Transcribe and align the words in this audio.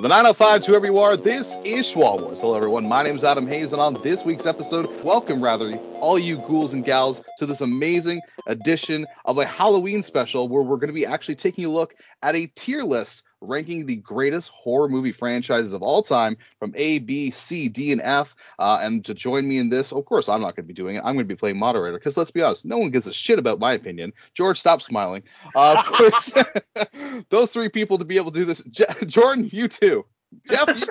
The 0.00 0.06
905 0.06 0.60
to 0.60 0.66
whoever 0.70 0.86
you 0.86 0.98
are, 0.98 1.16
this 1.16 1.58
is 1.64 1.92
Schwa 1.92 2.20
Wars. 2.20 2.40
Hello, 2.40 2.54
everyone. 2.54 2.86
My 2.86 3.02
name 3.02 3.16
is 3.16 3.24
Adam 3.24 3.48
Hayes, 3.48 3.72
and 3.72 3.82
on 3.82 3.94
this 3.94 4.24
week's 4.24 4.46
episode, 4.46 4.86
welcome, 5.02 5.42
rather, 5.42 5.74
all 5.98 6.20
you 6.20 6.36
ghouls 6.36 6.72
and 6.72 6.84
gals 6.84 7.20
to 7.38 7.46
this 7.46 7.62
amazing 7.62 8.20
edition 8.46 9.06
of 9.24 9.38
a 9.38 9.44
Halloween 9.44 10.04
special 10.04 10.46
where 10.46 10.62
we're 10.62 10.76
going 10.76 10.86
to 10.86 10.94
be 10.94 11.04
actually 11.04 11.34
taking 11.34 11.64
a 11.64 11.68
look 11.68 11.96
at 12.22 12.36
a 12.36 12.46
tier 12.46 12.84
list 12.84 13.24
ranking 13.48 13.86
the 13.86 13.96
greatest 13.96 14.50
horror 14.50 14.88
movie 14.88 15.12
franchises 15.12 15.72
of 15.72 15.82
all 15.82 16.02
time 16.02 16.36
from 16.58 16.72
A, 16.76 16.98
B, 16.98 17.30
C, 17.30 17.68
D, 17.68 17.92
and 17.92 18.00
F. 18.02 18.36
Uh, 18.58 18.78
and 18.80 19.04
to 19.06 19.14
join 19.14 19.48
me 19.48 19.58
in 19.58 19.70
this, 19.70 19.92
of 19.92 20.04
course, 20.04 20.28
I'm 20.28 20.40
not 20.40 20.56
going 20.56 20.64
to 20.64 20.68
be 20.68 20.74
doing 20.74 20.96
it. 20.96 21.00
I'm 21.00 21.14
going 21.14 21.18
to 21.18 21.24
be 21.24 21.36
playing 21.36 21.58
moderator 21.58 21.98
because 21.98 22.16
let's 22.16 22.30
be 22.30 22.42
honest, 22.42 22.64
no 22.64 22.78
one 22.78 22.90
gives 22.90 23.06
a 23.06 23.12
shit 23.12 23.38
about 23.38 23.58
my 23.58 23.72
opinion. 23.72 24.12
George, 24.34 24.60
stop 24.60 24.82
smiling. 24.82 25.22
Uh, 25.54 25.76
of 25.78 25.84
course, 25.92 26.32
those 27.30 27.50
three 27.50 27.68
people 27.68 27.98
to 27.98 28.04
be 28.04 28.16
able 28.16 28.30
to 28.30 28.38
do 28.38 28.44
this. 28.44 28.62
Je- 28.70 29.06
Jordan, 29.06 29.48
you 29.52 29.68
too. 29.68 30.04
Jeff, 30.48 30.68
you, 30.68 30.82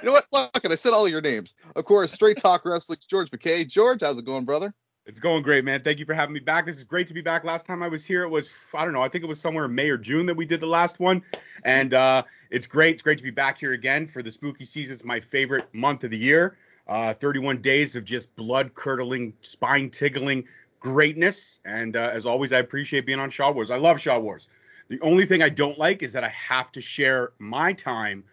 you 0.00 0.06
know 0.06 0.12
what? 0.12 0.26
Fuck 0.32 0.64
it. 0.64 0.72
I 0.72 0.76
said 0.76 0.92
all 0.92 1.08
your 1.08 1.20
names. 1.20 1.54
Of 1.76 1.84
course, 1.84 2.12
Straight 2.12 2.38
Talk 2.38 2.64
Wrestling, 2.64 2.98
George 3.08 3.30
McKay. 3.30 3.68
George, 3.68 4.00
how's 4.00 4.18
it 4.18 4.24
going, 4.24 4.44
brother? 4.44 4.74
It's 5.08 5.20
going 5.20 5.42
great, 5.42 5.64
man. 5.64 5.82
Thank 5.82 5.98
you 5.98 6.04
for 6.04 6.12
having 6.12 6.34
me 6.34 6.40
back. 6.40 6.66
This 6.66 6.76
is 6.76 6.84
great 6.84 7.06
to 7.06 7.14
be 7.14 7.22
back. 7.22 7.42
Last 7.42 7.64
time 7.64 7.82
I 7.82 7.88
was 7.88 8.04
here, 8.04 8.24
it 8.24 8.28
was 8.28 8.46
I 8.74 8.84
don't 8.84 8.92
know. 8.92 9.00
I 9.00 9.08
think 9.08 9.24
it 9.24 9.26
was 9.26 9.40
somewhere 9.40 9.64
in 9.64 9.74
May 9.74 9.88
or 9.88 9.96
June 9.96 10.26
that 10.26 10.36
we 10.36 10.44
did 10.44 10.60
the 10.60 10.66
last 10.66 11.00
one, 11.00 11.22
and 11.64 11.94
uh, 11.94 12.24
it's 12.50 12.66
great. 12.66 12.92
It's 12.92 13.02
great 13.02 13.16
to 13.16 13.24
be 13.24 13.30
back 13.30 13.56
here 13.56 13.72
again 13.72 14.06
for 14.06 14.22
the 14.22 14.30
spooky 14.30 14.66
season. 14.66 14.92
It's 14.92 15.04
my 15.04 15.18
favorite 15.18 15.66
month 15.72 16.04
of 16.04 16.10
the 16.10 16.18
year. 16.18 16.58
Uh, 16.86 17.14
31 17.14 17.62
days 17.62 17.96
of 17.96 18.04
just 18.04 18.36
blood 18.36 18.74
curdling, 18.74 19.32
spine 19.40 19.88
tickling 19.88 20.44
greatness, 20.78 21.60
and 21.64 21.96
uh, 21.96 22.10
as 22.12 22.26
always, 22.26 22.52
I 22.52 22.58
appreciate 22.58 23.06
being 23.06 23.18
on 23.18 23.30
Shaw 23.30 23.50
Wars. 23.50 23.70
I 23.70 23.76
love 23.76 23.98
Shaw 23.98 24.18
Wars. 24.18 24.48
The 24.88 25.00
only 25.00 25.24
thing 25.24 25.42
I 25.42 25.48
don't 25.48 25.78
like 25.78 26.02
is 26.02 26.12
that 26.12 26.24
I 26.24 26.28
have 26.28 26.70
to 26.72 26.82
share 26.82 27.32
my 27.38 27.72
time 27.72 28.24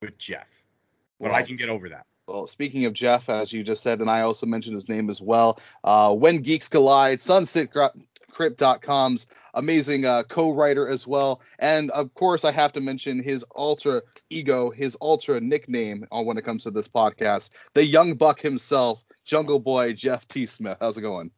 with 0.00 0.16
Jeff, 0.16 0.46
but 1.18 1.30
Well, 1.30 1.34
I 1.34 1.42
can 1.42 1.56
get 1.56 1.68
over 1.68 1.88
that. 1.88 2.06
Well, 2.30 2.46
speaking 2.46 2.84
of 2.84 2.92
Jeff, 2.92 3.28
as 3.28 3.52
you 3.52 3.64
just 3.64 3.82
said, 3.82 4.00
and 4.00 4.08
I 4.08 4.20
also 4.20 4.46
mentioned 4.46 4.74
his 4.74 4.88
name 4.88 5.10
as 5.10 5.20
well, 5.20 5.58
uh, 5.82 6.14
When 6.14 6.38
Geeks 6.38 6.68
Collide, 6.68 7.18
SunsetCrypt.com's 7.18 9.26
amazing 9.54 10.06
uh, 10.06 10.22
co-writer 10.22 10.88
as 10.88 11.08
well, 11.08 11.40
and 11.58 11.90
of 11.90 12.14
course 12.14 12.44
I 12.44 12.52
have 12.52 12.72
to 12.74 12.80
mention 12.80 13.20
his 13.20 13.42
alter 13.50 14.04
ego, 14.30 14.70
his 14.70 14.96
ultra 15.00 15.40
nickname 15.40 16.06
on 16.12 16.24
when 16.24 16.38
it 16.38 16.44
comes 16.44 16.62
to 16.64 16.70
this 16.70 16.86
podcast, 16.86 17.50
the 17.74 17.84
young 17.84 18.14
buck 18.14 18.40
himself, 18.40 19.04
Jungle 19.24 19.58
Boy 19.58 19.92
Jeff 19.92 20.28
T. 20.28 20.46
Smith. 20.46 20.78
How's 20.80 20.98
it 20.98 21.02
going? 21.02 21.32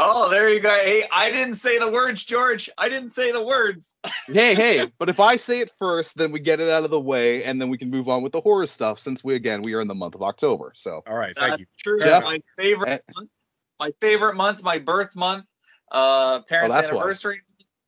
Oh, 0.00 0.30
there 0.30 0.48
you 0.48 0.60
go. 0.60 0.68
Hey, 0.70 1.02
I 1.12 1.32
didn't 1.32 1.54
say 1.54 1.78
the 1.78 1.90
words, 1.90 2.24
George. 2.24 2.70
I 2.78 2.88
didn't 2.88 3.08
say 3.08 3.32
the 3.32 3.42
words. 3.42 3.98
hey, 4.28 4.54
hey, 4.54 4.86
but 4.96 5.08
if 5.08 5.18
I 5.18 5.34
say 5.36 5.58
it 5.58 5.72
first, 5.76 6.16
then 6.16 6.30
we 6.30 6.38
get 6.38 6.60
it 6.60 6.70
out 6.70 6.84
of 6.84 6.90
the 6.90 7.00
way, 7.00 7.42
and 7.42 7.60
then 7.60 7.68
we 7.68 7.78
can 7.78 7.90
move 7.90 8.08
on 8.08 8.22
with 8.22 8.30
the 8.30 8.40
horror 8.40 8.68
stuff. 8.68 9.00
Since 9.00 9.24
we 9.24 9.34
again 9.34 9.62
we 9.62 9.74
are 9.74 9.80
in 9.80 9.88
the 9.88 9.96
month 9.96 10.14
of 10.14 10.22
October, 10.22 10.72
so 10.76 11.02
All 11.04 11.16
right, 11.16 11.36
thank 11.36 11.50
That's 11.50 11.60
you. 11.60 11.66
true. 11.78 11.98
Jeff? 11.98 12.22
My 12.22 12.40
favorite 12.56 12.88
Eh. 12.88 12.98
month. 13.14 13.30
My 13.80 13.92
favorite 14.00 14.34
month, 14.36 14.62
my 14.62 14.78
birth 14.78 15.16
month, 15.16 15.46
uh, 15.90 16.42
parents' 16.42 16.74
Oh, 16.74 16.80
that's 16.80 16.92
why. 16.92 16.98
anniversary, 16.98 17.40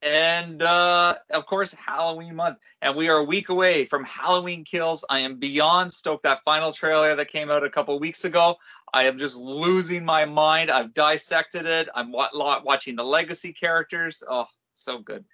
and 0.02 0.62
uh, 0.62 1.14
of 1.30 1.46
course 1.46 1.74
Halloween 1.74 2.34
month. 2.36 2.58
And 2.80 2.96
we 2.96 3.08
are 3.08 3.18
a 3.18 3.24
week 3.24 3.48
away 3.48 3.84
from 3.84 4.04
Halloween 4.04 4.64
Kills. 4.64 5.04
I 5.08 5.20
am 5.20 5.36
beyond 5.36 5.92
stoked. 5.92 6.22
That 6.22 6.42
final 6.44 6.72
trailer 6.72 7.16
that 7.16 7.28
came 7.28 7.50
out 7.50 7.64
a 7.64 7.70
couple 7.70 7.98
weeks 7.98 8.24
ago. 8.24 8.56
I 8.92 9.04
am 9.04 9.18
just 9.18 9.36
losing 9.36 10.04
my 10.04 10.24
mind. 10.24 10.70
I've 10.70 10.94
dissected 10.94 11.66
it. 11.66 11.88
I'm 11.94 12.12
wa- 12.12 12.30
watching 12.32 12.96
the 12.96 13.05
legacy 13.05 13.52
characters. 13.52 14.22
Oh, 14.28 14.46
so 14.72 14.98
good. 14.98 15.24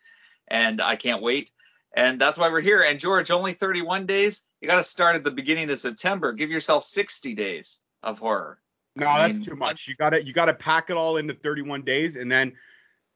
And 0.48 0.80
I 0.80 0.96
can't 0.96 1.22
wait. 1.22 1.50
And 1.94 2.20
that's 2.20 2.36
why 2.36 2.50
we're 2.50 2.60
here. 2.60 2.82
And 2.82 3.00
George, 3.00 3.30
only 3.30 3.54
31 3.54 4.06
days. 4.06 4.44
You 4.60 4.68
got 4.68 4.76
to 4.76 4.82
start 4.82 5.16
at 5.16 5.24
the 5.24 5.30
beginning 5.30 5.70
of 5.70 5.78
September. 5.78 6.32
Give 6.32 6.50
yourself 6.50 6.84
60 6.84 7.34
days 7.34 7.80
of 8.02 8.18
horror. 8.18 8.58
No, 8.96 9.06
I 9.06 9.26
that's 9.26 9.44
too 9.44 9.54
much. 9.54 9.88
You 9.88 9.94
gotta 9.94 10.24
you 10.24 10.32
gotta 10.32 10.54
pack 10.54 10.88
it 10.88 10.96
all 10.96 11.18
into 11.18 11.34
31 11.34 11.82
days 11.82 12.16
and 12.16 12.32
then 12.32 12.54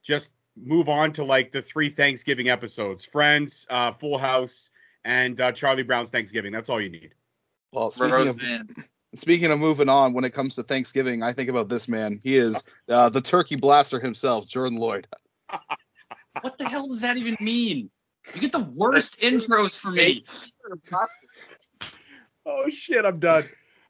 just 0.03 0.31
move 0.57 0.89
on 0.89 1.13
to 1.13 1.25
like 1.25 1.53
the 1.53 1.63
three 1.63 1.91
Thanksgiving 1.91 2.49
episodes: 2.49 3.05
Friends, 3.05 3.67
uh, 3.71 3.93
Full 3.93 4.19
House, 4.19 4.71
and 5.05 5.41
uh, 5.41 5.53
Charlie 5.53 5.83
Brown's 5.83 6.11
Thanksgiving. 6.11 6.53
That's 6.53 6.69
all 6.69 6.81
you 6.81 6.91
need. 6.91 7.15
well 7.73 7.91
speaking 7.91 8.29
of 8.29 8.41
Speaking 9.15 9.51
of 9.51 9.59
moving 9.59 9.89
on, 9.89 10.13
when 10.13 10.25
it 10.25 10.33
comes 10.33 10.55
to 10.55 10.63
Thanksgiving, 10.63 11.21
I 11.23 11.33
think 11.33 11.51
about 11.51 11.69
this 11.69 11.89
man. 11.89 12.21
He 12.23 12.37
is 12.37 12.63
uh, 12.89 13.09
the 13.09 13.21
turkey 13.21 13.57
blaster 13.57 13.99
himself, 13.99 14.47
Jordan 14.47 14.79
Lloyd. 14.79 15.07
What 16.43 16.57
the 16.59 16.69
hell 16.69 16.87
does 16.87 17.01
that 17.01 17.17
even 17.17 17.37
mean? 17.41 17.91
You 18.35 18.41
get 18.41 18.53
the 18.53 18.63
worst 18.77 19.21
intros 19.21 19.79
for 19.79 19.91
me. 19.91 20.25
Oh 22.47 22.71
shit, 22.71 23.05
I'm 23.05 23.19
done. 23.19 23.45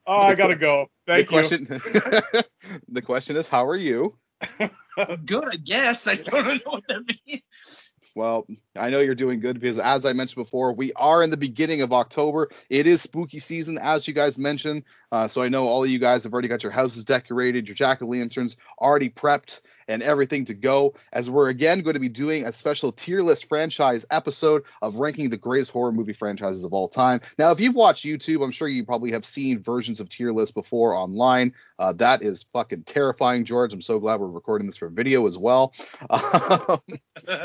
Oh, 0.06 0.19
I 0.19 0.34
gotta 0.34 0.56
go. 0.56 0.88
Thank 1.06 1.28
the 1.28 1.32
question, 1.32 1.66
the 2.88 3.00
question 3.00 3.37
is, 3.37 3.47
how 3.47 3.65
are 3.65 3.76
you? 3.76 4.16
Good, 5.27 5.49
I 5.53 5.56
guess. 5.56 6.09
I 6.09 6.15
don't 6.15 6.65
know 6.65 6.73
what 6.73 6.87
that 6.89 7.17
means. 7.27 7.91
Well, 8.15 8.47
I 8.77 8.91
know 8.91 8.99
you're 8.99 9.15
doing 9.15 9.41
good 9.41 9.61
because, 9.61 9.78
as 9.78 10.05
I 10.05 10.12
mentioned 10.12 10.45
before, 10.45 10.73
we 10.73 10.93
are 10.95 11.23
in 11.23 11.31
the 11.31 11.37
beginning 11.37 11.83
of 11.83 11.93
October. 11.93 12.50
It 12.69 12.87
is 12.87 13.00
spooky 13.00 13.39
season, 13.39 13.79
as 13.81 14.06
you 14.09 14.15
guys 14.15 14.37
mentioned. 14.37 14.83
Uh, 15.12 15.29
so 15.29 15.43
I 15.43 15.49
know 15.49 15.67
all 15.67 15.84
of 15.84 15.91
you 15.91 16.00
guys 16.00 16.25
have 16.25 16.33
already 16.33 16.49
got 16.49 16.62
your 16.65 16.73
houses 16.73 17.05
decorated, 17.05 17.69
your 17.69 17.77
jack 17.77 18.03
o' 18.03 18.06
lanterns 18.06 18.56
already 18.81 19.11
prepped, 19.11 19.61
and 19.91 20.03
everything 20.03 20.45
to 20.47 20.55
go. 20.55 20.95
As 21.12 21.28
we're 21.28 21.49
again 21.49 21.81
going 21.81 21.95
to 21.95 22.01
be 22.01 22.09
doing 22.09 22.47
a 22.47 22.53
special 22.53 22.93
tier 22.93 23.21
list 23.23 23.47
franchise 23.49 24.06
episode 24.11 24.65
of 24.81 24.97
ranking 24.97 25.28
the 25.28 25.37
greatest 25.37 25.73
horror 25.73 25.93
movie 25.93 26.12
franchises 26.12 26.65
of 26.65 26.73
all 26.73 26.89
time. 26.89 27.21
Now, 27.39 27.51
if 27.51 27.61
you've 27.61 27.75
watched 27.75 28.05
YouTube, 28.05 28.43
I'm 28.43 28.53
sure 28.53 28.69
you 28.69 28.84
probably 28.84 29.11
have 29.12 29.27
seen 29.27 29.62
versions 29.62 30.00
of 30.00 30.09
tier 30.09 30.33
lists 30.33 30.53
before 30.53 30.95
online. 30.95 31.55
Uh, 31.79 31.93
that 31.95 32.23
is 32.23 32.45
fucking 32.53 32.84
terrifying, 32.84 33.45
George. 33.45 33.73
I'm 33.73 33.81
so 33.81 33.99
glad 33.99 34.21
we're 34.21 34.29
recording 34.29 34.67
this 34.67 34.77
for 34.77 34.89
video 34.89 35.27
as 35.27 35.37
well. 35.37 35.75
Um, 36.09 36.81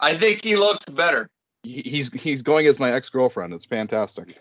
I 0.00 0.16
think 0.16 0.44
he 0.44 0.56
looks 0.56 0.86
better. 0.86 1.28
he's 1.64 2.12
he's 2.12 2.42
going 2.42 2.66
as 2.66 2.78
my 2.78 2.92
ex 2.92 3.10
girlfriend. 3.10 3.52
It's 3.52 3.64
fantastic. 3.64 4.40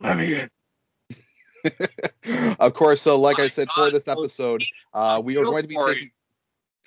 Let 0.00 0.16
me 0.16 0.34
in. 0.34 0.50
Of 2.58 2.74
course, 2.74 3.02
so 3.02 3.18
like 3.18 3.38
I 3.38 3.44
My 3.44 3.48
said 3.48 3.68
for 3.74 3.90
this 3.90 4.08
episode, 4.08 4.62
uh, 4.94 5.20
we 5.24 5.36
are 5.36 5.44
going 5.44 5.62
to 5.62 5.68
be 5.68 5.76
taking 5.76 6.10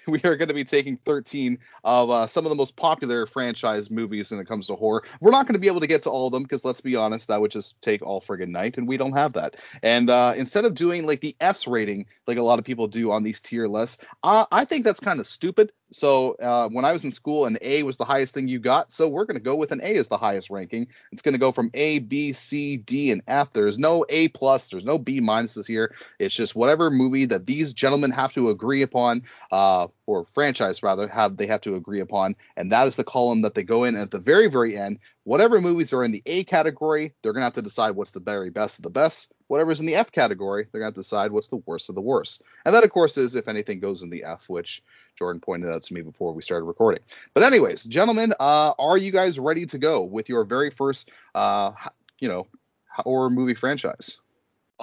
we 0.07 0.21
are 0.23 0.35
going 0.35 0.47
to 0.47 0.53
be 0.53 0.63
taking 0.63 0.97
13 0.97 1.57
of 1.83 2.09
uh, 2.09 2.27
some 2.27 2.45
of 2.45 2.49
the 2.49 2.55
most 2.55 2.75
popular 2.75 3.25
franchise 3.25 3.91
movies 3.91 4.31
when 4.31 4.39
it 4.39 4.47
comes 4.47 4.67
to 4.67 4.75
horror. 4.75 5.03
We're 5.19 5.31
not 5.31 5.45
going 5.45 5.53
to 5.53 5.59
be 5.59 5.67
able 5.67 5.81
to 5.81 5.87
get 5.87 6.03
to 6.03 6.09
all 6.09 6.27
of 6.27 6.33
them 6.33 6.43
because 6.43 6.65
let's 6.65 6.81
be 6.81 6.95
honest, 6.95 7.27
that 7.27 7.39
would 7.39 7.51
just 7.51 7.81
take 7.81 8.01
all 8.01 8.21
friggin' 8.21 8.49
night, 8.49 8.77
and 8.77 8.87
we 8.87 8.97
don't 8.97 9.13
have 9.13 9.33
that. 9.33 9.57
And 9.83 10.09
uh, 10.09 10.33
instead 10.35 10.65
of 10.65 10.75
doing 10.75 11.05
like 11.05 11.21
the 11.21 11.35
S 11.39 11.67
rating, 11.67 12.05
like 12.27 12.37
a 12.37 12.43
lot 12.43 12.59
of 12.59 12.65
people 12.65 12.87
do 12.87 13.11
on 13.11 13.23
these 13.23 13.39
tier 13.39 13.67
lists, 13.67 14.03
uh, 14.23 14.45
I 14.51 14.65
think 14.65 14.85
that's 14.85 14.99
kind 14.99 15.19
of 15.19 15.27
stupid. 15.27 15.71
So 15.91 16.33
uh, 16.33 16.69
when 16.69 16.85
I 16.85 16.91
was 16.91 17.03
in 17.03 17.11
school, 17.11 17.45
an 17.45 17.57
A 17.61 17.83
was 17.83 17.97
the 17.97 18.05
highest 18.05 18.33
thing 18.33 18.47
you 18.47 18.59
got. 18.59 18.91
So 18.91 19.07
we're 19.07 19.25
going 19.25 19.37
to 19.37 19.43
go 19.43 19.55
with 19.55 19.71
an 19.71 19.81
A 19.81 19.95
as 19.97 20.07
the 20.07 20.17
highest 20.17 20.49
ranking. 20.49 20.87
It's 21.11 21.21
going 21.21 21.33
to 21.33 21.39
go 21.39 21.51
from 21.51 21.71
A, 21.73 21.99
B, 21.99 22.33
C, 22.33 22.77
D, 22.77 23.11
and 23.11 23.23
F. 23.27 23.51
There's 23.51 23.79
no 23.79 24.05
A 24.09 24.27
plus. 24.27 24.67
There's 24.67 24.85
no 24.85 24.97
B 24.97 25.19
minuses 25.19 25.65
here. 25.65 25.95
It's 26.19 26.35
just 26.35 26.55
whatever 26.55 26.91
movie 26.91 27.25
that 27.25 27.45
these 27.47 27.73
gentlemen 27.73 28.11
have 28.11 28.33
to 28.33 28.49
agree 28.49 28.81
upon, 28.81 29.23
uh, 29.51 29.87
or 30.05 30.25
franchise 30.25 30.83
rather, 30.83 31.07
have 31.07 31.37
they 31.37 31.47
have 31.47 31.61
to 31.61 31.75
agree 31.75 31.99
upon, 31.99 32.35
and 32.57 32.71
that 32.71 32.87
is 32.87 32.95
the 32.95 33.03
column 33.03 33.43
that 33.43 33.53
they 33.53 33.63
go 33.63 33.83
in. 33.83 33.95
And 33.95 34.03
at 34.03 34.11
the 34.11 34.19
very, 34.19 34.47
very 34.47 34.75
end, 34.75 34.99
whatever 35.23 35.61
movies 35.61 35.93
are 35.93 36.03
in 36.03 36.11
the 36.11 36.23
A 36.25 36.43
category, 36.43 37.13
they're 37.21 37.33
going 37.33 37.41
to 37.41 37.45
have 37.45 37.53
to 37.53 37.61
decide 37.61 37.91
what's 37.91 38.11
the 38.11 38.19
very 38.19 38.49
best 38.49 38.79
of 38.79 38.83
the 38.83 38.89
best. 38.89 39.31
Whatever's 39.47 39.79
in 39.79 39.85
the 39.87 39.95
F 39.95 40.11
category, 40.11 40.67
they're 40.71 40.81
going 40.81 40.93
to 40.93 40.99
to 40.99 40.99
decide 40.99 41.31
what's 41.31 41.47
the 41.47 41.61
worst 41.65 41.89
of 41.89 41.95
the 41.95 42.01
worst. 42.01 42.41
And 42.65 42.75
that, 42.75 42.83
of 42.83 42.91
course, 42.91 43.17
is 43.17 43.35
if 43.35 43.47
anything 43.47 43.79
goes 43.79 44.03
in 44.03 44.09
the 44.09 44.23
F, 44.23 44.49
which 44.49 44.83
Jordan 45.19 45.41
pointed 45.41 45.69
out 45.69 45.83
to 45.83 45.93
me 45.93 46.01
before 46.01 46.33
we 46.33 46.41
started 46.41 46.63
recording. 46.63 47.03
But 47.33 47.43
anyways, 47.43 47.83
gentlemen, 47.83 48.33
uh, 48.39 48.73
are 48.79 48.97
you 48.97 49.11
guys 49.11 49.37
ready 49.37 49.65
to 49.67 49.77
go 49.77 50.01
with 50.01 50.29
your 50.29 50.45
very 50.45 50.71
first, 50.71 51.11
uh, 51.35 51.73
you 52.21 52.29
know, 52.29 52.47
horror 52.89 53.29
movie 53.29 53.53
franchise? 53.53 54.17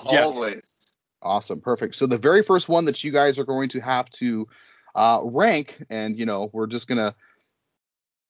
Yes. 0.05 0.35
Always. 0.35 0.81
Awesome, 1.23 1.63
perfect. 1.63 1.97
So 1.97 2.07
the 2.07 2.19
very 2.19 2.43
first 2.43 2.69
one 2.69 2.85
that 2.85 3.03
you 3.03 3.11
guys 3.11 3.39
are 3.39 3.45
going 3.45 3.71
to 3.71 3.81
have 3.81 4.11
to 4.11 4.47
uh, 4.95 5.23
rank, 5.25 5.83
and 5.89 6.19
you 6.19 6.27
know, 6.27 6.51
we're 6.53 6.67
just 6.67 6.87
gonna 6.87 7.15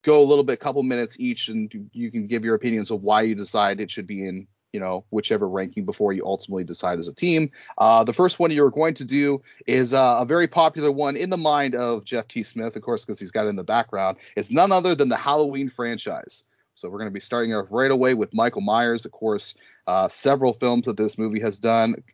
go 0.02 0.22
a 0.22 0.24
little 0.24 0.44
bit, 0.44 0.60
couple 0.60 0.82
minutes 0.84 1.18
each, 1.18 1.48
and 1.48 1.72
you- 1.74 1.90
you 1.92 2.10
can 2.12 2.28
give 2.28 2.44
your 2.44 2.54
opinions 2.54 2.92
of 2.92 3.02
why 3.02 3.22
you 3.22 3.34
decide 3.34 3.80
it 3.80 3.90
should 3.90 4.06
be 4.06 4.26
in, 4.26 4.46
you 4.76 4.80
know, 4.80 5.06
whichever 5.08 5.48
ranking 5.48 5.86
before 5.86 6.12
you 6.12 6.22
ultimately 6.26 6.62
decide 6.62 6.98
as 6.98 7.08
a 7.08 7.14
team. 7.14 7.50
Uh, 7.78 8.04
the 8.04 8.12
first 8.12 8.38
one 8.38 8.50
you're 8.50 8.70
going 8.70 8.92
to 8.92 9.06
do 9.06 9.40
is 9.66 9.94
uh, 9.94 10.18
a 10.20 10.26
very 10.26 10.46
popular 10.46 10.92
one 10.92 11.16
in 11.16 11.30
the 11.30 11.38
mind 11.38 11.74
of 11.74 12.04
Jeff 12.04 12.28
T. 12.28 12.42
Smith, 12.42 12.76
of 12.76 12.82
course, 12.82 13.02
because 13.02 13.18
he's 13.18 13.30
got 13.30 13.46
it 13.46 13.48
in 13.48 13.56
the 13.56 13.64
background. 13.64 14.18
It's 14.36 14.50
none 14.50 14.72
other 14.72 14.94
than 14.94 15.08
the 15.08 15.16
Halloween 15.16 15.70
franchise. 15.70 16.44
So 16.74 16.90
we're 16.90 16.98
going 16.98 17.08
to 17.08 17.14
be 17.14 17.20
starting 17.20 17.54
off 17.54 17.68
right 17.70 17.90
away 17.90 18.12
with 18.12 18.34
Michael 18.34 18.60
Myers, 18.60 19.06
of 19.06 19.12
course. 19.12 19.54
Uh, 19.86 20.08
several 20.08 20.52
films 20.52 20.84
that 20.84 20.98
this 20.98 21.16
movie 21.16 21.40
has 21.40 21.58
done 21.58 22.04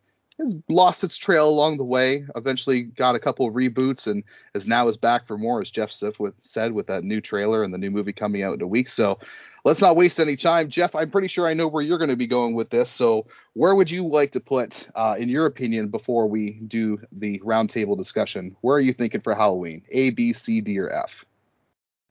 has 0.43 0.57
lost 0.69 1.03
its 1.05 1.17
trail 1.17 1.49
along 1.49 1.79
the 1.79 1.85
way. 1.85 2.25
Eventually 2.37 2.83
got 2.83 3.15
a 3.15 3.19
couple 3.19 3.51
reboots 3.51 4.07
and 4.07 4.23
is 4.55 4.67
now 4.69 4.89
is 4.89 4.97
back 4.97 5.27
for 5.27 5.39
more, 5.39 5.61
as 5.61 5.71
Jeff 5.71 5.91
Siff 5.91 6.19
with, 6.21 6.35
said, 6.41 6.73
with 6.73 6.87
that 6.89 7.05
new 7.05 7.21
trailer 7.21 7.63
and 7.63 7.73
the 7.73 7.79
new 7.79 7.91
movie 7.91 8.13
coming 8.13 8.43
out 8.43 8.55
in 8.55 8.63
a 8.63 8.67
week. 8.67 8.89
So 8.89 9.19
let's 9.65 9.81
not 9.81 9.97
waste 9.97 10.21
any 10.21 10.37
time. 10.37 10.69
Jeff, 10.69 10.95
I'm 10.95 11.11
pretty 11.11 11.29
sure 11.29 11.47
I 11.47 11.55
know 11.55 11.69
where 11.69 11.83
you're 11.83 11.99
going 11.99 12.11
to 12.11 12.17
be 12.17 12.27
going 12.27 12.55
with 12.55 12.71
this. 12.71 12.91
So 12.91 13.27
where 13.55 13.75
would 13.75 13.91
you 13.91 14.07
like 14.07 14.33
to 14.33 14.41
put, 14.41 14.87
uh, 14.95 15.15
in 15.19 15.29
your 15.29 15.47
opinion, 15.47 15.89
before 15.89 16.27
we 16.27 16.61
do 16.67 17.01
the 17.13 17.39
roundtable 17.41 17.97
discussion? 17.97 18.57
Where 18.61 18.77
are 18.77 18.81
you 18.81 18.93
thinking 18.93 19.21
for 19.21 19.35
Halloween? 19.35 19.83
A, 19.91 20.11
B, 20.11 20.33
C, 20.33 20.61
D, 20.61 20.79
or 20.79 20.91
F? 20.93 21.25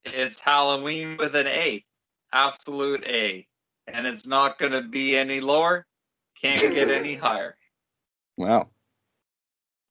It's 0.03 0.39
Halloween 0.39 1.17
with 1.17 1.35
an 1.35 1.45
A, 1.47 1.85
absolute 2.33 3.03
A, 3.05 3.45
and 3.87 4.07
it's 4.07 4.25
not 4.25 4.57
going 4.57 4.71
to 4.71 4.81
be 4.81 5.15
any 5.15 5.41
lower. 5.41 5.85
Can't 6.41 6.73
get 6.73 6.89
any 6.89 7.13
higher. 7.13 7.55
Wow. 8.37 8.69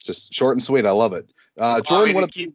Just 0.03 0.33
short 0.33 0.57
and 0.57 0.63
sweet. 0.63 0.87
I 0.87 0.91
love 0.91 1.13
it. 1.13 1.31
Uh, 1.59 1.81
Jordan, 1.81 2.15
what? 2.15 2.33
keep, 2.33 2.55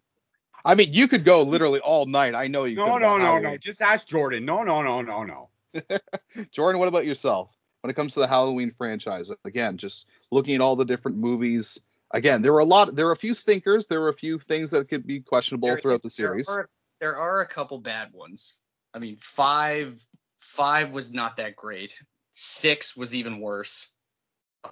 I 0.63 0.73
mean, 0.73 0.93
you 0.93 1.07
could 1.07 1.23
go 1.23 1.43
literally 1.43 1.79
all 1.79 2.07
night. 2.07 2.33
I 2.33 2.47
know 2.47 2.65
you. 2.65 2.75
No, 2.75 2.93
could 2.93 3.01
no, 3.01 3.17
no, 3.17 3.37
no. 3.37 3.57
Just 3.57 3.81
ask 3.81 4.07
Jordan. 4.07 4.45
No, 4.45 4.63
no, 4.63 4.81
no, 4.81 5.01
no, 5.01 5.23
no. 5.23 5.49
Jordan, 6.51 6.79
what 6.79 6.87
about 6.87 7.05
yourself? 7.05 7.51
When 7.81 7.91
it 7.91 7.93
comes 7.93 8.15
to 8.15 8.19
the 8.19 8.27
Halloween 8.27 8.73
franchise, 8.75 9.31
again, 9.45 9.77
just 9.77 10.07
looking 10.31 10.55
at 10.55 10.61
all 10.61 10.75
the 10.75 10.85
different 10.85 11.17
movies. 11.17 11.79
Again, 12.09 12.41
there 12.41 12.51
were 12.51 12.59
a 12.59 12.65
lot. 12.65 12.95
There 12.95 13.05
were 13.05 13.11
a 13.11 13.17
few 13.17 13.35
stinkers. 13.35 13.85
There 13.85 14.01
were 14.01 14.09
a 14.09 14.13
few 14.13 14.39
things 14.39 14.71
that 14.71 14.89
could 14.89 15.05
be 15.05 15.19
questionable 15.19 15.67
There- 15.67 15.79
throughout 15.79 16.01
the 16.01 16.09
series. 16.09 16.47
There 16.47 16.55
are, 16.55 16.69
there 16.99 17.15
are 17.15 17.41
a 17.41 17.47
couple 17.47 17.77
bad 17.79 18.11
ones. 18.11 18.59
I 18.93 18.99
mean, 18.99 19.17
five 19.17 19.99
five 20.37 20.91
was 20.91 21.13
not 21.13 21.37
that 21.37 21.55
great. 21.55 22.01
Six 22.31 22.97
was 22.97 23.13
even 23.13 23.39
worse. 23.39 23.94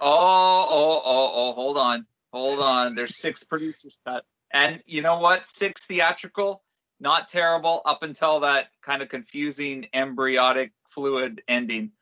Oh, 0.00 0.66
oh, 0.70 1.02
oh, 1.04 1.32
oh, 1.34 1.52
hold 1.52 1.78
on. 1.78 2.06
Hold 2.32 2.60
on. 2.60 2.94
There's 2.94 3.16
six 3.16 3.44
producers 3.44 3.96
cut. 4.06 4.24
And 4.52 4.82
you 4.86 5.02
know 5.02 5.18
what? 5.18 5.46
Six 5.46 5.86
theatrical, 5.86 6.62
not 7.00 7.28
terrible 7.28 7.82
up 7.84 8.02
until 8.02 8.40
that 8.40 8.68
kind 8.82 9.02
of 9.02 9.08
confusing 9.08 9.88
embryotic 9.94 10.72
fluid 10.88 11.42
ending. 11.48 11.92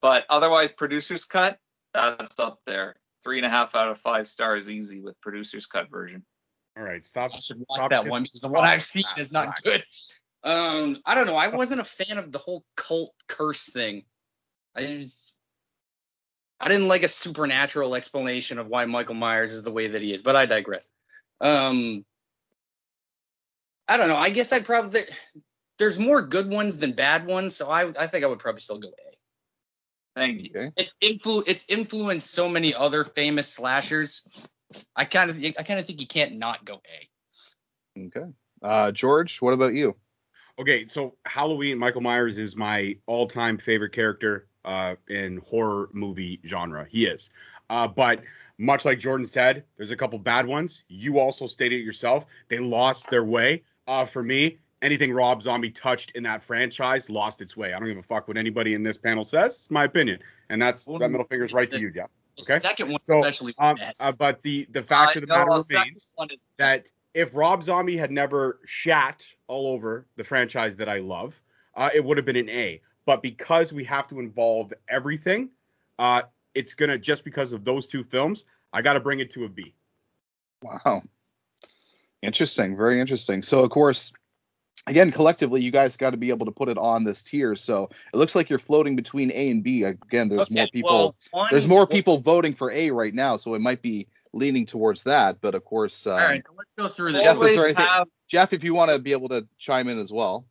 But 0.00 0.26
otherwise, 0.28 0.72
producers 0.72 1.24
cut, 1.24 1.58
that's 1.94 2.40
up 2.40 2.60
there. 2.66 2.96
Three 3.22 3.36
and 3.38 3.46
a 3.46 3.50
half 3.50 3.76
out 3.76 3.88
of 3.88 3.98
five 3.98 4.26
stars 4.26 4.68
easy 4.68 5.00
with 5.00 5.20
producers 5.20 5.66
cut 5.66 5.88
version. 5.90 6.24
All 6.76 6.82
right, 6.82 7.04
stop. 7.04 7.30
I 7.34 7.38
should 7.38 7.58
watch 7.68 7.78
stop 7.78 7.90
that 7.90 8.06
one 8.06 8.24
because 8.24 8.40
the 8.40 8.48
the 8.48 8.54
one. 8.54 8.64
I've 8.64 8.82
seen 8.82 9.04
is 9.16 9.30
not 9.30 9.62
good. 9.62 9.84
Um, 10.42 10.98
I 11.06 11.14
don't 11.14 11.26
know. 11.26 11.36
I 11.36 11.48
wasn't 11.48 11.80
a 11.80 11.84
fan 11.84 12.18
of 12.18 12.32
the 12.32 12.38
whole 12.38 12.64
cult 12.76 13.14
curse 13.28 13.70
thing. 13.70 14.04
I 14.74 14.80
just, 14.82 15.31
I 16.62 16.68
didn't 16.68 16.86
like 16.86 17.02
a 17.02 17.08
supernatural 17.08 17.96
explanation 17.96 18.60
of 18.60 18.68
why 18.68 18.84
Michael 18.84 19.16
Myers 19.16 19.52
is 19.52 19.64
the 19.64 19.72
way 19.72 19.88
that 19.88 20.00
he 20.00 20.14
is, 20.14 20.22
but 20.22 20.36
I 20.36 20.46
digress. 20.46 20.92
Um, 21.40 22.04
I 23.88 23.96
don't 23.96 24.08
know. 24.08 24.16
I 24.16 24.30
guess 24.30 24.52
I'd 24.52 24.64
probably 24.64 25.00
there's 25.78 25.98
more 25.98 26.22
good 26.22 26.48
ones 26.48 26.78
than 26.78 26.92
bad 26.92 27.26
ones, 27.26 27.56
so 27.56 27.68
I 27.68 27.92
I 27.98 28.06
think 28.06 28.24
I 28.24 28.28
would 28.28 28.38
probably 28.38 28.60
still 28.60 28.78
go 28.78 28.88
A. 28.88 29.16
Thank 30.14 30.42
you. 30.42 30.72
It's 30.76 30.94
influ 31.02 31.42
it's 31.48 31.68
influenced 31.68 32.30
so 32.30 32.48
many 32.48 32.74
other 32.74 33.02
famous 33.02 33.48
slashers. 33.48 34.48
I 34.94 35.04
kind 35.04 35.30
of 35.30 35.44
I 35.44 35.62
kind 35.64 35.80
of 35.80 35.86
think 35.86 36.00
you 36.00 36.06
can't 36.06 36.36
not 36.36 36.64
go 36.64 36.80
A. 37.96 38.00
Okay. 38.06 38.32
Uh, 38.62 38.92
George, 38.92 39.42
what 39.42 39.52
about 39.52 39.74
you? 39.74 39.96
Okay, 40.60 40.86
so 40.86 41.16
Halloween, 41.24 41.78
Michael 41.78 42.02
Myers 42.02 42.38
is 42.38 42.54
my 42.54 42.96
all-time 43.06 43.58
favorite 43.58 43.92
character 43.92 44.46
uh, 44.64 44.94
in 45.08 45.38
horror 45.38 45.88
movie 45.92 46.40
genre. 46.46 46.86
He 46.88 47.06
is. 47.06 47.30
Uh, 47.70 47.88
but 47.88 48.22
much 48.58 48.84
like 48.84 48.98
Jordan 48.98 49.26
said, 49.26 49.64
there's 49.76 49.90
a 49.90 49.96
couple 49.96 50.18
bad 50.18 50.46
ones. 50.46 50.84
You 50.88 51.18
also 51.18 51.46
stated 51.46 51.80
it 51.80 51.84
yourself. 51.84 52.26
They 52.48 52.58
lost 52.58 53.10
their 53.10 53.24
way. 53.24 53.62
Uh, 53.88 54.04
for 54.04 54.22
me, 54.22 54.58
anything 54.82 55.12
Rob 55.12 55.42
Zombie 55.42 55.70
touched 55.70 56.12
in 56.12 56.22
that 56.24 56.42
franchise 56.42 57.08
lost 57.10 57.40
its 57.40 57.56
way. 57.56 57.72
I 57.72 57.78
don't 57.78 57.88
give 57.88 57.98
a 57.98 58.02
fuck 58.02 58.28
what 58.28 58.36
anybody 58.36 58.74
in 58.74 58.82
this 58.82 58.98
panel 58.98 59.24
says. 59.24 59.52
It's 59.52 59.70
my 59.70 59.84
opinion, 59.84 60.20
and 60.48 60.60
that's 60.60 60.86
Well, 60.86 60.98
that 60.98 61.10
middle 61.10 61.26
finger's 61.26 61.52
right 61.52 61.68
to 61.70 61.80
you, 61.80 61.90
Jeff. 61.90 62.08
Okay. 62.40 62.60
second 62.60 62.90
one 62.90 63.02
So, 63.02 63.22
especially 63.24 63.54
Um, 63.58 63.76
uh, 64.00 64.12
but 64.12 64.42
the 64.42 64.66
the 64.70 64.82
fact 64.82 65.16
I 65.16 65.20
of 65.20 65.20
the 65.22 65.26
know 65.26 65.46
matter 65.46 65.62
remains 65.68 65.96
is- 65.96 66.38
that 66.56 66.90
if 67.14 67.34
Rob 67.34 67.62
Zombie 67.62 67.96
had 67.96 68.10
never 68.10 68.58
shat 68.64 69.26
all 69.46 69.66
over 69.66 70.06
the 70.16 70.24
franchise 70.24 70.76
that 70.76 70.88
I 70.88 70.98
love, 70.98 71.40
uh, 71.74 71.90
it 71.92 72.02
would 72.04 72.16
have 72.16 72.24
been 72.24 72.36
an 72.36 72.48
A. 72.48 72.80
But 73.04 73.22
because 73.22 73.72
we 73.72 73.84
have 73.84 74.06
to 74.08 74.20
involve 74.20 74.72
everything, 74.88 75.50
uh, 75.98 76.22
it's 76.54 76.74
gonna 76.74 76.98
just 76.98 77.24
because 77.24 77.52
of 77.52 77.64
those 77.64 77.86
two 77.88 78.04
films, 78.04 78.44
I 78.72 78.82
got 78.82 78.94
to 78.94 79.00
bring 79.00 79.20
it 79.20 79.30
to 79.30 79.44
a 79.44 79.48
B. 79.48 79.74
Wow. 80.62 81.02
Interesting. 82.22 82.76
Very 82.76 83.00
interesting. 83.00 83.42
So, 83.42 83.64
of 83.64 83.70
course, 83.70 84.12
again, 84.86 85.10
collectively, 85.10 85.60
you 85.60 85.70
guys 85.72 85.96
got 85.96 86.10
to 86.10 86.16
be 86.16 86.30
able 86.30 86.46
to 86.46 86.52
put 86.52 86.68
it 86.68 86.78
on 86.78 87.04
this 87.04 87.22
tier. 87.22 87.56
So 87.56 87.90
it 88.12 88.16
looks 88.16 88.34
like 88.36 88.48
you're 88.48 88.58
floating 88.60 88.94
between 88.94 89.30
A 89.32 89.48
and 89.50 89.62
B. 89.62 89.82
Again, 89.82 90.28
there's 90.28 90.50
more 90.50 90.68
people. 90.68 90.90
well, 90.90 91.16
one- 91.32 91.48
there's 91.50 91.66
more 91.66 91.86
people 91.86 92.18
voting 92.18 92.54
for 92.54 92.70
A 92.70 92.90
right 92.90 93.12
now, 93.12 93.36
so 93.36 93.54
it 93.54 93.60
might 93.60 93.82
be 93.82 94.06
leaning 94.32 94.64
towards 94.66 95.02
that. 95.02 95.40
But 95.40 95.54
of 95.54 95.64
course, 95.64 96.06
um, 96.06 96.12
All 96.12 96.18
right, 96.18 96.42
let's 96.56 96.72
go 96.78 96.88
through 96.88 97.12
this. 97.12 97.22
Jeff, 97.22 97.36
is 97.42 97.56
there 97.56 97.64
anything- 97.66 97.86
have 97.86 98.08
Jeff, 98.28 98.52
if 98.52 98.64
you 98.64 98.72
want 98.72 98.90
to 98.90 98.98
be 98.98 99.12
able 99.12 99.28
to 99.28 99.46
chime 99.58 99.88
in 99.88 99.98
as 99.98 100.12
well. 100.12 100.46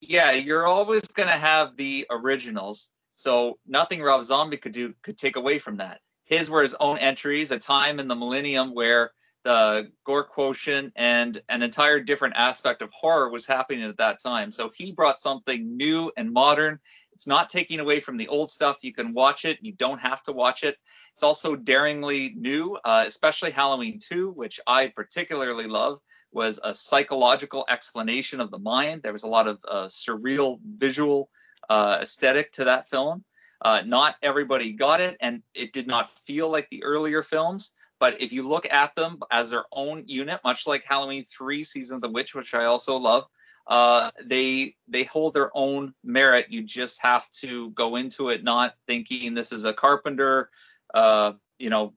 Yeah, 0.00 0.32
you're 0.32 0.66
always 0.66 1.06
gonna 1.08 1.30
have 1.32 1.76
the 1.76 2.06
originals. 2.10 2.90
So 3.14 3.58
nothing 3.66 4.00
Rob 4.00 4.24
Zombie 4.24 4.56
could 4.56 4.72
do 4.72 4.94
could 5.02 5.18
take 5.18 5.36
away 5.36 5.58
from 5.58 5.76
that. 5.76 6.00
His 6.24 6.48
were 6.48 6.62
his 6.62 6.76
own 6.78 6.98
entries, 6.98 7.50
a 7.50 7.58
time 7.58 8.00
in 8.00 8.08
the 8.08 8.16
millennium 8.16 8.74
where 8.74 9.12
the 9.42 9.90
gore 10.04 10.24
quotient 10.24 10.92
and 10.96 11.40
an 11.48 11.62
entire 11.62 12.00
different 12.00 12.36
aspect 12.36 12.82
of 12.82 12.90
horror 12.92 13.30
was 13.30 13.46
happening 13.46 13.82
at 13.84 13.96
that 13.98 14.22
time. 14.22 14.50
So 14.50 14.70
he 14.74 14.92
brought 14.92 15.18
something 15.18 15.76
new 15.76 16.12
and 16.16 16.32
modern. 16.32 16.78
It's 17.12 17.26
not 17.26 17.48
taking 17.48 17.80
away 17.80 18.00
from 18.00 18.16
the 18.16 18.28
old 18.28 18.50
stuff. 18.50 18.78
You 18.82 18.92
can 18.92 19.14
watch 19.14 19.44
it. 19.44 19.58
You 19.62 19.72
don't 19.72 20.00
have 20.00 20.22
to 20.24 20.32
watch 20.32 20.62
it. 20.62 20.76
It's 21.14 21.22
also 21.22 21.56
daringly 21.56 22.34
new, 22.36 22.78
uh, 22.84 23.04
especially 23.06 23.50
Halloween 23.50 23.98
2, 23.98 24.30
which 24.30 24.60
I 24.66 24.88
particularly 24.88 25.66
love 25.66 26.00
was 26.32 26.60
a 26.62 26.74
psychological 26.74 27.64
explanation 27.68 28.40
of 28.40 28.50
the 28.50 28.58
mind. 28.58 29.02
There 29.02 29.12
was 29.12 29.24
a 29.24 29.28
lot 29.28 29.48
of 29.48 29.58
uh, 29.68 29.86
surreal 29.86 30.58
visual 30.64 31.30
uh, 31.68 31.98
aesthetic 32.02 32.52
to 32.52 32.64
that 32.64 32.88
film. 32.88 33.24
Uh, 33.62 33.82
not 33.84 34.16
everybody 34.22 34.72
got 34.72 35.00
it, 35.00 35.16
and 35.20 35.42
it 35.54 35.72
did 35.72 35.86
not 35.86 36.08
feel 36.26 36.50
like 36.50 36.68
the 36.70 36.84
earlier 36.84 37.22
films. 37.22 37.74
But 37.98 38.22
if 38.22 38.32
you 38.32 38.48
look 38.48 38.66
at 38.70 38.94
them 38.94 39.18
as 39.30 39.50
their 39.50 39.64
own 39.70 40.04
unit, 40.06 40.40
much 40.42 40.66
like 40.66 40.84
Halloween 40.84 41.24
3: 41.24 41.62
Season 41.62 41.96
of 41.96 42.02
the 42.02 42.08
Witch, 42.08 42.34
which 42.34 42.54
I 42.54 42.64
also 42.64 42.96
love, 42.96 43.26
uh, 43.66 44.10
they 44.24 44.74
they 44.88 45.04
hold 45.04 45.34
their 45.34 45.50
own 45.54 45.94
merit. 46.02 46.46
You 46.48 46.62
just 46.62 47.02
have 47.02 47.30
to 47.42 47.70
go 47.70 47.96
into 47.96 48.30
it 48.30 48.42
not 48.42 48.74
thinking 48.86 49.34
this 49.34 49.52
is 49.52 49.66
a 49.66 49.74
Carpenter, 49.74 50.48
uh, 50.94 51.32
you 51.58 51.68
know, 51.68 51.92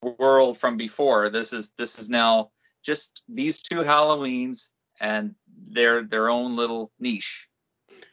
world 0.00 0.58
from 0.58 0.78
before. 0.78 1.28
This 1.28 1.52
is 1.52 1.72
this 1.76 1.98
is 1.98 2.08
now 2.08 2.50
just 2.86 3.24
these 3.28 3.60
two 3.60 3.80
Halloweens 3.80 4.70
and 5.00 5.34
their 5.68 6.04
their 6.04 6.30
own 6.30 6.56
little 6.56 6.92
niche. 6.98 7.48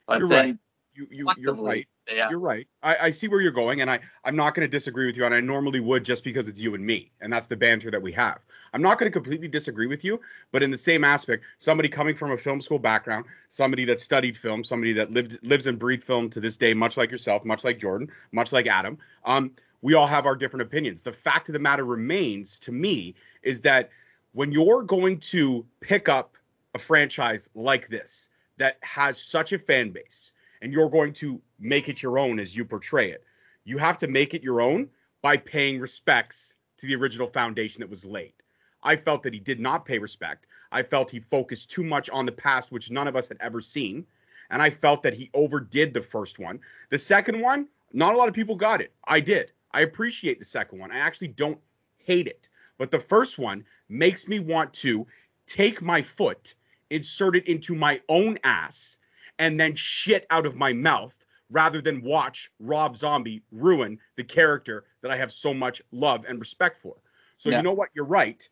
But 0.07 0.19
You're 0.19 0.29
then 0.29 0.45
right. 0.45 0.57
You, 0.95 1.07
you 1.09 1.27
you're 1.37 1.53
right. 1.53 1.87
Yeah. 2.11 2.29
You're 2.29 2.39
right. 2.39 2.67
I, 2.83 2.97
I 3.03 3.09
see 3.11 3.29
where 3.29 3.39
you're 3.39 3.53
going, 3.53 3.79
and 3.79 3.89
I, 3.89 4.01
I'm 4.25 4.35
not 4.35 4.55
going 4.55 4.67
to 4.67 4.71
disagree 4.71 5.05
with 5.05 5.15
you, 5.15 5.23
and 5.23 5.33
I 5.33 5.39
normally 5.39 5.79
would 5.79 6.03
just 6.03 6.25
because 6.25 6.49
it's 6.49 6.59
you 6.59 6.75
and 6.75 6.85
me, 6.85 7.11
and 7.21 7.31
that's 7.31 7.47
the 7.47 7.55
banter 7.55 7.89
that 7.91 8.01
we 8.01 8.11
have. 8.11 8.39
I'm 8.73 8.81
not 8.81 8.97
going 8.97 9.09
to 9.09 9.13
completely 9.13 9.47
disagree 9.47 9.87
with 9.87 10.03
you, 10.03 10.19
but 10.51 10.61
in 10.61 10.69
the 10.69 10.77
same 10.77 11.05
aspect, 11.05 11.45
somebody 11.59 11.87
coming 11.87 12.13
from 12.13 12.31
a 12.31 12.37
film 12.37 12.59
school 12.59 12.77
background, 12.77 13.25
somebody 13.47 13.85
that 13.85 14.01
studied 14.01 14.37
film, 14.37 14.65
somebody 14.65 14.91
that 14.93 15.11
lived 15.11 15.39
lives 15.43 15.65
and 15.65 15.79
breathed 15.79 16.03
film 16.03 16.29
to 16.31 16.41
this 16.41 16.57
day, 16.57 16.73
much 16.73 16.97
like 16.97 17.09
yourself, 17.09 17.45
much 17.45 17.63
like 17.63 17.79
Jordan, 17.79 18.09
much 18.33 18.51
like 18.51 18.67
Adam, 18.67 18.97
um, 19.23 19.51
we 19.81 19.93
all 19.93 20.07
have 20.07 20.25
our 20.25 20.35
different 20.35 20.63
opinions. 20.63 21.03
The 21.03 21.13
fact 21.13 21.47
of 21.49 21.53
the 21.53 21.59
matter 21.59 21.85
remains, 21.85 22.59
to 22.59 22.71
me, 22.71 23.15
is 23.43 23.61
that 23.61 23.91
when 24.33 24.51
you're 24.51 24.83
going 24.83 25.19
to 25.19 25.65
pick 25.79 26.09
up 26.09 26.35
a 26.73 26.79
franchise 26.79 27.49
like 27.55 27.87
this 27.87 28.29
that 28.57 28.77
has 28.81 29.21
such 29.21 29.53
a 29.53 29.59
fan 29.59 29.91
base 29.91 30.33
and 30.61 30.73
you're 30.73 30.89
going 30.89 31.13
to 31.13 31.41
make 31.59 31.87
it 31.87 32.01
your 32.01 32.17
own 32.17 32.39
as 32.39 32.55
you 32.55 32.65
portray 32.65 33.11
it. 33.11 33.23
You 33.63 33.77
have 33.77 33.97
to 33.99 34.07
make 34.07 34.33
it 34.33 34.43
your 34.43 34.61
own 34.61 34.89
by 35.21 35.37
paying 35.37 35.79
respects 35.79 36.55
to 36.77 36.87
the 36.87 36.95
original 36.95 37.27
foundation 37.27 37.81
that 37.81 37.89
was 37.89 38.05
laid. 38.05 38.33
I 38.81 38.95
felt 38.97 39.23
that 39.23 39.33
he 39.33 39.39
did 39.39 39.59
not 39.59 39.85
pay 39.85 39.99
respect. 39.99 40.47
I 40.71 40.83
felt 40.83 41.11
he 41.11 41.19
focused 41.19 41.71
too 41.71 41.83
much 41.83 42.09
on 42.09 42.25
the 42.25 42.31
past, 42.31 42.71
which 42.71 42.91
none 42.91 43.07
of 43.07 43.15
us 43.15 43.29
had 43.29 43.37
ever 43.39 43.61
seen. 43.61 44.05
And 44.49 44.61
I 44.61 44.71
felt 44.71 45.03
that 45.03 45.13
he 45.13 45.29
overdid 45.33 45.93
the 45.93 46.01
first 46.01 46.39
one. 46.39 46.59
The 46.89 46.97
second 46.97 47.39
one, 47.39 47.67
not 47.93 48.15
a 48.15 48.17
lot 48.17 48.27
of 48.27 48.33
people 48.33 48.55
got 48.55 48.81
it. 48.81 48.91
I 49.05 49.19
did. 49.19 49.51
I 49.71 49.81
appreciate 49.81 50.39
the 50.39 50.45
second 50.45 50.79
one. 50.79 50.91
I 50.91 50.99
actually 50.99 51.29
don't 51.29 51.59
hate 51.97 52.27
it. 52.27 52.49
But 52.77 52.91
the 52.91 52.99
first 52.99 53.37
one 53.39 53.65
makes 53.93 54.27
me 54.27 54.39
want 54.39 54.73
to 54.73 55.07
take 55.45 55.81
my 55.81 56.01
foot, 56.01 56.55
insert 56.89 57.35
it 57.35 57.47
into 57.47 57.75
my 57.75 58.01
own 58.09 58.37
ass, 58.43 58.97
and 59.39 59.59
then 59.59 59.75
shit 59.75 60.25
out 60.29 60.45
of 60.45 60.55
my 60.55 60.73
mouth 60.73 61.17
rather 61.49 61.81
than 61.81 62.01
watch 62.01 62.51
Rob 62.59 62.95
Zombie 62.95 63.43
ruin 63.51 63.99
the 64.15 64.23
character 64.23 64.85
that 65.01 65.11
I 65.11 65.17
have 65.17 65.31
so 65.31 65.53
much 65.53 65.81
love 65.91 66.25
and 66.27 66.39
respect 66.39 66.77
for. 66.77 66.95
So 67.37 67.49
Yeah. 67.49 67.57
you 67.57 67.63
know 67.63 67.73
what? 67.73 67.89
You're 67.93 68.05
right. 68.05 68.47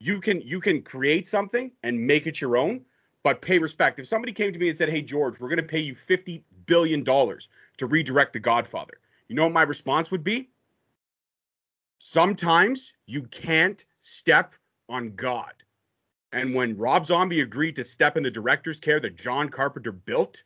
You 0.00 0.20
can 0.20 0.40
you 0.40 0.60
can 0.60 0.82
create 0.82 1.26
something 1.26 1.72
and 1.82 2.06
make 2.06 2.26
it 2.26 2.40
your 2.40 2.56
own, 2.56 2.84
but 3.22 3.42
pay 3.42 3.58
respect. 3.58 3.98
If 3.98 4.06
somebody 4.06 4.32
came 4.32 4.52
to 4.52 4.58
me 4.58 4.68
and 4.68 4.78
said, 4.78 4.88
"Hey 4.88 5.02
George, 5.02 5.38
we're 5.40 5.48
going 5.48 5.58
to 5.58 5.62
pay 5.62 5.80
you 5.80 5.94
50 5.94 6.44
billion 6.66 7.02
dollars 7.02 7.48
to 7.78 7.86
redirect 7.86 8.32
The 8.32 8.40
Godfather," 8.40 9.00
you 9.26 9.34
know 9.34 9.44
what 9.44 9.52
my 9.52 9.64
response 9.64 10.10
would 10.10 10.24
be? 10.24 10.50
Sometimes 11.98 12.94
you 13.06 13.24
can't 13.24 13.84
step 13.98 14.54
on 14.88 15.14
God. 15.14 15.52
And 16.32 16.54
when 16.54 16.76
Rob 16.76 17.06
Zombie 17.06 17.40
agreed 17.40 17.76
to 17.76 17.84
step 17.84 18.16
in 18.16 18.22
the 18.22 18.30
director's 18.30 18.78
care 18.78 19.00
that 19.00 19.16
John 19.16 19.48
Carpenter 19.48 19.92
built, 19.92 20.42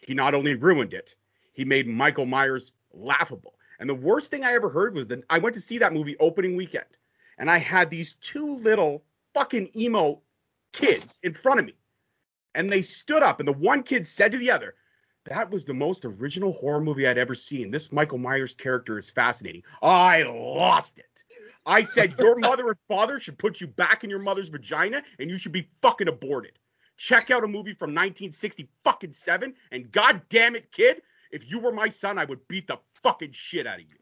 he 0.00 0.14
not 0.14 0.34
only 0.34 0.54
ruined 0.54 0.94
it, 0.94 1.14
he 1.52 1.64
made 1.64 1.86
Michael 1.86 2.26
Myers 2.26 2.72
laughable. 2.92 3.54
And 3.78 3.88
the 3.88 3.94
worst 3.94 4.30
thing 4.30 4.44
I 4.44 4.54
ever 4.54 4.70
heard 4.70 4.94
was 4.94 5.06
that 5.08 5.24
I 5.28 5.38
went 5.38 5.54
to 5.54 5.60
see 5.60 5.78
that 5.78 5.92
movie 5.92 6.16
opening 6.18 6.56
weekend, 6.56 6.86
and 7.38 7.50
I 7.50 7.58
had 7.58 7.90
these 7.90 8.14
two 8.14 8.46
little 8.46 9.04
fucking 9.34 9.70
emo 9.76 10.22
kids 10.72 11.20
in 11.22 11.34
front 11.34 11.60
of 11.60 11.66
me. 11.66 11.74
And 12.54 12.70
they 12.70 12.80
stood 12.80 13.22
up, 13.22 13.38
and 13.38 13.46
the 13.46 13.52
one 13.52 13.82
kid 13.82 14.06
said 14.06 14.32
to 14.32 14.38
the 14.38 14.50
other, 14.50 14.74
That 15.24 15.50
was 15.50 15.66
the 15.66 15.74
most 15.74 16.06
original 16.06 16.52
horror 16.52 16.80
movie 16.80 17.06
I'd 17.06 17.18
ever 17.18 17.34
seen. 17.34 17.70
This 17.70 17.92
Michael 17.92 18.16
Myers 18.16 18.54
character 18.54 18.96
is 18.96 19.10
fascinating. 19.10 19.62
I 19.82 20.22
lost 20.22 20.98
it. 20.98 21.24
I 21.66 21.82
said, 21.82 22.14
Your 22.20 22.36
mother 22.36 22.68
and 22.68 22.78
father 22.88 23.18
should 23.18 23.38
put 23.38 23.60
you 23.60 23.66
back 23.66 24.04
in 24.04 24.10
your 24.10 24.20
mother's 24.20 24.48
vagina, 24.48 25.02
and 25.18 25.28
you 25.28 25.36
should 25.36 25.52
be 25.52 25.68
fucking 25.82 26.08
aborted. 26.08 26.58
Check 26.96 27.30
out 27.30 27.44
a 27.44 27.48
movie 27.48 27.74
from 27.74 27.90
1960 27.90 28.68
fucking 28.84 29.12
seven, 29.12 29.54
and 29.72 29.90
god 29.90 30.22
damn 30.28 30.54
it, 30.54 30.70
kid, 30.72 31.02
if 31.32 31.50
you 31.50 31.58
were 31.58 31.72
my 31.72 31.88
son, 31.88 32.18
I 32.18 32.24
would 32.24 32.46
beat 32.48 32.68
the 32.68 32.78
fucking 33.02 33.32
shit 33.32 33.66
out 33.66 33.80
of 33.80 33.84
you. 33.84 33.96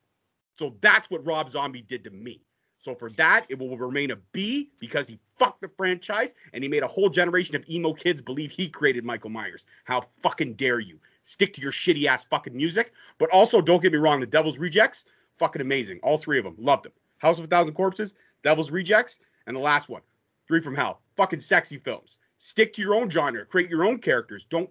So 0.53 0.77
that's 0.81 1.11
what 1.11 1.27
Rob 1.27 1.51
Zombie 1.51 1.83
did 1.83 2.05
to 2.05 2.11
me. 2.11 2.43
So 2.79 2.95
for 2.95 3.11
that, 3.13 3.47
it 3.49 3.59
will 3.59 3.79
remain 3.79 4.11
a 4.11 4.17
B 4.33 4.71
because 4.79 5.09
he 5.09 5.19
fucked 5.39 5.63
the 5.63 5.71
franchise 5.77 6.35
and 6.53 6.63
he 6.63 6.69
made 6.69 6.83
a 6.83 6.87
whole 6.87 7.09
generation 7.09 7.57
of 7.57 7.65
emo 7.69 7.95
kids 7.95 8.21
believe 8.21 8.51
he 8.51 8.69
created 8.69 9.05
Michael 9.05 9.31
Myers. 9.31 9.65
How 9.85 10.03
fucking 10.21 10.55
dare 10.55 10.81
you? 10.81 11.01
Stick 11.23 11.55
to 11.55 11.63
your 11.63 11.73
shitty 11.73 12.05
ass 12.05 12.27
fucking 12.27 12.55
music. 12.55 12.93
But 13.17 13.31
also, 13.31 13.63
don't 13.63 13.83
get 13.83 13.93
me 13.93 13.99
wrong, 13.99 14.21
the 14.21 14.27
Devil's 14.27 14.59
Rejects, 14.59 15.07
fucking 15.39 15.63
amazing. 15.63 15.99
All 16.03 16.19
three 16.19 16.39
of 16.39 16.45
them, 16.45 16.57
loved 16.59 16.85
them. 16.85 16.93
House 17.25 17.39
of 17.39 17.45
a 17.45 17.49
Thousand 17.49 17.75
Corpses, 17.75 18.15
Devil's 18.43 18.71
Rejects, 18.71 19.19
and 19.47 19.57
the 19.57 19.61
last 19.61 19.89
one, 19.89 20.03
Three 20.47 20.61
from 20.61 20.75
Hell. 20.77 21.01
Fucking 21.17 21.41
sexy 21.41 21.79
films. 21.79 22.19
Stick 22.39 22.75
to 22.75 22.83
your 22.83 22.95
own 22.95 23.09
genre. 23.09 23.47
Create 23.47 23.71
your 23.71 23.85
own 23.85 23.99
characters. 23.99 24.45
Don't 24.45 24.69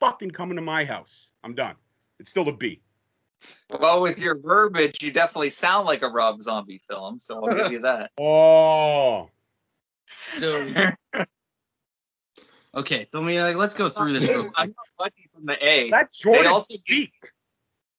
fucking 0.00 0.30
come 0.30 0.50
into 0.50 0.60
my 0.62 0.84
house. 0.84 1.30
I'm 1.42 1.54
done. 1.54 1.76
It's 2.20 2.28
still 2.28 2.46
a 2.48 2.52
B. 2.52 2.80
Well, 3.80 4.02
with 4.02 4.18
your 4.18 4.36
verbiage, 4.38 5.02
you 5.02 5.12
definitely 5.12 5.50
sound 5.50 5.86
like 5.86 6.02
a 6.02 6.08
Rob 6.08 6.42
Zombie 6.42 6.80
film, 6.88 7.18
so 7.18 7.42
I'll 7.42 7.54
give 7.56 7.72
you 7.72 7.80
that. 7.80 8.10
Oh. 8.20 9.30
So 10.28 10.68
okay, 12.74 13.04
so 13.04 13.20
I 13.20 13.22
mean, 13.22 13.40
like, 13.40 13.56
let's 13.56 13.74
go 13.74 13.88
through 13.88 14.12
this 14.12 14.28
real 14.28 14.42
quick. 14.42 14.52
I'm 14.56 14.68
not 14.68 14.86
lucky 15.06 15.28
from 15.32 15.46
the 15.46 15.56
A. 15.66 15.88
Let 15.88 16.12
Jordan 16.12 16.46
also- 16.48 16.74
speak. 16.74 17.12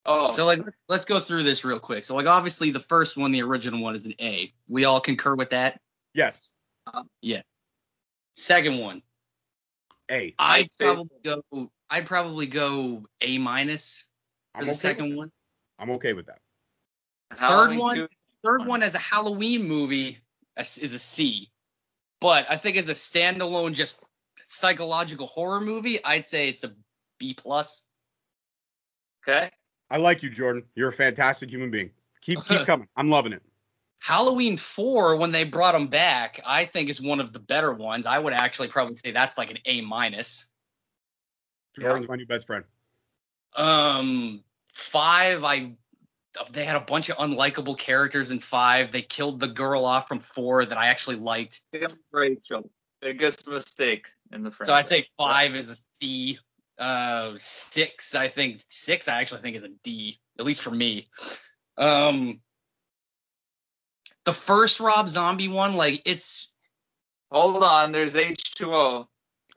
Oh, 0.05 0.31
So 0.31 0.45
like, 0.45 0.59
let's 0.87 1.05
go 1.05 1.19
through 1.19 1.43
this 1.43 1.65
real 1.65 1.79
quick. 1.79 2.03
So 2.03 2.15
like, 2.15 2.27
obviously, 2.27 2.71
the 2.71 2.79
first 2.79 3.17
one, 3.17 3.31
the 3.31 3.41
original 3.41 3.81
one, 3.81 3.95
is 3.95 4.05
an 4.05 4.13
A. 4.21 4.53
We 4.69 4.85
all 4.85 5.01
concur 5.01 5.35
with 5.35 5.49
that. 5.51 5.79
Yes. 6.13 6.51
Um, 6.93 7.09
yes. 7.21 7.55
Second 8.33 8.77
one, 8.79 9.01
A. 10.11 10.35
I'd 10.37 10.69
probably 10.77 11.17
go. 11.23 11.71
I'd 11.89 12.05
probably 12.05 12.45
go 12.47 13.03
A 13.21 13.37
minus 13.37 14.07
for 14.53 14.59
I'm 14.59 14.65
the 14.65 14.71
okay 14.71 14.77
second 14.77 15.15
one. 15.17 15.29
I'm 15.79 15.89
okay 15.91 16.13
with 16.13 16.27
that. 16.27 16.39
Halloween 17.37 17.77
third 17.79 17.79
one- 17.79 17.95
two- 17.95 18.07
Third 18.43 18.67
one 18.67 18.83
as 18.83 18.93
a 18.93 18.99
Halloween 18.99 19.63
movie 19.67 20.19
is 20.55 20.77
is 20.77 20.93
a 20.93 20.99
C, 20.99 21.49
but 22.21 22.45
I 22.47 22.57
think 22.57 22.77
as 22.77 22.89
a 22.89 22.93
standalone, 22.93 23.73
just 23.73 24.03
psychological 24.43 25.25
horror 25.25 25.61
movie, 25.61 25.97
I'd 26.05 26.25
say 26.25 26.49
it's 26.49 26.63
a 26.63 26.71
B 27.17 27.33
plus. 27.33 27.87
Okay. 29.27 29.49
I 29.89 29.97
like 29.97 30.23
you, 30.23 30.29
Jordan. 30.29 30.63
You're 30.75 30.89
a 30.89 30.93
fantastic 30.93 31.49
human 31.49 31.71
being. 31.71 31.91
Keep 32.21 32.45
keep 32.45 32.61
coming. 32.65 32.87
I'm 32.95 33.09
loving 33.09 33.33
it. 33.33 33.41
Halloween 34.01 34.57
4, 34.57 35.15
when 35.15 35.31
they 35.31 35.45
brought 35.45 35.73
him 35.73 35.87
back, 35.87 36.39
I 36.45 36.65
think 36.65 36.89
is 36.89 37.01
one 37.01 37.19
of 37.19 37.33
the 37.33 37.39
better 37.39 37.71
ones. 37.71 38.05
I 38.05 38.19
would 38.19 38.33
actually 38.33 38.67
probably 38.67 38.95
say 38.97 39.11
that's 39.11 39.37
like 39.37 39.51
an 39.51 39.57
A 39.65 39.81
minus. 39.81 40.53
Jordan's 41.79 42.07
my 42.07 42.15
new 42.15 42.25
best 42.25 42.45
friend. 42.45 42.65
Um, 43.55 44.43
five, 44.67 45.43
I 45.43 45.73
they 46.51 46.65
had 46.65 46.75
a 46.75 46.81
bunch 46.81 47.09
of 47.09 47.17
unlikable 47.17 47.77
characters 47.77 48.31
in 48.31 48.39
five. 48.39 48.91
They 48.91 49.01
killed 49.01 49.39
the 49.39 49.47
girl 49.47 49.85
off 49.85 50.07
from 50.07 50.19
four 50.19 50.65
that 50.65 50.77
I 50.77 50.87
actually 50.87 51.15
liked. 51.17 51.61
Rachel. 52.11 52.69
Biggest 53.01 53.49
mistake 53.49 54.07
in 54.31 54.43
the 54.43 54.51
franchise. 54.51 54.67
So 54.67 54.73
I'd 54.75 54.87
say 54.87 55.07
five 55.17 55.55
is 55.55 55.69
a 55.71 55.75
C. 55.89 56.39
Uh, 56.77 57.33
six, 57.35 58.15
I 58.15 58.27
think 58.27 58.61
six, 58.69 59.07
I 59.07 59.21
actually 59.21 59.41
think 59.41 59.55
is 59.55 59.63
a 59.63 59.69
D, 59.83 60.19
at 60.37 60.45
least 60.45 60.61
for 60.61 60.71
me. 60.71 61.07
Um, 61.77 62.41
the 64.25 64.33
first 64.33 64.79
Rob 64.79 65.07
Zombie 65.07 65.47
one, 65.47 65.75
like 65.75 66.01
it's 66.05 66.55
Hold 67.31 67.63
on, 67.63 67.91
there's 67.91 68.15
H2O. 68.15 69.07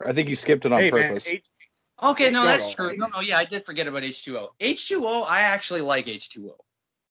I 0.05 0.13
think 0.13 0.29
you 0.29 0.35
skipped 0.35 0.65
it 0.65 0.71
on 0.71 0.81
hey 0.81 0.91
purpose. 0.91 1.27
man, 1.27 1.35
H- 1.35 1.51
Okay, 2.01 2.31
no, 2.31 2.43
that's 2.45 2.73
true. 2.73 2.93
No, 2.95 3.07
no, 3.07 3.19
yeah, 3.19 3.37
I 3.37 3.45
did 3.45 3.65
forget 3.65 3.87
about 3.87 4.03
H2O. 4.03 4.49
H2O, 4.59 5.25
I 5.29 5.41
actually 5.41 5.81
like 5.81 6.05
H2O. 6.05 6.53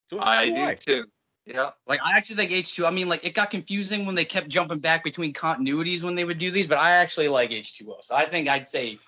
so 0.09 0.19
I 0.19 0.49
do 0.49 0.55
do 0.55 0.75
too. 0.75 1.05
Yeah. 1.45 1.71
Like, 1.87 1.99
I 2.03 2.17
actually 2.17 2.35
think 2.37 2.51
H2O. 2.51 2.87
I 2.87 2.91
mean, 2.91 3.07
like, 3.07 3.25
it 3.25 3.33
got 3.33 3.49
confusing 3.51 4.05
when 4.05 4.15
they 4.15 4.25
kept 4.25 4.47
jumping 4.47 4.79
back 4.79 5.03
between 5.03 5.33
continuities 5.33 6.03
when 6.03 6.15
they 6.15 6.23
would 6.23 6.37
do 6.39 6.49
these, 6.51 6.67
but 6.67 6.77
I 6.79 6.91
actually 6.93 7.27
like 7.29 7.51
H2O. 7.51 8.03
So 8.03 8.15
I 8.15 8.25
think 8.25 8.47
I'd 8.47 8.67
say 8.67 8.99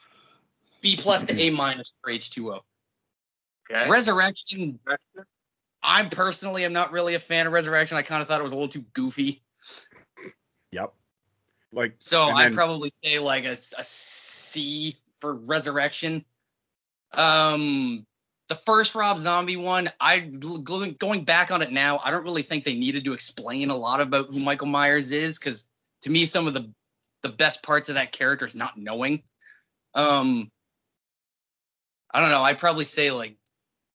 B 0.81 0.95
plus 0.97 1.25
to 1.25 1.39
A 1.39 1.49
minus 1.51 1.91
for 2.01 2.11
H2O. 2.11 2.61
Okay. 3.69 3.89
Resurrection, 3.89 4.79
I 5.81 6.03
personally 6.05 6.65
am 6.65 6.73
not 6.73 6.91
really 6.91 7.13
a 7.13 7.19
fan 7.19 7.47
of 7.47 7.53
Resurrection. 7.53 7.97
I 7.97 8.01
kind 8.01 8.21
of 8.21 8.27
thought 8.27 8.39
it 8.39 8.43
was 8.43 8.51
a 8.51 8.55
little 8.55 8.69
too 8.69 8.85
goofy. 8.93 9.41
Yep. 10.71 10.93
Like 11.73 11.95
So 11.99 12.23
I'd 12.23 12.53
probably 12.53 12.91
say 13.03 13.19
like 13.19 13.45
a, 13.45 13.51
a 13.51 13.83
C 13.83 14.95
for 15.19 15.33
Resurrection. 15.33 16.25
Um, 17.13 18.05
the 18.49 18.55
first 18.55 18.95
Rob 18.95 19.19
Zombie 19.19 19.55
one, 19.55 19.87
I 19.99 20.19
going 20.19 20.95
going 20.99 21.23
back 21.23 21.51
on 21.51 21.61
it 21.61 21.71
now, 21.71 21.99
I 22.03 22.11
don't 22.11 22.23
really 22.23 22.41
think 22.41 22.65
they 22.65 22.75
needed 22.75 23.05
to 23.05 23.13
explain 23.13 23.69
a 23.69 23.75
lot 23.75 24.01
about 24.01 24.27
who 24.27 24.43
Michael 24.43 24.67
Myers 24.67 25.11
is 25.11 25.39
because 25.39 25.69
to 26.01 26.09
me, 26.09 26.25
some 26.25 26.47
of 26.47 26.53
the 26.53 26.69
the 27.21 27.29
best 27.29 27.63
parts 27.63 27.87
of 27.89 27.95
that 27.95 28.11
character 28.11 28.45
is 28.45 28.55
not 28.55 28.77
knowing. 28.77 29.23
Um, 29.93 30.51
I 32.13 32.19
don't 32.21 32.29
know. 32.29 32.41
I'd 32.41 32.57
probably 32.59 32.85
say 32.85 33.11
like 33.11 33.37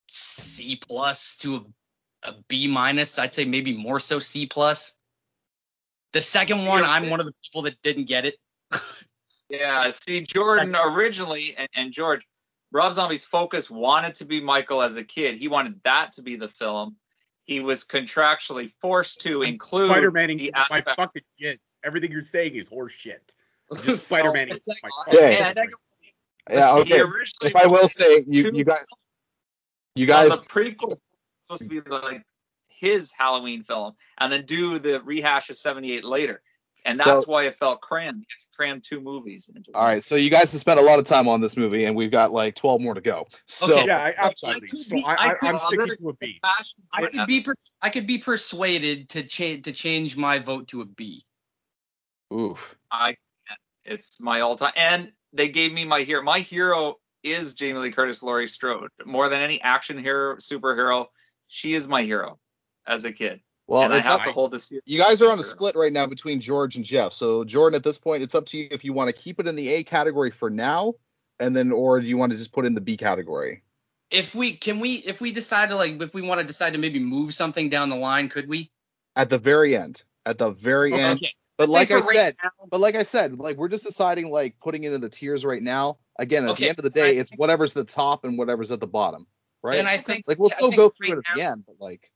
C 0.08 0.76
plus 0.76 1.38
to 1.38 1.66
a, 2.24 2.30
a 2.30 2.34
B 2.48 2.66
minus. 2.68 3.18
I'd 3.18 3.32
say 3.32 3.44
maybe 3.44 3.76
more 3.76 4.00
so 4.00 4.18
C 4.18 4.46
plus. 4.46 4.98
The 6.12 6.22
second 6.22 6.64
one, 6.64 6.82
I'm 6.84 7.10
one 7.10 7.20
of 7.20 7.26
the 7.26 7.34
people 7.44 7.62
that 7.62 7.80
didn't 7.82 8.04
get 8.04 8.24
it. 8.24 8.36
Yeah. 9.48 9.90
See, 9.90 10.22
Jordan 10.22 10.74
originally 10.74 11.54
and, 11.56 11.68
and 11.74 11.92
George, 11.92 12.26
Rob 12.72 12.94
Zombie's 12.94 13.24
focus 13.24 13.70
wanted 13.70 14.16
to 14.16 14.24
be 14.24 14.40
Michael 14.40 14.82
as 14.82 14.96
a 14.96 15.04
kid. 15.04 15.36
He 15.36 15.46
wanted 15.48 15.80
that 15.84 16.12
to 16.12 16.22
be 16.22 16.36
the 16.36 16.48
film. 16.48 16.96
He 17.44 17.60
was 17.60 17.84
contractually 17.84 18.72
forced 18.80 19.20
to 19.20 19.42
include 19.42 19.90
Spider-Man 19.90 20.36
the 20.36 20.52
my 20.70 20.82
fucking 20.96 21.22
yes. 21.38 21.78
Everything 21.84 22.10
you're 22.10 22.22
saying 22.22 22.56
is 22.56 22.68
horseshit. 22.68 23.18
Just 23.84 24.06
Spider-Man 24.06 24.48
Oh, 24.52 24.58
my 24.82 24.90
the 25.10 25.16
second- 25.26 25.54
brain. 25.54 25.68
Yeah, 26.50 26.74
He 26.76 26.80
okay. 26.82 27.00
originally 27.00 27.24
If 27.42 27.56
I 27.56 27.66
will 27.66 27.88
say, 27.88 28.24
you 28.28 28.50
you 28.52 28.64
guys, 28.64 28.84
you 29.94 30.06
guys, 30.06 30.30
the 30.40 30.48
prequel 30.48 30.88
was 31.48 31.60
supposed 31.60 31.70
to 31.70 31.82
be 31.82 31.90
like 31.90 32.22
his 32.68 33.10
Halloween 33.18 33.62
film, 33.62 33.94
and 34.18 34.32
then 34.32 34.44
do 34.44 34.78
the 34.78 35.00
rehash 35.02 35.48
of 35.50 35.56
'78 35.56 36.04
later, 36.04 36.42
and 36.84 36.98
that's 36.98 37.24
So- 37.24 37.32
why 37.32 37.44
it 37.46 37.56
felt 37.56 37.80
crammed. 37.80 38.24
It's 38.36 38.46
crammed 38.54 38.84
two 38.84 39.00
movies 39.00 39.50
into 39.54 39.70
all 39.74 39.82
right. 39.82 40.04
So 40.04 40.14
you 40.14 40.28
guys 40.30 40.52
have 40.52 40.60
spent 40.60 40.78
a 40.78 40.82
lot 40.82 40.98
of 40.98 41.06
time 41.06 41.26
on 41.26 41.40
this 41.40 41.56
movie, 41.56 41.84
and 41.84 41.96
we've 41.96 42.10
got 42.10 42.32
like 42.32 42.54
12 42.54 42.80
more 42.82 42.94
to 42.94 43.00
go. 43.00 43.26
So 43.46 43.72
Okay. 43.78 43.86
Yeah, 43.86 43.98
I, 43.98 44.14
absolutely. 44.16 44.68
could 44.68 44.78
So 44.78 44.96
be- 44.96 45.04
I, 45.06 45.14
I 45.14 45.28
I, 45.30 45.34
could- 45.34 45.48
I'm 45.48 45.58
sticking 45.58 45.96
to 45.96 46.08
a 46.10 46.12
B. 46.14 46.40
I 46.44 47.06
could 47.06 47.26
be 47.26 47.40
per- 47.40 47.54
I 47.82 47.90
could 47.90 48.06
be 48.06 48.18
persuaded 48.18 49.08
to 49.10 49.22
change 49.24 49.62
to 49.64 49.72
change 49.72 50.16
my 50.16 50.38
vote 50.38 50.68
to 50.68 50.82
a 50.82 50.84
B. 50.84 51.24
oof. 52.32 52.76
I. 52.90 53.16
It's 53.88 54.20
my 54.20 54.40
all-time, 54.40 54.72
and 54.76 55.12
they 55.32 55.48
gave 55.48 55.72
me 55.72 55.84
my 55.84 56.00
hero. 56.02 56.22
My 56.22 56.40
hero 56.40 56.96
is 57.22 57.54
Jamie 57.54 57.80
Lee 57.80 57.92
Curtis, 57.92 58.22
Laurie 58.22 58.46
Strode. 58.46 58.90
More 59.04 59.28
than 59.28 59.40
any 59.40 59.60
action 59.60 59.98
hero, 59.98 60.36
superhero, 60.36 61.06
she 61.48 61.74
is 61.74 61.88
my 61.88 62.02
hero 62.02 62.38
as 62.86 63.04
a 63.04 63.12
kid, 63.12 63.40
Well, 63.66 63.82
and 63.82 63.92
I 63.92 63.98
it's 63.98 64.06
have 64.06 64.20
up, 64.20 64.26
to 64.26 64.32
hold 64.32 64.52
this. 64.52 64.72
you 64.84 65.00
guys 65.00 65.22
are 65.22 65.32
on 65.32 65.38
a 65.38 65.42
split 65.42 65.74
right 65.74 65.92
now 65.92 66.06
between 66.06 66.40
George 66.40 66.76
and 66.76 66.84
Jeff. 66.84 67.12
So 67.12 67.44
Jordan, 67.44 67.76
at 67.76 67.82
this 67.82 67.98
point, 67.98 68.22
it's 68.22 68.34
up 68.34 68.46
to 68.46 68.58
you 68.58 68.68
if 68.70 68.84
you 68.84 68.92
want 68.92 69.08
to 69.08 69.12
keep 69.12 69.40
it 69.40 69.46
in 69.46 69.56
the 69.56 69.68
A 69.74 69.84
category 69.84 70.30
for 70.30 70.50
now, 70.50 70.94
and 71.40 71.56
then, 71.56 71.72
or 71.72 72.00
do 72.00 72.06
you 72.06 72.16
want 72.16 72.32
to 72.32 72.38
just 72.38 72.52
put 72.52 72.64
in 72.64 72.74
the 72.74 72.80
B 72.80 72.96
category? 72.96 73.62
if 74.10 74.34
we 74.34 74.52
can 74.52 74.80
we 74.80 74.92
if 74.92 75.20
we 75.20 75.32
decide 75.32 75.70
to 75.70 75.76
like 75.76 76.00
if 76.00 76.14
we 76.14 76.22
want 76.22 76.40
to 76.40 76.46
decide 76.46 76.74
to 76.74 76.78
maybe 76.78 77.00
move 77.00 77.34
something 77.34 77.68
down 77.68 77.88
the 77.88 77.96
line, 77.96 78.28
could 78.28 78.48
we? 78.48 78.70
At 79.14 79.30
the 79.30 79.38
very 79.38 79.76
end. 79.76 80.02
At 80.24 80.38
the 80.38 80.50
very 80.50 80.92
end. 80.92 81.20
But 81.58 81.68
like 81.68 81.90
I 81.90 81.96
right 81.96 82.04
said, 82.12 82.36
now- 82.42 82.50
but 82.70 82.80
like 82.80 82.96
I 82.96 83.02
said, 83.02 83.38
like 83.38 83.56
we're 83.56 83.68
just 83.68 83.84
deciding 83.84 84.30
like 84.30 84.58
putting 84.60 84.84
it 84.84 84.92
in 84.92 85.00
the 85.00 85.08
tiers 85.08 85.44
right 85.44 85.62
now. 85.62 85.98
Again, 86.18 86.44
at 86.44 86.50
Okay, 86.50 86.64
the 86.64 86.68
end 86.70 86.78
of 86.78 86.82
the 86.84 86.90
day, 86.90 87.16
I 87.16 87.20
it's 87.20 87.30
whatever's 87.36 87.72
the 87.72 87.84
top 87.84 88.24
and 88.24 88.38
whatever's 88.38 88.70
at 88.70 88.80
the 88.80 88.86
bottom, 88.86 89.26
right? 89.62 89.78
And 89.78 89.88
I 89.88 89.96
think 89.98 90.24
like 90.28 90.38
we'll 90.38 90.50
still 90.50 90.70
go 90.70 90.88
through 90.88 91.08
it 91.08 91.14
right 91.14 91.18
at 91.30 91.36
the 91.36 91.42
end, 91.42 91.64
but 91.66 91.76
like 91.78 92.10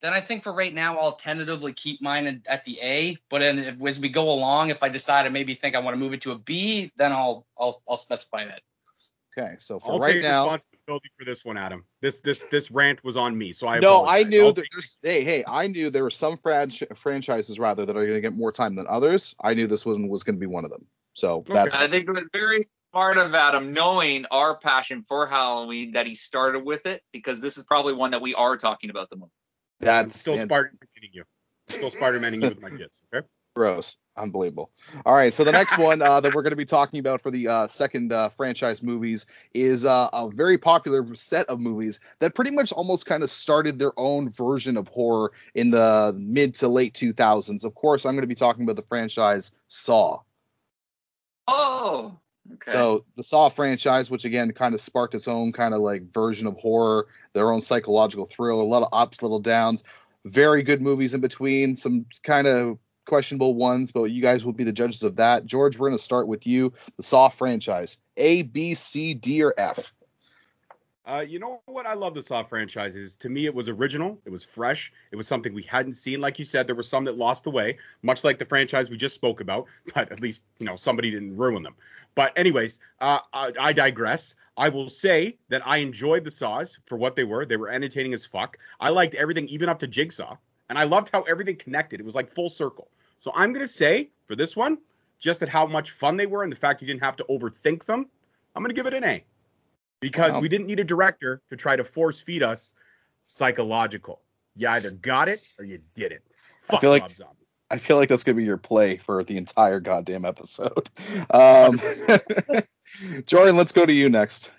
Then 0.00 0.12
I 0.12 0.20
think 0.20 0.42
for 0.42 0.52
right 0.52 0.72
now, 0.74 0.96
I'll 0.96 1.12
tentatively 1.12 1.72
keep 1.72 2.02
mine 2.02 2.26
at, 2.26 2.46
at 2.48 2.64
the 2.64 2.78
A. 2.82 3.16
But 3.28 3.40
then 3.40 3.58
if, 3.60 3.84
as 3.84 4.00
we 4.00 4.08
go 4.08 4.32
along, 4.32 4.70
if 4.70 4.82
I 4.82 4.88
decide 4.88 5.26
I 5.26 5.28
maybe 5.28 5.54
think 5.54 5.76
I 5.76 5.78
want 5.80 5.94
to 5.96 6.00
move 6.00 6.12
it 6.12 6.22
to 6.22 6.32
a 6.32 6.38
B, 6.38 6.90
then 6.96 7.12
I'll 7.12 7.46
I'll 7.58 7.80
I'll 7.88 7.96
specify 7.96 8.44
that. 8.46 8.62
Okay. 9.36 9.54
So 9.58 9.78
for 9.78 9.92
I'll 9.92 9.98
right 9.98 10.12
take 10.14 10.22
now, 10.22 10.44
responsibility 10.44 11.10
for 11.18 11.24
this 11.24 11.44
one, 11.44 11.56
Adam. 11.56 11.84
This 12.00 12.20
this 12.20 12.44
this 12.44 12.70
rant 12.70 13.02
was 13.04 13.16
on 13.16 13.36
me, 13.36 13.52
so 13.52 13.66
I 13.68 13.78
no, 13.80 14.04
I 14.04 14.18
apologize. 14.18 14.30
knew 14.30 14.46
I'll 14.46 14.52
that 14.52 14.60
take- 14.62 14.70
there's 14.72 14.98
hey 15.02 15.24
hey 15.24 15.44
I 15.46 15.66
knew 15.66 15.90
there 15.90 16.02
were 16.02 16.10
some 16.10 16.36
franch- 16.36 16.96
franchises 16.96 17.58
rather 17.58 17.84
that 17.86 17.96
are 17.96 18.02
going 18.04 18.14
to 18.16 18.20
get 18.20 18.32
more 18.34 18.52
time 18.52 18.74
than 18.74 18.86
others. 18.88 19.34
I 19.42 19.54
knew 19.54 19.66
this 19.66 19.84
one 19.86 20.08
was 20.08 20.22
going 20.22 20.36
to 20.36 20.40
be 20.40 20.46
one 20.46 20.64
of 20.64 20.70
them. 20.70 20.86
So 21.14 21.36
Okay. 21.38 21.52
that's 21.52 21.74
I 21.74 21.88
think 21.88 22.08
it 22.08 22.12
was 22.12 22.24
very 22.32 22.64
smart 22.90 23.18
of 23.18 23.34
Adam, 23.34 23.72
knowing 23.72 24.26
our 24.30 24.56
passion 24.56 25.02
for 25.02 25.26
Halloween, 25.26 25.92
that 25.92 26.06
he 26.06 26.14
started 26.14 26.64
with 26.64 26.86
it 26.86 27.02
because 27.12 27.40
this 27.40 27.56
is 27.58 27.64
probably 27.64 27.92
one 27.94 28.10
that 28.12 28.20
we 28.22 28.34
are 28.34 28.56
talking 28.56 28.90
about 28.90 29.10
the 29.10 29.16
most. 29.16 29.32
I'm 29.80 29.86
that's 29.86 30.18
still 30.18 30.34
and- 30.34 30.42
Spider-Maning 30.48 31.10
you. 31.12 31.24
Still 31.68 31.90
Spider-Maning 31.90 32.42
you 32.42 32.48
with 32.50 32.60
my 32.60 32.70
kids. 32.70 33.00
Okay. 33.14 33.26
Gross. 33.54 33.98
Unbelievable. 34.16 34.70
All 35.04 35.14
right. 35.14 35.32
So 35.32 35.44
the 35.44 35.52
next 35.52 35.78
one 35.78 36.00
uh, 36.02 36.20
that 36.20 36.34
we're 36.34 36.42
going 36.42 36.50
to 36.50 36.56
be 36.56 36.64
talking 36.64 37.00
about 37.00 37.20
for 37.20 37.30
the 37.30 37.48
uh, 37.48 37.66
second 37.66 38.12
uh, 38.12 38.28
franchise 38.30 38.82
movies 38.82 39.26
is 39.54 39.84
uh, 39.84 40.08
a 40.12 40.30
very 40.30 40.58
popular 40.58 41.14
set 41.14 41.46
of 41.48 41.60
movies 41.60 42.00
that 42.20 42.34
pretty 42.34 42.50
much 42.50 42.72
almost 42.72 43.06
kind 43.06 43.22
of 43.22 43.30
started 43.30 43.78
their 43.78 43.92
own 43.98 44.28
version 44.28 44.76
of 44.76 44.88
horror 44.88 45.32
in 45.54 45.70
the 45.70 46.14
mid 46.18 46.54
to 46.56 46.68
late 46.68 46.94
2000s. 46.94 47.64
Of 47.64 47.74
course, 47.74 48.04
I'm 48.04 48.12
going 48.12 48.22
to 48.22 48.26
be 48.26 48.34
talking 48.34 48.64
about 48.64 48.76
the 48.76 48.82
franchise 48.82 49.52
Saw. 49.68 50.20
Oh, 51.48 52.18
okay. 52.54 52.70
So 52.70 53.04
the 53.16 53.22
Saw 53.22 53.48
franchise, 53.48 54.10
which 54.10 54.24
again 54.24 54.52
kind 54.52 54.74
of 54.74 54.80
sparked 54.80 55.14
its 55.14 55.28
own 55.28 55.52
kind 55.52 55.74
of 55.74 55.80
like 55.80 56.12
version 56.12 56.46
of 56.46 56.56
horror, 56.56 57.06
their 57.34 57.50
own 57.50 57.60
psychological 57.60 58.26
thrill, 58.26 58.60
a 58.60 58.62
lot 58.62 58.82
of 58.82 58.88
ups, 58.92 59.22
little 59.22 59.40
downs, 59.40 59.84
very 60.24 60.62
good 60.62 60.80
movies 60.80 61.14
in 61.14 61.20
between, 61.20 61.74
some 61.74 62.06
kind 62.22 62.46
of 62.46 62.78
questionable 63.06 63.54
ones, 63.54 63.92
but 63.92 64.04
you 64.04 64.22
guys 64.22 64.44
will 64.44 64.52
be 64.52 64.64
the 64.64 64.72
judges 64.72 65.02
of 65.02 65.16
that. 65.16 65.46
George, 65.46 65.78
we're 65.78 65.88
going 65.88 65.98
to 65.98 66.02
start 66.02 66.28
with 66.28 66.46
you. 66.46 66.72
The 66.96 67.02
Saw 67.02 67.28
franchise, 67.28 67.98
A, 68.16 68.42
B, 68.42 68.74
C, 68.74 69.14
D, 69.14 69.42
or 69.42 69.54
F. 69.56 69.92
Uh, 71.04 71.24
you 71.26 71.40
know 71.40 71.60
what 71.66 71.84
I 71.84 71.94
love 71.94 72.14
the 72.14 72.22
Saw 72.22 72.44
franchise 72.44 72.94
is 72.94 73.16
to 73.16 73.28
me 73.28 73.46
it 73.46 73.54
was 73.54 73.68
original, 73.68 74.20
it 74.24 74.30
was 74.30 74.44
fresh, 74.44 74.92
it 75.10 75.16
was 75.16 75.26
something 75.26 75.52
we 75.52 75.64
hadn't 75.64 75.94
seen. 75.94 76.20
Like 76.20 76.38
you 76.38 76.44
said, 76.44 76.68
there 76.68 76.76
were 76.76 76.84
some 76.84 77.04
that 77.06 77.18
lost 77.18 77.46
away, 77.48 77.78
much 78.02 78.22
like 78.22 78.38
the 78.38 78.44
franchise 78.44 78.88
we 78.88 78.96
just 78.96 79.16
spoke 79.16 79.40
about, 79.40 79.66
but 79.94 80.12
at 80.12 80.20
least 80.20 80.44
you 80.58 80.66
know 80.66 80.76
somebody 80.76 81.10
didn't 81.10 81.36
ruin 81.36 81.64
them. 81.64 81.74
But 82.14 82.38
anyways, 82.38 82.78
uh, 83.00 83.18
I, 83.32 83.52
I 83.58 83.72
digress. 83.72 84.36
I 84.56 84.68
will 84.68 84.88
say 84.88 85.38
that 85.48 85.66
I 85.66 85.78
enjoyed 85.78 86.24
the 86.24 86.30
Saws 86.30 86.78
for 86.86 86.96
what 86.96 87.16
they 87.16 87.24
were. 87.24 87.46
They 87.46 87.56
were 87.56 87.70
entertaining 87.70 88.12
as 88.12 88.24
fuck. 88.24 88.58
I 88.78 88.90
liked 88.90 89.14
everything, 89.14 89.48
even 89.48 89.68
up 89.68 89.80
to 89.80 89.88
Jigsaw, 89.88 90.36
and 90.68 90.78
I 90.78 90.84
loved 90.84 91.10
how 91.12 91.22
everything 91.22 91.56
connected. 91.56 92.00
It 92.00 92.04
was 92.04 92.14
like 92.14 92.32
full 92.34 92.50
circle. 92.50 92.88
So 93.18 93.32
I'm 93.34 93.52
gonna 93.52 93.66
say 93.66 94.10
for 94.26 94.34
this 94.36 94.56
one, 94.56 94.78
just 95.18 95.42
at 95.42 95.48
how 95.48 95.66
much 95.66 95.90
fun 95.92 96.16
they 96.16 96.26
were 96.26 96.42
and 96.42 96.50
the 96.52 96.56
fact 96.56 96.80
you 96.80 96.86
didn't 96.86 97.02
have 97.02 97.16
to 97.16 97.24
overthink 97.30 97.84
them, 97.84 98.06
I'm 98.54 98.62
gonna 98.62 98.74
give 98.74 98.86
it 98.86 98.94
an 98.94 99.04
A 99.04 99.24
because 100.00 100.34
Wow. 100.34 100.40
we 100.40 100.48
didn't 100.48 100.66
need 100.66 100.80
a 100.80 100.84
director 100.84 101.40
to 101.50 101.56
try 101.56 101.76
to 101.76 101.84
force 101.84 102.20
feed 102.20 102.42
us 102.42 102.74
psychological. 103.24 104.20
You 104.56 104.68
either 104.68 104.90
got 104.90 105.28
it 105.28 105.46
or 105.58 105.64
you 105.64 105.78
didn't. 105.94 106.22
I 106.70 106.78
feel 106.78 106.90
like- 106.90 107.02
Rob 107.02 107.14
Zombie. 107.14 107.36
I 107.70 107.78
feel 107.78 107.96
like 107.96 108.10
that's 108.10 108.22
going 108.22 108.36
to 108.36 108.38
be 108.38 108.44
your 108.44 108.58
play 108.58 108.98
for 108.98 109.24
the 109.24 109.38
entire 109.38 109.80
goddamn 109.80 110.26
episode. 110.26 110.90
Um, 111.30 111.80
Jordan, 113.26 113.56
let's 113.56 113.72
go 113.72 113.86
to 113.86 113.92
you 113.92 114.10
next. 114.10 114.50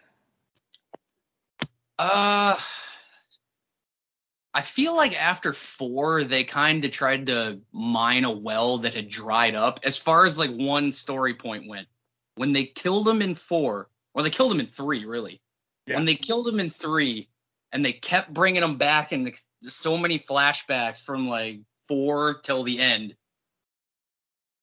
Uh, 2.00 2.56
I 4.54 4.62
feel 4.62 4.96
like 4.96 5.20
after 5.20 5.52
four, 5.52 6.24
they 6.24 6.44
kind 6.44 6.86
of 6.86 6.92
tried 6.92 7.28
to 7.28 7.60
mine 7.72 8.24
a 8.24 8.32
well 8.32 8.80
that 8.80 8.94
had 8.94 9.08
dried 9.08 9.56
up. 9.56 9.80
As 9.84 9.98
far 9.98 10.26
as 10.26 10.38
like 10.38 10.52
one 10.52 10.92
story 10.92 11.34
point 11.34 11.68
went, 11.68 11.88
when 12.36 12.54
they 12.54 12.66
killed 12.66 13.08
him 13.08 13.22
in 13.22 13.34
four, 13.34 13.89
or 14.13 14.22
they 14.22 14.30
killed 14.30 14.52
him 14.52 14.60
in 14.60 14.68
three, 14.68 15.06
really. 15.06 15.42
Yeah. 15.88 15.96
When 15.96 16.06
they 16.06 16.16
killed 16.16 16.48
him 16.48 16.60
in 16.60 16.70
three, 16.70 17.28
and 17.72 17.84
they 17.84 17.94
kept 17.94 18.32
bringing 18.32 18.62
him 18.62 18.78
back 18.78 19.12
in 19.12 19.24
the, 19.24 19.36
so 19.62 19.98
many 19.98 20.20
flashbacks 20.20 21.04
from 21.04 21.28
like 21.28 21.62
four 21.88 22.39
till 22.42 22.62
the 22.63 22.80
end. 22.80 23.16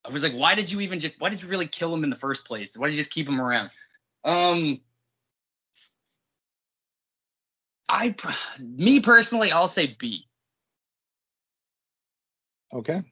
I 0.05 0.11
was 0.11 0.23
like, 0.23 0.33
why 0.33 0.55
did 0.55 0.71
you 0.71 0.81
even 0.81 1.01
just? 1.01 1.21
Why 1.21 1.29
did 1.29 1.43
you 1.43 1.49
really 1.49 1.67
kill 1.67 1.93
him 1.93 2.05
in 2.05 2.11
the 2.11 2.17
first 2.17 2.47
place? 2.47 2.79
Why 2.79 2.87
did 2.87 2.93
you 2.93 3.01
just 3.01 3.13
keep 3.13 3.29
him 3.29 3.41
around? 3.41 3.71
Um, 4.25 4.81
I, 7.91 8.15
me 8.61 9.01
personally, 9.01 9.51
I'll 9.51 9.69
say 9.69 9.97
B. 9.99 10.27
Okay. 12.73 13.03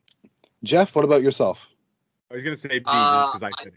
Jeff, 0.62 0.94
what 0.94 1.04
about 1.04 1.22
yourself? 1.22 1.66
I 2.30 2.34
was 2.34 2.44
gonna 2.44 2.56
say 2.56 2.78
B 2.78 2.84
Uh, 2.86 3.20
just 3.20 3.32
because 3.32 3.42
I 3.42 3.50
said 3.62 3.72
A. 3.72 3.76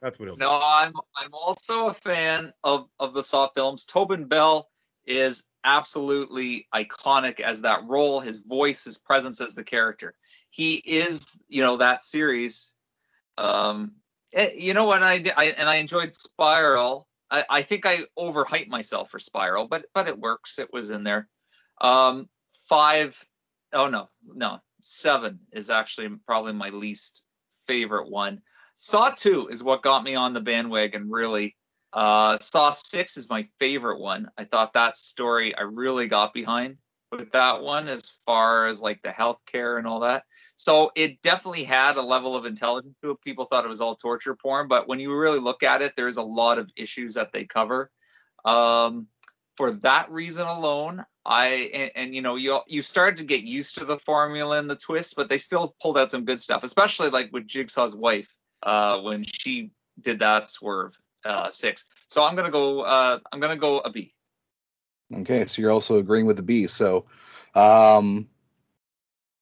That's 0.00 0.18
what 0.18 0.26
it'll 0.26 0.38
No, 0.38 0.60
I'm 0.62 0.92
I'm 1.16 1.32
also 1.32 1.88
a 1.88 1.94
fan 1.94 2.52
of 2.64 2.88
of 2.98 3.14
the 3.14 3.22
Saw 3.22 3.48
films. 3.48 3.86
Tobin 3.86 4.26
Bell 4.26 4.68
is 5.06 5.48
absolutely 5.64 6.66
iconic 6.74 7.40
as 7.40 7.62
that 7.62 7.84
role, 7.86 8.20
his 8.20 8.40
voice, 8.40 8.84
his 8.84 8.98
presence 8.98 9.40
as 9.40 9.54
the 9.54 9.64
character. 9.64 10.14
He 10.50 10.74
is, 10.74 11.42
you 11.48 11.62
know, 11.62 11.76
that 11.76 12.02
series. 12.02 12.74
Um, 13.38 13.92
eh, 14.32 14.50
you 14.56 14.74
know 14.74 14.86
what 14.86 15.02
I, 15.02 15.18
did- 15.18 15.34
I 15.36 15.44
and 15.46 15.68
I 15.68 15.76
enjoyed 15.76 16.12
Spiral. 16.14 17.06
I, 17.32 17.44
I 17.48 17.62
think 17.62 17.86
I 17.86 18.00
overhyped 18.16 18.68
myself 18.68 19.10
for 19.10 19.18
Spiral, 19.18 19.66
but 19.66 19.86
but 19.94 20.06
it 20.06 20.18
works. 20.18 20.58
It 20.58 20.72
was 20.72 20.90
in 20.90 21.02
there. 21.02 21.28
Um, 21.80 22.28
five, 22.68 23.18
oh 23.72 23.88
no, 23.88 24.08
no, 24.24 24.60
seven 24.82 25.40
is 25.50 25.70
actually 25.70 26.08
probably 26.26 26.52
my 26.52 26.68
least 26.68 27.22
favorite 27.66 28.10
one. 28.10 28.42
Saw 28.76 29.10
2 29.10 29.48
is 29.48 29.62
what 29.62 29.82
got 29.82 30.02
me 30.02 30.14
on 30.16 30.32
the 30.32 30.40
bandwagon, 30.40 31.08
really. 31.08 31.56
Uh, 31.92 32.36
Saw 32.36 32.72
6 32.72 33.16
is 33.16 33.30
my 33.30 33.44
favorite 33.58 34.00
one. 34.00 34.28
I 34.36 34.44
thought 34.44 34.72
that 34.72 34.96
story 34.96 35.54
I 35.54 35.62
really 35.62 36.08
got 36.08 36.34
behind 36.34 36.78
with 37.12 37.32
that 37.32 37.62
one 37.62 37.88
as 37.88 38.08
far 38.26 38.66
as 38.66 38.80
like 38.80 39.02
the 39.02 39.10
healthcare 39.10 39.78
and 39.78 39.86
all 39.86 40.00
that. 40.00 40.24
So 40.56 40.90
it 40.96 41.22
definitely 41.22 41.64
had 41.64 41.96
a 41.96 42.02
level 42.02 42.34
of 42.36 42.46
intelligence 42.46 42.96
to 43.02 43.12
it. 43.12 43.20
People 43.22 43.44
thought 43.44 43.64
it 43.64 43.68
was 43.68 43.80
all 43.80 43.94
torture 43.94 44.34
porn, 44.34 44.68
but 44.68 44.88
when 44.88 44.98
you 44.98 45.14
really 45.14 45.38
look 45.38 45.62
at 45.62 45.82
it, 45.82 45.94
there's 45.96 46.16
a 46.16 46.22
lot 46.22 46.58
of 46.58 46.70
issues 46.76 47.14
that 47.14 47.32
they 47.32 47.44
cover. 47.44 47.90
Um, 48.44 49.06
for 49.56 49.72
that 49.72 50.10
reason 50.10 50.46
alone, 50.46 51.04
I 51.24 51.70
and, 51.74 51.90
and 51.94 52.14
you 52.14 52.22
know 52.22 52.36
you 52.36 52.60
you 52.66 52.82
started 52.82 53.18
to 53.18 53.24
get 53.24 53.44
used 53.44 53.78
to 53.78 53.84
the 53.84 53.98
formula 53.98 54.58
and 54.58 54.68
the 54.68 54.76
twist, 54.76 55.14
but 55.14 55.28
they 55.28 55.38
still 55.38 55.74
pulled 55.80 55.98
out 55.98 56.10
some 56.10 56.24
good 56.24 56.40
stuff, 56.40 56.64
especially 56.64 57.10
like 57.10 57.30
with 57.32 57.46
Jigsaw's 57.46 57.94
wife 57.94 58.34
uh, 58.62 59.00
when 59.00 59.22
she 59.22 59.70
did 60.00 60.20
that 60.20 60.48
swerve 60.48 60.96
uh, 61.24 61.50
six. 61.50 61.86
So 62.08 62.24
I'm 62.24 62.34
gonna 62.34 62.50
go 62.50 62.80
uh, 62.80 63.18
I'm 63.30 63.40
gonna 63.40 63.56
go 63.56 63.80
a 63.80 63.90
B. 63.90 64.14
Okay, 65.14 65.46
so 65.46 65.60
you're 65.60 65.70
also 65.70 65.98
agreeing 65.98 66.26
with 66.26 66.36
the 66.36 66.42
B. 66.42 66.66
So, 66.66 67.04
um, 67.54 68.28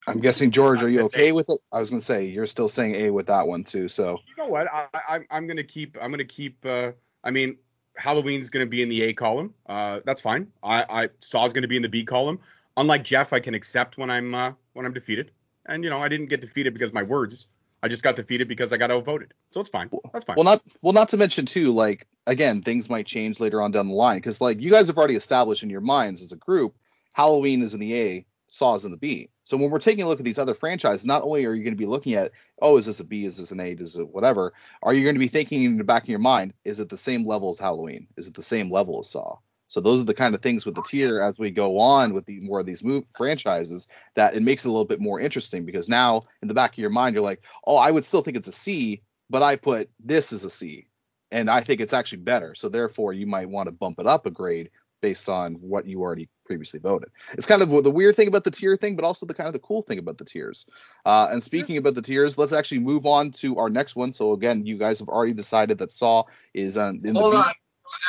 I'm 0.07 0.19
guessing 0.19 0.51
George, 0.51 0.83
are 0.83 0.89
you 0.89 1.03
okay 1.03 1.33
with 1.33 1.49
it? 1.51 1.61
I 1.73 1.79
was 1.79 1.91
gonna 1.91 2.01
say 2.01 2.27
you're 2.27 2.47
still 2.47 2.69
saying 2.69 2.95
A 2.97 3.11
with 3.11 3.27
that 3.27 3.47
one 3.47 3.65
too. 3.65 3.89
So, 3.89 4.19
You 4.27 4.43
know 4.43 4.49
what? 4.49 4.67
I, 4.73 5.21
I'm 5.31 5.47
gonna 5.47 5.63
keep. 5.63 5.97
I'm 6.03 6.11
gonna 6.11 6.25
keep. 6.25 6.65
Uh, 6.65 6.93
I 7.23 7.31
mean, 7.31 7.57
Halloween's 7.97 8.51
gonna 8.51 8.67
be 8.67 8.83
in 8.83 8.89
the 8.89 9.03
A 9.03 9.13
column. 9.13 9.55
Uh, 9.67 10.01
that's 10.05 10.21
fine. 10.21 10.49
I 10.63 10.85
I 10.89 11.09
Saw's 11.21 11.53
gonna 11.53 11.69
be 11.69 11.77
in 11.77 11.83
the 11.83 11.89
B 11.89 12.05
column. 12.05 12.41
Unlike 12.77 13.05
Jeff, 13.05 13.33
I 13.33 13.41
can 13.41 13.55
accept 13.55 13.99
when 13.99 14.11
I'm 14.11 14.35
uh, 14.35 14.53
when 14.73 14.87
I'm 14.87 14.93
defeated. 14.93 15.31
And 15.67 15.85
you 15.85 15.91
know, 15.91 15.99
I 15.99 16.09
didn't 16.09 16.27
get 16.27 16.41
defeated 16.41 16.73
because 16.73 16.93
my 16.93 17.03
words. 17.03 17.47
I 17.83 17.89
just 17.89 18.03
got 18.03 18.17
defeated 18.17 18.49
because 18.49 18.73
I 18.73 18.77
got 18.77 18.91
outvoted. 18.91 19.33
So 19.51 19.61
it's 19.61 19.71
fine. 19.71 19.91
That's 20.13 20.25
fine. 20.25 20.37
well, 20.37 20.45
not 20.45 20.63
well, 20.83 20.93
not 20.93 21.09
to 21.11 21.17
mention 21.17 21.47
too, 21.47 21.73
like 21.73 22.07
again, 22.27 22.63
things 22.63 22.91
might 22.91 23.07
change 23.07 23.41
later 23.41 23.63
on 23.63 23.71
down 23.71 23.89
the 23.89 23.95
line 23.95 24.19
because 24.19 24.41
like 24.41 24.61
you 24.61 24.71
guys 24.71 24.87
have 24.89 24.99
already 24.99 25.17
established 25.17 25.63
in 25.63 25.71
your 25.71 25.81
minds 25.81 26.23
as 26.23 26.33
a 26.33 26.37
group, 26.37 26.75
Halloween 27.13 27.63
is 27.63 27.75
in 27.75 27.81
the 27.81 27.97
A, 27.97 28.27
Saw 28.49 28.75
is 28.75 28.85
in 28.85 28.91
the 28.91 28.97
B. 28.97 29.31
So 29.45 29.57
when 29.57 29.71
we're 29.71 29.79
taking 29.79 30.05
a 30.05 30.09
look 30.09 30.21
at 30.21 30.25
these 30.25 30.39
other 30.39 30.55
franchises, 30.55 31.07
not 31.07 31.23
only 31.23 31.45
are 31.45 31.55
you 31.55 31.65
going 31.65 31.75
to 31.75 31.79
be 31.79 31.87
looking 31.87 32.15
at, 32.15 32.33
oh, 32.61 32.77
is 32.77 32.87
this 32.87 33.01
a 33.01 33.05
B, 33.05 33.25
is 33.25 33.37
this 33.37 33.51
an 33.51 33.61
A, 33.61 33.73
is 33.73 33.97
it 33.97 34.09
whatever, 34.09 34.53
are 34.83 34.95
you 34.95 35.03
going 35.03 35.15
to 35.15 35.21
be 35.21 35.29
thinking 35.29 35.65
in 35.65 35.77
the 35.77 35.85
back 35.85 36.03
of 36.03 36.09
your 36.09 36.19
mind, 36.19 36.53
is 36.65 36.81
it 36.81 36.89
the 36.89 36.97
same 36.97 37.27
level 37.27 37.51
as 37.51 37.59
Halloween? 37.59 38.07
Is 38.17 38.29
it 38.29 38.35
the 38.35 38.43
same 38.43 38.71
level 38.71 39.01
as 39.01 39.09
Saw? 39.09 39.39
So 39.71 39.81
those 39.81 40.01
are 40.01 40.05
the 40.05 40.15
kind 40.15 40.35
of 40.35 40.43
things 40.43 40.67
with 40.67 40.75
the 40.75 40.83
tier 40.83 41.21
as 41.21 41.39
we 41.39 41.53
go 41.53 41.79
on 41.79 42.13
with 42.13 42.27
the 42.27 42.41
more 42.41 42.59
of 42.59 42.67
these 42.67 42.83
move 42.83 43.05
franchises 43.17 43.87
that 44.17 44.35
it 44.35 44.43
makes 44.43 44.65
it 44.65 44.69
a 44.69 44.71
little 44.73 44.85
bit 44.85 45.01
more 45.01 45.21
interesting 45.21 45.65
because 45.65 45.89
now 45.89 46.25
in 46.43 46.49
the 46.49 46.55
back 46.55 46.73
of 46.73 46.79
your 46.79 46.91
mind 46.91 47.15
you're 47.15 47.23
like, 47.23 47.45
oh, 47.65 47.77
I 47.77 47.93
would 47.93 48.05
still 48.05 48.21
think 48.21 48.37
it's 48.37 48.49
a 48.49 48.53
C, 48.53 49.01
but 49.31 49.45
I 49.45 49.55
put 49.55 49.89
this 50.01 50.33
as 50.33 50.45
a 50.45 50.51
C, 50.51 50.89
and 51.31 51.49
I 51.49 51.61
think 51.61 51.81
it's 51.81 51.93
actually 51.93 52.23
better. 52.23 52.57
So 52.57 52.69
therefore 52.69 53.13
you 53.13 53.29
might 53.29 53.49
want 53.49 53.69
to 53.69 53.73
bump 53.73 54.01
it 54.01 54.09
up 54.09 54.27
a 54.27 54.31
grade 54.31 54.71
based 55.01 55.29
on 55.29 55.55
what 55.55 55.87
you 55.87 56.01
already 56.01 56.29
previously 56.45 56.81
voted. 56.81 57.11
It's 57.35 57.47
kind 57.47 57.63
of 57.63 57.71
the 57.71 57.93
weird 57.93 58.17
thing 58.17 58.27
about 58.27 58.43
the 58.43 58.51
tier 58.51 58.77
thing, 58.77 58.97
but 58.97 59.05
also 59.05 59.25
the 59.25 59.35
kind 59.35 59.47
of 59.47 59.53
the 59.53 59.61
cool 59.61 59.83
thing 59.83 60.01
about 60.01 60.19
the 60.19 60.25
tiers. 60.25 60.67
Uh, 61.07 61.29
and 61.31 61.45
speaking 61.45 61.77
about 61.77 61.95
the 61.95 62.03
tiers, 62.03 62.37
let's 62.37 62.53
actually 62.53 62.81
move 62.81 63.07
on 63.07 63.31
to 63.31 63.57
our 63.57 63.71
next 63.71 63.95
one. 63.95 64.11
So 64.11 64.33
again, 64.33 64.67
you 64.67 64.79
guys 64.79 64.99
have 64.99 65.09
already 65.09 65.33
decided 65.33 65.79
that 65.79 65.93
Saw 65.93 66.25
is 66.55 66.77
on 66.77 67.03
in 67.05 67.15
Hold 67.15 67.35
the 67.35 67.39
on, 67.39 67.53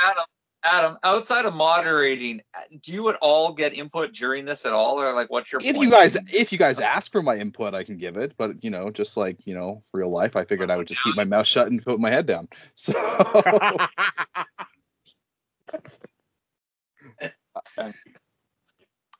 Adam. 0.06 0.26
Adam, 0.63 0.97
outside 1.04 1.45
of 1.45 1.56
moderating, 1.56 2.41
do 2.82 2.93
you 2.93 3.10
at 3.10 3.15
all 3.21 3.54
get 3.54 3.74
input 3.74 4.13
during 4.13 4.45
this 4.45 4.65
at 4.65 4.74
all, 4.74 5.02
or 5.02 5.13
like 5.15 5.32
what's 5.32 5.52
your? 5.52 5.60
if 5.63 5.76
point? 5.76 5.86
you 5.86 5.89
guys 5.89 6.15
if 6.32 6.52
you 6.52 6.58
guys 6.58 6.80
ask 6.80 7.12
for 7.12 7.24
my 7.24 7.36
input, 7.36 7.74
I 7.74 7.84
can 7.84 7.97
give 7.97 8.15
it. 8.15 8.36
But 8.38 8.63
you 8.63 8.69
know, 8.69 8.91
just 8.91 9.17
like 9.17 9.47
you 9.47 9.56
know, 9.56 9.84
real 9.91 10.10
life, 10.10 10.36
I 10.36 10.45
figured 10.45 10.69
I 10.69 10.78
would 10.78 10.88
just 10.88 11.04
keep 11.04 11.15
my 11.15 11.24
mouth 11.24 11.47
shut 11.47 11.67
and 11.67 11.84
put 11.84 12.00
my 12.00 12.12
head 12.12 12.26
down. 12.26 12.47
So 12.76 12.93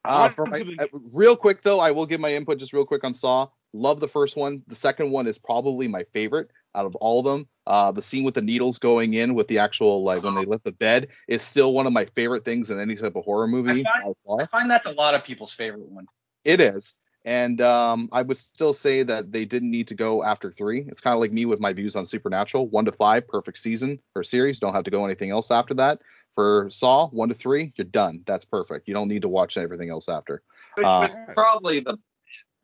Uh, 0.04 0.30
for 0.30 0.46
my, 0.48 0.60
to 0.60 0.64
the- 0.64 0.82
uh, 0.82 1.00
real 1.16 1.36
quick 1.36 1.62
though, 1.62 1.80
I 1.80 1.92
will 1.92 2.06
give 2.06 2.20
my 2.20 2.34
input 2.34 2.58
just 2.58 2.74
real 2.74 2.86
quick 2.86 3.04
on 3.04 3.14
Saw. 3.14 3.48
Love 3.74 4.00
the 4.00 4.08
first 4.08 4.36
one. 4.36 4.64
The 4.68 4.76
second 4.76 5.12
one 5.12 5.28
is 5.28 5.38
probably 5.38 5.88
my 5.88 6.04
favorite 6.06 6.50
out 6.76 6.86
of 6.86 6.96
all 6.96 7.20
of 7.20 7.26
them. 7.26 7.48
Uh, 7.68 7.92
the 7.92 8.02
scene 8.02 8.24
with 8.24 8.34
the 8.34 8.42
needles 8.42 8.80
going 8.80 9.14
in 9.14 9.34
with 9.36 9.48
the 9.48 9.60
actual 9.60 10.04
like 10.04 10.24
when 10.24 10.36
they 10.36 10.46
lift 10.46 10.64
the 10.64 10.72
bed 10.72 11.10
is 11.28 11.42
still 11.44 11.74
one 11.74 11.86
of 11.88 11.94
my 11.94 12.06
favorite 12.06 12.44
things 12.44 12.70
in 12.70 12.80
any 12.80 12.96
type 12.96 13.16
of 13.16 13.24
horror 13.24 13.48
movie. 13.48 13.70
I 13.86 14.02
find- 14.04 14.16
I 14.42 14.46
find 14.46 14.72
that's 14.72 14.86
a 14.88 14.92
lot 14.92 15.14
of 15.14 15.24
people's 15.24 15.54
favorite 15.54 15.88
one. 15.90 16.08
It 16.44 16.60
is. 16.60 16.94
And 17.24 17.62
um, 17.62 18.10
I 18.12 18.24
would 18.24 18.38
still 18.38 18.74
say 18.74 19.04
that 19.04 19.32
they 19.32 19.46
didn't 19.46 19.70
need 19.70 19.90
to 19.90 19.94
go 19.94 20.24
after 20.24 20.52
three. 20.52 20.86
It's 20.88 21.02
kind 21.02 21.14
of 21.14 21.20
like 21.20 21.32
me 21.32 21.46
with 21.46 21.60
my 21.60 21.72
views 21.72 21.96
on 21.96 22.04
Supernatural. 22.04 22.68
One 22.68 22.86
to 22.86 22.92
five, 22.92 23.28
perfect 23.28 23.60
season 23.60 24.00
or 24.16 24.24
series. 24.24 24.58
Don't 24.58 24.74
have 24.74 24.86
to 24.86 24.92
go 24.92 25.06
anything 25.06 25.30
else 25.30 25.52
after 25.52 25.76
that. 25.76 26.02
For 26.34 26.68
Saw, 26.72 27.10
one 27.10 27.30
to 27.30 27.36
three, 27.36 27.74
you're 27.76 27.86
done. 27.86 28.24
That's 28.26 28.46
perfect. 28.46 28.88
You 28.88 28.96
don't 28.96 29.08
need 29.08 29.22
to 29.22 29.30
watch 29.30 29.56
everything 29.56 29.92
else 29.92 30.10
after. 30.10 30.42
Which 30.74 30.88
uh, 30.88 31.02
was 31.02 31.16
probably 31.36 31.82
the 31.82 32.00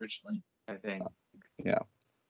originally, 0.02 0.42
I 0.66 0.74
think. 0.74 1.04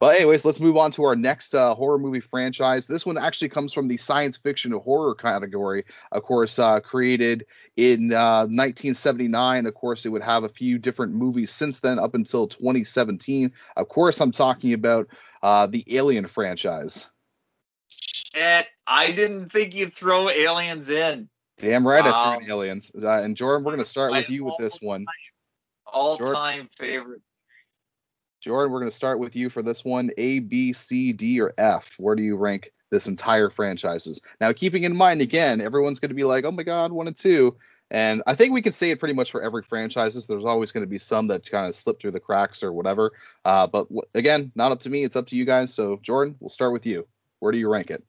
But 0.01 0.17
anyways, 0.17 0.45
let's 0.45 0.61
move 0.61 0.77
on 0.77 0.93
to 0.93 1.05
our 1.05 1.17
next 1.17 1.55
uh, 1.55 1.75
horror 1.75 1.99
movie 1.99 2.21
franchise. 2.21 2.87
This 2.87 3.05
one 3.05 3.19
actually 3.19 3.49
comes 3.49 3.73
from 3.73 3.89
the 3.89 3.97
science 3.97 4.37
fiction 4.37 4.73
horror 4.73 5.15
category. 5.15 5.85
Of 6.13 6.23
course, 6.23 6.59
uh, 6.59 6.79
created 6.81 7.47
in 7.77 8.13
uh, 8.13 8.47
1979. 8.47 9.67
Of 9.67 9.75
course, 9.75 10.07
it 10.07 10.11
would 10.11 10.23
have 10.23 10.45
a 10.45 10.49
few 10.49 10.79
different 10.79 11.15
movies 11.15 11.51
since 11.51 11.81
then, 11.81 11.99
up 11.99 12.15
until 12.15 12.47
2017. 12.47 13.53
Of 13.77 13.89
course, 13.89 14.21
I'm 14.21 14.33
talking 14.33 14.73
about 14.73 15.09
uh, 15.43 15.67
the 15.67 15.85
Alien 15.97 16.29
franchise. 16.29 17.09
Shit, 17.89 18.67
I 18.87 19.11
didn't 19.13 19.47
think 19.47 19.75
you'd 19.75 19.93
throw 19.93 20.29
aliens 20.29 20.91
in. 20.91 21.29
Damn 21.57 21.87
right, 21.87 22.05
I 22.05 22.37
threw 22.37 22.45
in 22.45 22.51
Aliens. 22.51 22.93
Uh, 22.95 23.09
and 23.09 23.37
Jordan, 23.37 23.65
we're 23.65 23.73
going 23.73 23.85
to 23.85 23.89
start 23.89 24.13
with 24.13 24.31
you 24.31 24.45
with 24.45 24.55
this 24.59 24.81
one. 24.81 25.07
All-time 25.87 26.69
favorite. 26.77 27.23
Jordan, 28.49 28.73
we're 28.73 28.81
going 28.81 28.91
to 28.91 28.97
start 28.97 29.19
with 29.19 29.37
you 29.37 29.51
for 29.51 29.61
this 29.61 29.85
one. 29.85 30.11
A, 30.17 30.39
B, 30.39 30.73
C, 30.73 31.13
D, 31.13 31.39
or 31.39 31.53
F. 31.59 31.95
Where 31.99 32.17
do 32.17 32.23
you 32.23 32.35
rank 32.35 32.73
this 32.91 33.07
entire 33.07 33.51
franchises? 33.51 34.23
Now, 34.41 34.55
keeping 34.55 34.85
in 34.85 34.97
mind, 34.97 35.21
again, 35.21 35.61
everyone's 35.61 35.99
going 35.99 36.09
to 36.09 36.15
be 36.15 36.25
like, 36.25 36.47
oh 36.47 36.51
my 36.51 36.63
God, 36.63 36.91
one 36.91 37.09
and 37.09 37.15
two. 37.15 37.59
And 37.91 38.23
I 38.27 38.35
think 38.35 38.55
we 38.55 38.63
can 38.63 38.73
say 38.73 38.89
it 38.89 39.01
pretty 39.01 39.13
much 39.13 39.33
for 39.33 39.43
every 39.43 39.63
franchises. 39.63 40.27
There's 40.27 40.47
always 40.47 40.73
going 40.73 40.83
to 40.83 40.89
be 40.89 40.97
some 40.97 41.27
that 41.27 41.51
kind 41.51 41.67
of 41.67 41.77
slip 41.77 42.01
through 42.01 42.13
the 42.13 42.21
cracks 42.21 42.63
or 42.63 42.73
whatever. 42.73 43.13
Uh, 43.45 43.67
but 43.67 43.89
w- 43.89 44.01
again, 44.15 44.51
not 44.55 44.73
up 44.73 44.81
to 44.81 44.91
me. 44.91 45.05
It's 45.05 45.17
up 45.17 45.27
to 45.27 45.37
you 45.37 45.45
guys. 45.45 45.75
So, 45.75 45.99
Jordan, 46.01 46.37
we'll 46.41 46.49
start 46.49 46.73
with 46.73 46.87
you. 46.87 47.07
Where 47.41 47.53
do 47.53 47.59
you 47.59 47.71
rank 47.71 47.91
it? 47.91 48.03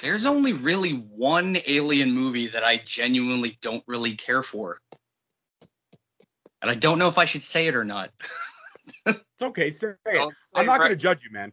There's 0.00 0.26
only 0.26 0.52
really 0.52 0.90
one 0.90 1.56
alien 1.66 2.12
movie 2.12 2.48
that 2.48 2.64
I 2.64 2.82
genuinely 2.84 3.56
don't 3.62 3.84
really 3.86 4.12
care 4.12 4.42
for. 4.42 4.76
And 6.60 6.70
I 6.70 6.74
don't 6.74 6.98
know 6.98 7.08
if 7.08 7.16
I 7.16 7.24
should 7.24 7.42
say 7.42 7.66
it 7.66 7.74
or 7.76 7.84
not. 7.84 8.10
it's 9.06 9.26
okay, 9.42 9.70
say 9.70 9.94
it. 10.06 10.34
I'm 10.54 10.66
not 10.66 10.72
right- 10.72 10.78
going 10.78 10.90
to 10.90 10.96
judge 10.96 11.24
you, 11.24 11.30
man. 11.32 11.52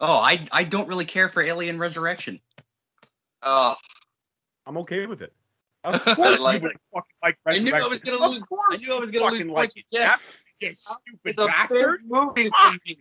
Oh, 0.00 0.18
I 0.18 0.44
I 0.50 0.64
don't 0.64 0.88
really 0.88 1.04
care 1.04 1.28
for 1.28 1.42
Alien 1.42 1.78
Resurrection. 1.78 2.40
Oh, 3.42 3.74
I'm 4.66 4.76
okay 4.78 5.06
with 5.06 5.22
it. 5.22 5.32
Of 5.84 6.04
course 6.04 6.38
like 6.40 6.62
you 6.62 6.68
would 6.68 6.76
fucking 6.94 7.16
like 7.24 7.38
I 7.44 7.58
knew 7.58 7.74
I 7.74 7.82
was 7.82 8.00
gonna 8.02 8.24
Of 8.24 8.30
lose- 8.30 8.42
course 8.44 8.62
I 8.72 8.76
knew 8.76 8.96
I 8.96 9.00
was 9.00 9.10
gonna 9.10 9.24
lose 9.32 9.40
fucking 9.40 9.52
like 9.52 9.70
it. 9.76 9.84
You 10.60 10.74
stupid 10.74 11.18
it's 11.24 11.42
bastard. 11.44 12.02
movie 12.06 12.50
for 12.50 12.72
me. 12.86 12.98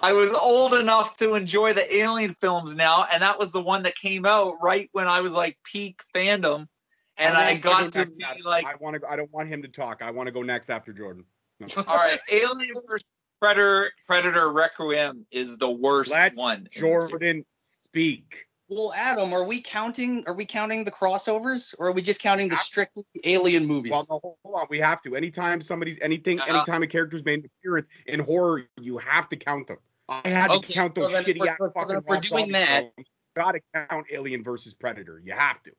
I 0.00 0.12
was 0.12 0.30
old 0.32 0.74
enough 0.74 1.16
to 1.16 1.34
enjoy 1.34 1.72
the 1.72 1.96
Alien 1.96 2.34
films 2.40 2.76
now, 2.76 3.06
and 3.12 3.22
that 3.22 3.38
was 3.40 3.50
the 3.50 3.60
one 3.62 3.82
that 3.84 3.96
came 3.96 4.24
out 4.26 4.56
right 4.62 4.88
when 4.92 5.08
I 5.08 5.20
was 5.20 5.34
like 5.34 5.58
peak 5.64 6.00
fandom, 6.14 6.68
and 7.16 7.36
I 7.36 7.48
wanna 7.48 7.60
got 7.60 7.92
go 7.92 8.02
to 8.04 8.06
be 8.10 8.22
after- 8.22 8.42
like, 8.44 8.66
I 8.66 8.74
want 8.78 9.00
to. 9.00 9.08
I 9.08 9.16
don't 9.16 9.32
want 9.32 9.48
him 9.48 9.62
to 9.62 9.68
talk. 9.68 10.00
I 10.02 10.10
want 10.12 10.26
to 10.28 10.32
go 10.32 10.42
next 10.42 10.70
after 10.70 10.92
Jordan. 10.92 11.24
No. 11.60 11.66
all 11.76 11.96
right, 11.96 12.18
Alien 12.30 12.70
vs 12.86 13.04
Predator 13.40 13.90
Predator 14.06 14.52
Requiem 14.52 15.26
is 15.30 15.58
the 15.58 15.70
worst 15.70 16.12
Let 16.12 16.34
one. 16.36 16.58
in 16.58 16.64
the 16.64 16.70
series. 16.72 17.08
Jordan 17.10 17.44
speak. 17.56 18.44
Well, 18.68 18.92
Adam, 18.96 19.32
are 19.32 19.46
we 19.46 19.62
counting? 19.62 20.24
Are 20.26 20.34
we 20.34 20.44
counting 20.44 20.82
the 20.84 20.90
crossovers, 20.90 21.74
or 21.78 21.88
are 21.88 21.92
we 21.92 22.02
just 22.02 22.20
counting 22.20 22.48
the 22.48 22.56
strictly 22.56 23.04
Alien 23.24 23.64
movies? 23.66 23.92
Well, 23.92 24.06
no, 24.10 24.20
hold 24.42 24.54
on. 24.54 24.66
We 24.68 24.78
have 24.80 25.00
to. 25.02 25.14
Anytime 25.14 25.60
somebody's 25.60 25.98
anything, 26.02 26.40
Uh-huh. 26.40 26.56
anytime 26.56 26.82
a 26.82 26.86
character's 26.88 27.24
made 27.24 27.40
an 27.44 27.50
appearance 27.60 27.88
in 28.06 28.20
horror, 28.20 28.64
you 28.80 28.98
have 28.98 29.28
to 29.28 29.36
count 29.36 29.68
them. 29.68 29.78
I 30.08 30.28
had 30.28 30.50
to 30.50 30.60
count 30.72 30.94
those 30.96 31.12
well 31.12 31.22
shitty 31.22 31.46
ass 31.46 31.72
fucking 31.74 31.96
if 31.96 32.04
we're 32.06 32.20
doing 32.20 32.52
that- 32.52 32.90
films. 32.96 33.08
Gotta 33.36 33.60
count 33.74 34.06
Alien 34.10 34.42
versus 34.42 34.72
Predator. 34.74 35.20
You 35.22 35.34
have 35.34 35.62
to. 35.64 35.72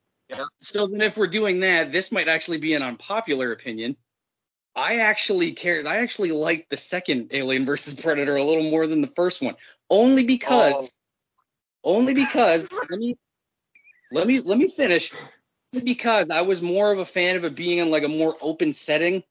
So 0.60 0.86
then, 0.88 1.02
if 1.02 1.18
we're 1.18 1.28
doing 1.28 1.62
that, 1.62 1.92
this 1.92 2.12
might 2.12 2.28
actually 2.28 2.60
be 2.60 2.74
an 2.74 2.84
unpopular 2.84 3.52
opinion. 3.52 3.98
I 4.78 4.98
actually 4.98 5.54
cared. 5.54 5.88
I 5.88 5.98
actually 5.98 6.32
liked 6.32 6.70
the 6.70 6.78
second 6.78 7.32
Alien 7.34 7.66
versus 7.66 8.00
Predator 8.00 8.36
a 8.36 8.44
little 8.44 8.70
more 8.70 8.86
than 8.86 9.02
the 9.02 9.08
first 9.08 9.42
one, 9.42 9.56
only 9.90 10.24
because, 10.24 10.94
oh. 11.84 11.96
only 11.96 12.14
because. 12.14 12.70
let 12.88 13.00
me, 13.00 13.18
let 14.12 14.28
me, 14.28 14.40
let 14.40 14.60
me 14.60 14.68
finish. 14.68 15.12
Because 15.72 16.28
I 16.30 16.44
was 16.44 16.62
more 16.62 16.92
of 16.92 17.00
a 17.00 17.06
fan 17.06 17.38
of 17.38 17.44
it 17.44 17.56
being 17.56 17.80
in 17.80 17.90
like 17.90 18.04
a 18.04 18.08
more 18.08 18.36
open 18.40 18.72
setting 18.72 19.24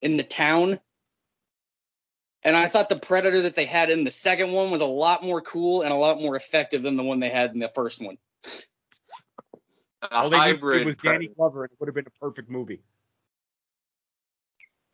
in 0.00 0.16
the 0.16 0.22
town. 0.22 0.80
And 2.42 2.56
I 2.56 2.66
thought 2.66 2.88
the 2.88 2.96
Predator 2.96 3.42
that 3.42 3.54
they 3.54 3.66
had 3.66 3.90
in 3.90 4.04
the 4.04 4.10
second 4.10 4.52
one 4.52 4.70
was 4.70 4.80
a 4.80 4.86
lot 4.86 5.22
more 5.22 5.42
cool 5.42 5.82
and 5.82 5.92
a 5.92 5.96
lot 5.96 6.18
more 6.18 6.34
effective 6.34 6.82
than 6.82 6.96
the 6.96 7.02
one 7.02 7.20
they 7.20 7.28
had 7.28 7.52
in 7.52 7.58
the 7.58 7.70
first 7.74 8.02
one. 8.02 8.16
A 10.00 10.14
All 10.14 10.30
they 10.30 10.38
needed 10.38 10.56
hybrid 10.56 10.82
it 10.82 10.86
was 10.86 10.96
Danny 10.96 11.28
Glover, 11.28 11.64
and 11.64 11.72
it 11.72 11.76
would 11.78 11.88
have 11.88 11.94
been 11.94 12.06
a 12.06 12.24
perfect 12.24 12.48
movie. 12.48 12.80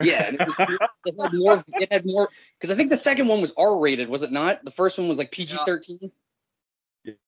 Yeah, 0.03 0.27
and 0.27 0.41
it, 0.41 0.49
was- 0.49 0.89
it 1.07 1.15
had 1.23 1.35
more. 1.35 1.63
It 1.81 1.93
had 1.93 2.03
more 2.05 2.29
because 2.59 2.75
I 2.75 2.77
think 2.77 2.91
the 2.91 2.97
second 2.97 3.29
one 3.29 3.41
was 3.41 3.53
R 3.57 3.79
rated, 3.81 4.09
was 4.09 4.23
it 4.23 4.33
not? 4.33 4.65
The 4.65 4.71
first 4.71 4.99
one 4.99 5.09
was 5.09 5.19
like 5.19 5.31
PG 5.31 5.57
thirteen. 5.65 6.11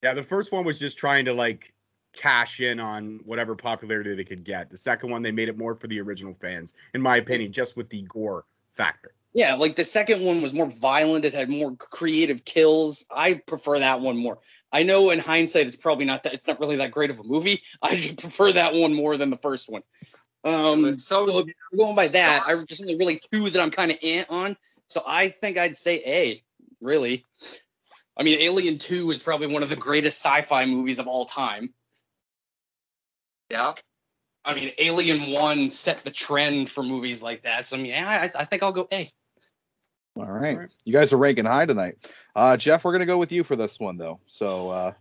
Yeah, 0.03 0.15
the 0.15 0.23
first 0.25 0.53
one 0.53 0.65
was 0.65 0.79
just 0.79 0.99
trying 0.99 1.27
to 1.27 1.35
like 1.35 1.73
cash 2.13 2.61
in 2.61 2.81
on 2.81 3.21
whatever 3.25 3.55
popularity 3.55 4.15
they 4.15 4.25
could 4.25 4.43
get. 4.45 4.71
The 4.71 4.79
second 4.79 5.11
one, 5.11 5.23
they 5.23 5.33
made 5.33 5.49
it 5.49 5.59
more 5.59 5.75
for 5.75 5.87
the 5.87 6.01
original 6.01 6.35
fans, 6.35 6.75
in 6.95 7.03
my 7.03 7.19
opinion, 7.19 7.53
just 7.53 7.77
with 7.77 7.89
the 7.91 8.03
gore 8.03 8.45
factor. 8.75 9.13
Yeah, 9.35 9.57
like 9.57 9.77
the 9.77 9.85
second 9.85 10.25
one 10.25 10.41
was 10.41 10.55
more 10.55 10.69
violent. 10.71 11.27
It 11.27 11.35
had 11.35 11.51
more 11.51 11.77
creative 11.77 12.43
kills. 12.43 13.05
I 13.15 13.39
prefer 13.47 13.81
that 13.81 14.01
one 14.01 14.17
more. 14.17 14.39
I 14.73 14.83
know 14.85 15.11
in 15.11 15.19
hindsight 15.19 15.67
it's 15.67 15.77
probably 15.77 16.07
not 16.07 16.23
that. 16.23 16.33
It's 16.33 16.49
not 16.49 16.59
really 16.59 16.77
that 16.77 16.91
great 16.91 17.11
of 17.11 17.21
a 17.21 17.25
movie. 17.25 17.61
I 17.83 17.97
just 17.97 18.19
prefer 18.19 18.53
that 18.53 18.73
one 18.75 18.95
more 18.95 19.19
than 19.19 19.29
the 19.29 19.37
first 19.37 19.69
one. 19.69 19.83
Um, 20.47 20.99
So- 20.99 21.27
so, 21.27 21.39
if 21.41 21.47
we're 21.73 21.79
going 21.79 21.97
by 21.97 22.09
that, 22.09 22.45
I 22.47 22.55
just 22.65 22.81
only 22.81 22.97
really 22.97 23.21
two 23.33 23.51
that 23.51 23.61
I'm 23.61 23.71
kind 23.71 23.91
of 23.91 23.99
ant 24.03 24.31
on. 24.31 24.57
So 24.87 25.03
I 25.07 25.29
think 25.29 25.59
I'd 25.59 25.77
say 25.77 26.03
A. 26.07 26.43
Really. 26.81 27.25
I 28.17 28.23
mean, 28.23 28.39
Alien 28.41 28.79
Two 28.79 29.11
is 29.11 29.19
probably 29.19 29.49
one 29.49 29.63
of 29.63 29.69
the 29.69 29.77
greatest 29.77 30.25
sci-fi 30.25 30.67
movies 30.67 31.01
of 31.01 31.09
all 31.09 31.25
time. 31.25 31.75
Yeah. 33.51 33.75
I 34.45 34.55
mean, 34.55 34.71
Alien 34.79 35.33
One 35.33 35.71
set 35.71 36.05
the 36.05 36.11
trend 36.11 36.71
for 36.71 36.83
movies 36.83 37.23
like 37.23 37.43
that. 37.43 37.65
So 37.67 37.77
I 37.77 37.81
mean, 37.81 37.91
yeah, 37.91 38.09
I, 38.09 38.41
I 38.41 38.45
think 38.45 38.63
I'll 38.63 38.73
go 38.73 38.87
A. 38.93 39.11
All 40.17 40.25
right. 40.25 40.55
All 40.55 40.61
right. 40.61 40.71
You 40.85 40.93
guys 40.93 41.13
are 41.13 41.19
ranking 41.19 41.45
high 41.45 41.67
tonight. 41.67 41.97
Uh, 42.35 42.57
Jeff, 42.57 42.85
we're 42.85 42.93
going 42.93 43.01
to 43.01 43.07
go 43.07 43.19
with 43.19 43.33
you 43.33 43.45
for 43.45 43.57
this 43.57 43.79
one, 43.79 43.99
though. 43.99 44.21
So, 44.27 44.71
uh, 44.71 44.93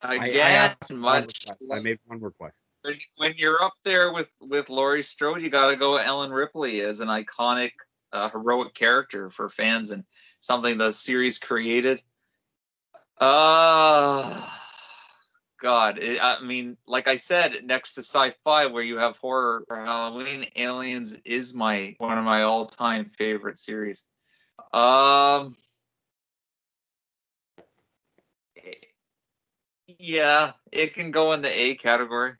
I, 0.00 0.16
I 0.18 0.26
Again, 0.26 0.76
asked 0.80 0.92
much. 0.92 1.46
I 1.72 1.80
made 1.80 1.98
one 2.04 2.20
request. 2.20 2.62
When, 3.16 3.34
you're 3.36 3.62
up 3.62 3.74
there 3.84 4.12
with 4.12 4.30
with 4.40 4.68
Laurie 4.68 5.02
Strode, 5.02 5.42
you 5.42 5.50
got 5.50 5.70
to 5.70 5.76
go 5.76 5.96
Ellen 5.96 6.30
Ripley 6.30 6.80
as 6.80 7.00
an 7.00 7.08
iconic, 7.08 7.72
uh, 8.12 8.28
heroic 8.30 8.74
character 8.74 9.30
for 9.30 9.48
fans 9.48 9.90
and 9.90 10.04
something 10.40 10.78
the 10.78 10.92
series 10.92 11.38
created. 11.38 12.02
Uh 13.18 14.50
God, 15.64 15.98
it, 15.98 16.20
I 16.22 16.42
mean, 16.42 16.76
like 16.86 17.08
I 17.08 17.16
said, 17.16 17.64
next 17.64 17.94
to 17.94 18.00
sci-fi, 18.00 18.66
where 18.66 18.82
you 18.82 18.98
have 18.98 19.16
horror 19.16 19.64
or 19.66 19.76
Halloween, 19.76 20.46
Aliens 20.56 21.18
is 21.24 21.54
my 21.54 21.94
one 21.96 22.18
of 22.18 22.24
my 22.24 22.42
all-time 22.42 23.06
favorite 23.06 23.58
series. 23.58 24.04
Um, 24.74 25.56
yeah, 29.86 30.52
it 30.70 30.92
can 30.92 31.12
go 31.12 31.32
in 31.32 31.40
the 31.40 31.48
A 31.48 31.76
category 31.76 32.34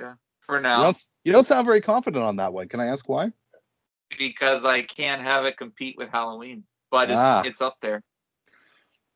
Yeah. 0.00 0.14
For 0.40 0.56
You 0.56 0.62
now, 0.62 0.82
don't, 0.84 1.04
you 1.24 1.32
don't 1.32 1.44
sound 1.44 1.66
very 1.66 1.80
confident 1.80 2.24
on 2.24 2.36
that 2.36 2.52
one. 2.52 2.68
Can 2.68 2.80
I 2.80 2.86
ask 2.86 3.08
why? 3.08 3.32
because 4.18 4.64
I 4.64 4.82
can't 4.82 5.22
have 5.22 5.44
it 5.44 5.56
compete 5.56 5.96
with 5.96 6.08
Halloween, 6.10 6.64
but 6.90 7.10
it's 7.10 7.18
Ah. 7.18 7.42
it's 7.44 7.60
up 7.60 7.76
there. 7.80 8.02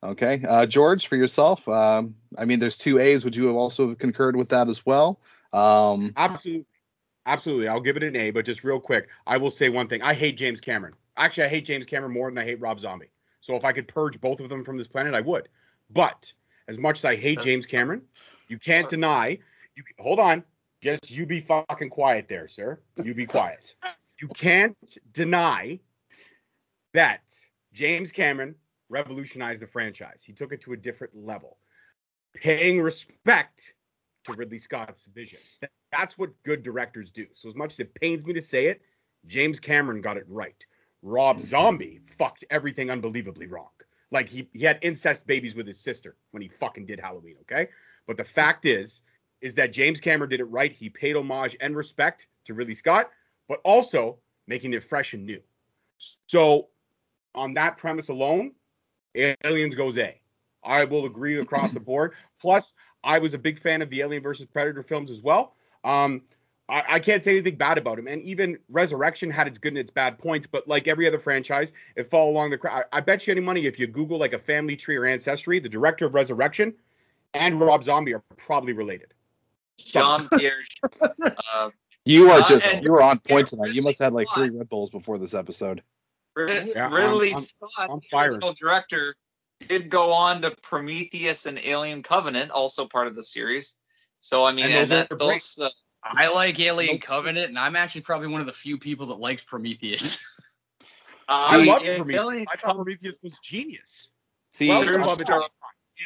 Okay, 0.03 0.43
uh, 0.47 0.67
George, 0.67 1.07
for 1.07 1.17
yourself. 1.17 1.67
Um, 1.67 2.15
I 2.37 2.45
mean, 2.45 2.59
there's 2.59 2.77
two 2.77 2.99
A's. 2.99 3.25
Would 3.25 3.35
you 3.35 3.47
have 3.47 3.57
also 3.57 3.95
concurred 3.95 4.37
with 4.37 4.51
that 4.51 4.69
as 4.69 4.85
well? 4.85 5.21
Um, 5.53 6.13
Absolutely. 6.17 6.67
Absolutely. 7.27 7.69
I'll 7.69 7.81
give 7.81 7.97
it 7.97 8.03
an 8.03 8.15
A, 8.17 8.31
but 8.31 8.45
just 8.45 8.65
real 8.65 8.79
quick, 8.79 9.09
I 9.27 9.39
will 9.39 9.51
say 9.51 9.71
one 9.71 9.89
thing. 9.89 10.03
I 10.03 10.13
hate 10.13 10.37
James 10.37 10.61
Cameron. 10.61 10.93
Actually, 11.17 11.45
I 11.45 11.49
hate 11.49 11.65
James 11.65 11.87
Cameron 11.87 12.13
more 12.13 12.31
than 12.31 12.37
I 12.37 12.45
hate 12.45 12.61
Rob 12.61 12.79
Zombie. 12.79 13.09
So 13.41 13.57
if 13.57 13.65
I 13.65 13.73
could 13.73 13.89
purge 13.89 14.21
both 14.21 14.41
of 14.41 14.51
them 14.51 14.63
from 14.63 14.77
this 14.77 14.87
planet, 14.87 15.15
I 15.15 15.23
would. 15.23 15.49
But 15.89 16.31
as 16.69 16.77
much 16.77 16.99
as 16.99 17.07
I 17.07 17.17
hate 17.17 17.41
James 17.41 17.67
Cameron, 17.67 18.03
you 18.49 18.59
can't 18.59 18.89
deny. 18.91 19.39
You 19.75 19.85
hold 19.99 20.21
on. 20.21 20.45
Just 20.85 21.11
you 21.11 21.25
be 21.25 21.41
fucking 21.41 21.89
quiet 21.89 22.29
there, 22.29 22.47
sir. 22.47 22.79
You 23.03 23.15
be 23.15 23.25
quiet. 23.25 23.75
You 24.21 24.29
can't 24.29 24.99
deny 25.15 25.81
that 26.93 27.23
James 27.73 28.13
Cameron 28.13 28.55
revolutionized 28.91 29.63
the 29.63 29.67
franchise. 29.67 30.23
He 30.23 30.35
took 30.35 30.53
it 30.53 30.61
to 30.61 30.75
a 30.75 30.77
different 30.77 31.17
level. 31.17 31.57
Paying 32.35 32.83
respect 32.83 33.77
to 34.25 34.35
Ridley 34.35 34.59
Scott's 34.59 35.07
vision. 35.07 35.39
That's 35.91 36.19
what 36.19 36.31
good 36.43 36.63
directors 36.63 37.11
do. 37.11 37.29
So 37.33 37.49
as 37.49 37.55
much 37.55 37.73
as 37.73 37.81
it 37.81 37.95
pains 37.95 38.27
me 38.27 38.35
to 38.35 38.43
say 38.43 38.67
it, 38.67 38.83
James 39.27 39.61
Cameron 39.61 40.03
got 40.03 40.19
it 40.19 40.27
right. 40.29 40.67
Rob 41.01 41.41
Zombie 41.41 42.01
fucked 42.19 42.45
everything 42.51 42.91
unbelievably 42.91 43.47
wrong. 43.47 43.71
Like 44.11 44.29
he, 44.29 44.51
he 44.53 44.65
had 44.65 44.81
incest 44.83 45.27
babies 45.27 45.55
with 45.55 45.67
his 45.67 45.81
sister 45.81 46.15
when 46.33 46.43
he 46.43 46.49
fucking 46.49 46.85
did 46.85 47.01
Halloween, 47.01 47.37
okay? 47.41 47.71
But 48.07 48.19
the 48.19 48.25
fact 48.25 48.67
is, 48.67 49.03
is 49.45 49.55
that 49.57 49.75
James 49.75 50.01
Cameron 50.01 50.31
did 50.31 50.41
it 50.41 50.45
right. 50.45 50.73
He 50.73 50.89
paid 50.89 51.17
homage 51.17 51.55
and 51.61 51.77
respect 51.77 52.29
to 52.47 52.55
Ridley 52.55 52.75
Scott, 52.75 53.11
but 53.47 53.61
also 53.63 54.17
making 54.49 54.73
it 54.73 54.83
fresh 54.83 55.13
and 55.13 55.27
new. 55.27 55.41
So 56.29 56.69
on 57.35 57.53
that 57.55 57.77
premise 57.77 58.09
alone, 58.09 58.53
Aliens 59.15 59.75
goes 59.75 59.99
A. 59.99 60.19
I 60.65 60.85
will 60.85 61.05
agree 61.05 61.39
across 61.39 61.73
the 61.73 61.81
board. 61.81 62.15
Plus, 62.41 62.75
I 63.05 63.19
was 63.19 63.35
a 63.35 63.39
big 63.39 63.59
fan 63.59 63.83
of 63.83 63.91
the 63.91 64.01
Alien 64.01 64.23
versus 64.23 64.47
Predator 64.47 64.83
films 64.83 65.11
as 65.11 65.21
well. 65.21 65.55
Um, 65.85 66.23
I, 66.71 66.83
I 66.93 66.99
can't 66.99 67.23
say 67.23 67.33
anything 67.33 67.57
bad 67.57 67.77
about 67.77 67.99
him. 67.99 68.07
And 68.07 68.23
even 68.23 68.59
Resurrection 68.71 69.31
had 69.31 69.47
its 69.47 69.59
good 69.59 69.75
and 69.75 69.79
its 69.79 69.91
bad 69.91 70.19
points, 70.19 70.47
but 70.47 70.67
like 70.67 70.89
every 70.89 71.07
other 71.07 71.19
franchise, 71.19 71.75
it 71.97 72.09
fall 72.09 72.31
along 72.31 72.49
the. 72.49 72.59
I, 72.71 72.85
I 72.95 73.01
bet 73.03 73.27
you 73.27 73.33
any 73.33 73.43
money 73.43 73.67
if 73.67 73.79
you 73.79 73.87
Google 73.89 74.17
like 74.17 74.33
a 74.33 74.39
family 74.39 74.75
tree 74.75 74.97
or 74.97 75.05
ancestry, 75.05 75.59
the 75.59 75.69
director 75.69 76.07
of 76.07 76.15
Resurrection 76.15 76.73
and 77.35 77.61
Rob 77.61 77.85
Zombie 77.85 78.15
are 78.15 78.23
probably 78.39 78.73
related. 78.73 79.14
Jean 79.79 80.29
Pierre. 80.29 80.53
uh, 81.03 81.69
you 82.05 82.31
are 82.31 82.41
Uh, 82.41 82.49
just 82.49 82.83
you 82.83 82.93
were 82.93 83.03
on 83.03 83.19
point 83.19 83.49
tonight. 83.49 83.73
You 83.73 83.83
must 83.83 83.99
have 84.01 84.07
had 84.07 84.13
like 84.13 84.29
three 84.35 84.51
Red 84.51 84.69
Bulls 84.69 84.91
before 84.91 85.19
this 85.19 85.35
episode. 85.35 85.83
Rid- 86.37 86.69
Yeah, 86.69 86.85
I'm- 86.85 86.93
Ridley 86.93 87.31
I'm- 87.31 87.39
Scott, 87.41 87.71
I'm 87.79 88.01
the 88.01 88.07
fired. 88.11 88.33
original 88.35 88.55
director, 88.61 89.15
did 89.69 89.89
go 89.89 90.13
on 90.13 90.43
to 90.43 90.55
Prometheus 90.63 91.47
and 91.47 91.59
Alien 91.59 92.03
Covenant, 92.03 92.51
also 92.51 92.87
part 92.87 93.07
of 93.07 93.15
the 93.15 93.23
series. 93.23 93.77
So 94.19 94.45
I 94.45 94.53
mean, 94.53 94.67
And 94.67 94.75
and 94.75 94.91
that, 94.91 95.19
those, 95.19 95.59
uh, 95.61 95.69
I 96.03 96.33
like 96.35 96.59
Alien 96.61 96.99
Covenant, 96.99 97.49
and 97.49 97.59
I'm 97.59 97.77
actually 97.77 98.03
probably 98.03 98.29
one 98.29 98.41
of 98.41 98.47
the 98.47 98.53
few 98.53 98.79
people 98.79 99.07
that 99.07 99.19
likes 99.19 99.45
Prometheus. 99.45 100.23
I 101.29 101.63
uh, 101.63 101.65
love 101.65 101.83
Alien 101.85 102.05
Prometheus. 102.05 102.47
I 102.53 102.57
thought 102.57 102.77
Prometheus 102.77 103.19
was 103.23 103.39
genius. 103.39 104.11
See, 104.51 104.69
Well, 104.69 104.81
there's 104.81 104.93
there's 104.93 105.07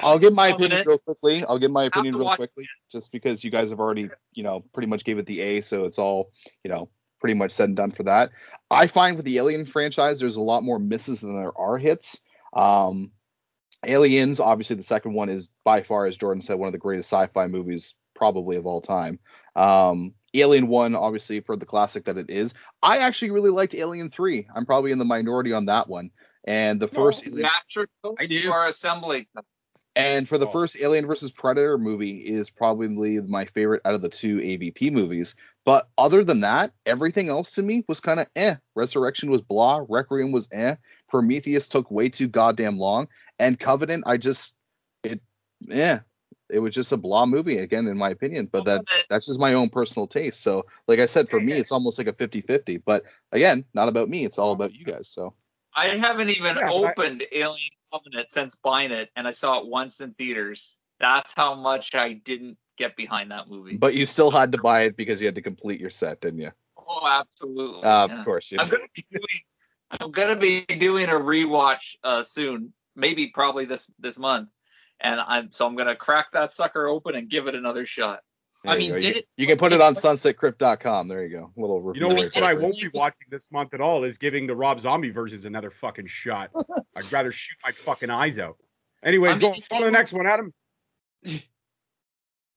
I'll- 0.01 0.17
above 0.17 0.23
its 0.25 0.25
a- 0.25 0.29
own. 0.29 0.29
I'll 0.29 0.29
give 0.29 0.35
my 0.35 0.51
Covenant. 0.51 0.73
opinion 0.73 0.87
real 0.89 0.99
quickly. 0.99 1.45
I'll 1.45 1.59
give 1.59 1.71
my 1.71 1.85
opinion 1.85 2.15
real 2.17 2.25
watch 2.27 2.37
quickly, 2.37 2.69
just 2.91 3.13
because 3.13 3.43
you 3.45 3.51
guys 3.51 3.71
have 3.71 3.81
already, 3.81 4.11
you 4.33 4.43
know, 4.43 4.61
pretty 4.73 4.87
much 4.87 5.05
gave 5.05 5.19
it 5.19 5.27
the 5.27 5.41
A, 5.41 5.61
so 5.61 5.85
it's 5.85 5.99
all, 5.99 6.31
you 6.65 6.71
know, 6.71 6.89
pretty 7.21 7.35
much 7.35 7.51
said 7.53 7.69
and 7.69 7.77
done 7.77 7.91
for 7.91 8.05
that. 8.05 8.31
I 8.71 8.87
find 8.87 9.17
with 9.17 9.25
the 9.25 9.39
Alien 9.39 9.67
franchise, 9.67 10.21
there's 10.21 10.37
a 10.37 10.41
lot 10.43 10.63
more 10.63 10.79
misses 10.79 11.21
than 11.21 11.37
there 11.37 11.57
are 11.59 11.77
hits. 11.77 12.21
Um, 12.53 13.13
Aliens, 13.85 14.41
obviously, 14.41 14.77
the 14.77 14.83
second 14.83 15.13
one 15.15 15.29
is 15.29 15.51
by 15.65 15.83
far, 15.83 16.05
as 16.07 16.17
Jordan 16.17 16.43
said, 16.43 16.59
one 16.59 16.67
of 16.67 16.73
the 16.73 16.79
greatest 16.79 17.11
sci-fi 17.13 17.47
movies 17.47 17.95
probably 18.15 18.57
of 18.57 18.67
all 18.67 18.81
time. 18.81 19.21
Um, 19.55 20.15
Alien 20.35 20.69
One, 20.69 20.95
obviously, 20.95 21.41
for 21.41 21.57
the 21.57 21.65
classic 21.65 22.05
that 22.05 22.19
it 22.19 22.29
is. 22.29 22.55
I 22.83 22.99
actually 22.99 23.31
really 23.31 23.51
liked 23.51 23.75
Alien 23.75 24.11
Three. 24.11 24.47
I'm 24.55 24.67
probably 24.67 24.91
in 24.91 24.99
the 24.99 25.05
minority 25.05 25.53
on 25.53 25.67
that 25.67 25.89
one. 25.89 26.11
And 26.45 26.81
the 26.81 26.89
first 26.89 27.27
Alien- 27.27 27.43
Master 27.43 27.89
I 28.19 28.27
do. 28.27 28.51
Our 28.51 28.69
assembly. 28.69 29.29
And 29.99 30.29
for 30.29 30.39
the 30.39 30.47
Oh. 30.47 30.51
first 30.51 30.81
Alien 30.81 31.07
versus 31.07 31.31
Predator 31.33 31.77
movie 31.77 32.19
is 32.19 32.49
probably 32.51 33.21
my 33.21 33.45
favorite 33.45 33.83
out 33.85 33.95
of 33.95 34.01
the 34.03 34.09
two 34.09 34.39
AVP 34.39 34.91
movies. 34.93 35.35
But 35.67 35.89
other 35.99 36.25
than 36.25 36.41
that, 36.41 36.73
everything 36.87 37.29
else 37.29 37.51
to 37.57 37.63
me 37.63 37.85
was 37.89 38.01
kind 38.01 38.21
of 38.21 38.29
eh. 38.37 38.57
Resurrection 38.77 39.31
was 39.31 39.43
blah. 39.43 39.85
Requiem 39.89 40.33
was 40.33 40.49
eh. 40.53 40.77
Prometheus 41.09 41.69
took 41.69 41.91
way 41.91 42.09
too 42.09 42.29
goddamn 42.29 42.79
long. 42.79 43.09
And 43.39 43.59
Covenant, 43.59 44.05
I 44.07 44.17
just 44.17 44.55
it 45.03 45.21
eh. 45.71 45.99
It 46.51 46.61
was 46.61 46.75
just 46.75 46.93
a 46.93 46.97
blah 46.97 47.27
movie 47.27 47.59
again, 47.59 47.89
in 47.89 47.99
my 47.99 48.09
opinion. 48.11 48.47
But 48.51 48.65
that 48.67 48.85
that's 49.11 49.27
just 49.27 49.41
my 49.41 49.53
own 49.55 49.69
personal 49.69 50.07
taste. 50.07 50.41
So, 50.41 50.65
like 50.87 51.01
I 51.01 51.07
said, 51.07 51.29
for 51.29 51.41
me, 51.41 51.53
it's 51.55 51.73
almost 51.73 51.99
like 51.99 52.07
a 52.07 52.13
50-50. 52.15 52.83
But 52.87 53.03
again, 53.33 53.65
not 53.75 53.89
about 53.89 54.09
me. 54.09 54.25
It's 54.25 54.39
all 54.39 54.53
about 54.53 54.73
you 54.73 54.85
guys. 54.87 55.09
So 55.09 55.35
I 55.79 55.97
haven't 55.97 56.31
even 56.31 56.57
Yeah, 56.57 56.69
but 56.69 56.85
I- 56.85 56.91
opened 56.91 57.25
Alien 57.33 57.71
Covenant 57.93 58.31
since 58.31 58.57
buying 58.57 58.91
it, 58.91 59.11
and 59.15 59.27
I 59.29 59.31
saw 59.31 59.61
it 59.61 59.67
once 59.67 60.01
in 60.01 60.15
theaters. 60.15 60.79
That's 60.99 61.33
how 61.35 61.55
much 61.55 61.95
I 61.95 62.15
didn't 62.15 62.59
get 62.77 62.97
behind 62.97 63.31
that 63.31 63.49
movie. 63.49 63.77
but 63.77 63.95
you 63.95 64.05
still 64.07 64.31
had 64.31 64.53
to 64.53 64.59
buy 64.59 64.83
it 64.83 64.97
because 64.97 65.21
you 65.21 65.27
had 65.27 65.37
to 65.37 65.43
complete 65.43 65.81
your 65.81 65.91
set, 65.91 66.21
didn't 66.21 66.41
you? 66.41 66.51
oh, 66.77 67.07
absolutely. 67.07 67.83
Uh, 67.83 68.09
yeah. 68.09 68.19
Of 68.19 68.25
course. 68.25 68.51
You 68.51 68.59
I'm 68.61 68.69
gonna 68.69 68.89
be 68.95 69.05
doing. 69.11 69.41
I'm 69.91 70.11
gonna 70.11 70.37
be 70.37 70.63
doing 70.63 71.07
a 71.07 71.13
rewatch 71.13 71.97
uh, 72.03 72.23
soon, 72.23 72.73
maybe 72.97 73.29
probably 73.29 73.65
this 73.65 73.93
this 73.99 74.19
month, 74.19 74.49
and 75.01 75.21
I'm 75.21 75.51
so 75.53 75.67
I'm 75.67 75.77
gonna 75.77 75.97
crack 75.97 76.33
that 76.33 76.53
sucker 76.53 76.87
open 76.89 77.15
and 77.15 77.29
give 77.29 77.47
it 77.47 77.55
another 77.55 77.87
shot. 77.87 78.21
There 78.65 78.75
I 78.75 78.79
mean, 78.79 78.91
go. 78.91 78.95
did 78.97 79.05
you, 79.05 79.15
it- 79.17 79.25
you 79.37 79.47
can 79.47 79.57
put 79.57 79.73
it 79.73 79.81
on 79.81 79.95
sunsetcrypt.com. 79.95 81.09
There 81.09 81.25
you 81.25 81.37
go. 81.39 81.53
A 81.57 81.61
little 81.61 81.81
review. 81.81 82.03
You 82.03 82.09
know 82.09 82.15
I 82.15 82.25
what, 82.25 82.35
what 82.35 82.45
I 82.45 82.55
won't 82.55 82.77
be 82.81 82.89
watching 82.93 83.27
this 83.31 83.53
month 83.53 83.75
at 83.75 83.81
all 83.81 84.05
is 84.05 84.19
giving 84.19 84.47
the 84.47 84.57
Rob 84.57 84.81
Zombie 84.81 85.11
versions 85.11 85.45
another 85.45 85.71
fucking 85.71 86.07
shot. 86.07 86.51
I'd 86.97 87.13
rather 87.13 87.31
shoot 87.31 87.57
my 87.65 87.73
fucking 87.73 88.11
eyes 88.11 88.39
out. 88.39 88.57
Anyways, 89.03 89.37
I 89.37 89.39
go 89.41 89.49
on 89.49 89.55
to 89.81 89.85
the 89.85 89.91
next 89.93 90.13
one, 90.13 90.27
Adam. 90.27 90.53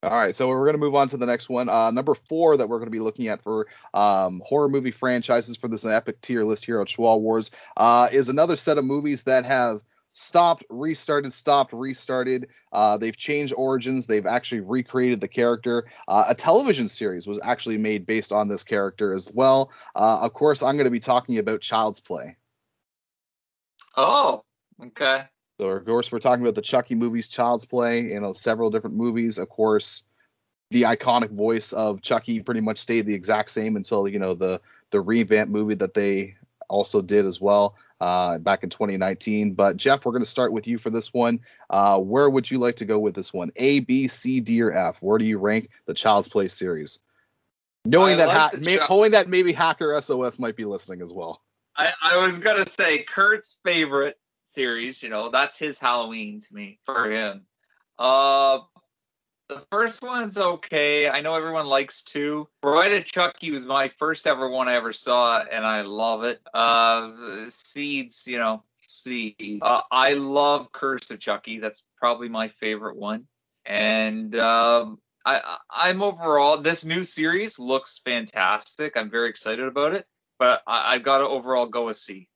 All 0.03 0.09
right, 0.09 0.35
so 0.35 0.47
we're 0.47 0.65
going 0.65 0.73
to 0.73 0.79
move 0.79 0.95
on 0.95 1.09
to 1.09 1.17
the 1.17 1.27
next 1.27 1.47
one. 1.47 1.69
Uh, 1.69 1.91
number 1.91 2.15
four 2.15 2.57
that 2.57 2.67
we're 2.67 2.79
going 2.79 2.87
to 2.87 2.91
be 2.91 2.99
looking 2.99 3.27
at 3.27 3.43
for 3.43 3.67
um, 3.93 4.41
horror 4.43 4.67
movie 4.67 4.89
franchises 4.89 5.57
for 5.57 5.67
this 5.67 5.85
epic 5.85 6.19
tier 6.21 6.43
list 6.43 6.65
here 6.65 6.81
at 6.81 6.87
Schwal 6.87 7.21
Wars 7.21 7.51
uh, 7.77 8.09
is 8.11 8.27
another 8.27 8.55
set 8.55 8.79
of 8.79 8.85
movies 8.85 9.23
that 9.23 9.45
have 9.45 9.81
stopped, 10.13 10.63
restarted, 10.69 11.33
stopped, 11.33 11.73
restarted. 11.73 12.47
Uh, 12.71 12.97
they've 12.97 13.17
changed 13.17 13.53
origins. 13.55 14.05
They've 14.05 14.25
actually 14.25 14.61
recreated 14.61 15.21
the 15.21 15.27
character. 15.27 15.85
Uh, 16.07 16.25
a 16.27 16.35
television 16.35 16.87
series 16.87 17.27
was 17.27 17.39
actually 17.43 17.77
made 17.77 18.05
based 18.05 18.31
on 18.31 18.47
this 18.47 18.63
character 18.63 19.13
as 19.13 19.31
well. 19.33 19.71
Uh, 19.95 20.19
of 20.21 20.33
course, 20.33 20.61
I'm 20.63 20.75
going 20.75 20.85
to 20.85 20.91
be 20.91 20.99
talking 20.99 21.37
about 21.37 21.61
Child's 21.61 21.99
Play. 21.99 22.35
Oh, 23.95 24.43
okay. 24.83 25.25
So 25.59 25.67
of 25.67 25.85
course 25.85 26.11
we're 26.11 26.19
talking 26.19 26.43
about 26.43 26.55
the 26.55 26.61
Chucky 26.61 26.95
movies, 26.95 27.27
Child's 27.27 27.65
Play, 27.65 28.01
you 28.01 28.19
know, 28.19 28.33
several 28.33 28.69
different 28.69 28.95
movies. 28.95 29.37
Of 29.37 29.49
course, 29.49 30.03
the 30.71 30.83
iconic 30.83 31.29
voice 31.31 31.73
of 31.73 32.01
Chucky 32.01 32.39
pretty 32.39 32.61
much 32.61 32.79
stayed 32.79 33.05
the 33.05 33.13
exact 33.13 33.51
same 33.51 33.75
until 33.75 34.07
you 34.07 34.17
know 34.17 34.33
the 34.33 34.59
the 34.89 35.01
revamp 35.01 35.49
movie 35.49 35.75
that 35.75 35.93
they 35.93 36.35
also 36.71 37.01
did 37.01 37.25
as 37.25 37.39
well 37.39 37.75
uh, 37.99 38.39
back 38.39 38.63
in 38.63 38.69
2019. 38.69 39.53
But 39.53 39.77
Jeff, 39.77 40.05
we're 40.05 40.13
going 40.13 40.23
to 40.23 40.29
start 40.29 40.53
with 40.53 40.67
you 40.67 40.77
for 40.77 40.89
this 40.89 41.13
one. 41.13 41.41
Uh, 41.69 41.99
where 41.99 42.29
would 42.29 42.49
you 42.49 42.57
like 42.57 42.77
to 42.77 42.85
go 42.85 42.97
with 42.97 43.13
this 43.13 43.33
one? 43.33 43.51
A, 43.57 43.81
B, 43.81 44.07
C, 44.07 44.39
D, 44.39 44.61
or 44.61 44.73
F? 44.73 45.03
Where 45.03 45.17
do 45.17 45.25
you 45.25 45.37
rank 45.37 45.69
the 45.85 45.93
Child's 45.93 46.29
Play 46.29 46.47
series? 46.47 46.99
Knowing 47.85 48.13
I 48.13 48.25
that, 48.25 48.29
ha- 48.29 48.59
may- 48.63 48.79
knowing 48.89 49.11
that 49.11 49.27
maybe 49.27 49.53
Hacker 49.53 49.99
SOS 50.01 50.39
might 50.39 50.55
be 50.55 50.65
listening 50.65 51.01
as 51.01 51.13
well. 51.13 51.41
I, 51.75 51.91
I 52.01 52.23
was 52.23 52.37
gonna 52.37 52.67
say 52.67 52.99
Kurt's 52.99 53.59
favorite 53.63 54.17
series. 54.43 55.01
You 55.01 55.09
know, 55.09 55.29
that's 55.29 55.57
his 55.57 55.79
Halloween 55.79 56.41
to 56.41 56.53
me 56.53 56.79
for 56.83 57.09
him. 57.09 57.45
Uh, 57.97 58.59
first 59.71 60.03
one's 60.03 60.37
okay. 60.37 61.09
I 61.09 61.21
know 61.21 61.35
everyone 61.35 61.65
likes 61.67 62.03
two. 62.03 62.47
Bride 62.61 62.93
of 62.93 63.05
Chucky 63.05 63.51
was 63.51 63.65
my 63.65 63.87
first 63.87 64.27
ever 64.27 64.49
one 64.49 64.67
I 64.67 64.73
ever 64.75 64.93
saw, 64.93 65.41
and 65.41 65.65
I 65.65 65.81
love 65.81 66.23
it. 66.23 66.41
Uh, 66.53 67.45
Seeds, 67.47 68.27
you 68.27 68.37
know, 68.37 68.63
Seed. 68.87 69.59
Uh, 69.61 69.81
I 69.89 70.13
love 70.13 70.71
Curse 70.71 71.09
of 71.11 71.19
Chucky. 71.19 71.59
That's 71.59 71.87
probably 71.97 72.29
my 72.29 72.49
favorite 72.49 72.97
one. 72.97 73.25
And 73.65 74.35
um, 74.35 74.99
I, 75.25 75.37
I- 75.39 75.89
I'm 75.89 76.01
overall 76.03 76.57
this 76.57 76.83
new 76.85 77.03
series 77.03 77.57
looks 77.59 77.99
fantastic. 77.99 78.97
I'm 78.97 79.09
very 79.09 79.29
excited 79.29 79.65
about 79.65 79.93
it 79.93 80.05
but 80.39 80.63
I, 80.65 80.95
I've 80.95 81.03
got 81.03 81.19
to 81.19 81.25
overall 81.27 81.67
go 81.67 81.85
with 81.85 81.97
C. 81.97 82.27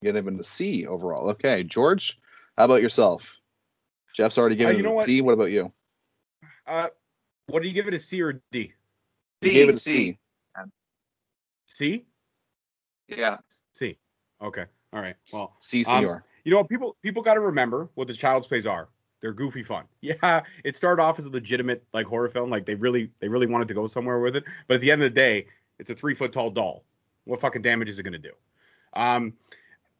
Get 0.00 0.14
him 0.14 0.28
into 0.28 0.44
C 0.44 0.86
overall. 0.86 1.30
Okay, 1.30 1.64
George, 1.64 2.20
how 2.56 2.66
about 2.66 2.82
yourself? 2.82 3.36
Jeff's 4.14 4.38
already 4.38 4.54
given 4.54 4.76
Uh, 4.76 4.78
you 4.78 4.84
it 4.84 4.86
know 4.86 4.92
a 4.92 4.94
what? 4.94 5.06
C. 5.06 5.20
What 5.22 5.32
about 5.32 5.50
you? 5.50 5.72
Uh, 6.66 6.88
what 7.46 7.62
do 7.62 7.68
you 7.68 7.74
give 7.74 7.88
it 7.88 7.94
a 7.94 7.98
C 7.98 8.22
or 8.22 8.40
D? 8.50 8.72
You 9.42 9.50
C, 9.50 9.52
gave 9.52 9.68
it 9.68 9.74
a 9.74 9.78
C. 9.78 10.18
C. 10.56 10.64
C? 11.66 12.04
Yeah. 13.08 13.38
C. 13.74 13.98
Okay. 14.40 14.64
All 14.92 15.00
right. 15.00 15.16
Well, 15.32 15.56
C, 15.60 15.84
Um, 15.84 16.02
senor. 16.02 16.24
you 16.44 16.50
know 16.50 16.58
what? 16.58 16.68
People 16.68 16.96
people 17.02 17.22
got 17.22 17.34
to 17.34 17.40
remember 17.40 17.88
what 17.94 18.08
the 18.08 18.14
Child's 18.14 18.46
Plays 18.46 18.66
are. 18.66 18.88
They're 19.20 19.32
goofy 19.32 19.62
fun. 19.62 19.84
Yeah, 20.00 20.42
it 20.64 20.76
started 20.76 21.02
off 21.02 21.18
as 21.18 21.26
a 21.26 21.30
legitimate 21.30 21.84
like 21.92 22.06
horror 22.06 22.28
film. 22.28 22.50
Like 22.50 22.66
they 22.66 22.74
really 22.74 23.10
they 23.20 23.28
really 23.28 23.46
wanted 23.46 23.68
to 23.68 23.74
go 23.74 23.86
somewhere 23.86 24.18
with 24.20 24.36
it. 24.36 24.44
But 24.66 24.74
at 24.76 24.80
the 24.80 24.90
end 24.90 25.02
of 25.02 25.06
the 25.12 25.14
day, 25.14 25.46
it's 25.78 25.90
a 25.90 25.94
three 25.94 26.14
foot 26.14 26.32
tall 26.32 26.50
doll. 26.50 26.84
What 27.24 27.40
fucking 27.40 27.62
damage 27.62 27.88
is 27.88 27.98
it 27.98 28.02
gonna 28.02 28.18
do? 28.18 28.32
Um, 28.94 29.34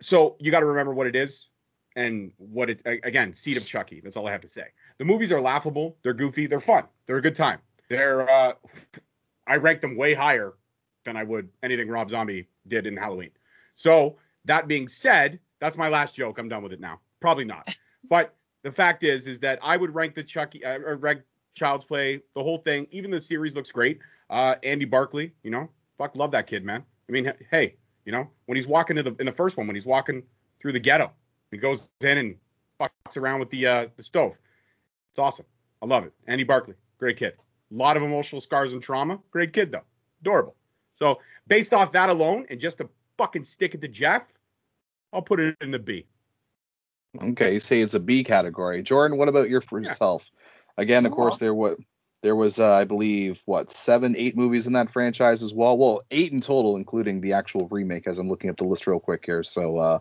so 0.01 0.37
you 0.41 0.51
got 0.51 0.61
to 0.61 0.67
remember 0.67 0.93
what 0.93 1.07
it 1.07 1.15
is 1.17 1.49
and 1.97 2.33
what 2.39 2.71
it 2.71 2.83
again. 2.85 3.35
Seed 3.35 3.57
of 3.57 3.67
Chucky. 3.67 4.01
That's 4.01 4.17
all 4.17 4.27
I 4.27 4.33
have 4.33 4.41
to 4.43 4.49
say. 4.49 4.65
The 4.99 5.05
movies 5.05 5.33
are 5.33 5.41
laughable. 5.41 5.97
They're 6.03 6.15
goofy. 6.15 6.47
They're 6.47 6.61
fun. 6.61 6.85
They're 7.07 7.17
a 7.17 7.23
good 7.23 7.35
time. 7.35 7.59
They're 7.89 8.29
uh, 8.29 8.55
I 9.47 9.57
rank 9.57 9.81
them 9.81 9.97
way 9.97 10.15
higher 10.15 10.55
than 11.05 11.17
I 11.17 11.25
would 11.25 11.49
anything 11.63 11.89
Rob 11.89 12.11
Zombie 12.11 12.49
did 12.67 12.87
in 12.87 12.97
Halloween. 12.97 13.31
So 13.75 14.17
that 14.45 14.69
being 14.69 14.89
said, 14.89 15.41
that's 15.61 15.77
my 15.77 15.89
last 15.89 16.15
joke. 16.15 16.39
I'm 16.39 16.49
done 16.49 16.63
with 16.63 16.73
it 16.73 16.81
now. 16.81 17.01
Probably 17.21 17.45
not. 17.45 17.77
but 18.11 18.35
the 18.63 18.71
fact 18.71 19.05
is, 19.05 19.27
is 19.27 19.41
that 19.41 19.59
I 19.63 19.77
would 19.77 19.95
rank 19.95 20.15
the 20.15 20.23
Chucky, 20.23 20.65
uh, 20.65 20.79
rank 20.79 21.23
Child's 21.55 21.85
Play, 21.85 22.23
the 22.35 22.43
whole 22.43 22.59
thing. 22.59 22.87
Even 22.91 23.11
the 23.11 23.21
series 23.21 23.55
looks 23.55 23.71
great. 23.71 24.01
Uh, 24.31 24.57
Andy 24.63 24.85
Barkley, 24.85 25.33
you 25.43 25.51
know, 25.51 25.69
fuck, 25.99 26.17
love 26.17 26.31
that 26.31 26.47
kid, 26.47 26.65
man. 26.65 26.85
I 27.09 27.13
mean, 27.13 27.33
hey, 27.51 27.77
you 28.05 28.13
know, 28.13 28.29
when 28.47 28.57
he's 28.57 28.67
walking 28.67 28.97
to 28.97 29.03
the 29.03 29.15
in 29.19 29.27
the 29.27 29.33
first 29.33 29.57
one, 29.57 29.67
when 29.67 29.77
he's 29.77 29.87
walking 29.87 30.23
through 30.61 30.73
the 30.73 30.81
ghetto, 30.81 31.13
he 31.53 31.59
goes 31.59 31.91
in 32.03 32.19
and 32.19 32.37
fucks 32.81 33.17
around 33.17 33.39
with 33.39 33.51
the 33.51 33.67
uh, 33.67 33.87
the 33.97 34.03
stove. 34.03 34.33
It's 35.13 35.19
awesome. 35.19 35.47
I 35.81 35.87
love 35.87 36.05
it. 36.05 36.13
Andy 36.27 36.45
Barkley, 36.45 36.75
great 36.99 37.17
kid. 37.17 37.35
A 37.71 37.75
lot 37.75 37.97
of 37.97 38.03
emotional 38.03 38.41
scars 38.41 38.73
and 38.73 38.83
trauma. 38.83 39.21
Great 39.31 39.53
kid 39.53 39.71
though. 39.71 39.85
Adorable. 40.21 40.57
So 40.95 41.21
based 41.47 41.73
off 41.73 41.93
that 41.93 42.11
alone, 42.11 42.47
and 42.51 42.61
just 42.61 42.79
to 42.79 42.89
fucking 43.19 43.45
stick 43.45 43.75
it 43.75 43.81
to 43.83 43.89
Jeff, 43.89 44.25
I'll 45.13 45.23
put 45.23 45.41
it 45.41 45.57
in 45.61 45.71
the 45.71 45.79
B. 45.79 46.07
Okay, 47.21 47.55
you 47.55 47.61
say 47.61 47.81
it's 47.81 47.95
a 47.95 48.01
B 48.01 48.25
category. 48.25 48.83
Jordan, 48.83 49.19
what 49.19 49.29
about 49.29 49.51
your 49.51 49.61
for 49.61 49.79
Yeah. 49.79 49.89
yourself? 49.89 50.31
Again, 50.79 51.05
of 51.05 51.13
Oh. 51.13 51.17
course, 51.17 51.39
there 51.39 51.55
what 51.55 51.79
there 52.23 52.37
was, 52.37 52.61
uh, 52.61 52.73
I 52.73 52.85
believe, 52.85 53.43
what 53.47 53.73
seven, 53.73 54.15
eight 54.17 54.37
movies 54.37 54.69
in 54.69 54.75
that 54.75 54.89
franchise 54.89 55.43
as 55.43 55.53
well. 55.53 55.77
Well, 55.77 56.03
eight 56.13 56.33
in 56.33 56.41
total, 56.41 56.77
including 56.77 57.21
the 57.21 57.33
actual 57.33 57.67
remake. 57.69 58.07
As 58.07 58.19
I'm 58.19 58.29
looking 58.29 58.49
up 58.49 58.57
the 58.57 58.65
list 58.65 58.87
real 58.87 59.01
quick 59.01 59.27
here. 59.27 59.43
So, 59.43 59.77
uh, 59.79 59.99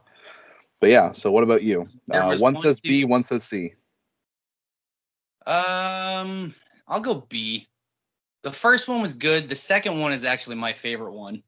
but 0.81 0.89
yeah. 0.89 1.13
So, 1.13 1.31
what 1.31 1.43
about 1.43 1.63
you? 1.63 1.85
Uh, 2.11 2.35
one 2.37 2.57
says 2.57 2.81
two- 2.81 2.89
B, 2.89 3.05
one 3.05 3.23
says 3.23 3.43
C. 3.43 3.75
Um, 5.47 6.53
I'll 6.87 7.01
go 7.01 7.25
B. 7.29 7.67
The 8.43 8.51
first 8.51 8.87
one 8.87 9.01
was 9.01 9.13
good. 9.13 9.47
The 9.47 9.55
second 9.55 9.99
one 9.99 10.11
is 10.11 10.25
actually 10.25 10.57
my 10.57 10.73
favorite 10.73 11.13
one. 11.13 11.43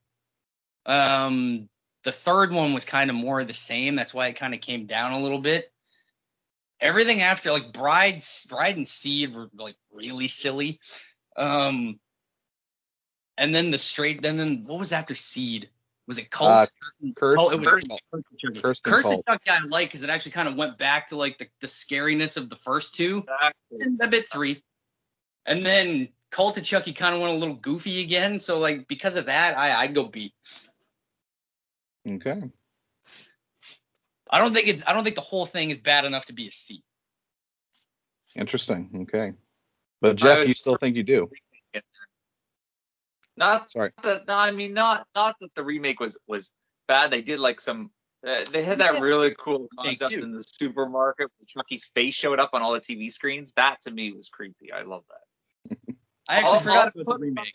Um, 0.86 1.67
the 2.04 2.12
third 2.12 2.52
one 2.52 2.74
was 2.74 2.86
kind 2.86 3.10
of 3.10 3.15
more 3.15 3.39
of 3.39 3.48
the 3.48 3.54
same. 3.54 3.96
That's 3.96 4.13
why 4.13 4.28
it 4.28 4.36
kind 4.36 4.54
of 4.54 4.62
came 4.62 4.86
down 4.86 5.13
a 5.13 5.19
little 5.19 5.39
bit. 5.39 5.72
Everything 6.80 7.22
after, 7.22 7.52
like 7.52 7.72
Bride's, 7.72 8.46
Bride 8.48 8.76
and 8.76 8.88
Seed 8.88 9.34
were 9.34 9.50
like 9.56 9.76
really 9.91 10.28
silly. 10.28 10.80
Um, 11.38 12.00
and 13.38 13.56
then 13.56 13.72
the 13.72 13.78
straight, 13.78 14.22
then 14.22 14.38
then 14.38 14.63
what 14.67 14.80
was 14.80 14.91
after 14.91 15.15
Seed? 15.15 15.69
Was 16.08 16.18
it 16.18 16.30
Cult? 16.30 16.52
Uh, 16.52 16.66
Curse. 17.16 17.38
Oh, 17.39 17.52
it 17.52 17.60
was 17.60 17.70
Curse. 17.70 17.84
Curse 17.84 18.02
and 18.13 18.39
Chucky. 18.39 18.62
Curse 18.62 18.82
Curse 18.82 19.06
and 19.06 19.24
Chucky 19.26 19.50
I 19.50 19.66
like 19.70 19.88
because 19.88 20.04
it 20.04 20.10
actually 20.10 20.34
kind 20.34 20.48
of 20.50 20.56
went 20.56 20.78
back 20.78 21.08
to 21.08 21.16
like 21.16 21.38
the, 21.38 21.48
the 21.62 21.68
scariness 21.68 22.36
of 22.38 22.50
the 22.50 22.58
first 22.58 22.96
two 22.96 23.24
and 23.72 24.02
a 24.02 24.08
bit 24.08 24.26
three. 24.32 24.62
And 25.46 25.66
then 25.66 26.10
Cult 26.30 26.58
of 26.58 26.63
Chucky 26.63 26.94
kind 26.94 27.16
of 27.16 27.22
went 27.22 27.34
a 27.34 27.38
little 27.38 27.56
goofy 27.56 28.04
again. 28.04 28.39
So 28.39 28.60
like 28.60 28.88
because 28.88 29.16
of 29.16 29.28
that, 29.28 29.58
I 29.58 29.74
I'd 29.82 29.96
go 29.96 30.06
B. 30.06 30.34
Okay. 32.08 32.42
I 34.30 34.39
don't 34.39 34.54
think 34.54 34.68
it's 34.68 34.86
I 34.88 34.94
don't 34.94 35.04
think 35.04 35.16
the 35.16 35.22
whole 35.22 35.46
thing 35.46 35.70
is 35.70 35.80
bad 35.80 36.06
enough 36.06 36.26
to 36.26 36.34
be 36.34 36.48
a 36.48 36.52
C. 36.52 36.84
Interesting. 38.36 39.04
Okay. 39.04 39.34
But 40.02 40.18
Jeff, 40.18 40.39
was- 40.39 40.48
you 40.50 40.54
still 40.54 40.76
think 40.76 40.98
you 40.98 41.04
do? 41.04 41.30
Not 43.38 43.72
Sorry. 43.72 43.91
that. 44.04 44.28
No, 44.28 44.36
I 44.38 44.52
mean, 44.52 44.74
not 44.74 45.08
not 45.15 45.36
that 45.41 45.54
the 45.56 45.63
remake 45.63 46.00
was 46.00 46.17
was 46.28 46.52
bad. 46.88 47.12
They 47.12 47.22
did 47.22 47.39
like 47.39 47.60
some. 47.60 47.91
Uh, 48.26 48.46
they 48.52 48.63
had 48.63 48.78
that 48.80 48.93
Yeah. 48.96 49.00
really 49.02 49.36
cool 49.38 49.67
concept 49.78 50.13
in 50.13 50.32
the 50.32 50.43
supermarket 50.48 51.30
where 51.38 51.46
Chucky's 51.48 51.86
face 51.86 52.13
showed 52.13 52.39
up 52.39 52.52
on 52.54 52.62
all 52.62 52.72
the 52.74 52.80
TV 52.80 53.10
screens. 53.12 53.52
That 53.58 53.82
to 53.82 53.91
me 53.91 54.12
was 54.13 54.30
creepy. 54.30 54.72
I 54.72 54.84
love 54.84 55.04
that. 55.10 55.78
I 56.30 56.38
actually 56.38 56.54
I'll- 56.54 56.60
forgot 56.60 56.93
I'll 56.96 57.02
about 57.02 57.19
the 57.19 57.26
remake. 57.26 57.54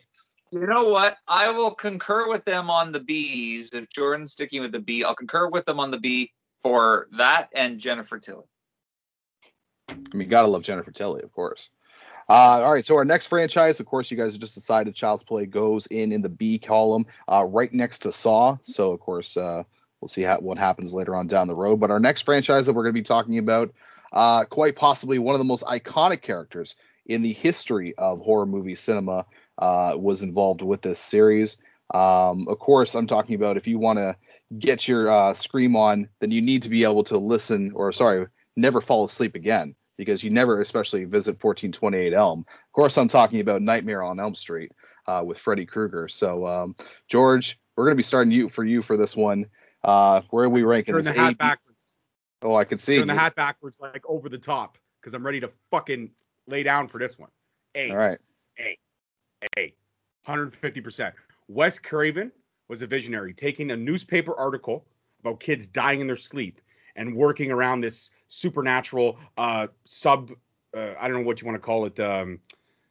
You 0.50 0.66
know 0.66 0.88
what? 0.90 1.16
I 1.28 1.50
will 1.50 1.74
concur 1.74 2.28
with 2.28 2.44
them 2.46 2.70
on 2.70 2.90
the 2.90 3.00
B's. 3.00 3.74
If 3.74 3.88
Jordan's 3.90 4.32
sticking 4.32 4.62
with 4.62 4.72
the 4.72 4.80
B, 4.80 5.04
I'll 5.04 5.14
concur 5.14 5.48
with 5.48 5.66
them 5.66 5.78
on 5.78 5.90
the 5.90 5.98
B 6.00 6.32
for 6.62 7.06
that 7.18 7.50
and 7.54 7.78
Jennifer 7.78 8.18
Tilly. 8.18 8.46
I 9.90 9.94
mean, 10.14 10.28
gotta 10.28 10.48
love 10.48 10.62
Jennifer 10.62 10.90
Tilly, 10.90 11.22
of 11.22 11.32
course. 11.32 11.70
Uh, 12.28 12.60
all 12.62 12.72
right, 12.72 12.84
so 12.84 12.94
our 12.96 13.06
next 13.06 13.26
franchise, 13.26 13.80
of 13.80 13.86
course, 13.86 14.10
you 14.10 14.16
guys 14.16 14.36
just 14.36 14.54
decided 14.54 14.94
Child's 14.94 15.22
Play 15.22 15.46
goes 15.46 15.86
in 15.86 16.12
in 16.12 16.20
the 16.20 16.28
B 16.28 16.58
column, 16.58 17.06
uh, 17.26 17.46
right 17.48 17.72
next 17.72 18.00
to 18.00 18.12
Saw. 18.12 18.56
So, 18.62 18.90
of 18.90 19.00
course, 19.00 19.38
uh, 19.38 19.62
we'll 20.00 20.08
see 20.08 20.22
how, 20.22 20.38
what 20.38 20.58
happens 20.58 20.92
later 20.92 21.14
on 21.14 21.26
down 21.26 21.48
the 21.48 21.54
road. 21.54 21.80
But 21.80 21.90
our 21.90 22.00
next 22.00 22.22
franchise 22.22 22.66
that 22.66 22.74
we're 22.74 22.82
going 22.82 22.94
to 22.94 23.00
be 23.00 23.02
talking 23.02 23.38
about, 23.38 23.72
uh, 24.12 24.44
quite 24.44 24.76
possibly 24.76 25.18
one 25.18 25.34
of 25.34 25.38
the 25.38 25.44
most 25.44 25.64
iconic 25.64 26.20
characters 26.20 26.76
in 27.06 27.22
the 27.22 27.32
history 27.32 27.94
of 27.96 28.20
horror 28.20 28.46
movie 28.46 28.74
cinema, 28.74 29.24
uh, 29.56 29.94
was 29.96 30.22
involved 30.22 30.60
with 30.60 30.82
this 30.82 30.98
series. 30.98 31.56
Um, 31.94 32.46
of 32.48 32.58
course, 32.58 32.94
I'm 32.94 33.06
talking 33.06 33.36
about 33.36 33.56
if 33.56 33.66
you 33.66 33.78
want 33.78 34.00
to 34.00 34.16
get 34.58 34.86
your 34.86 35.10
uh, 35.10 35.32
scream 35.32 35.76
on, 35.76 36.10
then 36.20 36.30
you 36.30 36.42
need 36.42 36.64
to 36.64 36.68
be 36.68 36.84
able 36.84 37.04
to 37.04 37.16
listen, 37.16 37.72
or 37.74 37.90
sorry, 37.92 38.26
never 38.54 38.82
fall 38.82 39.04
asleep 39.04 39.34
again 39.34 39.74
because 39.98 40.22
you 40.24 40.30
never 40.30 40.60
especially 40.60 41.04
visit 41.04 41.32
1428 41.32 42.14
Elm. 42.14 42.46
Of 42.48 42.72
course, 42.72 42.96
I'm 42.96 43.08
talking 43.08 43.40
about 43.40 43.60
Nightmare 43.60 44.02
on 44.02 44.18
Elm 44.18 44.34
Street 44.34 44.72
uh, 45.06 45.22
with 45.26 45.36
Freddy 45.36 45.66
Krueger. 45.66 46.08
So, 46.08 46.46
um, 46.46 46.76
George, 47.08 47.58
we're 47.76 47.84
going 47.84 47.96
to 47.96 47.98
be 47.98 48.04
starting 48.04 48.32
you 48.32 48.48
for 48.48 48.64
you 48.64 48.80
for 48.80 48.96
this 48.96 49.16
one. 49.16 49.46
Uh, 49.84 50.22
where 50.30 50.46
are 50.46 50.48
we 50.48 50.62
ranking 50.62 50.94
Turn 50.94 51.04
this? 51.04 51.12
the 51.12 51.20
hat 51.20 51.32
A, 51.32 51.36
backwards. 51.36 51.96
Oh, 52.40 52.54
I 52.54 52.64
can 52.64 52.78
see. 52.78 52.98
Turn 52.98 53.08
the 53.08 53.14
hat 53.14 53.34
backwards 53.34 53.76
like 53.80 54.02
over 54.08 54.28
the 54.28 54.38
top 54.38 54.78
because 55.00 55.12
I'm 55.14 55.26
ready 55.26 55.40
to 55.40 55.50
fucking 55.70 56.10
lay 56.46 56.62
down 56.62 56.88
for 56.88 56.98
this 56.98 57.18
one. 57.18 57.30
A. 57.74 57.90
All 57.90 57.96
right. 57.96 58.18
A. 59.56 59.74
150%. 60.26 61.12
Wes 61.48 61.78
Craven 61.78 62.32
was 62.68 62.82
a 62.82 62.86
visionary, 62.86 63.32
taking 63.32 63.70
a 63.70 63.76
newspaper 63.76 64.34
article 64.38 64.84
about 65.20 65.40
kids 65.40 65.66
dying 65.66 66.00
in 66.00 66.06
their 66.06 66.16
sleep 66.16 66.60
and 66.98 67.14
working 67.14 67.50
around 67.50 67.80
this 67.80 68.10
supernatural 68.26 69.18
uh, 69.38 69.68
sub, 69.84 70.32
uh, 70.76 70.94
I 71.00 71.08
don't 71.08 71.18
know 71.18 71.26
what 71.26 71.40
you 71.40 71.46
want 71.46 71.56
to 71.56 71.64
call 71.64 71.86
it, 71.86 71.98
um, 72.00 72.40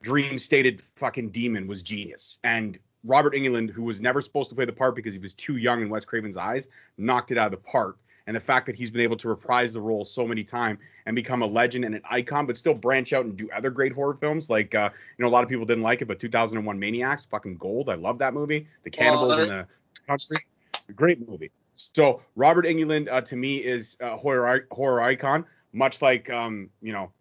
dream 0.01 0.39
stated 0.39 0.81
fucking 0.95 1.29
demon 1.29 1.67
was 1.67 1.83
genius. 1.83 2.39
And 2.43 2.79
Robert 3.03 3.33
Englund, 3.33 3.69
who 3.69 3.83
was 3.83 3.99
never 3.99 4.21
supposed 4.21 4.49
to 4.49 4.55
play 4.55 4.65
the 4.65 4.71
part 4.71 4.95
because 4.95 5.13
he 5.13 5.19
was 5.19 5.33
too 5.33 5.57
young 5.57 5.81
in 5.81 5.89
Wes 5.89 6.05
Craven's 6.05 6.37
eyes, 6.37 6.67
knocked 6.97 7.31
it 7.31 7.37
out 7.37 7.47
of 7.47 7.51
the 7.51 7.69
park. 7.69 7.97
And 8.25 8.35
the 8.35 8.41
fact 8.41 8.65
that 8.65 8.75
he's 8.75 8.89
been 8.89 9.01
able 9.01 9.15
to 9.17 9.29
reprise 9.29 9.71
the 9.71 9.79
role 9.79 10.03
so 10.03 10.27
many 10.27 10.43
times 10.43 10.79
and 11.05 11.15
become 11.15 11.41
a 11.41 11.45
legend 11.45 11.85
and 11.85 11.95
an 11.95 12.01
icon, 12.09 12.45
but 12.45 12.57
still 12.57 12.73
branch 12.73 13.13
out 13.13 13.23
and 13.23 13.37
do 13.37 13.49
other 13.55 13.69
great 13.69 13.93
horror 13.93 14.15
films. 14.15 14.49
Like, 14.49 14.75
uh, 14.75 14.89
you 15.17 15.23
know, 15.23 15.29
a 15.29 15.31
lot 15.31 15.43
of 15.43 15.49
people 15.49 15.65
didn't 15.65 15.83
like 15.83 16.01
it, 16.01 16.05
but 16.05 16.19
2001 16.19 16.77
Maniacs, 16.77 17.25
fucking 17.25 17.55
gold. 17.55 17.89
I 17.89 17.95
love 17.95 18.17
that 18.19 18.33
movie. 18.33 18.67
The 18.83 18.89
cannibals 18.89 19.39
in 19.39 19.47
the 19.47 19.67
country, 20.07 20.45
great 20.93 21.25
movie. 21.25 21.51
So 21.77 22.21
Robert 22.35 22.65
Englund 22.65 23.07
uh, 23.09 23.21
to 23.21 23.35
me, 23.35 23.57
is 23.57 23.97
a 23.99 24.17
horror 24.17 24.67
horror 24.71 25.01
icon, 25.01 25.45
much 25.73 26.01
like, 26.01 26.29
um, 26.29 26.69
you 26.81 26.93
know, 26.93 27.11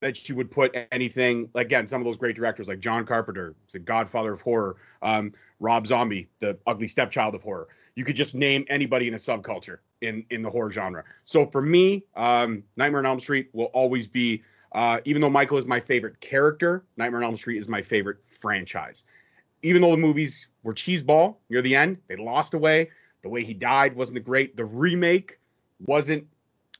that 0.00 0.28
you 0.28 0.34
would 0.34 0.50
put 0.50 0.74
anything 0.92 1.50
again 1.54 1.86
some 1.86 2.00
of 2.00 2.04
those 2.04 2.16
great 2.16 2.36
directors 2.36 2.68
like 2.68 2.80
John 2.80 3.04
Carpenter, 3.04 3.54
the 3.72 3.78
Godfather 3.78 4.32
of 4.32 4.40
horror, 4.40 4.76
um, 5.02 5.32
Rob 5.58 5.86
Zombie, 5.86 6.28
the 6.38 6.58
ugly 6.66 6.88
stepchild 6.88 7.34
of 7.34 7.42
horror. 7.42 7.68
You 7.94 8.04
could 8.04 8.16
just 8.16 8.34
name 8.34 8.64
anybody 8.68 9.08
in 9.08 9.14
a 9.14 9.18
subculture 9.18 9.78
in 10.00 10.24
in 10.30 10.42
the 10.42 10.50
horror 10.50 10.70
genre. 10.70 11.04
So 11.24 11.46
for 11.46 11.60
me, 11.60 12.04
um, 12.16 12.64
Nightmare 12.76 13.00
on 13.00 13.06
Elm 13.06 13.20
Street 13.20 13.50
will 13.52 13.66
always 13.66 14.06
be, 14.06 14.42
uh, 14.72 15.00
even 15.04 15.20
though 15.20 15.30
Michael 15.30 15.58
is 15.58 15.66
my 15.66 15.80
favorite 15.80 16.20
character, 16.20 16.84
Nightmare 16.96 17.20
on 17.20 17.24
Elm 17.24 17.36
Street 17.36 17.58
is 17.58 17.68
my 17.68 17.82
favorite 17.82 18.18
franchise. 18.26 19.04
Even 19.62 19.82
though 19.82 19.90
the 19.90 19.98
movies 19.98 20.46
were 20.62 20.72
cheeseball 20.72 21.36
near 21.50 21.60
the 21.60 21.76
end, 21.76 21.98
they 22.08 22.16
lost 22.16 22.54
away. 22.54 22.88
The 23.22 23.28
way 23.28 23.44
he 23.44 23.54
died 23.54 23.94
wasn't 23.96 24.24
great. 24.24 24.56
The 24.56 24.64
remake 24.64 25.38
wasn't 25.84 26.26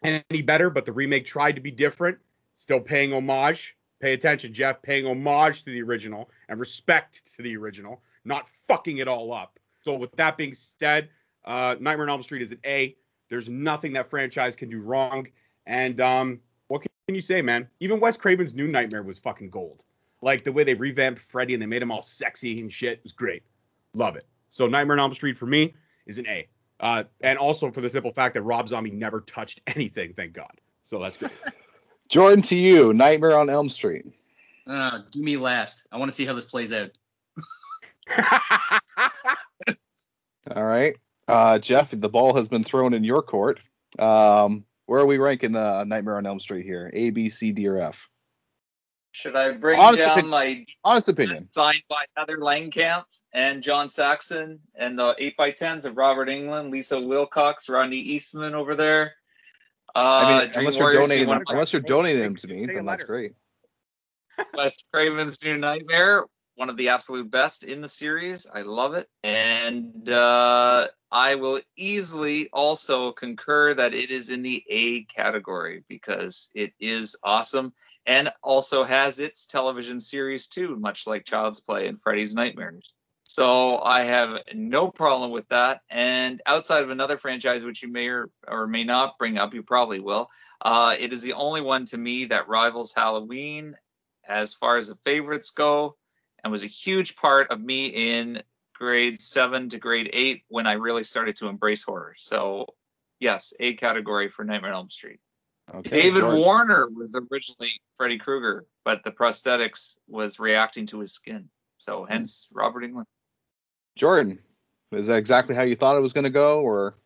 any 0.03 0.43
better, 0.43 0.71
but 0.71 0.87
the 0.87 0.93
remake 0.93 1.27
tried 1.27 1.53
to 1.53 1.61
be 1.61 1.71
different 1.71 2.19
still 2.61 2.81
paying 2.81 3.13
homage. 3.13 3.77
Pay 4.01 4.13
attention, 4.13 4.55
Jeff, 4.55 4.81
paying 4.81 5.07
homage 5.07 5.65
to 5.65 5.71
the 5.71 5.83
original 5.83 6.31
and 6.49 6.61
respect 6.61 7.35
to 7.35 7.43
the 7.43 7.57
original, 7.57 8.01
not 8.25 8.49
fucking 8.69 8.99
it 8.99 9.09
all 9.09 9.33
up. 9.33 9.59
So, 9.83 9.95
with 9.95 10.13
that 10.13 10.37
being 10.37 10.53
said, 10.53 11.09
uh, 11.45 11.77
Nightmare 11.81 12.05
on 12.05 12.11
Elm 12.11 12.23
Street 12.23 12.43
is 12.43 12.53
an 12.53 12.61
A. 12.65 12.97
There's 13.29 13.49
nothing 13.49 13.95
that 13.95 14.11
franchise 14.11 14.57
can 14.57 14.69
do 14.69 14.81
wrong. 14.81 15.29
And 15.67 16.01
um, 16.01 16.41
what 16.69 16.83
can 16.83 17.15
you 17.15 17.21
say, 17.21 17.43
man? 17.43 17.69
Even 17.81 18.01
Wes 18.01 18.17
Craven's 18.17 18.55
new 18.55 18.69
Nightmare 18.69 19.03
was 19.03 19.19
fucking 19.19 19.51
gold. 19.51 19.83
Like 20.23 20.45
the 20.45 20.53
way 20.53 20.65
they 20.65 20.75
revamped 20.75 21.21
Freddy 21.21 21.55
and 21.55 21.63
they 21.63 21.67
made 21.67 21.83
him 21.83 21.91
all 21.91 22.03
sexy 22.03 22.57
and 22.59 22.71
shit 22.71 23.03
was 23.03 23.13
great. 23.13 23.43
Love 23.95 24.17
it. 24.17 24.27
So 24.51 24.67
Nightmare 24.67 24.95
on 24.95 25.01
Elm 25.01 25.15
Street 25.15 25.39
for 25.39 25.47
me 25.47 25.75
is 26.11 26.19
an 26.19 26.27
A. 26.27 26.47
Uh, 26.79 27.05
and 27.21 27.39
also 27.39 27.71
for 27.71 27.81
the 27.81 27.89
simple 27.89 28.13
fact 28.13 28.35
that 28.35 28.43
Rob 28.43 28.69
Zombie 28.69 28.91
never 28.91 29.21
touched 29.21 29.61
anything, 29.67 30.13
thank 30.15 30.35
God. 30.35 30.61
So 30.83 30.99
that's 30.99 31.17
good. 31.17 31.33
Jordan, 32.09 32.43
to 32.43 32.57
you, 32.57 32.93
Nightmare 32.93 33.39
on 33.39 33.49
Elm 33.49 33.69
Street. 33.69 34.07
Uh, 34.67 35.01
do 35.11 35.23
me 35.23 35.37
last. 35.37 35.89
I 35.93 35.99
want 35.99 36.11
to 36.11 36.15
see 36.15 36.25
how 36.25 36.35
this 36.35 36.45
plays 36.45 36.73
out. 36.73 36.91
All 40.55 40.65
right. 40.65 40.97
Uh, 41.29 41.59
Jeff, 41.59 41.91
the 41.93 42.09
ball 42.09 42.35
has 42.35 42.49
been 42.49 42.65
thrown 42.65 42.93
in 42.93 43.05
your 43.05 43.23
court. 43.23 43.61
Um, 43.99 44.65
where 44.87 45.01
are 45.01 45.07
we 45.07 45.19
ranking 45.19 45.55
uh, 45.55 45.85
Nightmare 45.85 46.17
on 46.17 46.27
Elm 46.27 46.41
Street 46.41 46.65
here? 46.65 46.91
A, 46.93 47.11
B, 47.11 47.31
C, 47.31 47.53
D, 47.53 47.69
or 47.69 47.79
F? 47.79 48.09
Should 49.13 49.37
I 49.37 49.53
bring 49.53 49.79
Honest 49.81 50.01
down 50.01 50.13
opinion. 50.13 50.31
my 50.31 50.65
Honest 50.85 51.09
opinion. 51.09 51.49
signed 51.53 51.83
by 51.89 52.05
Heather 52.17 52.39
Langenkamp 52.39 53.05
and 53.33 53.63
John 53.63 53.91
Saxon 53.91 54.61
and 54.75 54.99
the 54.99 55.15
eight 55.19 55.37
by 55.37 55.51
tens 55.51 55.85
of 55.85 55.97
Robert 55.97 56.29
Englund, 56.29 56.71
Lisa 56.71 57.01
Wilcox, 57.01 57.69
Rodney 57.69 57.99
Eastman 57.99 58.55
over 58.55 58.75
there. 58.75 59.15
Uh, 59.95 59.99
I 59.99 60.41
mean, 60.43 60.53
Dream 60.53 60.67
unless 60.67 60.79
you're 60.79 60.93
donating 60.93 61.29
them, 61.29 61.43
unless 61.49 61.73
you're 61.73 61.83
donating 61.83 62.23
them 62.23 62.37
to 62.37 62.47
me, 62.47 62.67
then 62.67 62.87
that's 62.87 63.03
great. 63.03 63.33
Wes 64.55 64.89
Craven's 64.89 65.43
New 65.45 65.59
Nightmare, 65.59 66.25
one 66.61 66.69
of 66.69 66.77
the 66.77 66.91
absolute 66.91 67.31
best 67.31 67.65
in 67.65 67.81
the 67.81 67.89
series. 67.89 68.47
I 68.47 68.61
love 68.61 68.93
it. 68.93 69.09
And 69.25 70.07
uh, 70.11 70.89
I 71.11 71.37
will 71.37 71.59
easily 71.75 72.51
also 72.53 73.13
concur 73.13 73.73
that 73.73 73.95
it 73.95 74.11
is 74.11 74.29
in 74.29 74.43
the 74.43 74.63
A 74.69 75.05
category 75.05 75.85
because 75.89 76.51
it 76.55 76.75
is 76.79 77.17
awesome 77.25 77.73
and 78.05 78.31
also 78.43 78.85
has 78.85 79.21
its 79.21 79.47
television 79.47 80.01
series 80.01 80.49
too, 80.49 80.77
much 80.77 81.07
like 81.07 81.25
Child's 81.25 81.61
Play 81.61 81.89
and 81.89 81.99
Freddy's 81.99 82.35
Nightmares. 82.35 82.93
So 83.25 83.81
I 83.81 84.03
have 84.03 84.41
no 84.55 84.91
problem 84.91 85.31
with 85.31 85.49
that. 85.49 85.81
And 85.89 86.43
outside 86.45 86.83
of 86.83 86.91
another 86.91 87.17
franchise, 87.17 87.65
which 87.65 87.83
you 87.83 87.89
may 87.89 88.09
or, 88.09 88.29
or 88.47 88.67
may 88.67 88.85
not 88.85 89.17
bring 89.19 89.39
up, 89.39 89.55
you 89.55 89.63
probably 89.63 90.01
will. 90.01 90.29
Uh, 90.61 90.95
it 91.01 91.15
is 91.15 91.23
the 91.23 91.33
only 91.33 91.63
one 91.63 91.87
to 91.87 91.97
me 91.97 92.27
that 92.27 92.49
rivals 92.49 92.93
Halloween 92.93 93.79
as 94.29 94.53
far 94.53 94.77
as 94.77 94.89
the 94.89 94.97
favorites 95.05 95.53
go 95.53 95.97
and 96.43 96.53
was 96.53 96.63
a 96.63 96.69
huge 96.69 97.17
part 97.17 97.51
of 97.51 97.61
me 97.61 97.87
in 97.87 98.43
grade 98.75 99.21
seven 99.21 99.69
to 99.71 99.79
grade 99.79 100.11
eight 100.13 100.43
when 100.49 100.67
I 100.67 100.73
really 100.73 101.05
started 101.05 101.37
to 101.37 101.49
embrace 101.49 101.83
horror. 101.83 102.15
So, 102.17 102.75
yes, 103.19 103.53
A 103.61 103.75
category 103.75 104.29
for 104.29 104.45
Nightmare 104.45 104.73
on 104.73 104.79
Elm 104.79 104.91
Street. 104.91 105.21
Okay. 105.73 105.91
David 105.91 106.21
Jordan. 106.21 106.41
Warner 106.41 106.89
was 106.89 107.15
originally 107.15 107.71
Freddy 107.97 108.19
Krueger, 108.19 108.67
but 108.85 109.05
the 109.05 109.13
prosthetics 109.13 109.99
was 110.09 110.41
reacting 110.41 110.87
to 110.87 111.01
his 111.01 111.13
skin. 111.13 111.49
So, 111.79 112.05
hmm. 112.05 112.13
hence 112.13 112.49
Robert 112.53 112.83
Englund. 112.83 113.05
Jordan, 113.97 114.39
is 114.93 115.09
that 115.09 115.19
exactly 115.19 115.55
how 115.55 115.63
you 115.63 115.75
thought 115.75 115.97
it 115.97 116.01
was 116.01 116.13
going 116.13 116.25
to 116.25 116.31
go, 116.31 116.61
or? 116.61 116.97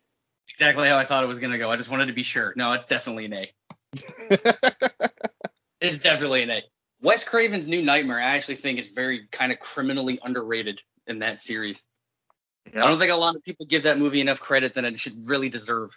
Exactly 0.49 0.87
how 0.87 0.97
I 0.97 1.03
thought 1.03 1.23
it 1.23 1.27
was 1.27 1.39
gonna 1.39 1.57
go. 1.57 1.71
I 1.71 1.75
just 1.75 1.89
wanted 1.89 2.05
to 2.05 2.13
be 2.13 2.21
sure. 2.21 2.53
No, 2.55 2.73
it's 2.73 2.85
definitely 2.85 3.25
an 3.25 3.33
A. 3.33 3.49
It's 5.81 5.99
definitely 5.99 6.43
an 6.43 6.49
A. 6.49 6.63
Wes 7.05 7.23
Craven's 7.23 7.67
New 7.67 7.83
Nightmare, 7.83 8.17
I 8.17 8.35
actually 8.35 8.55
think 8.55 8.79
is 8.79 8.87
very 8.87 9.27
kind 9.31 9.51
of 9.51 9.59
criminally 9.59 10.17
underrated 10.23 10.81
in 11.05 11.19
that 11.19 11.37
series. 11.37 11.85
I 12.75 12.79
don't 12.79 12.97
think 12.97 13.11
a 13.11 13.15
lot 13.15 13.35
of 13.35 13.43
people 13.43 13.67
give 13.67 13.83
that 13.83 13.99
movie 13.99 14.21
enough 14.21 14.39
credit 14.39 14.73
that 14.73 14.85
it 14.85 14.99
should 14.99 15.27
really 15.27 15.49
deserve. 15.49 15.95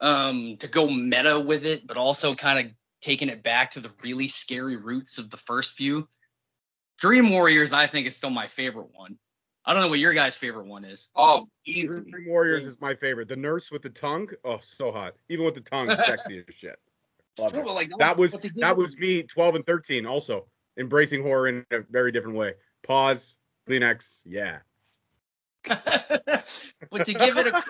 Um, 0.00 0.56
to 0.58 0.68
go 0.68 0.88
meta 0.88 1.42
with 1.46 1.66
it, 1.66 1.86
but 1.86 1.98
also 1.98 2.34
kind 2.34 2.58
of 2.66 2.72
taking 3.02 3.28
it 3.28 3.42
back 3.42 3.72
to 3.72 3.80
the 3.80 3.90
really 4.02 4.28
scary 4.28 4.76
roots 4.76 5.18
of 5.18 5.30
the 5.30 5.36
first 5.36 5.74
few. 5.74 6.08
Dream 6.98 7.30
Warriors, 7.30 7.74
I 7.74 7.86
think, 7.86 8.06
is 8.06 8.16
still 8.16 8.30
my 8.30 8.46
favorite 8.46 8.88
one. 8.94 9.18
I 9.66 9.74
don't 9.74 9.82
know 9.82 9.88
what 9.88 9.98
your 9.98 10.14
guys' 10.14 10.34
favorite 10.34 10.66
one 10.66 10.86
is. 10.86 11.10
Oh, 11.14 11.46
easy. 11.66 11.88
Dream 11.88 12.26
Warriors 12.26 12.64
is 12.64 12.80
my 12.80 12.94
favorite. 12.94 13.28
The 13.28 13.36
nurse 13.36 13.70
with 13.70 13.82
the 13.82 13.90
tongue, 13.90 14.28
oh, 14.44 14.60
so 14.62 14.92
hot. 14.92 15.14
Even 15.28 15.44
with 15.44 15.56
the 15.56 15.60
tongue, 15.60 15.90
sexy 16.06 16.38
as 16.38 16.54
shit. 16.54 16.78
Love 17.38 17.54
No, 17.54 17.60
it. 17.60 17.66
like, 17.66 17.90
That 17.98 18.16
was 18.16 18.32
but 18.32 18.42
to 18.42 18.48
give 18.48 18.60
that 18.60 18.76
was 18.76 18.96
me, 18.96 19.22
12 19.22 19.56
and 19.56 19.66
13, 19.66 20.06
also 20.06 20.46
embracing 20.78 21.22
horror 21.22 21.48
in 21.48 21.64
a 21.70 21.80
very 21.90 22.12
different 22.12 22.36
way. 22.36 22.54
Pause, 22.82 23.36
Kleenex, 23.68 24.22
yeah. 24.24 24.58
but 25.68 27.04
to 27.04 27.12
give 27.12 27.36
it 27.36 27.46
a 27.48 27.62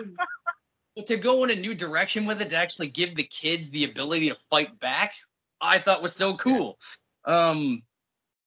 but 0.97 1.07
to 1.07 1.17
go 1.17 1.45
in 1.45 1.51
a 1.51 1.55
new 1.55 1.75
direction 1.75 2.27
with 2.27 2.43
it 2.43 2.51
to 2.51 2.57
actually 2.57 2.89
give 2.89 3.15
the 3.15 3.23
kids 3.23 3.71
the 3.71 3.85
ability 3.85 4.29
to 4.29 4.37
fight 4.51 4.79
back 4.79 5.15
i 5.63 5.79
thought 5.79 6.03
was 6.03 6.15
so 6.15 6.37
cool 6.37 6.79
um 7.25 7.83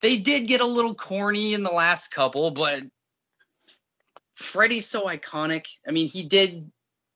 they 0.01 0.17
did 0.17 0.47
get 0.47 0.61
a 0.61 0.65
little 0.65 0.93
corny 0.93 1.55
in 1.55 1.63
the 1.63 1.71
last 1.71 2.09
couple 2.09 2.51
but 2.51 2.83
freddy's 4.33 4.87
so 4.87 5.07
iconic 5.07 5.65
i 5.87 5.91
mean 5.91 6.07
he 6.07 6.27
did 6.27 6.69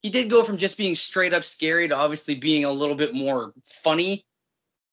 he 0.03 0.09
did 0.11 0.29
go 0.29 0.43
from 0.43 0.57
just 0.57 0.77
being 0.77 0.93
straight 0.95 1.33
up 1.33 1.43
scary 1.43 1.87
to 1.87 1.95
obviously 1.97 2.35
being 2.35 2.65
a 2.65 2.71
little 2.71 2.95
bit 2.95 3.13
more 3.15 3.53
funny 3.63 4.23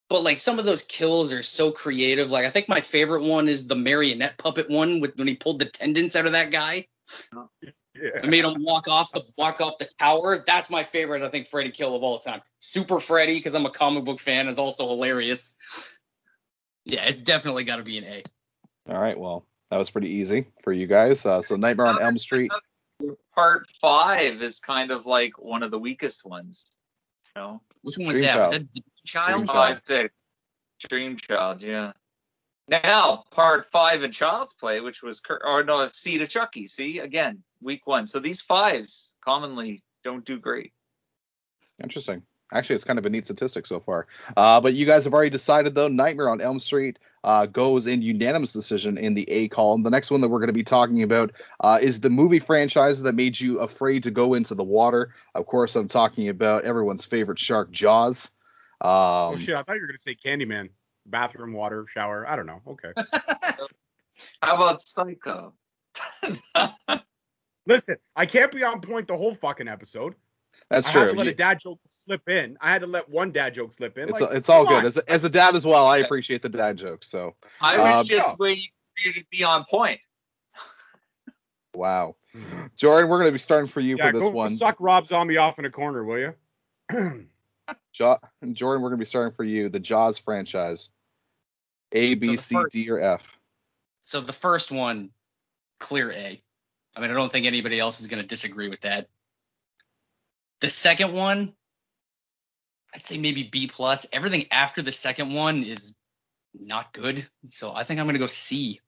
but 0.08 0.22
like 0.22 0.38
some 0.38 0.58
of 0.58 0.64
those 0.64 0.84
kills 0.84 1.32
are 1.34 1.42
so 1.42 1.70
creative 1.70 2.30
like 2.30 2.46
i 2.46 2.50
think 2.50 2.68
my 2.68 2.80
favorite 2.80 3.22
one 3.22 3.48
is 3.48 3.66
the 3.68 3.76
marionette 3.76 4.38
puppet 4.38 4.70
one 4.70 5.00
with 5.00 5.16
when 5.16 5.28
he 5.28 5.34
pulled 5.34 5.58
the 5.58 5.66
tendons 5.66 6.16
out 6.16 6.26
of 6.26 6.32
that 6.32 6.50
guy 6.50 6.86
Yeah. 7.94 8.10
and 8.22 8.30
made 8.30 8.44
him 8.44 8.62
walk 8.62 8.88
off 8.88 9.12
the 9.12 9.22
walk 9.36 9.60
off 9.60 9.76
the 9.78 9.88
tower. 9.98 10.42
That's 10.46 10.70
my 10.70 10.84
favorite, 10.84 11.22
I 11.22 11.28
think, 11.28 11.46
Freddy 11.46 11.70
kill 11.70 11.94
of 11.96 12.02
all 12.04 12.18
time. 12.18 12.40
Super 12.60 12.98
Freddy, 13.00 13.34
because 13.34 13.54
I'm 13.54 13.66
a 13.66 13.70
comic 13.70 14.04
book 14.04 14.20
fan, 14.20 14.46
is 14.46 14.58
also 14.60 14.88
hilarious. 14.88 15.58
Yeah, 16.84 17.04
it's 17.06 17.20
definitely 17.20 17.64
got 17.64 17.76
to 17.76 17.82
be 17.82 17.98
an 17.98 18.04
A. 18.04 18.22
All 18.88 18.98
right. 19.00 19.18
Well, 19.18 19.44
that 19.70 19.76
was 19.76 19.90
pretty 19.90 20.10
easy 20.10 20.46
for 20.62 20.72
you 20.72 20.86
guys. 20.86 21.26
Uh, 21.26 21.42
so 21.42 21.56
Nightmare 21.56 21.88
on 21.88 22.00
Elm 22.00 22.16
Street. 22.16 22.50
Part 23.34 23.66
five 23.80 24.42
is 24.42 24.60
kind 24.60 24.90
of 24.90 25.06
like 25.06 25.38
one 25.38 25.62
of 25.62 25.70
the 25.70 25.78
weakest 25.78 26.24
ones. 26.24 26.64
You 27.34 27.42
know? 27.42 27.62
Which 27.82 27.98
one 27.98 28.08
was 28.08 28.16
Dream 28.16 28.26
that? 28.26 28.34
Child. 28.34 28.48
Was 28.48 28.58
that 28.58 28.72
the 28.72 28.82
Child? 29.06 29.34
Dream 29.34 29.46
Child. 29.46 29.68
Five, 29.68 29.82
six. 29.84 30.14
Dream 30.88 31.16
Child, 31.16 31.62
yeah. 31.62 31.92
Now, 32.68 33.24
part 33.32 33.66
five 33.70 34.02
in 34.04 34.12
Child's 34.12 34.54
Play, 34.54 34.80
which 34.80 35.02
was, 35.02 35.20
Cur- 35.20 35.42
or 35.44 35.64
no, 35.64 35.86
C 35.88 36.18
to 36.18 36.26
Chucky. 36.26 36.66
See, 36.66 37.00
again, 37.00 37.42
week 37.60 37.86
one. 37.86 38.06
So 38.06 38.20
these 38.20 38.40
fives 38.40 39.14
commonly 39.24 39.82
don't 40.04 40.24
do 40.24 40.38
great. 40.38 40.72
Interesting. 41.82 42.22
Actually, 42.52 42.76
it's 42.76 42.84
kind 42.84 42.98
of 42.98 43.06
a 43.06 43.10
neat 43.10 43.24
statistic 43.24 43.66
so 43.66 43.80
far. 43.80 44.06
Uh, 44.36 44.60
but 44.60 44.74
you 44.74 44.86
guys 44.86 45.04
have 45.04 45.14
already 45.14 45.30
decided, 45.30 45.74
though. 45.74 45.88
Nightmare 45.88 46.30
on 46.30 46.40
Elm 46.40 46.60
Street 46.60 46.98
uh, 47.24 47.46
goes 47.46 47.86
in 47.86 48.02
unanimous 48.02 48.52
decision 48.52 48.98
in 48.98 49.14
the 49.14 49.28
A 49.30 49.48
column. 49.48 49.82
The 49.82 49.90
next 49.90 50.10
one 50.10 50.20
that 50.20 50.28
we're 50.28 50.38
going 50.38 50.48
to 50.48 50.54
be 50.54 50.64
talking 50.64 51.02
about 51.02 51.32
uh, 51.60 51.78
is 51.80 52.00
the 52.00 52.10
movie 52.10 52.38
franchise 52.38 53.02
that 53.02 53.14
made 53.14 53.38
you 53.38 53.60
afraid 53.60 54.04
to 54.04 54.10
go 54.10 54.34
into 54.34 54.54
the 54.54 54.64
water. 54.64 55.14
Of 55.34 55.46
course, 55.46 55.76
I'm 55.76 55.88
talking 55.88 56.28
about 56.28 56.64
everyone's 56.64 57.04
favorite 57.04 57.38
shark, 57.38 57.70
Jaws. 57.70 58.30
Um, 58.80 58.90
oh 58.90 59.36
shit, 59.36 59.54
I 59.54 59.62
thought 59.62 59.74
you 59.74 59.82
were 59.82 59.88
gonna 59.88 59.98
say 59.98 60.14
Candyman. 60.14 60.70
Bathroom, 61.06 61.52
water, 61.52 61.86
shower. 61.88 62.28
I 62.28 62.36
don't 62.36 62.46
know. 62.46 62.60
Okay. 62.66 62.92
How 64.42 64.56
about 64.56 64.86
Psycho? 64.86 65.54
Listen, 67.66 67.96
I 68.16 68.26
can't 68.26 68.52
be 68.52 68.62
on 68.62 68.80
point 68.80 69.08
the 69.08 69.16
whole 69.16 69.34
fucking 69.34 69.68
episode. 69.68 70.14
That's 70.70 70.88
I 70.88 70.92
true. 70.92 71.00
had 71.02 71.06
to 71.08 71.14
let 71.14 71.24
You- 71.26 71.32
a 71.32 71.34
dad 71.34 71.60
joke 71.60 71.80
slip 71.86 72.28
in. 72.28 72.56
I 72.60 72.70
had 72.72 72.80
to 72.82 72.86
let 72.86 73.08
one 73.08 73.32
dad 73.32 73.54
joke 73.54 73.72
slip 73.72 73.98
in. 73.98 74.08
it's, 74.08 74.20
like, 74.20 74.30
it's 74.32 74.48
all 74.48 74.64
come 74.64 74.76
good. 74.76 74.84
As 74.86 74.96
a, 74.96 75.10
as 75.10 75.24
a 75.24 75.30
dad 75.30 75.54
as 75.56 75.66
well, 75.66 75.86
I 75.86 75.98
appreciate 75.98 76.42
the 76.42 76.48
dad 76.48 76.76
jokes. 76.78 77.06
So, 77.08 77.34
I 77.60 77.76
was 77.76 77.94
Um, 78.02 78.06
just 78.08 78.26
Yeah. 78.28 78.34
waiting 78.38 78.68
for 78.94 79.08
you 79.08 79.12
to 79.14 79.24
be 79.30 79.44
on 79.44 79.64
point. 79.64 80.00
wow. 81.74 82.16
Jordan, 82.76 83.10
we're 83.10 83.18
going 83.18 83.28
to 83.28 83.32
be 83.32 83.38
starting 83.38 83.68
for 83.68 83.80
you 83.80 83.96
yeah, 83.96 84.06
for 84.06 84.12
this 84.12 84.22
go 84.22 84.30
one. 84.30 84.50
suck 84.50 84.76
Rob 84.78 85.06
Zombie 85.06 85.36
off 85.36 85.58
in 85.58 85.64
a 85.64 85.70
corner, 85.70 86.04
will 86.04 86.18
you? 86.18 86.34
Jo- 87.92 88.18
Jordan, 88.52 88.82
we're 88.82 88.88
going 88.90 88.98
to 88.98 89.02
be 89.02 89.04
starting 89.06 89.34
for 89.34 89.44
you. 89.44 89.68
The 89.68 89.80
Jaws 89.80 90.18
franchise. 90.18 90.90
A, 91.92 92.14
B, 92.14 92.28
the 92.28 92.36
C, 92.36 92.54
first- 92.54 92.72
D, 92.72 92.88
or 92.90 93.00
F. 93.00 93.36
So 94.02 94.20
the 94.20 94.32
first 94.32 94.70
one, 94.72 95.10
clear 95.78 96.10
A. 96.12 96.40
I 96.96 97.00
mean, 97.00 97.10
I 97.10 97.14
don't 97.14 97.30
think 97.30 97.46
anybody 97.46 97.78
else 97.78 98.00
is 98.00 98.06
going 98.08 98.20
to 98.20 98.26
disagree 98.26 98.68
with 98.68 98.80
that. 98.82 99.08
The 100.60 100.70
second 100.70 101.12
one, 101.12 101.54
I'd 102.94 103.02
say 103.02 103.18
maybe 103.18 103.44
B 103.44 103.66
plus. 103.66 104.06
Everything 104.12 104.44
after 104.50 104.82
the 104.82 104.92
second 104.92 105.32
one 105.32 105.62
is 105.62 105.94
not 106.58 106.92
good. 106.92 107.26
So 107.48 107.72
I 107.74 107.82
think 107.84 108.00
I'm 108.00 108.06
going 108.06 108.14
to 108.14 108.20
go 108.20 108.26
C. 108.26 108.80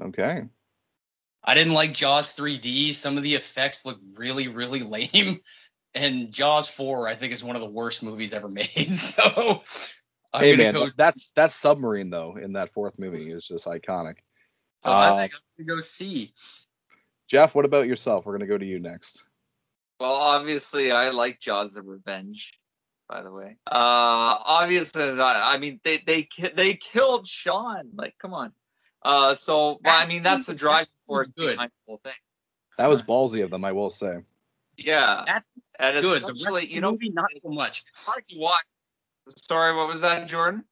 Okay. 0.00 0.42
I 1.44 1.54
didn't 1.54 1.74
like 1.74 1.92
Jaws 1.92 2.36
3D. 2.36 2.94
Some 2.94 3.16
of 3.16 3.22
the 3.22 3.34
effects 3.34 3.86
look 3.86 3.98
really, 4.16 4.48
really 4.48 4.80
lame. 5.12 5.40
And 5.94 6.32
Jaws 6.32 6.68
4, 6.68 7.08
I 7.08 7.14
think, 7.14 7.32
is 7.32 7.42
one 7.44 7.56
of 7.56 7.62
the 7.62 7.70
worst 7.70 8.02
movies 8.02 8.34
ever 8.34 8.48
made. 8.50 8.66
So 8.94 9.62
I'm 10.32 10.42
hey 10.42 10.50
gonna 10.52 10.64
man, 10.64 10.72
go. 10.74 10.84
that- 10.84 10.96
that's 10.96 11.30
that 11.30 11.52
submarine 11.52 12.10
though 12.10 12.36
in 12.36 12.54
that 12.54 12.72
fourth 12.74 12.98
movie 12.98 13.30
is 13.30 13.46
just 13.46 13.66
iconic. 13.66 14.16
so 14.80 14.90
I 14.92 15.08
uh, 15.08 15.16
think 15.16 15.32
I'm 15.58 15.66
gonna 15.66 15.76
go 15.76 15.80
C. 15.80 16.32
Jeff, 17.28 17.54
what 17.54 17.64
about 17.64 17.86
yourself? 17.86 18.26
We're 18.26 18.32
gonna 18.36 18.46
go 18.46 18.58
to 18.58 18.66
you 18.66 18.78
next. 18.78 19.24
Well, 19.98 20.12
obviously, 20.12 20.90
I 20.92 21.10
like 21.10 21.40
Jaws: 21.40 21.74
The 21.74 21.82
Revenge. 21.82 22.58
by 23.08 23.22
the 23.22 23.30
way. 23.30 23.56
Uh, 23.66 23.72
obviously, 24.44 25.02
I 25.04 25.54
I 25.54 25.58
mean, 25.58 25.80
they 25.84 25.98
they 25.98 26.22
ki- 26.24 26.50
they 26.54 26.74
killed 26.74 27.26
Sean. 27.26 27.90
Like, 27.94 28.16
come 28.18 28.34
on. 28.34 28.52
Uh, 29.02 29.34
so 29.34 29.78
well, 29.84 29.94
I 30.02 30.06
mean, 30.06 30.22
that's 30.22 30.46
the 30.46 30.54
driving 30.54 30.88
force 31.06 31.28
Good. 31.36 31.54
behind 31.54 31.70
the 31.70 31.90
whole 31.90 31.98
thing. 31.98 32.12
That 32.78 32.88
was 32.88 33.02
ballsy 33.02 33.42
of 33.44 33.50
them, 33.50 33.64
I 33.64 33.72
will 33.72 33.90
say. 33.90 34.24
Yeah, 34.76 35.22
That's 35.26 35.50
and 35.78 35.98
good. 36.02 36.22
The 36.22 36.26
rest 36.26 36.36
especially, 36.36 36.62
of 36.64 36.68
the 36.68 36.74
you 36.74 36.80
know, 36.82 36.90
movie, 36.92 37.10
not 37.10 37.30
so 37.42 37.48
much. 37.48 37.84
hard 37.96 38.24
to 38.28 38.38
watch. 38.38 38.64
Sorry, 39.28 39.74
what 39.74 39.88
was 39.88 40.02
that, 40.02 40.28
Jordan? 40.28 40.64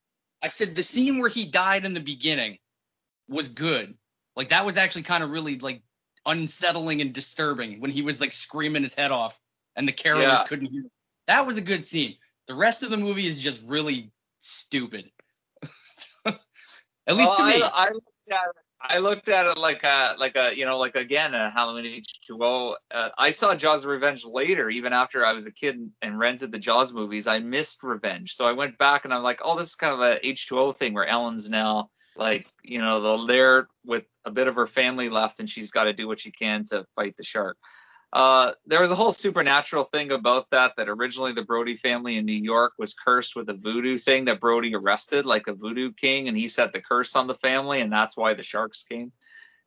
I 0.42 0.48
said 0.48 0.76
the 0.76 0.82
scene 0.82 1.18
where 1.20 1.30
he 1.30 1.46
died 1.46 1.86
in 1.86 1.94
the 1.94 2.00
beginning 2.00 2.58
was 3.28 3.48
good. 3.48 3.94
Like 4.36 4.48
that 4.48 4.66
was 4.66 4.76
actually 4.76 5.02
kind 5.02 5.24
of 5.24 5.30
really 5.30 5.58
like 5.58 5.82
unsettling 6.26 7.00
and 7.00 7.12
disturbing 7.12 7.80
when 7.80 7.90
he 7.90 8.02
was 8.02 8.20
like 8.20 8.32
screaming 8.32 8.82
his 8.82 8.94
head 8.94 9.10
off 9.10 9.38
and 9.76 9.86
the 9.88 9.92
carolers 9.92 10.22
Yeah. 10.22 10.44
couldn't 10.46 10.70
hear. 10.70 10.84
That 11.26 11.46
was 11.46 11.58
a 11.58 11.62
good 11.62 11.84
scene. 11.84 12.16
The 12.46 12.54
rest 12.54 12.82
of 12.82 12.90
the 12.90 12.96
movie 12.96 13.26
is 13.26 13.38
just 13.38 13.68
really 13.68 14.12
stupid. 14.38 15.10
At 16.26 17.16
least 17.16 17.36
to 17.36 17.42
Well, 17.42 17.46
me. 17.46 17.62
I, 17.62 17.86
I 17.86 17.90
looked 17.92 18.30
at 18.30 18.36
it. 18.36 18.56
I 18.86 18.98
looked 18.98 19.28
at 19.30 19.46
it 19.46 19.56
like 19.56 19.82
a 19.82 20.14
like 20.18 20.36
a 20.36 20.54
you 20.54 20.66
know 20.66 20.78
like 20.78 20.94
again 20.94 21.32
a 21.34 21.48
Halloween 21.50 22.02
H2O. 22.02 22.74
Uh, 22.90 23.08
I 23.16 23.30
saw 23.30 23.54
Jaws 23.54 23.84
of 23.84 23.90
Revenge 23.90 24.26
later, 24.26 24.68
even 24.68 24.92
after 24.92 25.24
I 25.24 25.32
was 25.32 25.46
a 25.46 25.52
kid 25.52 25.76
and, 25.76 25.90
and 26.02 26.18
rented 26.18 26.52
the 26.52 26.58
Jaws 26.58 26.92
movies. 26.92 27.26
I 27.26 27.38
missed 27.38 27.82
Revenge, 27.82 28.34
so 28.34 28.46
I 28.46 28.52
went 28.52 28.76
back 28.76 29.06
and 29.06 29.14
I'm 29.14 29.22
like, 29.22 29.40
oh, 29.42 29.56
this 29.56 29.68
is 29.68 29.74
kind 29.74 29.94
of 29.94 30.00
a 30.00 30.20
H2O 30.22 30.76
thing 30.76 30.92
where 30.92 31.06
Ellen's 31.06 31.48
now 31.48 31.88
like 32.16 32.46
you 32.62 32.80
know 32.80 33.00
the 33.00 33.26
there 33.26 33.68
with 33.84 34.04
a 34.24 34.30
bit 34.30 34.48
of 34.48 34.54
her 34.56 34.66
family 34.66 35.08
left, 35.08 35.40
and 35.40 35.48
she's 35.48 35.70
got 35.70 35.84
to 35.84 35.92
do 35.92 36.08
what 36.08 36.20
she 36.20 36.30
can 36.30 36.64
to 36.64 36.86
fight 36.94 37.16
the 37.16 37.24
shark. 37.24 37.56
Uh, 38.12 38.52
there 38.66 38.80
was 38.80 38.92
a 38.92 38.94
whole 38.94 39.10
supernatural 39.10 39.82
thing 39.82 40.12
about 40.12 40.48
that. 40.50 40.74
That 40.76 40.88
originally 40.88 41.32
the 41.32 41.44
Brody 41.44 41.74
family 41.74 42.16
in 42.16 42.24
New 42.24 42.32
York 42.32 42.74
was 42.78 42.94
cursed 42.94 43.34
with 43.34 43.48
a 43.48 43.54
voodoo 43.54 43.98
thing 43.98 44.26
that 44.26 44.40
Brody 44.40 44.74
arrested, 44.74 45.26
like 45.26 45.48
a 45.48 45.54
voodoo 45.54 45.92
king, 45.92 46.28
and 46.28 46.36
he 46.36 46.46
set 46.48 46.72
the 46.72 46.80
curse 46.80 47.16
on 47.16 47.26
the 47.26 47.34
family, 47.34 47.80
and 47.80 47.92
that's 47.92 48.16
why 48.16 48.34
the 48.34 48.44
sharks 48.44 48.84
came. 48.84 49.12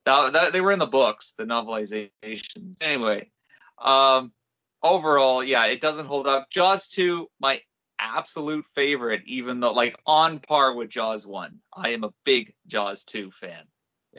That, 0.05 0.33
that 0.33 0.53
they 0.53 0.61
were 0.61 0.71
in 0.71 0.79
the 0.79 0.85
books, 0.85 1.33
the 1.37 1.43
novelizations. 1.43 2.81
Anyway, 2.81 3.29
um, 3.77 4.31
overall, 4.81 5.43
yeah, 5.43 5.65
it 5.65 5.81
doesn't 5.81 6.05
hold 6.05 6.27
up. 6.27 6.49
Jaws 6.49 6.87
2, 6.87 7.27
my 7.41 7.59
absolute 7.99 8.65
favorite, 8.65 9.23
even 9.25 9.59
though 9.59 9.73
like 9.73 9.97
on 10.05 10.39
par 10.39 10.73
with 10.73 10.89
Jaws 10.89 11.25
1. 11.25 11.59
I 11.75 11.89
am 11.89 12.03
a 12.03 12.13
big 12.23 12.53
Jaws 12.67 13.03
2 13.05 13.31
fan. 13.31 13.63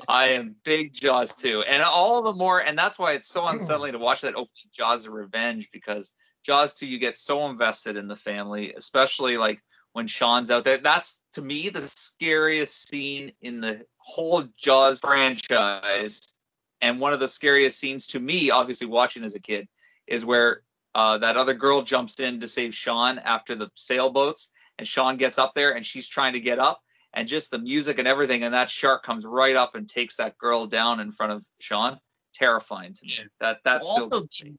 I 0.06 0.30
am 0.30 0.54
big 0.64 0.92
Jaws 0.92 1.34
2. 1.36 1.62
And 1.62 1.82
all 1.82 2.22
the 2.22 2.32
more, 2.32 2.60
and 2.60 2.78
that's 2.78 2.98
why 2.98 3.12
it's 3.12 3.28
so 3.28 3.42
hmm. 3.42 3.54
unsettling 3.54 3.92
to 3.92 3.98
watch 3.98 4.22
that 4.22 4.34
opening 4.34 4.70
Jaws 4.76 5.06
of 5.06 5.12
Revenge 5.12 5.68
because 5.72 6.14
Jaws 6.44 6.74
2, 6.74 6.86
you 6.86 6.98
get 6.98 7.16
so 7.16 7.46
invested 7.46 7.96
in 7.96 8.08
the 8.08 8.16
family, 8.16 8.72
especially 8.74 9.36
like 9.36 9.60
when 9.92 10.06
Sean's 10.06 10.50
out 10.50 10.64
there. 10.64 10.78
That's 10.78 11.24
to 11.32 11.42
me 11.42 11.70
the 11.70 11.80
scariest 11.80 12.88
scene 12.88 13.32
in 13.40 13.60
the 13.60 13.84
whole 13.96 14.44
Jaws 14.56 15.00
franchise. 15.00 16.20
And 16.80 17.00
one 17.00 17.12
of 17.12 17.20
the 17.20 17.28
scariest 17.28 17.78
scenes 17.78 18.08
to 18.08 18.20
me, 18.20 18.50
obviously 18.50 18.86
watching 18.86 19.24
as 19.24 19.34
a 19.34 19.40
kid, 19.40 19.66
is 20.06 20.24
where 20.24 20.62
uh, 20.94 21.18
that 21.18 21.36
other 21.36 21.54
girl 21.54 21.82
jumps 21.82 22.20
in 22.20 22.40
to 22.40 22.48
save 22.48 22.74
Sean 22.74 23.18
after 23.18 23.54
the 23.54 23.70
sailboats, 23.74 24.50
and 24.78 24.86
Sean 24.86 25.16
gets 25.16 25.38
up 25.38 25.54
there 25.54 25.72
and 25.74 25.84
she's 25.84 26.08
trying 26.08 26.34
to 26.34 26.40
get 26.40 26.58
up, 26.58 26.80
and 27.12 27.28
just 27.28 27.50
the 27.50 27.58
music 27.58 27.98
and 27.98 28.08
everything, 28.08 28.42
and 28.42 28.54
that 28.54 28.68
shark 28.68 29.04
comes 29.04 29.24
right 29.24 29.56
up 29.56 29.74
and 29.74 29.88
takes 29.88 30.16
that 30.16 30.38
girl 30.38 30.66
down 30.66 31.00
in 31.00 31.12
front 31.12 31.32
of 31.32 31.46
Sean. 31.60 31.98
Terrifying 32.34 32.92
to 32.92 33.06
me. 33.06 33.18
That 33.40 33.58
that's 33.64 33.86
also, 33.86 34.26
still 34.30 34.54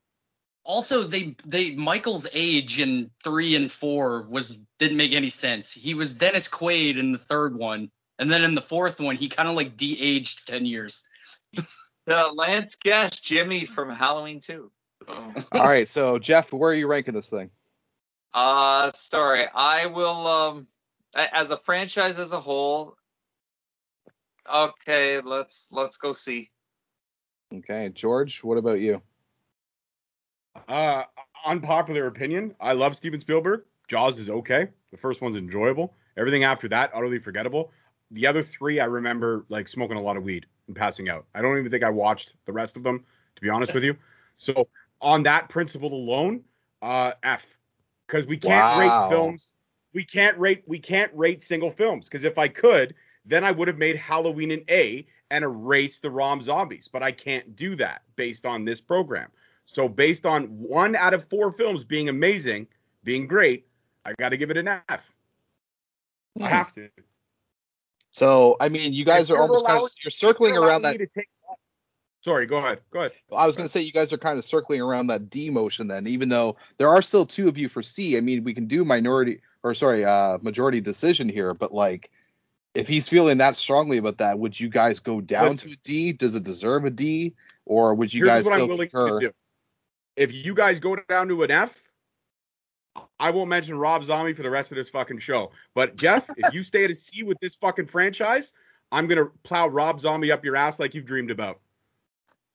also 0.69 1.03
they 1.03 1.35
they 1.45 1.75
Michael's 1.75 2.27
age 2.33 2.79
in 2.79 3.09
three 3.23 3.55
and 3.55 3.71
four 3.71 4.27
was 4.29 4.63
didn't 4.77 4.97
make 4.97 5.13
any 5.13 5.29
sense. 5.29 5.73
He 5.73 5.93
was 5.93 6.15
Dennis 6.15 6.47
Quaid 6.47 6.97
in 6.97 7.11
the 7.11 7.17
third 7.17 7.57
one, 7.57 7.89
and 8.17 8.29
then 8.29 8.43
in 8.43 8.55
the 8.55 8.61
fourth 8.61 8.99
one 8.99 9.15
he 9.15 9.29
kind 9.29 9.49
of 9.49 9.55
like 9.55 9.77
de-aged 9.77 10.47
ten 10.47 10.65
years. 10.65 11.07
the 12.05 12.31
Lance 12.35 12.75
Guest 12.75 13.23
Jimmy 13.23 13.65
from 13.65 13.89
Halloween 13.89 14.39
2. 14.39 14.71
All 15.07 15.67
right, 15.67 15.87
so 15.87 16.19
Jeff, 16.19 16.51
where 16.53 16.71
are 16.71 16.75
you 16.75 16.87
ranking 16.87 17.13
this 17.13 17.29
thing? 17.29 17.49
Uh, 18.33 18.91
sorry. 18.93 19.45
I 19.53 19.87
will. 19.87 20.27
Um, 20.27 20.67
as 21.15 21.51
a 21.51 21.57
franchise 21.57 22.19
as 22.19 22.31
a 22.31 22.39
whole. 22.39 22.95
Okay, 24.51 25.21
let's 25.21 25.69
let's 25.71 25.97
go 25.97 26.13
see. 26.13 26.49
Okay, 27.53 27.89
George, 27.93 28.43
what 28.43 28.57
about 28.57 28.79
you? 28.79 29.01
Uh, 30.67 31.03
unpopular 31.45 32.07
opinion. 32.07 32.55
I 32.59 32.73
love 32.73 32.95
Steven 32.95 33.19
Spielberg. 33.19 33.63
Jaws 33.87 34.19
is 34.19 34.29
okay. 34.29 34.69
The 34.91 34.97
first 34.97 35.21
one's 35.21 35.37
enjoyable. 35.37 35.93
Everything 36.17 36.43
after 36.43 36.67
that, 36.69 36.91
utterly 36.93 37.19
forgettable. 37.19 37.71
The 38.11 38.27
other 38.27 38.43
three, 38.43 38.79
I 38.79 38.85
remember 38.85 39.45
like 39.49 39.67
smoking 39.67 39.97
a 39.97 40.01
lot 40.01 40.17
of 40.17 40.23
weed 40.23 40.45
and 40.67 40.75
passing 40.75 41.09
out. 41.09 41.25
I 41.33 41.41
don't 41.41 41.57
even 41.57 41.71
think 41.71 41.83
I 41.83 41.89
watched 41.89 42.33
the 42.45 42.53
rest 42.53 42.77
of 42.77 42.83
them, 42.83 43.05
to 43.35 43.41
be 43.41 43.49
honest 43.49 43.73
with 43.73 43.83
you. 43.83 43.95
So 44.37 44.67
on 45.01 45.23
that 45.23 45.49
principle 45.49 45.93
alone, 45.93 46.43
uh, 46.81 47.13
F, 47.23 47.57
because 48.07 48.25
we 48.27 48.37
can't 48.37 48.77
Wow. 48.77 48.79
rate 48.79 49.09
films. 49.09 49.53
We 49.93 50.03
can't 50.03 50.37
rate. 50.37 50.63
We 50.67 50.79
can't 50.79 51.11
rate 51.15 51.41
single 51.41 51.71
films. 51.71 52.07
Because 52.07 52.23
if 52.23 52.37
I 52.37 52.47
could, 52.47 52.95
then 53.25 53.43
I 53.43 53.51
would 53.51 53.67
have 53.67 53.77
made 53.77 53.95
Halloween 53.95 54.51
an 54.51 54.63
A 54.69 55.05
and 55.31 55.43
erased 55.43 56.01
the 56.01 56.09
Rob 56.11 56.41
Zombies. 56.43 56.87
But 56.87 57.03
I 57.03 57.11
can't 57.11 57.55
do 57.55 57.75
that 57.75 58.03
based 58.15 58.45
on 58.45 58.65
this 58.65 58.81
program. 58.81 59.31
So 59.65 59.87
based 59.87 60.25
on 60.25 60.45
one 60.47 60.95
out 60.95 61.13
of 61.13 61.27
four 61.29 61.51
films 61.51 61.83
being 61.83 62.09
amazing, 62.09 62.67
being 63.03 63.27
great, 63.27 63.67
I 64.05 64.13
got 64.13 64.29
to 64.29 64.37
give 64.37 64.49
it 64.51 64.57
an 64.57 64.67
F. 64.89 65.13
I 66.41 66.47
have 66.47 66.71
to. 66.73 66.89
So, 68.11 68.57
I 68.59 68.69
mean, 68.69 68.93
you 68.93 69.05
guys 69.05 69.29
If 69.29 69.35
are 69.35 69.39
almost 69.41 69.65
kind 69.65 69.83
of 69.83 69.89
you're 70.03 70.11
circling 70.11 70.57
around 70.57 70.81
that. 70.83 70.97
to 70.97 71.05
take- 71.05 71.29
Sorry, 72.21 72.45
go 72.45 72.57
ahead. 72.57 72.81
Go 72.91 72.99
ahead. 72.99 73.13
I 73.35 73.45
was 73.45 73.55
going 73.55 73.65
to 73.65 73.71
say 73.71 73.81
you 73.81 73.93
guys 73.93 74.11
are 74.11 74.17
kind 74.17 74.37
of 74.37 74.43
circling 74.43 74.81
around 74.81 75.07
that 75.07 75.29
D 75.29 75.49
motion 75.49 75.87
then, 75.87 76.05
even 76.07 76.27
though 76.27 76.57
there 76.77 76.89
are 76.89 77.01
still 77.01 77.25
two 77.25 77.47
of 77.47 77.57
you 77.57 77.69
for 77.69 77.81
C. 77.81 78.17
I 78.17 78.21
mean, 78.21 78.43
we 78.43 78.53
can 78.53 78.67
do 78.67 78.83
minority 78.83 79.41
or 79.63 79.73
sorry, 79.73 80.05
uh, 80.05 80.37
majority 80.41 80.81
decision 80.81 81.29
here, 81.29 81.53
but 81.53 81.73
like, 81.73 82.11
if 82.75 82.87
he's 82.87 83.09
feeling 83.09 83.39
that 83.39 83.55
strongly 83.55 83.97
about 83.97 84.19
that, 84.19 84.37
would 84.37 84.59
you 84.59 84.69
guys 84.69 84.99
go 84.99 85.21
down 85.21 85.49
Listen. 85.49 85.69
to 85.69 85.73
a 85.73 85.77
D? 85.83 86.13
Does 86.13 86.35
it 86.35 86.43
deserve 86.43 86.85
a 86.85 86.89
D, 86.89 87.33
or 87.65 87.95
would 87.95 88.13
you 88.13 88.25
Here's 88.25 88.37
guys 88.37 88.45
what 88.45 88.53
still 88.53 88.63
I'm 88.63 88.69
willing 88.69 88.89
concur? 88.89 89.19
to 89.19 89.27
do. 89.27 89.33
If 90.15 90.45
you 90.45 90.53
guys 90.53 90.79
go 90.79 90.95
down 90.95 91.29
to 91.29 91.43
an 91.43 91.51
F, 91.51 91.81
I 93.19 93.31
won't 93.31 93.49
mention 93.49 93.77
Rob 93.77 94.03
Zombie 94.03 94.33
for 94.33 94.43
the 94.43 94.49
rest 94.49 94.71
of 94.71 94.75
this 94.75 94.89
fucking 94.89 95.19
show. 95.19 95.51
But 95.73 95.95
Jeff, 95.95 96.25
if 96.37 96.53
you 96.53 96.63
stay 96.63 96.83
at 96.83 96.91
a 96.91 96.95
C 96.95 97.23
with 97.23 97.39
this 97.41 97.55
fucking 97.55 97.87
franchise, 97.87 98.53
I'm 98.91 99.07
gonna 99.07 99.27
plow 99.43 99.67
Rob 99.67 99.99
Zombie 99.99 100.31
up 100.31 100.45
your 100.45 100.55
ass 100.55 100.79
like 100.79 100.93
you've 100.93 101.05
dreamed 101.05 101.31
about. 101.31 101.59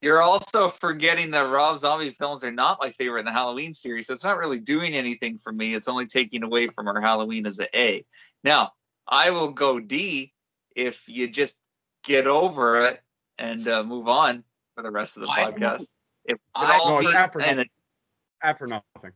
You're 0.04 0.20
also 0.20 0.68
forgetting 0.68 1.30
that 1.30 1.50
Rob 1.50 1.78
Zombie 1.78 2.10
films 2.10 2.44
are 2.44 2.50
not 2.50 2.76
my 2.78 2.90
favorite 2.90 3.20
in 3.20 3.24
the 3.24 3.32
Halloween 3.32 3.72
series. 3.72 4.06
So 4.08 4.12
it's 4.12 4.22
not 4.22 4.36
really 4.36 4.60
doing 4.60 4.94
anything 4.94 5.38
for 5.38 5.50
me. 5.50 5.74
It's 5.74 5.88
only 5.88 6.04
taking 6.04 6.42
away 6.42 6.66
from 6.66 6.88
our 6.88 7.00
Halloween 7.00 7.46
as 7.46 7.58
a 7.58 7.74
A. 7.74 8.04
Now, 8.42 8.72
I 9.08 9.30
will 9.30 9.52
go 9.52 9.80
D 9.80 10.34
if 10.76 11.08
you 11.08 11.26
just 11.28 11.58
get 12.02 12.26
over 12.26 12.84
it 12.84 13.00
and 13.38 13.66
uh, 13.66 13.82
move 13.82 14.06
on 14.06 14.44
for 14.74 14.82
the 14.82 14.90
rest 14.90 15.16
of 15.16 15.22
the 15.22 15.30
I 15.30 15.44
podcast. 15.50 15.86
If 16.26 16.36
I- 16.54 16.78
all 16.82 17.00
No, 17.00 17.08
it's 17.08 17.34
be- 17.34 17.42
and 17.42 17.56
nothing. 17.56 17.70
F 18.42 18.58
for 18.58 18.66
nothing. 18.66 19.12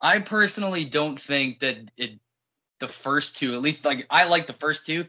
I 0.00 0.20
personally 0.20 0.84
don't 0.84 1.18
think 1.18 1.58
that 1.60 1.78
it 1.96 2.20
the 2.78 2.86
first 2.86 3.38
two, 3.38 3.54
at 3.54 3.60
least 3.60 3.84
like 3.84 4.06
I 4.08 4.28
like 4.28 4.46
the 4.46 4.52
first 4.52 4.86
two. 4.86 5.06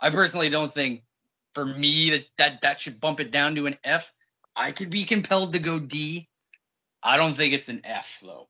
I 0.00 0.08
personally 0.08 0.48
don't 0.48 0.72
think 0.72 1.02
for 1.54 1.64
me 1.64 2.10
that 2.10 2.26
that, 2.38 2.60
that 2.62 2.80
should 2.80 3.00
bump 3.00 3.20
it 3.20 3.30
down 3.30 3.54
to 3.56 3.66
an 3.66 3.76
F. 3.84 4.12
I 4.54 4.72
could 4.72 4.90
be 4.90 5.04
compelled 5.04 5.54
to 5.54 5.58
go 5.58 5.78
D. 5.78 6.28
I 7.02 7.16
don't 7.16 7.32
think 7.32 7.54
it's 7.54 7.68
an 7.68 7.82
F 7.84 8.20
though. 8.22 8.48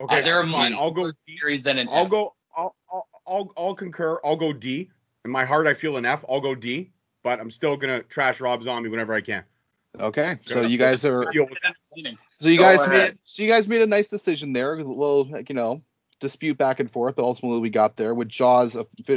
Okay, 0.00 0.20
Uh, 0.20 0.22
there 0.22 0.36
are 0.36 0.46
fine. 0.46 0.72
much 0.72 0.80
I'll 0.80 0.90
go 0.90 1.10
series 1.10 1.62
than 1.62 1.78
an 1.78 1.88
I'll 1.90 2.04
F. 2.04 2.10
go. 2.10 2.34
I'll, 2.56 2.76
I'll 2.90 3.08
I'll 3.26 3.52
I'll 3.56 3.74
concur. 3.74 4.20
I'll 4.24 4.36
go 4.36 4.52
D. 4.52 4.90
In 5.24 5.30
my 5.30 5.44
heart, 5.44 5.66
I 5.66 5.74
feel 5.74 5.96
an 5.96 6.04
F. 6.04 6.24
I'll 6.28 6.40
go 6.40 6.54
D. 6.54 6.90
But 7.22 7.40
I'm 7.40 7.50
still 7.50 7.76
gonna 7.76 8.02
trash 8.02 8.40
Rob 8.40 8.62
Zombie 8.62 8.88
whenever 8.88 9.12
I 9.14 9.20
can. 9.20 9.44
Okay, 9.98 10.38
so 10.44 10.62
you 10.62 10.78
guys 10.78 11.04
are 11.04 11.26
so 12.38 12.48
you 12.48 12.58
guys 12.58 12.86
made 12.88 13.18
so 13.24 13.42
you 13.42 13.48
guys 13.48 13.66
made 13.66 13.80
a 13.82 13.86
nice 13.86 14.08
decision 14.08 14.52
there. 14.52 14.74
A 14.74 14.84
little 14.84 15.24
like, 15.24 15.48
you 15.48 15.54
know 15.54 15.82
dispute 16.20 16.58
back 16.58 16.80
and 16.80 16.90
forth. 16.90 17.16
but 17.16 17.24
Ultimately, 17.24 17.60
we 17.60 17.70
got 17.70 17.96
there 17.96 18.14
with 18.14 18.28
Jaws 18.28 18.76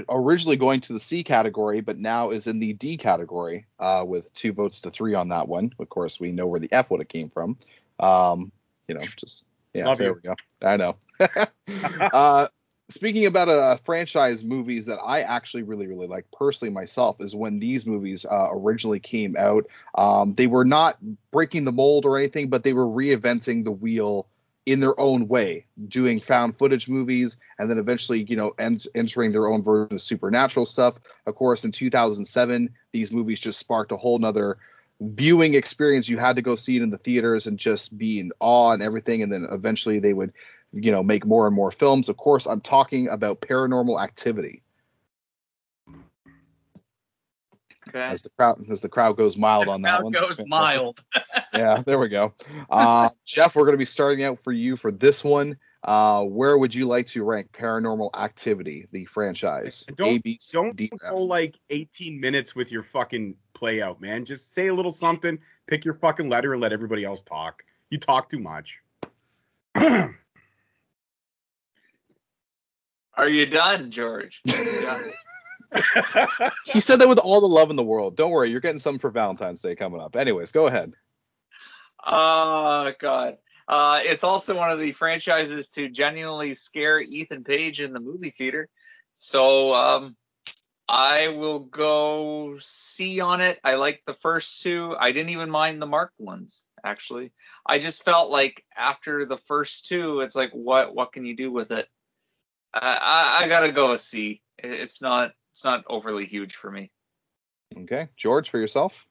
originally 0.09 0.57
going 0.57 0.81
to 0.81 0.93
the 0.93 0.99
C 0.99 1.23
category, 1.23 1.81
but 1.81 1.97
now 1.97 2.31
is 2.31 2.47
in 2.47 2.59
the 2.59 2.73
D 2.73 2.97
category 2.97 3.65
uh, 3.79 4.03
with 4.07 4.33
two 4.33 4.53
votes 4.53 4.81
to 4.81 4.91
three 4.91 5.13
on 5.13 5.29
that 5.29 5.47
one. 5.47 5.73
Of 5.79 5.89
course, 5.89 6.19
we 6.19 6.31
know 6.31 6.47
where 6.47 6.59
the 6.59 6.71
F 6.71 6.89
would 6.91 6.99
have 6.99 7.07
came 7.07 7.29
from. 7.29 7.57
Um, 7.99 8.51
you 8.87 8.95
know, 8.95 9.05
just 9.17 9.43
yeah, 9.73 9.87
Love 9.87 9.97
there 9.97 10.07
you. 10.09 10.13
we 10.15 10.21
go. 10.21 10.35
I 10.61 10.77
know. 10.77 10.97
uh, 12.13 12.47
speaking 12.89 13.25
about 13.25 13.49
uh, 13.49 13.77
franchise 13.77 14.43
movies 14.43 14.85
that 14.87 14.99
I 14.99 15.21
actually 15.21 15.63
really, 15.63 15.87
really 15.87 16.07
like 16.07 16.25
personally 16.31 16.73
myself 16.73 17.21
is 17.21 17.35
when 17.35 17.59
these 17.59 17.85
movies 17.85 18.25
uh, 18.25 18.49
originally 18.51 18.99
came 18.99 19.35
out. 19.37 19.67
Um, 19.95 20.33
they 20.33 20.47
were 20.47 20.65
not 20.65 20.97
breaking 21.31 21.63
the 21.65 21.71
mold 21.71 22.05
or 22.05 22.17
anything, 22.17 22.49
but 22.49 22.63
they 22.63 22.73
were 22.73 22.85
reinventing 22.85 23.63
the 23.63 23.71
wheel 23.71 24.27
in 24.65 24.79
their 24.79 24.99
own 24.99 25.27
way, 25.27 25.65
doing 25.87 26.19
found 26.19 26.57
footage 26.57 26.87
movies, 26.87 27.37
and 27.57 27.69
then 27.69 27.79
eventually, 27.79 28.23
you 28.23 28.35
know, 28.35 28.53
ent- 28.59 28.87
entering 28.93 29.31
their 29.31 29.47
own 29.47 29.63
version 29.63 29.95
of 29.95 30.01
supernatural 30.01 30.65
stuff. 30.65 30.95
Of 31.25 31.35
course, 31.35 31.65
in 31.65 31.71
2007, 31.71 32.69
these 32.91 33.11
movies 33.11 33.39
just 33.39 33.59
sparked 33.59 33.91
a 33.91 33.97
whole 33.97 34.19
nother 34.19 34.57
viewing 34.99 35.55
experience. 35.55 36.07
You 36.07 36.17
had 36.17 36.35
to 36.35 36.41
go 36.43 36.55
see 36.55 36.77
it 36.77 36.83
in 36.83 36.91
the 36.91 36.97
theaters 36.97 37.47
and 37.47 37.57
just 37.57 37.97
be 37.97 38.19
in 38.19 38.31
awe 38.39 38.71
and 38.71 38.83
everything. 38.83 39.23
And 39.23 39.31
then 39.31 39.47
eventually 39.51 39.99
they 39.99 40.13
would, 40.13 40.31
you 40.71 40.91
know, 40.91 41.01
make 41.01 41.25
more 41.25 41.47
and 41.47 41.55
more 41.55 41.71
films. 41.71 42.07
Of 42.07 42.17
course, 42.17 42.45
I'm 42.45 42.61
talking 42.61 43.09
about 43.09 43.41
Paranormal 43.41 44.01
Activity. 44.01 44.61
Okay. 47.93 48.05
As 48.05 48.21
the 48.21 48.29
crowd 48.29 48.61
as 48.71 48.79
the 48.81 48.89
crowd 48.89 49.17
goes 49.17 49.35
mild 49.37 49.67
As 49.67 49.73
on 49.73 49.81
that 49.83 49.99
crowd 49.99 50.03
one. 50.05 50.13
goes 50.13 50.39
mild. 50.47 50.99
yeah, 51.53 51.81
there 51.85 51.99
we 51.99 52.07
go. 52.09 52.33
Uh, 52.69 53.09
Jeff, 53.25 53.55
we're 53.55 53.63
going 53.65 53.73
to 53.73 53.77
be 53.77 53.85
starting 53.85 54.23
out 54.23 54.39
for 54.43 54.51
you 54.53 54.75
for 54.75 54.91
this 54.91 55.23
one. 55.23 55.57
Uh, 55.83 56.23
where 56.23 56.57
would 56.57 56.73
you 56.75 56.85
like 56.85 57.07
to 57.07 57.23
rank 57.23 57.51
Paranormal 57.51 58.11
Activity, 58.15 58.85
the 58.91 59.03
franchise? 59.05 59.83
And 59.87 59.97
don't- 59.97 60.07
A, 60.09 60.17
B, 60.19 60.37
C, 60.39 60.55
Don't 60.57 60.75
D, 60.75 60.89
F. 60.93 60.99
go 61.11 61.17
like 61.23 61.57
18 61.71 62.21
minutes 62.21 62.55
with 62.55 62.71
your 62.71 62.83
fucking 62.83 63.35
play 63.53 63.81
out, 63.81 63.99
man. 63.99 64.23
Just 64.23 64.53
say 64.53 64.67
a 64.67 64.73
little 64.73 64.91
something, 64.91 65.39
pick 65.67 65.83
your 65.83 65.95
fucking 65.95 66.29
letter, 66.29 66.53
and 66.53 66.61
let 66.61 66.71
everybody 66.71 67.03
else 67.03 67.21
talk. 67.23 67.63
You 67.89 67.97
talk 67.97 68.29
too 68.29 68.39
much. 68.39 68.79
Are 69.75 70.09
you 73.27 73.45
done, 73.47 73.91
George? 73.91 74.41
Are 74.55 74.63
you 74.63 74.81
done? 74.81 75.11
He 76.65 76.79
said 76.79 76.99
that 76.99 77.07
with 77.09 77.19
all 77.19 77.41
the 77.41 77.47
love 77.47 77.69
in 77.69 77.75
the 77.75 77.83
world. 77.83 78.15
Don't 78.15 78.31
worry, 78.31 78.49
you're 78.49 78.59
getting 78.59 78.79
something 78.79 78.99
for 78.99 79.09
Valentine's 79.09 79.61
Day 79.61 79.75
coming 79.75 80.01
up. 80.01 80.15
Anyways, 80.15 80.51
go 80.51 80.67
ahead. 80.67 80.93
Oh 82.05 82.91
God. 82.99 83.37
Uh, 83.67 83.99
it's 84.03 84.23
also 84.23 84.57
one 84.57 84.71
of 84.71 84.79
the 84.79 84.91
franchises 84.91 85.69
to 85.69 85.87
genuinely 85.87 86.53
scare 86.53 86.99
Ethan 86.99 87.43
Page 87.43 87.79
in 87.79 87.93
the 87.93 87.99
movie 87.99 88.31
theater. 88.31 88.67
So 89.17 89.73
um, 89.73 90.17
I 90.89 91.29
will 91.29 91.59
go 91.59 92.57
C 92.59 93.21
on 93.21 93.39
it. 93.39 93.59
I 93.63 93.75
like 93.75 94.01
the 94.05 94.13
first 94.13 94.61
two. 94.61 94.95
I 94.99 95.13
didn't 95.13 95.29
even 95.29 95.49
mind 95.49 95.81
the 95.81 95.85
marked 95.85 96.19
ones 96.19 96.65
actually. 96.83 97.31
I 97.65 97.79
just 97.79 98.03
felt 98.03 98.29
like 98.29 98.65
after 98.75 99.25
the 99.25 99.37
first 99.37 99.85
two, 99.85 100.21
it's 100.21 100.35
like 100.35 100.51
what 100.51 100.93
what 100.93 101.13
can 101.13 101.25
you 101.25 101.35
do 101.35 101.51
with 101.51 101.71
it? 101.71 101.87
I 102.73 103.39
I, 103.39 103.43
I 103.43 103.47
gotta 103.47 103.71
go 103.71 103.93
a 103.93 103.97
C. 103.97 104.41
It's 104.57 105.01
not 105.01 105.31
it's 105.53 105.63
not 105.63 105.83
overly 105.87 106.25
huge 106.25 106.55
for 106.55 106.71
me. 106.71 106.91
Okay, 107.77 108.09
George, 108.15 108.49
for 108.49 108.59
yourself. 108.59 109.05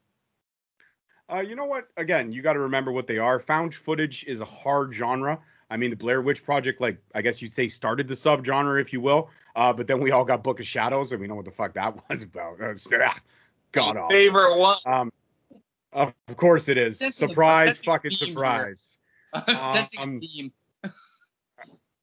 Uh, 1.33 1.41
you 1.41 1.55
know 1.55 1.65
what? 1.65 1.87
Again, 1.97 2.33
you 2.33 2.43
got 2.43 2.55
to 2.55 2.61
remember 2.61 2.91
what 2.93 3.07
they 3.07 3.19
are. 3.19 3.39
Found 3.41 3.75
footage 3.75 4.25
is 4.25 4.41
a 4.41 4.45
hard 4.45 4.93
genre. 4.93 5.39
I 5.71 5.77
mean, 5.77 5.91
the 5.91 5.97
Blair 5.97 6.21
Witch 6.21 6.45
Project, 6.45 6.81
like 6.81 6.99
I 7.15 7.23
guess 7.23 7.41
you'd 7.41 7.53
say, 7.53 7.69
started 7.69 8.09
the 8.09 8.15
subgenre, 8.15 8.81
if 8.81 8.93
you 8.93 9.01
will. 9.01 9.31
Uh, 9.55 9.73
but 9.73 9.87
then 9.87 10.01
we 10.01 10.11
all 10.11 10.25
got 10.25 10.43
Book 10.43 10.61
of 10.61 10.67
Shadows, 10.67 11.13
and 11.13 11.21
we 11.21 11.29
know 11.29 11.37
what 11.37 11.45
the 11.45 11.51
fuck 11.53 11.75
that 11.75 11.95
was 12.11 12.23
about. 12.25 12.59
God 13.73 13.97
awful. 13.97 14.11
Favorite 14.11 14.59
one. 14.59 14.79
Um, 14.85 15.13
of 15.93 16.13
course 16.37 16.69
it 16.69 16.77
is. 16.77 16.99
That's 16.99 17.17
Surprise, 17.17 17.77
that's 17.77 17.81
a 17.81 17.83
fucking 17.85 18.11
surprise. 18.13 18.99
That's 19.47 19.97
a 19.97 20.03
Um, 20.03 20.19
good 20.19 20.29
theme. 20.29 20.53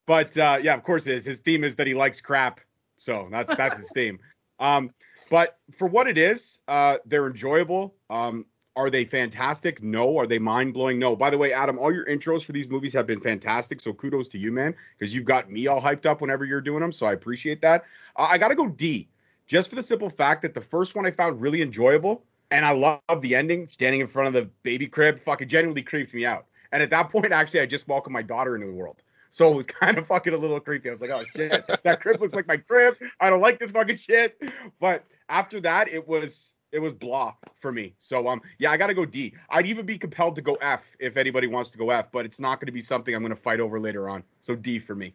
But 0.06 0.38
uh, 0.38 0.60
yeah, 0.62 0.76
of 0.76 0.84
course 0.84 1.08
it 1.08 1.16
is. 1.16 1.26
His 1.26 1.42
theme 1.42 1.66
is 1.66 1.76
that 1.76 1.88
he 1.88 1.94
likes 1.94 2.22
crap, 2.22 2.62
so 2.98 3.28
that's 3.32 3.56
that's 3.56 3.76
his 3.76 3.92
theme. 3.94 4.20
Um, 4.60 4.90
but 5.30 5.58
for 5.72 5.88
what 5.88 6.08
it 6.08 6.18
is, 6.18 6.60
uh, 6.68 6.98
they're 7.06 7.28
enjoyable. 7.28 7.96
Um, 8.10 8.46
are 8.76 8.90
they 8.92 9.06
fantastic? 9.06 9.82
No. 9.82 10.18
Are 10.18 10.28
they 10.28 10.40
mind 10.40 10.74
blowing? 10.74 11.00
No. 11.00 11.16
By 11.16 11.32
the 11.32 11.38
way, 11.38 11.52
Adam, 11.52 11.80
all 11.80 11.92
your 11.92 12.06
intros 12.06 12.46
for 12.46 12.52
these 12.52 12.70
movies 12.70 12.94
have 12.94 13.08
been 13.08 13.20
fantastic. 13.20 13.82
So 13.82 13.92
kudos 13.92 14.30
to 14.30 14.38
you, 14.38 14.52
man, 14.52 14.76
because 14.98 15.14
you've 15.14 15.26
got 15.26 15.52
me 15.52 15.66
all 15.68 15.82
hyped 15.82 16.06
up 16.06 16.22
whenever 16.22 16.46
you're 16.46 16.62
doing 16.62 16.82
them. 16.82 16.92
So 16.92 17.08
I 17.08 17.14
appreciate 17.14 17.62
that. 17.62 17.86
Uh, 18.16 18.28
I 18.30 18.38
got 18.38 18.50
to 18.50 18.56
go 18.56 18.68
D, 18.68 19.08
just 19.48 19.70
for 19.70 19.76
the 19.76 19.84
simple 19.84 20.10
fact 20.10 20.44
that 20.44 20.54
the 20.54 20.62
first 20.62 20.96
one 20.96 21.06
I 21.08 21.12
found 21.12 21.42
really 21.42 21.64
enjoyable, 21.64 22.24
and 22.52 22.64
I 22.64 22.72
love 22.72 23.22
the 23.22 23.36
ending. 23.36 23.68
Standing 23.68 24.02
in 24.02 24.08
front 24.08 24.28
of 24.28 24.34
the 24.34 24.50
baby 24.62 24.88
crib, 24.88 25.20
fucking 25.20 25.48
genuinely 25.48 25.82
creeped 25.82 26.14
me 26.14 26.26
out. 26.26 26.46
And 26.72 26.84
at 26.84 26.92
that 26.92 27.10
point, 27.10 27.32
actually, 27.32 27.62
I 27.62 27.66
just 27.66 27.88
welcomed 27.88 28.14
my 28.14 28.22
daughter 28.22 28.56
into 28.56 28.68
the 28.68 28.74
world. 28.74 29.02
So 29.38 29.52
it 29.52 29.56
was 29.56 29.68
kind 29.68 30.00
of 30.00 30.08
fucking 30.08 30.34
a 30.34 30.38
little 30.38 30.60
creepy. 30.60 30.90
I 30.90 30.92
was 30.94 31.00
like, 31.00 31.12
oh 31.12 31.24
shit, 31.36 31.64
that 31.84 32.02
crib 32.02 32.20
looks 32.20 32.34
like 32.34 32.48
my 32.48 32.58
crib. 32.58 32.98
I 33.20 33.30
don't 33.30 33.40
like 33.40 33.60
this 33.60 33.70
fucking 33.70 33.98
shit. 33.98 34.42
But 34.80 35.04
after 35.30 35.60
that, 35.62 35.94
it 35.94 36.08
was 36.08 36.56
it 36.72 36.80
was 36.80 36.92
blah 36.92 37.36
for 37.62 37.72
me. 37.72 37.94
So 38.00 38.28
um, 38.28 38.42
yeah, 38.58 38.72
I 38.72 38.78
gotta 38.78 38.96
go 38.96 39.06
D. 39.06 39.36
I'd 39.52 39.68
even 39.68 39.86
be 39.86 40.00
compelled 40.00 40.38
to 40.38 40.42
go 40.42 40.56
F 40.56 40.96
if 41.00 41.18
anybody 41.18 41.46
wants 41.46 41.70
to 41.70 41.78
go 41.78 41.92
F, 41.92 42.08
but 42.12 42.26
it's 42.26 42.40
not 42.40 42.60
gonna 42.60 42.72
be 42.72 42.82
something 42.82 43.14
I'm 43.14 43.22
gonna 43.22 43.36
fight 43.36 43.60
over 43.60 43.80
later 43.80 44.10
on. 44.10 44.24
So 44.42 44.56
D 44.56 44.80
for 44.80 44.96
me. 44.96 45.14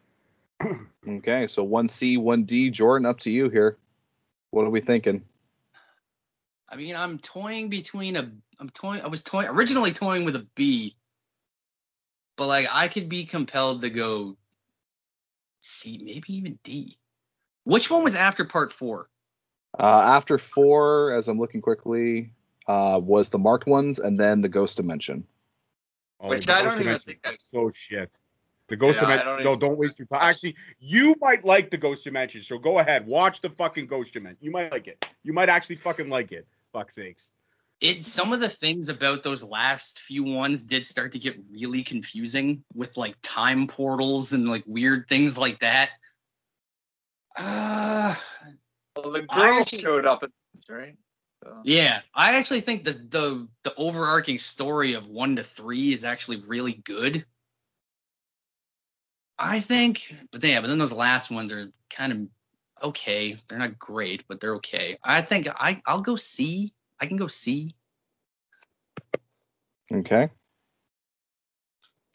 Okay, 1.10 1.48
so 1.48 1.64
one 1.64 1.88
C, 1.88 2.16
one 2.16 2.44
D. 2.44 2.70
Jordan, 2.70 3.06
up 3.06 3.18
to 3.20 3.30
you 3.32 3.48
here. 3.48 3.76
What 4.52 4.66
are 4.66 4.70
we 4.70 4.80
thinking? 4.80 5.24
I 6.70 6.76
mean, 6.76 6.94
I'm 6.94 7.18
toying 7.18 7.70
between 7.70 8.14
a. 8.14 8.30
I'm 8.60 8.70
toying. 8.70 9.02
I 9.02 9.08
was 9.08 9.24
toying 9.24 9.48
originally 9.48 9.90
toying 9.90 10.24
with 10.24 10.36
a 10.36 10.46
B, 10.54 10.94
but 12.42 12.48
like 12.48 12.66
I 12.72 12.88
could 12.88 13.08
be 13.08 13.24
compelled 13.24 13.82
to 13.82 13.90
go 13.90 14.36
C, 15.60 16.00
maybe 16.04 16.24
even 16.34 16.58
D. 16.64 16.96
Which 17.62 17.88
one 17.88 18.02
was 18.02 18.16
after 18.16 18.44
part 18.44 18.72
four? 18.72 19.08
Uh, 19.78 19.84
after 20.16 20.38
four, 20.38 21.12
as 21.16 21.28
I'm 21.28 21.38
looking 21.38 21.60
quickly, 21.62 22.32
uh, 22.66 23.00
was 23.00 23.28
the 23.28 23.38
marked 23.38 23.68
ones, 23.68 24.00
and 24.00 24.18
then 24.18 24.40
the 24.40 24.48
Ghost 24.48 24.76
Dimension. 24.76 25.24
Oh, 26.18 26.30
Which 26.30 26.46
the 26.46 26.52
I 26.54 26.62
don't 26.62 26.72
even 26.72 26.78
Dimension 26.78 27.04
think 27.12 27.20
I- 27.24 27.34
is 27.34 27.42
so 27.42 27.70
shit. 27.70 28.18
The 28.66 28.74
Ghost 28.76 29.00
Yeah, 29.00 29.06
I 29.06 29.10
Dimension. 29.18 29.44
don't 29.44 29.44
No, 29.44 29.56
don't 29.68 29.78
waste 29.78 30.00
your 30.00 30.06
time. 30.06 30.18
Actually, 30.22 30.56
you 30.80 31.14
might 31.20 31.44
like 31.44 31.70
the 31.70 31.78
Ghost 31.78 32.02
Dimension, 32.02 32.42
so 32.42 32.58
go 32.58 32.80
ahead, 32.80 33.06
watch 33.06 33.40
the 33.40 33.50
fucking 33.50 33.86
Ghost 33.86 34.12
Dimension. 34.14 34.38
You 34.40 34.50
might 34.50 34.72
like 34.72 34.88
it. 34.88 35.06
You 35.22 35.32
might 35.32 35.48
actually 35.48 35.76
fucking 35.76 36.08
like 36.08 36.32
it. 36.32 36.44
Fuck 36.72 36.90
sakes. 36.90 37.30
It 37.82 38.04
some 38.04 38.32
of 38.32 38.40
the 38.40 38.48
things 38.48 38.88
about 38.88 39.24
those 39.24 39.42
last 39.42 39.98
few 39.98 40.22
ones 40.22 40.64
did 40.66 40.86
start 40.86 41.12
to 41.12 41.18
get 41.18 41.36
really 41.50 41.82
confusing 41.82 42.62
with 42.76 42.96
like 42.96 43.16
time 43.22 43.66
portals 43.66 44.32
and 44.32 44.48
like 44.48 44.62
weird 44.66 45.08
things 45.08 45.36
like 45.36 45.58
that. 45.58 45.90
Uh, 47.36 48.14
Well, 48.96 49.12
the 49.12 49.22
girl 49.22 49.42
actually- 49.60 49.80
showed 49.80 50.06
up 50.06 50.22
at 50.22 50.30
this, 50.54 50.64
right? 50.70 50.96
So. 51.42 51.62
yeah, 51.64 52.02
I 52.14 52.38
actually 52.38 52.60
think 52.60 52.84
the 52.84 52.92
the 52.92 53.48
the 53.64 53.74
overarching 53.74 54.38
story 54.38 54.92
of 54.92 55.08
one 55.08 55.34
to 55.36 55.42
three 55.42 55.92
is 55.92 56.04
actually 56.04 56.36
really 56.46 56.74
good. 56.74 57.26
I 59.36 59.58
think, 59.58 60.14
but 60.30 60.44
yeah, 60.44 60.60
but 60.60 60.68
then 60.68 60.78
those 60.78 60.92
last 60.92 61.32
ones 61.32 61.50
are 61.50 61.68
kind 61.90 62.12
of 62.12 62.86
okay. 62.90 63.36
They're 63.48 63.58
not 63.58 63.76
great, 63.76 64.24
but 64.28 64.38
they're 64.40 64.54
okay. 64.56 64.98
I 65.02 65.20
think 65.20 65.48
I 65.50 65.82
I'll 65.84 66.00
go 66.00 66.14
C. 66.14 66.72
I 67.02 67.06
can 67.06 67.16
go 67.16 67.26
C. 67.26 67.74
Okay. 69.92 70.30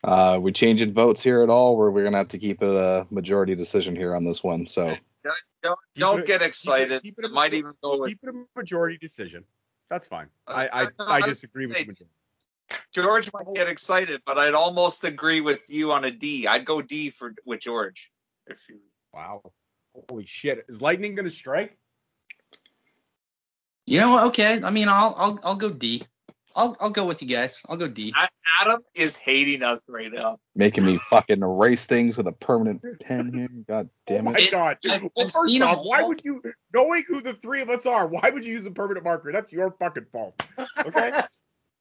Uh, 0.03 0.39
we 0.41 0.53
changing 0.53 0.93
votes 0.93 1.21
here 1.21 1.41
at 1.43 1.49
all, 1.49 1.75
or 1.75 1.91
we're 1.91 2.05
gonna 2.05 2.17
have 2.17 2.29
to 2.29 2.37
keep 2.37 2.61
it 2.63 2.69
a 2.69 3.05
majority 3.09 3.53
decision 3.53 3.95
here 3.97 4.15
on 4.15 4.23
this 4.23 4.41
one? 4.43 4.65
So 4.65 4.95
Don't, 5.63 5.79
Keep 5.95 5.99
don't 5.99 6.19
it- 6.21 6.25
get 6.27 6.39
keep 6.39 6.41
it- 6.41 6.47
excited. 6.47 7.01
keep 7.01 7.19
it 7.19 7.25
it 7.25 7.31
a- 7.31 7.33
might 7.33 7.53
even 7.53 7.73
go 7.83 7.97
with 7.99 8.09
Keep 8.11 8.19
it 8.23 8.29
a 8.29 8.45
majority 8.55 8.97
decision. 8.97 9.43
That's 9.89 10.07
fine. 10.07 10.29
I 10.47 10.67
Uh, 10.67 10.89
I, 10.99 11.03
I 11.03 11.17
I- 11.17 11.21
disagree 11.27 11.65
with 11.65 11.75
the 11.75 11.83
hey, 11.83 11.87
majority. 11.87 12.13
George 12.93 13.29
might 13.33 13.53
get 13.55 13.67
excited, 13.67 14.21
but 14.25 14.37
I'd 14.37 14.53
almost 14.53 15.03
agree 15.03 15.41
with 15.41 15.69
you 15.69 15.91
on 15.91 16.05
a 16.05 16.11
D. 16.11 16.47
I'd 16.47 16.63
go 16.65 16.81
D 16.81 17.09
for 17.09 17.33
with 17.45 17.59
George. 17.59 18.09
If 18.45 18.61
you, 18.69 18.79
Wow. 19.13 19.51
Holy 20.09 20.25
shit. 20.25 20.63
Is 20.69 20.81
lightning 20.81 21.15
gonna 21.15 21.29
strike? 21.29 21.77
You 23.87 24.01
know, 24.01 24.11
what? 24.13 24.27
okay. 24.27 24.59
I 24.63 24.69
mean, 24.69 24.87
I'll 24.89 25.15
I'll 25.17 25.39
I'll 25.43 25.55
go 25.55 25.71
D. 25.73 26.03
I'll 26.55 26.75
I'll 26.79 26.89
go 26.89 27.07
with 27.07 27.21
you 27.21 27.27
guys. 27.29 27.61
I'll 27.69 27.77
go 27.77 27.87
D. 27.87 28.13
Adam 28.61 28.81
is 28.95 29.15
hating 29.15 29.61
us 29.63 29.85
right 29.87 30.11
now. 30.11 30.39
making 30.55 30.83
me 30.85 30.97
fucking 30.97 31.41
erase 31.41 31.85
things 31.85 32.17
with 32.17 32.27
a 32.27 32.31
permanent 32.31 32.81
pen 33.01 33.31
here. 33.33 33.49
God 33.67 33.89
damn 34.07 34.27
oh 34.27 34.31
my 34.31 34.37
it. 34.37 34.45
It- 34.47 34.51
god. 34.51 34.77
I've- 34.89 35.09
Well, 35.15 35.27
first 35.27 35.53
seen 35.53 35.61
'em 35.61 35.69
off, 35.69 35.85
why 35.85 36.03
would 36.03 36.23
you 36.25 36.41
knowing 36.73 37.03
who 37.07 37.21
the 37.21 37.33
three 37.33 37.61
of 37.61 37.69
us 37.69 37.85
are, 37.85 38.07
why 38.07 38.29
would 38.29 38.45
you 38.45 38.53
use 38.53 38.65
a 38.65 38.71
permanent 38.71 39.03
marker? 39.05 39.31
That's 39.31 39.53
your 39.53 39.71
fucking 39.79 40.05
fault. 40.11 40.41
Okay? 40.85 41.11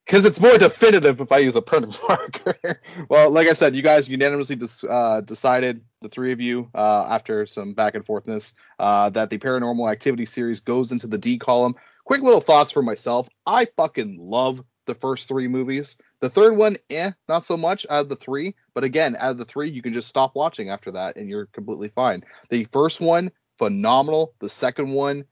Because 0.06 0.24
it's 0.24 0.38
more 0.38 0.56
definitive 0.56 1.20
if 1.20 1.32
I 1.32 1.38
use 1.38 1.56
a 1.56 1.62
permanent 1.62 1.98
marker. 2.08 2.80
well, 3.10 3.28
like 3.28 3.48
I 3.48 3.54
said, 3.54 3.74
you 3.74 3.82
guys 3.82 4.08
unanimously 4.08 4.54
dis- 4.54 4.84
uh, 4.84 5.20
decided, 5.22 5.80
the 6.00 6.08
three 6.08 6.30
of 6.30 6.40
you, 6.40 6.70
uh, 6.76 7.06
after 7.10 7.44
some 7.44 7.72
back 7.74 7.96
and 7.96 8.06
forthness, 8.06 8.52
uh, 8.78 9.10
that 9.10 9.30
the 9.30 9.38
Paranormal 9.38 9.90
Activity 9.90 10.24
series 10.24 10.60
goes 10.60 10.92
into 10.92 11.08
the 11.08 11.18
D 11.18 11.38
column. 11.38 11.74
Quick 12.06 12.22
little 12.22 12.40
thoughts 12.40 12.70
for 12.70 12.82
myself. 12.82 13.28
I 13.46 13.64
fucking 13.76 14.18
love 14.20 14.62
the 14.86 14.94
first 14.94 15.26
three 15.26 15.48
movies. 15.48 15.96
The 16.20 16.30
third 16.30 16.56
one, 16.56 16.76
eh, 16.88 17.10
not 17.28 17.44
so 17.44 17.56
much 17.56 17.84
out 17.90 18.02
of 18.02 18.08
the 18.08 18.14
three. 18.14 18.54
But 18.74 18.84
again, 18.84 19.16
out 19.18 19.32
of 19.32 19.38
the 19.38 19.44
three, 19.44 19.70
you 19.70 19.82
can 19.82 19.92
just 19.92 20.06
stop 20.06 20.36
watching 20.36 20.70
after 20.70 20.92
that 20.92 21.16
and 21.16 21.28
you're 21.28 21.46
completely 21.46 21.88
fine. 21.88 22.22
The 22.48 22.62
first 22.62 23.00
one, 23.00 23.32
phenomenal. 23.58 24.34
The 24.38 24.48
second 24.48 24.92
one, 24.92 25.24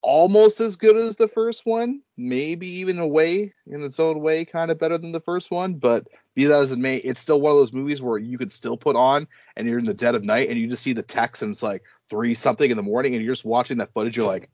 almost 0.00 0.58
as 0.60 0.76
good 0.76 0.96
as 0.96 1.16
the 1.16 1.28
first 1.28 1.66
one, 1.66 2.00
maybe 2.16 2.66
even 2.78 2.98
a 2.98 3.06
way 3.06 3.52
in 3.66 3.82
its 3.84 4.00
own 4.00 4.20
way, 4.20 4.46
kind 4.46 4.70
of 4.70 4.78
better 4.78 4.96
than 4.96 5.12
the 5.12 5.20
first 5.20 5.50
one. 5.50 5.74
But 5.74 6.08
be 6.34 6.46
that 6.46 6.60
as 6.60 6.72
it 6.72 6.78
may, 6.78 6.96
it's 6.96 7.20
still 7.20 7.42
one 7.42 7.52
of 7.52 7.58
those 7.58 7.74
movies 7.74 8.00
where 8.00 8.16
you 8.16 8.38
could 8.38 8.50
still 8.50 8.78
put 8.78 8.96
on 8.96 9.28
and 9.54 9.68
you're 9.68 9.78
in 9.78 9.84
the 9.84 9.92
dead 9.92 10.14
of 10.14 10.24
night 10.24 10.48
and 10.48 10.58
you 10.58 10.66
just 10.66 10.82
see 10.82 10.94
the 10.94 11.02
text 11.02 11.42
and 11.42 11.50
it's 11.50 11.62
like 11.62 11.82
three 12.08 12.32
something 12.32 12.70
in 12.70 12.78
the 12.78 12.82
morning 12.82 13.14
and 13.14 13.22
you're 13.22 13.34
just 13.34 13.44
watching 13.44 13.76
that 13.78 13.92
footage. 13.92 14.16
You're 14.16 14.26
like, 14.26 14.48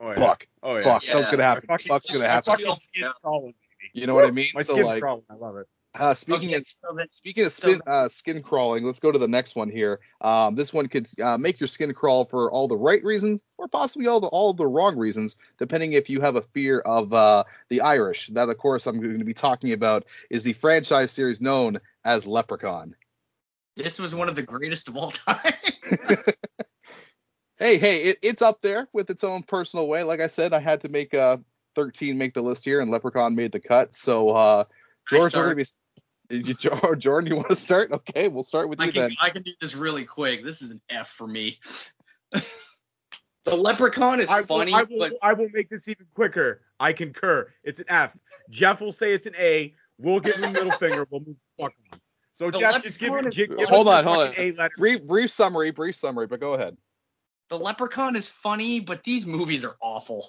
Oh 0.00 0.08
yeah. 0.10 0.14
fuck, 0.14 0.46
Oh 0.62 0.76
yeah. 0.76 0.82
fuck, 0.82 1.04
Yeah. 1.04 1.10
something's 1.12 1.30
gonna 1.30 1.42
happen. 1.44 1.66
fucking- 1.68 1.88
Fuck's 1.88 2.10
gonna 2.10 2.28
happen. 2.28 2.50
fucking 2.52 2.74
skin's 2.76 3.14
crawling. 3.22 3.52
baby. 3.52 4.00
You 4.00 4.06
know 4.06 4.14
what 4.14 4.24
I 4.26 4.30
mean? 4.30 4.48
My 4.54 4.62
so 4.62 4.74
skin's 4.74 4.88
like, 4.88 5.00
crawling. 5.00 5.24
I 5.30 5.34
love 5.34 5.56
it. 5.56 5.66
uh, 5.96 6.12
speaking 6.14 6.48
Okay, 6.48 6.56
of 6.56 6.62
so 6.64 6.74
that- 6.96 7.14
Speaking 7.14 7.44
of 7.44 7.52
So- 7.52 7.68
skin, 7.68 7.80
uh, 7.86 8.08
skin 8.08 8.42
crawling, 8.42 8.82
let's 8.84 8.98
go 8.98 9.12
to 9.12 9.18
the 9.18 9.28
next 9.28 9.54
one 9.54 9.70
here. 9.70 10.00
Um, 10.20 10.56
this 10.56 10.72
one 10.72 10.88
could 10.88 11.06
uh, 11.20 11.38
make 11.38 11.60
your 11.60 11.68
skin 11.68 11.92
crawl 11.94 12.24
for 12.24 12.50
all 12.50 12.66
the 12.66 12.76
right 12.76 13.02
reasons, 13.04 13.42
or 13.58 13.68
possibly 13.68 14.08
all 14.08 14.18
the 14.20 14.26
all 14.26 14.52
the 14.52 14.66
wrong 14.66 14.98
reasons, 14.98 15.36
depending 15.58 15.92
if 15.92 16.10
you 16.10 16.20
have 16.20 16.34
a 16.34 16.42
fear 16.42 16.80
of 16.80 17.12
uh, 17.12 17.44
the 17.68 17.82
Irish. 17.82 18.26
That, 18.28 18.48
of 18.48 18.58
course, 18.58 18.86
I'm 18.88 19.00
going 19.00 19.20
to 19.20 19.24
be 19.24 19.34
talking 19.34 19.72
about 19.72 20.04
is 20.28 20.42
the 20.42 20.52
franchise 20.54 21.12
series 21.12 21.40
known 21.40 21.80
as 22.04 22.26
Leprechaun. 22.26 22.96
this 23.76 23.98
was 24.00 24.14
one 24.14 24.28
of 24.28 24.34
the 24.34 24.42
greatest 24.42 24.88
of 24.88 24.96
all 24.96 25.10
time. 25.12 25.52
Hey, 27.64 27.78
hey, 27.78 28.02
it, 28.02 28.18
it's 28.20 28.42
up 28.42 28.60
there 28.60 28.88
with 28.92 29.08
its 29.08 29.24
own 29.24 29.42
personal 29.42 29.88
way. 29.88 30.02
Like 30.02 30.20
I 30.20 30.26
said, 30.26 30.52
I 30.52 30.60
had 30.60 30.82
to 30.82 30.90
make 30.90 31.14
uh, 31.14 31.38
13 31.76 32.18
make 32.18 32.34
the 32.34 32.42
list 32.42 32.62
here, 32.62 32.80
and 32.80 32.90
Leprechaun 32.90 33.34
made 33.34 33.52
the 33.52 33.58
cut. 33.58 33.94
So, 33.94 34.28
uh, 34.28 34.64
George, 35.08 35.34
we're 35.34 35.54
going 35.54 35.64
to 35.64 35.74
be. 36.28 36.42
Did 36.42 36.62
you, 36.62 36.96
Jordan, 36.98 37.30
you 37.30 37.36
want 37.36 37.48
to 37.48 37.56
start? 37.56 37.90
Okay, 37.90 38.28
we'll 38.28 38.42
start 38.42 38.68
with 38.68 38.82
I 38.82 38.84
you 38.84 38.92
can, 38.92 39.00
then. 39.00 39.10
I 39.18 39.30
can 39.30 39.40
do 39.40 39.52
this 39.62 39.74
really 39.74 40.04
quick. 40.04 40.44
This 40.44 40.60
is 40.60 40.72
an 40.72 40.80
F 40.90 41.08
for 41.08 41.26
me. 41.26 41.58
the 42.32 43.56
Leprechaun 43.56 44.20
is 44.20 44.30
I 44.30 44.40
will, 44.40 44.46
funny, 44.46 44.74
I 44.74 44.82
will, 44.82 44.98
but 44.98 45.14
I 45.22 45.32
will 45.32 45.48
make 45.54 45.70
this 45.70 45.88
even 45.88 46.04
quicker. 46.14 46.60
I 46.78 46.92
concur. 46.92 47.50
It's 47.62 47.80
an 47.80 47.86
F. 47.88 48.12
Jeff 48.50 48.82
will 48.82 48.92
say 48.92 49.12
it's 49.12 49.24
an 49.24 49.36
A. 49.38 49.74
We'll 49.96 50.20
give 50.20 50.36
him 50.36 50.50
a 50.50 50.52
middle 50.52 50.70
finger. 50.70 51.06
We'll 51.08 51.20
move 51.20 51.36
the 51.56 51.64
fuck 51.64 51.72
on. 51.94 52.00
So 52.34 52.50
The 52.50 52.58
Jeff, 52.58 52.82
just 52.82 53.00
give, 53.00 53.08
Leprechaun 53.08 53.30
give, 53.30 53.50
is- 53.52 53.56
give 53.56 53.68
Hold 53.70 53.88
us 53.88 53.90
your 53.90 53.96
on, 53.96 54.04
hold 54.04 54.28
on. 54.28 54.34
A 54.36 54.52
letter. 54.52 54.74
Brief, 54.76 55.08
brief 55.08 55.30
summary, 55.30 55.70
brief 55.70 55.96
summary, 55.96 56.26
but 56.26 56.40
go 56.40 56.52
ahead. 56.52 56.76
The 57.48 57.58
Leprechaun 57.58 58.16
is 58.16 58.28
funny, 58.28 58.80
but 58.80 59.04
these 59.04 59.26
movies 59.26 59.64
are 59.64 59.76
awful. 59.80 60.26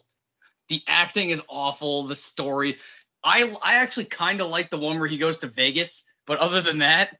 The 0.70 0.82
acting 0.88 1.30
is 1.30 1.44
awful. 1.48 2.04
The 2.04 2.16
story, 2.16 2.76
I 3.24 3.52
I 3.64 3.76
actually 3.76 4.06
kind 4.06 4.42
of 4.42 4.50
like 4.50 4.70
the 4.70 4.80
one 4.80 5.00
where 5.00 5.08
he 5.08 5.18
goes 5.18 5.40
to 5.40 5.48
Vegas, 5.48 6.12
but 6.26 6.40
other 6.40 6.62
than 6.62 6.80
that, 6.80 7.18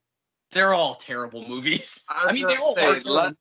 they're 0.52 0.74
all 0.74 0.96
terrible 0.96 1.48
movies. 1.48 2.06
I 2.10 2.30
I 2.30 2.34
mean, 2.34 2.46
they 2.48 2.56
all 2.56 2.76
are. 2.80 3.00
Le- 3.06 3.36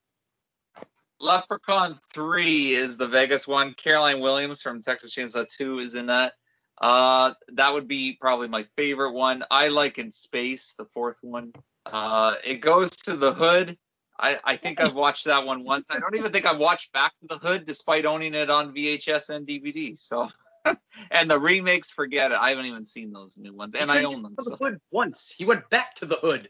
Leprechaun 1.20 1.98
3 2.12 2.74
is 2.74 2.96
the 2.96 3.06
Vegas 3.06 3.48
one. 3.48 3.72
Caroline 3.74 4.20
Williams 4.20 4.60
from 4.60 4.82
Texas 4.82 5.14
Chainsaw 5.14 5.46
2 5.46 5.78
is 5.78 5.94
in 5.94 6.06
that. 6.06 6.34
Uh, 6.80 7.32
that 7.52 7.72
would 7.72 7.88
be 7.88 8.16
probably 8.20 8.48
my 8.48 8.66
favorite 8.76 9.12
one. 9.12 9.44
I 9.50 9.68
like 9.68 9.98
In 9.98 10.10
Space, 10.10 10.74
the 10.76 10.84
fourth 10.86 11.18
one. 11.22 11.52
Uh, 11.86 12.34
it 12.44 12.60
goes 12.60 12.90
to 12.90 13.16
the 13.16 13.32
hood. 13.32 13.78
I, 14.18 14.38
I 14.44 14.56
think 14.56 14.80
I've 14.80 14.94
watched 14.94 15.24
that 15.24 15.44
one 15.44 15.64
once. 15.64 15.86
I 15.90 15.98
don't 15.98 16.14
even 16.16 16.30
think 16.32 16.46
I've 16.46 16.58
watched 16.60 16.92
Back 16.92 17.12
to 17.20 17.26
the 17.26 17.38
Hood 17.38 17.64
despite 17.64 18.04
owning 18.04 18.34
it 18.34 18.48
on 18.48 18.72
VHS 18.74 19.30
and 19.30 19.46
DVD. 19.46 19.98
So, 19.98 20.28
and 21.10 21.28
the 21.30 21.38
remakes, 21.38 21.90
forget 21.90 22.30
it. 22.30 22.38
I 22.38 22.50
haven't 22.50 22.66
even 22.66 22.84
seen 22.84 23.12
those 23.12 23.36
new 23.36 23.52
ones, 23.54 23.74
and 23.74 23.90
He 23.90 23.98
I 23.98 24.04
own 24.04 24.10
just 24.10 24.22
them. 24.22 24.34
go 24.36 24.44
to 24.44 24.50
So. 24.50 24.56
the 24.56 24.64
hood 24.64 24.80
once. 24.92 25.34
He 25.36 25.44
went 25.44 25.68
back 25.68 25.94
to 25.96 26.06
the 26.06 26.16
hood. 26.16 26.48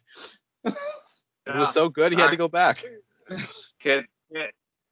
It 1.47 1.55
was 1.55 1.75
so 1.75 1.91
good, 1.91 2.11
he 2.13 2.19
had 2.19 2.31
to 2.31 2.39
go 2.39 2.49
back. 2.49 2.83
Kid. 3.79 4.07
Yeah, 4.31 4.47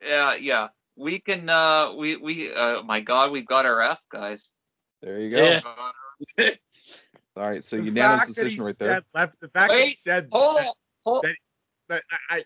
yeah, 0.04 0.34
yeah. 0.34 0.68
We 0.96 1.18
can. 1.18 1.48
Uh, 1.48 1.94
we 1.94 2.16
we. 2.16 2.52
Uh, 2.52 2.82
my 2.82 3.00
God, 3.00 3.32
we've 3.32 3.46
got 3.46 3.64
our 3.64 3.80
F 3.80 3.98
guys. 4.10 4.52
There 5.00 5.18
you 5.18 5.30
go. 5.30 5.38
Yeah. 5.38 5.60
All 7.36 7.42
right, 7.42 7.64
so 7.64 7.76
The 7.78 7.84
unanimous 7.84 8.20
fact 8.26 8.36
that 8.36 8.42
decision 8.44 8.64
right 8.64 8.78
there. 8.78 9.02
Left, 9.14 9.34
the 9.40 9.48
fact 9.48 9.72
that 9.72 9.80
he 9.80 9.94
said 9.94 10.28
Hold 10.30 10.58
that, 10.58 10.66
on. 10.66 10.72
Hold. 11.06 11.24
that- 11.24 11.36
that 11.88 12.02
I, 12.28 12.36
I 12.36 12.44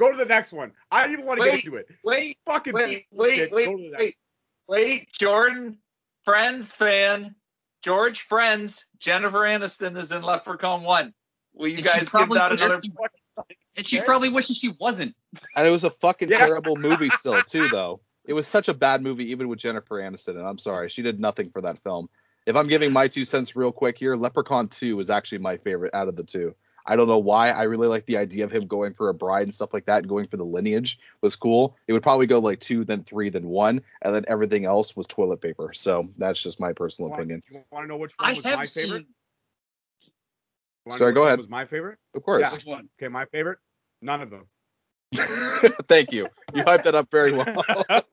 go 0.00 0.10
to 0.10 0.16
the 0.16 0.24
next 0.24 0.52
one. 0.52 0.72
I 0.90 1.02
don't 1.04 1.12
even 1.12 1.26
want 1.26 1.38
to 1.40 1.42
Wait, 1.44 1.50
get 1.56 1.64
into 1.66 1.76
it. 1.76 1.86
Wait. 2.04 2.38
Fucking 2.46 2.72
Wait. 2.74 3.06
bullshit. 3.12 3.52
Wait. 3.52 3.66
Go 3.66 3.76
Wait. 3.76 3.92
Wait. 3.98 4.16
Wait. 4.68 5.12
Jordan, 5.12 5.78
Friends 6.24 6.74
fan, 6.74 7.34
George 7.82 8.22
Friends, 8.22 8.86
Jennifer 8.98 9.38
Aniston 9.38 9.96
is 9.98 10.10
in 10.12 10.22
Leprechaun 10.22 10.82
One. 10.82 11.14
Will 11.54 11.68
you 11.68 11.76
And 11.78 11.84
guys 11.86 12.00
give 12.00 12.08
probably 12.08 12.38
that 12.38 12.50
would- 12.50 12.60
another? 12.60 12.82
And 13.76 13.86
she 13.86 14.00
probably 14.00 14.28
wishes 14.28 14.56
she 14.56 14.74
wasn't. 14.80 15.14
And 15.56 15.66
it 15.66 15.70
was 15.70 15.84
a 15.84 15.90
fucking 15.90 16.28
Yeah. 16.28 16.38
terrible 16.44 16.76
movie 16.76 17.08
still, 17.10 17.42
too, 17.42 17.68
though. 17.70 18.00
It 18.26 18.34
was 18.34 18.46
such 18.46 18.68
a 18.68 18.74
bad 18.74 19.02
movie, 19.02 19.30
even 19.30 19.48
with 19.48 19.58
Jennifer 19.58 20.00
Aniston, 20.00 20.36
and 20.36 20.46
I'm 20.46 20.58
sorry, 20.58 20.88
she 20.90 21.02
did 21.02 21.18
nothing 21.20 21.50
for 21.50 21.62
that 21.62 21.82
film. 21.82 22.08
If 22.46 22.56
I'm 22.56 22.68
giving 22.68 22.92
my 22.92 23.08
two 23.08 23.24
cents 23.24 23.56
real 23.56 23.72
quick 23.72 23.96
here, 23.98 24.14
Leprechaun 24.16 24.68
2 24.68 24.98
is 25.00 25.08
actually 25.08 25.38
my 25.38 25.56
favorite 25.56 25.94
out 25.94 26.08
of 26.08 26.16
the 26.16 26.24
two. 26.24 26.54
I 26.86 26.96
don't 26.96 27.08
know 27.08 27.18
why. 27.18 27.50
I 27.50 27.64
really 27.64 27.88
like 27.88 28.06
the 28.06 28.16
idea 28.16 28.44
of 28.44 28.50
him 28.50 28.66
going 28.66 28.94
for 28.94 29.08
a 29.08 29.14
bride 29.14 29.44
and 29.44 29.54
stuff 29.54 29.72
like 29.72 29.86
that, 29.86 29.98
and 29.98 30.08
going 30.08 30.26
for 30.26 30.36
the 30.36 30.44
lineage 30.44 30.98
was 31.20 31.36
cool. 31.36 31.76
It 31.86 31.92
would 31.92 32.02
probably 32.02 32.26
go 32.26 32.38
like 32.38 32.60
two, 32.60 32.84
then 32.84 33.04
three, 33.04 33.28
then 33.28 33.46
one, 33.46 33.82
and 34.02 34.14
then 34.14 34.24
everything 34.28 34.64
else 34.64 34.96
was 34.96 35.06
toilet 35.06 35.40
paper. 35.40 35.72
So 35.72 36.08
that's 36.16 36.42
just 36.42 36.60
my 36.60 36.72
personal 36.72 37.12
opinion. 37.12 37.42
You 37.50 37.62
want 37.70 37.84
to 37.84 37.88
know 37.88 37.96
which 37.96 38.14
one 38.18 38.30
I 38.30 38.34
was 38.34 38.44
have 38.44 38.58
my 38.58 38.64
seen 38.64 38.84
favorite? 38.84 39.06
Sorry, 40.96 40.98
know 40.98 40.98
go 40.98 41.06
which 41.06 41.16
one 41.16 41.26
ahead. 41.26 41.38
Was 41.38 41.48
my 41.48 41.64
favorite? 41.66 41.98
Of 42.14 42.22
course. 42.22 42.40
Yeah. 42.42 42.52
which 42.52 42.64
one. 42.64 42.88
Okay, 42.98 43.08
my 43.08 43.26
favorite. 43.26 43.58
None 44.02 44.22
of 44.22 44.30
them. 44.30 44.46
Thank 45.88 46.12
you. 46.12 46.24
You 46.54 46.64
hyped 46.64 46.84
that 46.84 46.94
up 46.94 47.10
very 47.10 47.32
well. 47.36 47.64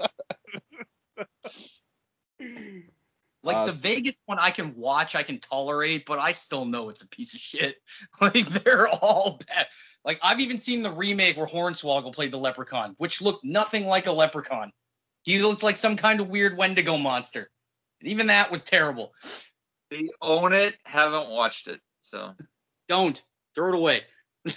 Like 3.47 3.55
Uh, 3.55 3.65
the 3.67 3.71
Vegas 3.71 4.17
one, 4.25 4.39
I 4.39 4.51
can 4.51 4.75
watch, 4.75 5.15
I 5.15 5.23
can 5.23 5.39
tolerate, 5.39 6.05
but 6.05 6.19
I 6.19 6.33
still 6.33 6.65
know 6.65 6.89
it's 6.89 7.01
a 7.01 7.07
piece 7.07 7.33
of 7.33 7.39
shit. 7.39 7.75
Like 8.21 8.45
they're 8.45 8.89
all 8.89 9.39
bad. 9.47 9.67
Like 10.03 10.19
I've 10.21 10.41
even 10.41 10.57
seen 10.57 10.83
the 10.83 10.91
remake 10.91 11.37
where 11.37 11.47
Hornswoggle 11.47 12.13
played 12.13 12.31
the 12.31 12.37
Leprechaun, 12.37 12.95
which 12.97 13.21
looked 13.21 13.45
nothing 13.45 13.87
like 13.87 14.05
a 14.05 14.11
leprechaun. 14.11 14.73
He 15.23 15.41
looked 15.41 15.63
like 15.63 15.77
some 15.77 15.95
kind 15.95 16.19
of 16.19 16.27
weird 16.27 16.57
Wendigo 16.57 16.97
monster. 16.97 17.49
And 18.01 18.09
even 18.09 18.27
that 18.27 18.51
was 18.51 18.63
terrible. 18.65 19.13
They 19.89 20.09
own 20.21 20.51
it. 20.51 20.75
Haven't 20.85 21.29
watched 21.29 21.69
it. 21.69 21.79
So 22.01 22.33
Don't 22.89 23.21
throw 23.55 23.69
it 23.69 23.79
away. 23.79 24.01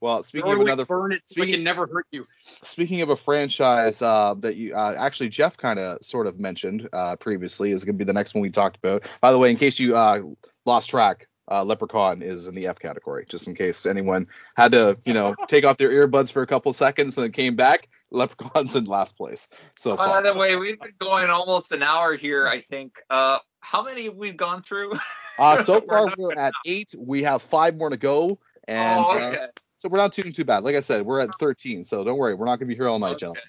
well, 0.00 0.22
speaking 0.22 0.50
Throw 0.50 0.60
it 0.60 0.62
of 0.62 0.66
another 0.68 0.86
burn 0.86 1.12
it 1.12 1.24
so 1.24 1.32
it 1.32 1.34
speaking- 1.34 1.54
can 1.54 1.64
never 1.64 1.86
hurt 1.86 2.06
you. 2.10 2.26
Speaking 2.40 3.02
of 3.02 3.10
a 3.10 3.16
franchise 3.16 4.02
uh, 4.02 4.34
that 4.38 4.56
you 4.56 4.74
uh, 4.74 4.94
actually 4.98 5.28
Jeff 5.28 5.56
kind 5.56 5.78
of 5.78 6.02
sort 6.02 6.26
of 6.26 6.38
mentioned 6.38 6.88
uh, 6.92 7.16
previously 7.16 7.72
is 7.72 7.84
going 7.84 7.94
to 7.94 7.98
be 7.98 8.06
the 8.06 8.12
next 8.12 8.34
one 8.34 8.42
we 8.42 8.50
talked 8.50 8.76
about. 8.76 9.04
By 9.20 9.32
the 9.32 9.38
way, 9.38 9.50
in 9.50 9.56
case 9.56 9.78
you 9.78 9.96
uh, 9.96 10.20
lost 10.64 10.90
track, 10.90 11.26
uh, 11.50 11.64
Leprechaun 11.64 12.22
is 12.22 12.46
in 12.46 12.54
the 12.54 12.66
F 12.66 12.78
category. 12.78 13.24
Just 13.28 13.48
in 13.48 13.54
case 13.54 13.86
anyone 13.86 14.26
had 14.56 14.72
to, 14.72 14.98
you 15.04 15.14
know, 15.14 15.34
take 15.48 15.64
off 15.64 15.76
their 15.76 15.90
earbuds 15.90 16.30
for 16.30 16.42
a 16.42 16.46
couple 16.46 16.72
seconds 16.72 17.16
and 17.16 17.24
then 17.24 17.32
came 17.32 17.56
back, 17.56 17.88
Leprechaun's 18.10 18.76
in 18.76 18.84
last 18.84 19.16
place. 19.16 19.48
So 19.76 19.96
by 19.96 20.06
far. 20.06 20.22
the 20.22 20.34
way, 20.34 20.56
we've 20.56 20.78
been 20.80 20.92
going 20.98 21.30
almost 21.30 21.72
an 21.72 21.82
hour 21.82 22.14
here. 22.14 22.46
I 22.46 22.60
think. 22.60 23.00
Uh, 23.10 23.38
how 23.60 23.82
many 23.82 24.04
have 24.04 24.14
we 24.14 24.32
gone 24.32 24.62
through? 24.62 24.92
Uh, 25.38 25.62
so 25.62 25.80
far 25.88 26.08
we're 26.16 26.32
at 26.32 26.52
eight. 26.64 26.94
We 26.96 27.22
have 27.24 27.42
five 27.42 27.76
more 27.76 27.90
to 27.90 27.96
go, 27.96 28.38
and 28.66 29.04
oh, 29.04 29.10
uh, 29.10 29.28
okay. 29.28 29.46
So 29.78 29.88
we're 29.88 29.98
not 29.98 30.12
doing 30.12 30.32
too 30.32 30.44
bad. 30.44 30.64
Like 30.64 30.74
I 30.76 30.80
said, 30.80 31.04
we're 31.06 31.20
at 31.20 31.34
13, 31.36 31.84
so 31.84 32.04
don't 32.04 32.18
worry, 32.18 32.34
we're 32.34 32.46
not 32.46 32.58
going 32.58 32.68
to 32.68 32.74
be 32.74 32.76
here 32.76 32.88
all 32.88 32.98
night, 32.98 33.12
Okay. 33.12 33.18
gentlemen. 33.20 33.42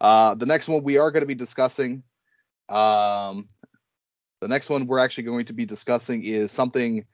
Uh, 0.00 0.34
the 0.34 0.46
next 0.46 0.68
one 0.68 0.84
we 0.84 0.98
are 0.98 1.10
going 1.10 1.22
to 1.22 1.26
be 1.26 1.34
discussing, 1.34 2.02
um, 2.68 3.48
the 4.40 4.48
next 4.48 4.70
one 4.70 4.86
we're 4.86 5.00
actually 5.00 5.24
going 5.24 5.46
to 5.46 5.52
be 5.52 5.66
discussing 5.66 6.24
is 6.24 6.52
something. 6.52 7.04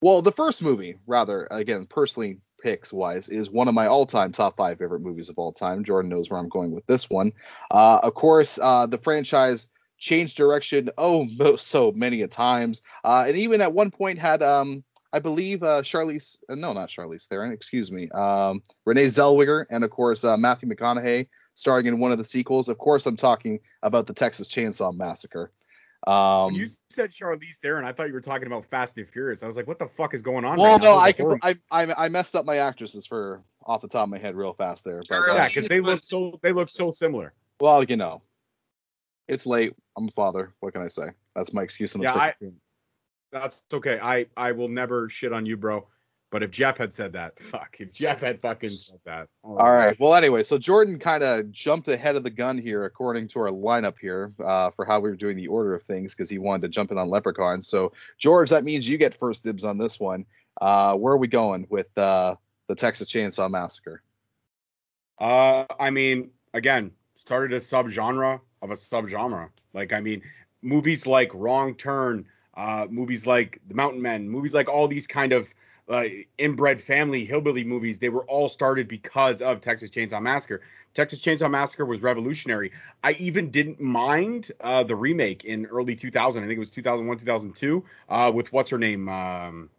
Well, 0.00 0.22
the 0.22 0.32
first 0.32 0.62
movie, 0.62 0.96
rather, 1.06 1.46
again, 1.50 1.86
personally 1.86 2.38
picks 2.62 2.92
wise, 2.92 3.28
is 3.28 3.50
one 3.50 3.68
of 3.68 3.74
my 3.74 3.86
all-time 3.88 4.32
top 4.32 4.56
five 4.56 4.78
favorite 4.78 5.00
movies 5.00 5.28
of 5.28 5.38
all 5.38 5.52
time. 5.52 5.84
Jordan 5.84 6.08
knows 6.10 6.30
where 6.30 6.38
I'm 6.40 6.48
going 6.48 6.72
with 6.72 6.86
this 6.86 7.10
one. 7.10 7.32
Uh, 7.70 8.00
of 8.02 8.14
course, 8.14 8.58
uh, 8.60 8.86
the 8.86 8.98
franchise 8.98 9.68
changed 9.98 10.36
direction 10.36 10.90
oh 10.98 11.26
so 11.56 11.92
many 11.92 12.22
a 12.22 12.28
times, 12.28 12.82
uh, 13.04 13.24
and 13.26 13.36
even 13.36 13.60
at 13.60 13.72
one 13.72 13.90
point 13.90 14.18
had 14.18 14.42
um. 14.42 14.84
I 15.12 15.18
believe 15.18 15.62
uh, 15.62 15.82
Charlize, 15.82 16.38
uh, 16.48 16.54
no, 16.54 16.72
not 16.72 16.88
Charlize 16.88 17.26
Theron, 17.26 17.52
excuse 17.52 17.92
me, 17.92 18.08
um, 18.10 18.62
Renee 18.86 19.06
Zellweger, 19.06 19.66
and 19.70 19.84
of 19.84 19.90
course 19.90 20.24
uh, 20.24 20.36
Matthew 20.36 20.68
McConaughey 20.68 21.28
starring 21.54 21.86
in 21.86 21.98
one 21.98 22.12
of 22.12 22.18
the 22.18 22.24
sequels. 22.24 22.68
Of 22.68 22.78
course, 22.78 23.06
I'm 23.06 23.16
talking 23.16 23.60
about 23.82 24.06
the 24.06 24.14
Texas 24.14 24.48
Chainsaw 24.48 24.94
Massacre. 24.94 25.50
Um, 26.06 26.54
you 26.54 26.66
said 26.90 27.10
Charlize 27.10 27.58
Theron, 27.58 27.84
I 27.84 27.92
thought 27.92 28.08
you 28.08 28.14
were 28.14 28.20
talking 28.20 28.46
about 28.46 28.64
Fast 28.64 28.98
and 28.98 29.08
Furious. 29.08 29.42
I 29.42 29.46
was 29.46 29.56
like, 29.56 29.68
what 29.68 29.78
the 29.78 29.86
fuck 29.86 30.14
is 30.14 30.22
going 30.22 30.44
on? 30.44 30.58
well, 30.58 30.72
right 30.72 30.82
no, 30.82 30.96
I, 30.96 31.08
is 31.08 31.20
a 31.20 31.22
horror 31.22 31.38
can, 31.38 31.58
I, 31.70 31.84
I 31.84 32.06
I 32.06 32.08
messed 32.08 32.34
up 32.34 32.44
my 32.44 32.56
actresses 32.56 33.06
for 33.06 33.44
off 33.64 33.82
the 33.82 33.88
top 33.88 34.04
of 34.04 34.08
my 34.08 34.18
head 34.18 34.34
real 34.34 34.54
fast 34.54 34.84
there. 34.84 35.02
But, 35.08 35.14
uh, 35.14 35.34
Yeah, 35.34 35.48
because 35.48 35.68
they 35.68 35.80
look 35.80 36.02
so 36.02 36.40
they 36.42 36.52
look 36.52 36.70
so 36.70 36.90
similar. 36.90 37.34
well, 37.60 37.84
you 37.84 37.96
know, 37.96 38.22
it's 39.28 39.46
late. 39.46 39.74
I'm 39.96 40.08
a 40.08 40.10
father. 40.10 40.52
What 40.60 40.72
can 40.72 40.82
I 40.82 40.88
say? 40.88 41.10
That's 41.36 41.52
my 41.52 41.62
excuse. 41.62 41.94
And 41.94 42.02
Yeah, 42.02 42.14
I-. 42.14 42.34
That's 43.32 43.62
okay. 43.72 43.98
I 44.00 44.26
I 44.36 44.52
will 44.52 44.68
never 44.68 45.08
shit 45.08 45.32
on 45.32 45.46
you, 45.46 45.56
bro. 45.56 45.86
But 46.30 46.42
if 46.42 46.50
Jeff 46.50 46.78
had 46.78 46.92
said 46.92 47.12
that, 47.12 47.38
fuck. 47.40 47.76
If 47.78 47.92
Jeff 47.92 48.20
had 48.20 48.40
fucking 48.40 48.70
said 48.70 49.00
that. 49.04 49.28
Oh, 49.44 49.58
All 49.58 49.72
right. 49.72 49.98
Well, 50.00 50.14
anyway, 50.14 50.42
so 50.42 50.58
Jordan 50.58 50.98
kind 50.98 51.22
of 51.22 51.52
jumped 51.52 51.88
ahead 51.88 52.16
of 52.16 52.24
the 52.24 52.30
gun 52.30 52.58
here, 52.58 52.84
according 52.86 53.28
to 53.28 53.40
our 53.40 53.50
lineup 53.50 53.98
here, 53.98 54.32
uh, 54.44 54.70
for 54.70 54.84
how 54.84 54.98
we 54.98 55.10
were 55.10 55.16
doing 55.16 55.36
the 55.36 55.46
order 55.46 55.74
of 55.74 55.82
things, 55.82 56.14
because 56.14 56.30
he 56.30 56.38
wanted 56.38 56.62
to 56.62 56.68
jump 56.68 56.90
in 56.90 56.98
on 56.98 57.08
Leprechaun. 57.08 57.60
So, 57.60 57.92
George, 58.18 58.48
that 58.50 58.64
means 58.64 58.88
you 58.88 58.96
get 58.96 59.14
first 59.14 59.44
dibs 59.44 59.62
on 59.62 59.76
this 59.76 60.00
one. 60.00 60.24
Uh, 60.60 60.96
where 60.96 61.12
are 61.12 61.18
we 61.18 61.28
going 61.28 61.66
with 61.68 61.96
uh, 61.98 62.36
the 62.66 62.74
Texas 62.74 63.12
Chainsaw 63.12 63.50
Massacre? 63.50 64.02
Uh, 65.18 65.66
I 65.78 65.90
mean, 65.90 66.30
again, 66.54 66.92
started 67.16 67.54
a 67.54 67.60
subgenre 67.60 68.40
of 68.62 68.70
a 68.70 68.74
subgenre. 68.74 69.50
Like, 69.74 69.92
I 69.92 70.00
mean, 70.00 70.22
movies 70.62 71.06
like 71.06 71.34
Wrong 71.34 71.74
Turn, 71.74 72.26
uh, 72.54 72.86
movies 72.90 73.26
like 73.26 73.60
The 73.68 73.74
Mountain 73.74 74.02
Men, 74.02 74.28
movies 74.28 74.54
like 74.54 74.68
all 74.68 74.88
these 74.88 75.06
kind 75.06 75.32
of 75.32 75.52
uh, 75.88 76.04
inbred 76.38 76.80
family 76.80 77.24
hillbilly 77.24 77.64
movies, 77.64 77.98
they 77.98 78.08
were 78.08 78.24
all 78.26 78.48
started 78.48 78.88
because 78.88 79.42
of 79.42 79.60
Texas 79.60 79.90
Chainsaw 79.90 80.22
Massacre. 80.22 80.62
Texas 80.94 81.20
Chainsaw 81.20 81.50
Massacre 81.50 81.86
was 81.86 82.02
revolutionary. 82.02 82.72
I 83.02 83.12
even 83.12 83.50
didn't 83.50 83.80
mind 83.80 84.52
uh, 84.60 84.84
the 84.84 84.94
remake 84.94 85.44
in 85.44 85.66
early 85.66 85.94
2000. 85.94 86.42
I 86.42 86.46
think 86.46 86.56
it 86.56 86.60
was 86.60 86.70
2001, 86.70 87.18
2002, 87.18 87.84
uh, 88.08 88.30
with 88.34 88.52
what's 88.52 88.70
her 88.70 88.78
name, 88.78 89.08
um, 89.08 89.70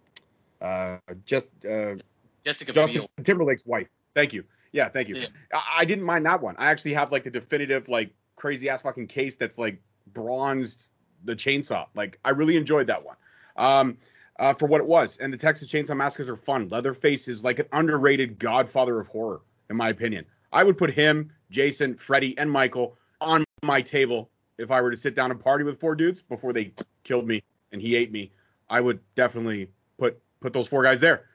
uh, 0.62 0.98
just 1.26 1.50
uh, 1.66 1.96
Jessica 2.44 2.74
Justin 2.74 3.02
Biel. 3.02 3.24
Timberlake's 3.24 3.66
wife. 3.66 3.92
Thank 4.16 4.34
you. 4.34 4.44
Yeah, 4.72 4.90
thank 4.90 5.08
you. 5.08 5.16
Yeah. 5.16 5.28
I, 5.54 5.64
I 5.80 5.86
didn't 5.86 6.04
mind 6.04 6.26
that 6.26 6.42
one. 6.42 6.56
I 6.58 6.72
actually 6.72 6.94
have 6.94 7.12
like 7.12 7.24
the 7.24 7.32
definitive 7.32 7.88
like 7.90 8.12
crazy 8.36 8.70
ass 8.70 8.82
fucking 8.82 9.08
case 9.08 9.36
that's 9.36 9.58
like 9.58 9.82
bronzed 10.14 10.88
the 11.24 11.36
chainsaw. 11.36 11.88
Like 11.96 12.20
I 12.24 12.32
really 12.32 12.58
enjoyed 12.58 12.88
that 12.88 13.04
one. 13.06 13.16
Um, 13.56 13.98
uh, 14.40 14.54
for 14.54 14.68
what 14.68 14.82
it 14.82 14.88
was. 14.88 15.18
And 15.18 15.32
the 15.32 15.38
Texas 15.38 15.70
Chainsaw 15.70 15.96
Massacres 15.96 16.30
are 16.30 16.36
fun. 16.36 16.68
Leatherface 16.70 17.28
is 17.28 17.44
like 17.44 17.60
an 17.60 17.68
underrated 17.72 18.40
godfather 18.40 19.00
of 19.00 19.08
horror, 19.08 19.42
in 19.70 19.78
my 19.78 19.90
opinion. 19.90 20.26
I 20.52 20.64
would 20.64 20.78
put 20.78 20.92
him, 20.92 21.32
Jason, 21.50 21.96
Freddy, 21.96 22.38
and 22.38 22.50
Michael 22.50 22.98
on 23.22 23.44
my 23.64 23.82
table 23.82 24.30
if 24.58 24.72
I 24.72 24.82
were 24.82 24.92
to 24.92 24.98
sit 24.98 25.16
down 25.16 25.32
and 25.32 25.40
party 25.40 25.64
with 25.64 25.80
four 25.80 25.96
dudes 25.96 26.22
before 26.22 26.54
they 26.54 26.74
killed 27.04 27.28
me 27.28 27.44
and 27.72 27.82
he 27.82 27.96
ate 27.96 28.12
me. 28.12 28.32
I 28.70 28.82
would 28.82 29.00
definitely 29.16 29.70
put 29.98 30.20
put 30.40 30.54
those 30.54 30.68
four 30.68 30.84
guys 30.84 31.00
there. 31.00 31.26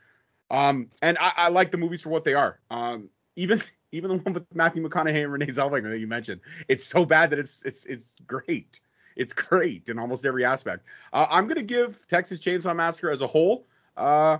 Um, 0.50 0.88
and 1.02 1.18
I, 1.18 1.32
I 1.36 1.48
like 1.48 1.70
the 1.70 1.78
movies 1.78 2.02
for 2.02 2.10
what 2.10 2.24
they 2.24 2.34
are. 2.34 2.58
Um, 2.70 3.10
even 3.36 3.62
even 3.92 4.10
the 4.10 4.16
one 4.18 4.34
with 4.34 4.46
Matthew 4.54 4.86
McConaughey 4.86 5.22
and 5.22 5.32
Renee 5.32 5.46
Zellweger 5.46 5.90
that 5.90 5.98
you 5.98 6.06
mentioned, 6.06 6.40
it's 6.68 6.84
so 6.84 7.04
bad 7.04 7.30
that 7.30 7.38
it's 7.38 7.62
it's 7.62 7.84
it's 7.86 8.14
great. 8.26 8.80
It's 9.18 9.32
great 9.34 9.90
in 9.90 9.98
almost 9.98 10.24
every 10.24 10.46
aspect. 10.46 10.86
Uh, 11.12 11.26
I'm 11.28 11.46
gonna 11.46 11.62
give 11.62 12.06
Texas 12.06 12.38
Chainsaw 12.38 12.74
Massacre 12.74 13.10
as 13.10 13.20
a 13.20 13.26
whole. 13.26 13.66
Uh, 13.96 14.38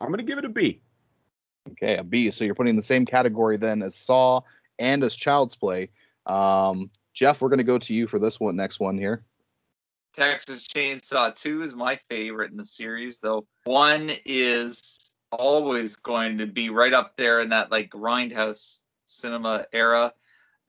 I'm 0.00 0.10
gonna 0.10 0.22
give 0.22 0.38
it 0.38 0.44
a 0.44 0.48
B. 0.48 0.80
Okay, 1.72 1.96
a 1.96 2.04
B. 2.04 2.30
So 2.30 2.44
you're 2.44 2.54
putting 2.54 2.70
in 2.70 2.76
the 2.76 2.82
same 2.82 3.06
category 3.06 3.56
then 3.56 3.82
as 3.82 3.96
Saw 3.96 4.42
and 4.78 5.02
as 5.02 5.16
Child's 5.16 5.56
Play. 5.56 5.90
Um, 6.26 6.90
Jeff, 7.12 7.40
we're 7.40 7.48
going 7.48 7.58
to 7.58 7.64
go 7.64 7.78
to 7.78 7.94
you 7.94 8.06
for 8.06 8.18
this 8.18 8.38
one, 8.40 8.56
next 8.56 8.80
one 8.80 8.98
here. 8.98 9.24
Texas 10.12 10.66
Chainsaw 10.66 11.34
2 11.34 11.62
is 11.62 11.74
my 11.74 11.98
favorite 12.08 12.50
in 12.50 12.56
the 12.56 12.64
series, 12.64 13.20
though. 13.20 13.46
One 13.64 14.10
is 14.24 15.16
always 15.32 15.96
going 15.96 16.38
to 16.38 16.46
be 16.46 16.70
right 16.70 16.92
up 16.92 17.16
there 17.16 17.40
in 17.40 17.48
that 17.48 17.70
like 17.70 17.90
grindhouse 17.90 18.82
cinema 19.06 19.66
era. 19.72 20.12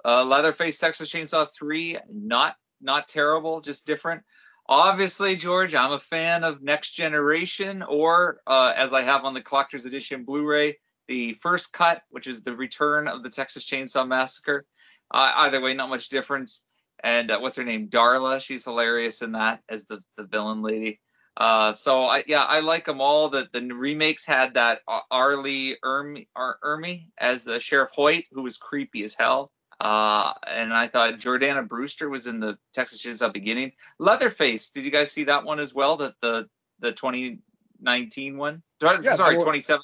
Uh, 0.04 0.24
Leatherface 0.26 0.80
Texas 0.80 1.12
Chainsaw 1.12 1.48
3, 1.48 1.98
not 2.12 2.56
not 2.86 3.08
terrible, 3.08 3.62
just 3.62 3.86
different. 3.86 4.24
Obviously, 4.68 5.36
George, 5.36 5.76
I'm 5.76 5.92
a 5.92 6.00
fan 6.00 6.44
of 6.44 6.64
Next 6.64 6.94
Generation, 6.94 7.84
or 7.84 8.40
uh, 8.48 8.74
as 8.76 8.94
I 8.94 9.02
have 9.02 9.26
on 9.26 9.34
the 9.34 9.42
collector's 9.42 9.86
edition 9.86 10.24
Blu-ray, 10.24 10.78
the 11.08 11.34
first 11.34 11.74
cut, 11.74 12.02
which 12.10 12.26
is 12.26 12.44
the 12.44 12.56
return 12.56 13.08
of 13.08 13.22
the 13.22 13.30
Texas 13.30 13.70
Chainsaw 13.70 14.08
Massacre. 14.08 14.66
Uh, 15.12 15.32
either 15.36 15.62
way, 15.62 15.74
not 15.74 15.90
much 15.90 16.10
difference. 16.10 16.66
And 17.04 17.30
uh, 17.30 17.40
what's 17.40 17.58
her 17.58 17.64
name? 17.64 17.90
Darla. 17.90 18.42
She's 18.42 18.64
hilarious 18.64 19.22
in 19.22 19.34
that 19.34 19.62
as 19.70 19.86
the 19.86 20.02
the 20.18 20.24
villain 20.24 20.64
lady. 20.64 21.00
Uh, 21.38 21.74
so 21.74 22.06
I, 22.06 22.24
yeah, 22.26 22.44
I 22.44 22.62
like 22.62 22.86
them 22.86 23.02
all. 23.02 23.30
The 23.30 23.48
the 23.52 23.62
remakes 23.62 24.26
had 24.26 24.56
that 24.56 24.80
Ar- 24.88 25.04
R. 25.12 25.38
Lee 25.38 25.76
Ermey, 25.84 26.28
Ar- 26.36 26.58
Ermey 26.64 27.10
as 27.18 27.44
the 27.44 27.60
Sheriff 27.60 27.92
Hoyt, 27.94 28.24
who 28.32 28.42
was 28.42 28.58
creepy 28.58 29.04
as 29.04 29.14
hell. 29.14 29.52
Uh, 29.80 30.34
and 30.48 30.74
I 30.74 30.88
thought 30.88 31.20
Jordana 31.20 31.68
Brewster 31.68 32.10
was 32.10 32.28
in 32.28 32.40
the 32.40 32.58
Texas 32.74 33.04
Chainsaw 33.04 33.34
beginning. 33.34 33.74
Leatherface, 34.00 34.72
did 34.72 34.86
you 34.86 34.92
guys 34.92 35.12
see 35.12 35.26
that 35.26 35.44
one 35.44 35.60
as 35.60 35.74
well? 35.74 35.98
That 35.98 36.14
the 36.22 36.50
the 36.80 36.92
2019 36.92 38.38
one? 38.38 38.64
Sorry, 38.82 39.04
Yeah, 39.04 39.16
sorry 39.16 39.38
that 39.38 39.44
27. 39.44 39.82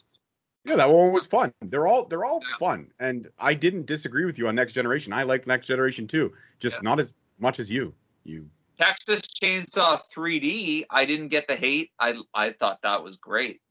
Yeah, 0.66 0.76
that 0.76 0.90
one 0.90 1.12
was 1.12 1.26
fun. 1.26 1.54
They're 1.62 1.88
all 1.88 2.06
they're 2.06 2.24
all 2.24 2.42
Yeah. 2.42 2.58
fun, 2.58 2.92
and 3.00 3.28
I 3.40 3.54
didn't 3.54 3.86
disagree 3.86 4.26
with 4.26 4.38
you 4.38 4.48
on 4.48 4.56
Next 4.56 4.74
Generation. 4.74 5.12
I 5.12 5.24
like 5.24 5.48
Next 5.48 5.68
Generation 5.68 6.08
too, 6.08 6.34
just 6.60 6.78
Yeah. 6.78 6.82
not 6.84 7.00
as 7.00 7.14
much 7.40 7.60
as 7.60 7.70
you. 7.72 7.94
You 8.24 8.50
Texas 8.78 9.22
Chainsaw 9.22 10.00
3D, 10.16 10.86
I 10.90 11.06
didn't 11.06 11.30
get 11.30 11.48
the 11.48 11.56
hate. 11.56 11.92
I 12.00 12.20
I 12.34 12.52
thought 12.52 12.82
that 12.84 13.04
was 13.04 13.18
great. 13.18 13.62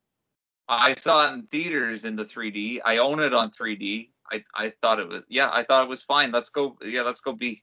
I 0.68 0.94
saw 0.94 1.28
it 1.28 1.34
in 1.34 1.42
theaters 1.46 2.04
in 2.04 2.14
the 2.14 2.24
3D. 2.24 2.80
I 2.84 2.98
own 2.98 3.18
it 3.18 3.34
on 3.34 3.50
3D. 3.50 4.10
I 4.30 4.44
I 4.54 4.72
thought 4.82 5.00
it 5.00 5.08
was 5.08 5.22
yeah, 5.28 5.50
I 5.52 5.62
thought 5.62 5.84
it 5.84 5.88
was 5.88 6.02
fine. 6.02 6.30
Let's 6.30 6.50
go 6.50 6.76
yeah, 6.82 7.02
let's 7.02 7.20
go 7.20 7.32
B. 7.32 7.62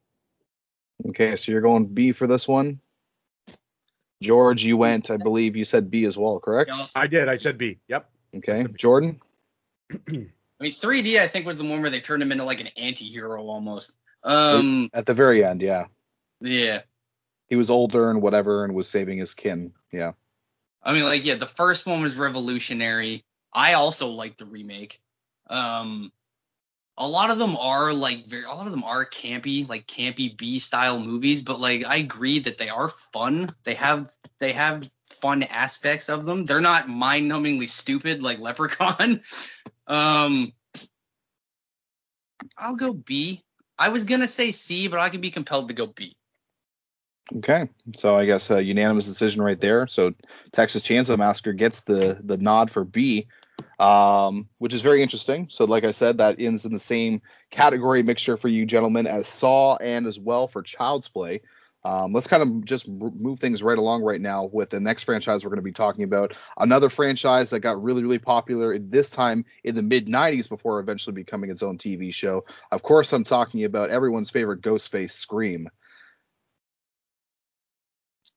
Okay, 1.09 1.36
so 1.36 1.51
you're 1.51 1.61
going 1.61 1.86
B 1.86 2.11
for 2.11 2.28
this 2.28 2.47
one. 2.47 2.80
George, 4.22 4.63
you 4.63 4.78
went, 4.78 5.11
I 5.11 5.18
believe 5.18 5.55
you 5.55 5.63
said 5.63 5.91
B 5.91 6.05
as 6.05 6.18
well, 6.18 6.39
correct? 6.39 6.74
I 6.95 7.05
did. 7.05 7.30
I 7.30 7.36
said 7.36 7.57
B. 7.57 7.78
Yep. 7.88 8.09
Okay, 8.38 8.65
Jordan. 8.76 9.22
I 9.91 10.63
mean, 10.63 10.72
3D 10.72 11.20
I 11.20 11.28
think 11.28 11.45
was 11.45 11.59
the 11.59 11.70
one 11.70 11.82
where 11.82 11.91
they 11.91 11.99
turned 11.99 12.24
him 12.24 12.32
into 12.32 12.43
like 12.43 12.59
an 12.59 12.70
anti-hero 12.78 13.45
almost. 13.45 13.97
Um, 14.24 14.89
At 14.93 15.05
the 15.05 15.13
very 15.13 15.43
end, 15.43 15.61
yeah. 15.61 15.86
yeah. 16.41 16.82
He 17.47 17.55
was 17.55 17.70
older 17.70 18.09
and 18.09 18.22
whatever 18.22 18.65
and 18.65 18.74
was 18.74 18.89
saving 18.89 19.20
his 19.20 19.34
kin. 19.34 19.74
Yeah. 19.91 20.13
I 20.84 20.93
mean, 20.93 21.03
like, 21.03 21.26
yeah, 21.26 21.36
the 21.36 21.45
first 21.45 21.86
one 21.86 22.01
was 22.01 22.18
revolutionary. 22.18 23.24
I 23.53 23.74
also 23.74 24.09
like 24.09 24.36
the 24.38 24.45
remake. 24.45 24.99
Um, 25.49 26.11
a 26.98 27.08
lot 27.08 27.32
of 27.32 27.38
them 27.38 27.56
are 27.56 27.93
like 27.93 28.26
very, 28.26 28.43
a 28.43 28.50
lot 28.50 28.66
of 28.66 28.72
them 28.72 28.84
are 28.84 29.06
campy, 29.06 29.68
like 29.68 29.86
campy 29.86 30.36
B 30.36 30.60
style 30.60 31.00
movies. 31.00 31.43
But 31.43 31.60
like, 31.60 31.86
I 31.86 31.98
agree 31.98 32.39
that 32.39 32.58
they 32.58 32.70
are 32.70 32.89
fun. 32.89 33.50
They 33.64 33.76
have 33.76 34.10
they 34.39 34.54
have 34.54 34.89
fun 35.04 35.43
aspects 35.43 36.10
of 36.10 36.26
them. 36.26 36.45
They're 36.45 36.62
not 36.62 36.89
mind 36.89 37.32
numbingly 37.32 37.70
stupid 37.70 38.24
like 38.24 38.39
Leprechaun. 38.39 39.22
um, 39.88 40.52
I'll 42.58 42.78
go 42.78 42.93
B. 42.93 43.43
I 43.78 43.89
was 43.89 44.06
gonna 44.06 44.28
say 44.28 44.52
C, 44.52 44.88
but 44.88 45.00
I 45.00 45.10
can 45.10 45.22
be 45.22 45.30
compelled 45.32 45.68
to 45.68 45.76
go 45.76 45.86
B. 45.86 46.16
Okay, 47.36 47.70
so 47.93 48.16
I 48.16 48.26
guess 48.26 48.50
a 48.50 48.64
unanimous 48.64 49.06
decision 49.06 49.41
right 49.41 49.60
there. 49.60 49.86
So 49.86 50.14
Texas 50.52 50.82
Chainsaw 50.82 51.18
Massacre 51.18 51.54
gets 51.54 51.82
the 51.82 52.20
the 52.24 52.38
nod 52.38 52.72
for 52.72 52.84
B, 52.84 53.28
um, 53.80 54.49
which 54.57 54.74
is 54.74 54.82
very 54.82 55.01
interesting. 55.01 55.47
So 55.49 55.65
like 55.65 55.84
I 55.84 55.91
said, 55.91 56.18
that 56.18 56.39
ends 56.39 56.65
in 56.65 56.74
the 56.74 56.80
same 56.80 57.22
category 57.51 58.03
mixture 58.03 58.38
for 58.38 58.47
you 58.47 58.65
gentlemen 58.65 59.07
as 59.07 59.28
Saw 59.28 59.76
and 59.76 60.07
as 60.07 60.20
well 60.20 60.47
for 60.47 60.61
Child's 60.63 61.07
Play. 61.07 61.41
Um, 61.84 62.11
let's 62.11 62.28
kind 62.28 62.43
of 62.43 62.65
just 62.65 62.88
move 62.88 63.39
things 63.39 63.63
right 63.63 63.78
along 63.78 64.03
right 64.03 64.20
now 64.20 64.45
with 64.45 64.72
the 64.72 64.80
next 64.80 65.03
franchise 65.03 65.43
we're 65.45 65.51
going 65.51 65.57
to 65.57 65.61
be 65.61 65.72
talking 65.72 66.03
about. 66.03 66.36
Another 66.57 66.89
franchise 66.89 67.51
that 67.51 67.59
got 67.59 67.82
really, 67.82 68.01
really 68.01 68.20
popular 68.20 68.78
this 68.78 69.09
time 69.09 69.45
in 69.63 69.76
the 69.76 69.84
mid 69.84 70.07
90s 70.07 70.49
before 70.49 70.80
eventually 70.80 71.13
becoming 71.13 71.49
its 71.49 71.63
own 71.63 71.78
TV 71.78 72.13
show. 72.13 72.45
Of 72.72 72.82
course, 72.84 73.13
I'm 73.13 73.24
talking 73.24 73.63
about 73.63 73.89
everyone's 73.89 74.32
favorite 74.32 74.61
Ghostface 74.61 75.11
Scream. 75.11 75.70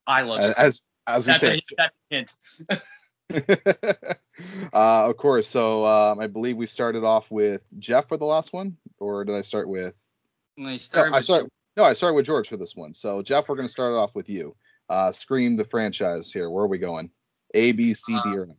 I 0.05 0.21
love. 0.21 0.39
As, 0.39 0.51
as, 0.51 0.81
as 1.07 1.27
we 1.27 1.33
that's, 1.33 1.41
say, 1.41 1.57
a, 1.57 1.75
that's 1.77 2.31
a 2.69 2.75
hint. 3.29 4.15
uh, 4.73 5.09
of 5.09 5.17
course. 5.17 5.47
So 5.47 5.85
um, 5.85 6.19
I 6.19 6.27
believe 6.27 6.57
we 6.57 6.67
started 6.67 7.03
off 7.03 7.29
with 7.31 7.61
Jeff 7.79 8.07
for 8.07 8.17
the 8.17 8.25
last 8.25 8.53
one, 8.53 8.77
or 8.99 9.25
did 9.25 9.35
I 9.35 9.41
start 9.41 9.67
with? 9.67 9.93
When 10.55 10.67
I 10.67 10.71
No, 10.71 10.77
started 10.77 11.13
I 11.13 11.17
with 11.17 11.25
start. 11.25 11.49
No, 11.77 11.83
I 11.83 11.93
started 11.93 12.15
with 12.15 12.25
George 12.25 12.49
for 12.49 12.57
this 12.57 12.75
one. 12.75 12.93
So 12.93 13.21
Jeff, 13.21 13.47
we're 13.47 13.55
going 13.55 13.67
to 13.67 13.71
start 13.71 13.93
it 13.93 13.97
off 13.97 14.15
with 14.15 14.29
you. 14.29 14.55
Uh, 14.89 15.11
Scream 15.11 15.55
the 15.55 15.63
franchise 15.63 16.31
here. 16.31 16.49
Where 16.49 16.65
are 16.65 16.67
we 16.67 16.77
going? 16.77 17.11
A, 17.53 17.71
B, 17.71 17.93
C, 17.93 18.19
D, 18.19 18.35
or 18.37 18.43
F? 18.43 18.55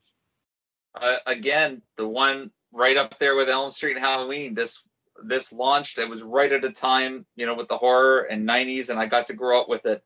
uh, 0.95 1.17
again, 1.27 1.83
the 1.97 2.09
one 2.09 2.51
right 2.73 2.97
up 2.97 3.19
there 3.19 3.37
with 3.37 3.49
Elm 3.49 3.71
Street 3.71 3.97
and 3.97 4.05
Halloween. 4.05 4.55
This 4.55 4.87
this 5.25 5.53
launched. 5.53 5.99
It 5.99 6.09
was 6.09 6.23
right 6.23 6.53
at 6.53 6.65
a 6.65 6.71
time, 6.71 7.27
you 7.37 7.47
know, 7.47 7.55
with 7.55 7.69
the 7.69 7.77
horror 7.77 8.23
and 8.23 8.49
90s, 8.49 8.89
and 8.89 8.99
I 8.99 9.07
got 9.07 9.27
to 9.27 9.35
grow 9.35 9.61
up 9.61 9.69
with 9.69 9.87
it. 9.87 10.03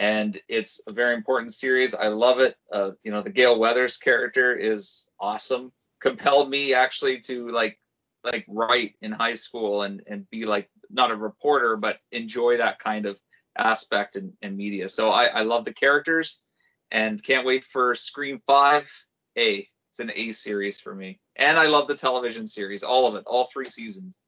And 0.00 0.38
it's 0.48 0.80
a 0.86 0.92
very 0.92 1.14
important 1.14 1.52
series. 1.52 1.92
I 1.92 2.06
love 2.06 2.38
it. 2.38 2.56
Uh, 2.72 2.92
you 3.02 3.10
know, 3.10 3.22
the 3.22 3.32
Gale 3.32 3.58
Weathers 3.58 3.96
character 3.96 4.54
is 4.54 5.10
awesome. 5.18 5.72
Compelled 6.00 6.48
me 6.48 6.72
actually 6.72 7.18
to 7.22 7.48
like 7.48 7.80
like 8.22 8.44
write 8.48 8.94
in 9.00 9.10
high 9.10 9.34
school 9.34 9.82
and 9.82 10.02
and 10.06 10.30
be 10.30 10.46
like 10.46 10.70
not 10.88 11.10
a 11.10 11.16
reporter, 11.16 11.76
but 11.76 11.98
enjoy 12.12 12.58
that 12.58 12.78
kind 12.78 13.06
of 13.06 13.18
aspect 13.56 14.14
in, 14.14 14.34
in 14.40 14.56
media. 14.56 14.88
So 14.88 15.10
I, 15.10 15.24
I 15.24 15.42
love 15.42 15.64
the 15.64 15.72
characters 15.72 16.44
and 16.92 17.22
can't 17.22 17.44
wait 17.44 17.64
for 17.64 17.96
Scream 17.96 18.40
Five. 18.46 18.88
A 19.36 19.68
It's 19.90 19.98
an 19.98 20.12
A 20.14 20.30
series 20.32 20.80
for 20.80 20.94
me, 20.94 21.18
and 21.34 21.58
I 21.58 21.66
love 21.66 21.88
the 21.88 21.96
television 21.96 22.46
series, 22.46 22.84
all 22.84 23.08
of 23.08 23.16
it, 23.16 23.24
all 23.26 23.44
three 23.44 23.64
seasons. 23.64 24.22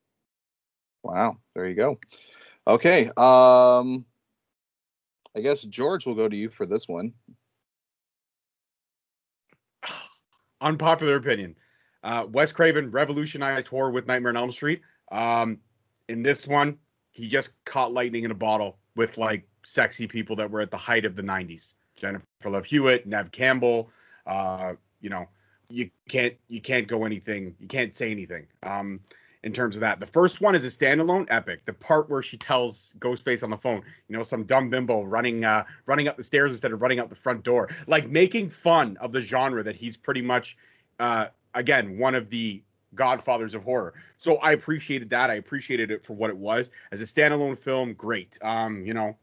Wow, 1.04 1.36
there 1.54 1.68
you 1.68 1.76
go. 1.76 1.98
Okay, 2.66 3.10
um, 3.16 4.04
I 5.36 5.40
guess 5.40 5.62
George 5.62 6.06
will 6.06 6.14
go 6.14 6.28
to 6.28 6.36
you 6.36 6.48
for 6.48 6.66
this 6.66 6.88
one. 6.88 7.12
Unpopular 10.60 11.16
opinion. 11.16 11.56
Uh, 12.02 12.26
Wes 12.30 12.52
Craven 12.52 12.90
revolutionized 12.90 13.68
horror 13.68 13.90
with 13.90 14.06
Nightmare 14.06 14.30
on 14.30 14.36
Elm 14.36 14.50
Street. 14.50 14.80
Um, 15.12 15.58
in 16.08 16.22
this 16.22 16.46
one, 16.46 16.78
he 17.10 17.28
just 17.28 17.62
caught 17.64 17.92
lightning 17.92 18.24
in 18.24 18.30
a 18.30 18.34
bottle 18.34 18.78
with 18.96 19.18
like 19.18 19.46
sexy 19.62 20.06
people 20.06 20.36
that 20.36 20.50
were 20.50 20.60
at 20.60 20.70
the 20.70 20.76
height 20.76 21.04
of 21.04 21.16
the 21.16 21.22
90s. 21.22 21.74
Jennifer 21.96 22.24
Love 22.46 22.64
Hewitt, 22.64 23.06
Neve 23.06 23.30
Campbell. 23.30 23.90
Uh, 24.26 24.74
you 25.00 25.10
know, 25.10 25.28
you 25.68 25.90
can't 26.08 26.34
you 26.48 26.60
can't 26.60 26.86
go 26.86 27.04
anything. 27.04 27.54
You 27.58 27.68
can't 27.68 27.92
say 27.92 28.10
anything. 28.10 28.46
Um, 28.62 29.00
in 29.42 29.52
terms 29.52 29.76
of 29.76 29.80
that. 29.80 30.00
The 30.00 30.06
first 30.06 30.40
one 30.40 30.54
is 30.54 30.64
a 30.64 30.68
standalone 30.68 31.26
epic. 31.30 31.64
The 31.64 31.72
part 31.72 32.10
where 32.10 32.22
she 32.22 32.36
tells 32.36 32.94
Ghostface 32.98 33.42
on 33.42 33.50
the 33.50 33.56
phone, 33.56 33.82
you 34.08 34.16
know, 34.16 34.22
some 34.22 34.44
dumb 34.44 34.68
bimbo 34.68 35.02
running 35.02 35.44
uh, 35.44 35.64
running 35.86 36.08
up 36.08 36.16
the 36.16 36.22
stairs 36.22 36.52
instead 36.52 36.72
of 36.72 36.82
running 36.82 36.98
out 36.98 37.08
the 37.08 37.16
front 37.16 37.42
door, 37.42 37.70
like 37.86 38.08
making 38.08 38.50
fun 38.50 38.96
of 38.98 39.12
the 39.12 39.20
genre 39.20 39.62
that 39.62 39.76
he's 39.76 39.96
pretty 39.96 40.22
much, 40.22 40.56
uh, 40.98 41.26
again, 41.54 41.98
one 41.98 42.14
of 42.14 42.28
the 42.28 42.62
godfathers 42.94 43.54
of 43.54 43.62
horror. 43.62 43.94
So 44.18 44.36
I 44.36 44.52
appreciated 44.52 45.10
that. 45.10 45.30
I 45.30 45.34
appreciated 45.34 45.90
it 45.90 46.04
for 46.04 46.12
what 46.12 46.30
it 46.30 46.36
was 46.36 46.70
as 46.92 47.00
a 47.00 47.04
standalone 47.04 47.58
film. 47.58 47.94
Great. 47.94 48.38
Um, 48.42 48.84
you 48.84 48.94
know. 48.94 49.16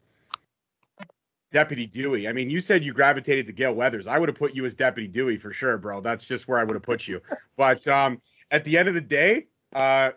Deputy 1.53 1.87
Dewey. 1.87 2.27
I 2.27 2.33
mean, 2.33 2.49
you 2.49 2.59
said 2.59 2.83
you 2.83 2.91
gravitated 2.91 3.45
to 3.45 3.53
Gale 3.53 3.73
Weathers. 3.73 4.05
I 4.05 4.17
would 4.17 4.27
have 4.27 4.37
put 4.37 4.53
you 4.53 4.65
as 4.65 4.73
Deputy 4.73 5.07
Dewey 5.07 5.37
for 5.37 5.53
sure, 5.53 5.77
bro. 5.77 6.01
That's 6.01 6.25
just 6.25 6.45
where 6.45 6.59
I 6.59 6.65
would 6.65 6.75
have 6.75 6.83
put 6.83 7.07
you. 7.07 7.21
But 7.55 7.87
um, 7.87 8.21
at 8.51 8.65
the 8.65 8.77
end 8.77 8.89
of 8.89 8.95
the 8.95 9.01
day, 9.01 9.47
uh, 9.73 10.11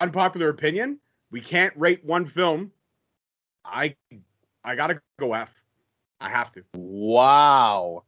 unpopular 0.00 0.48
opinion, 0.48 0.98
we 1.30 1.40
can't 1.40 1.74
rate 1.76 2.04
one 2.04 2.26
film. 2.26 2.72
I 3.64 3.94
I 4.64 4.74
gotta 4.76 5.00
go 5.18 5.34
F. 5.34 5.50
I 6.20 6.28
have 6.28 6.50
to. 6.52 6.64
Wow. 6.74 8.04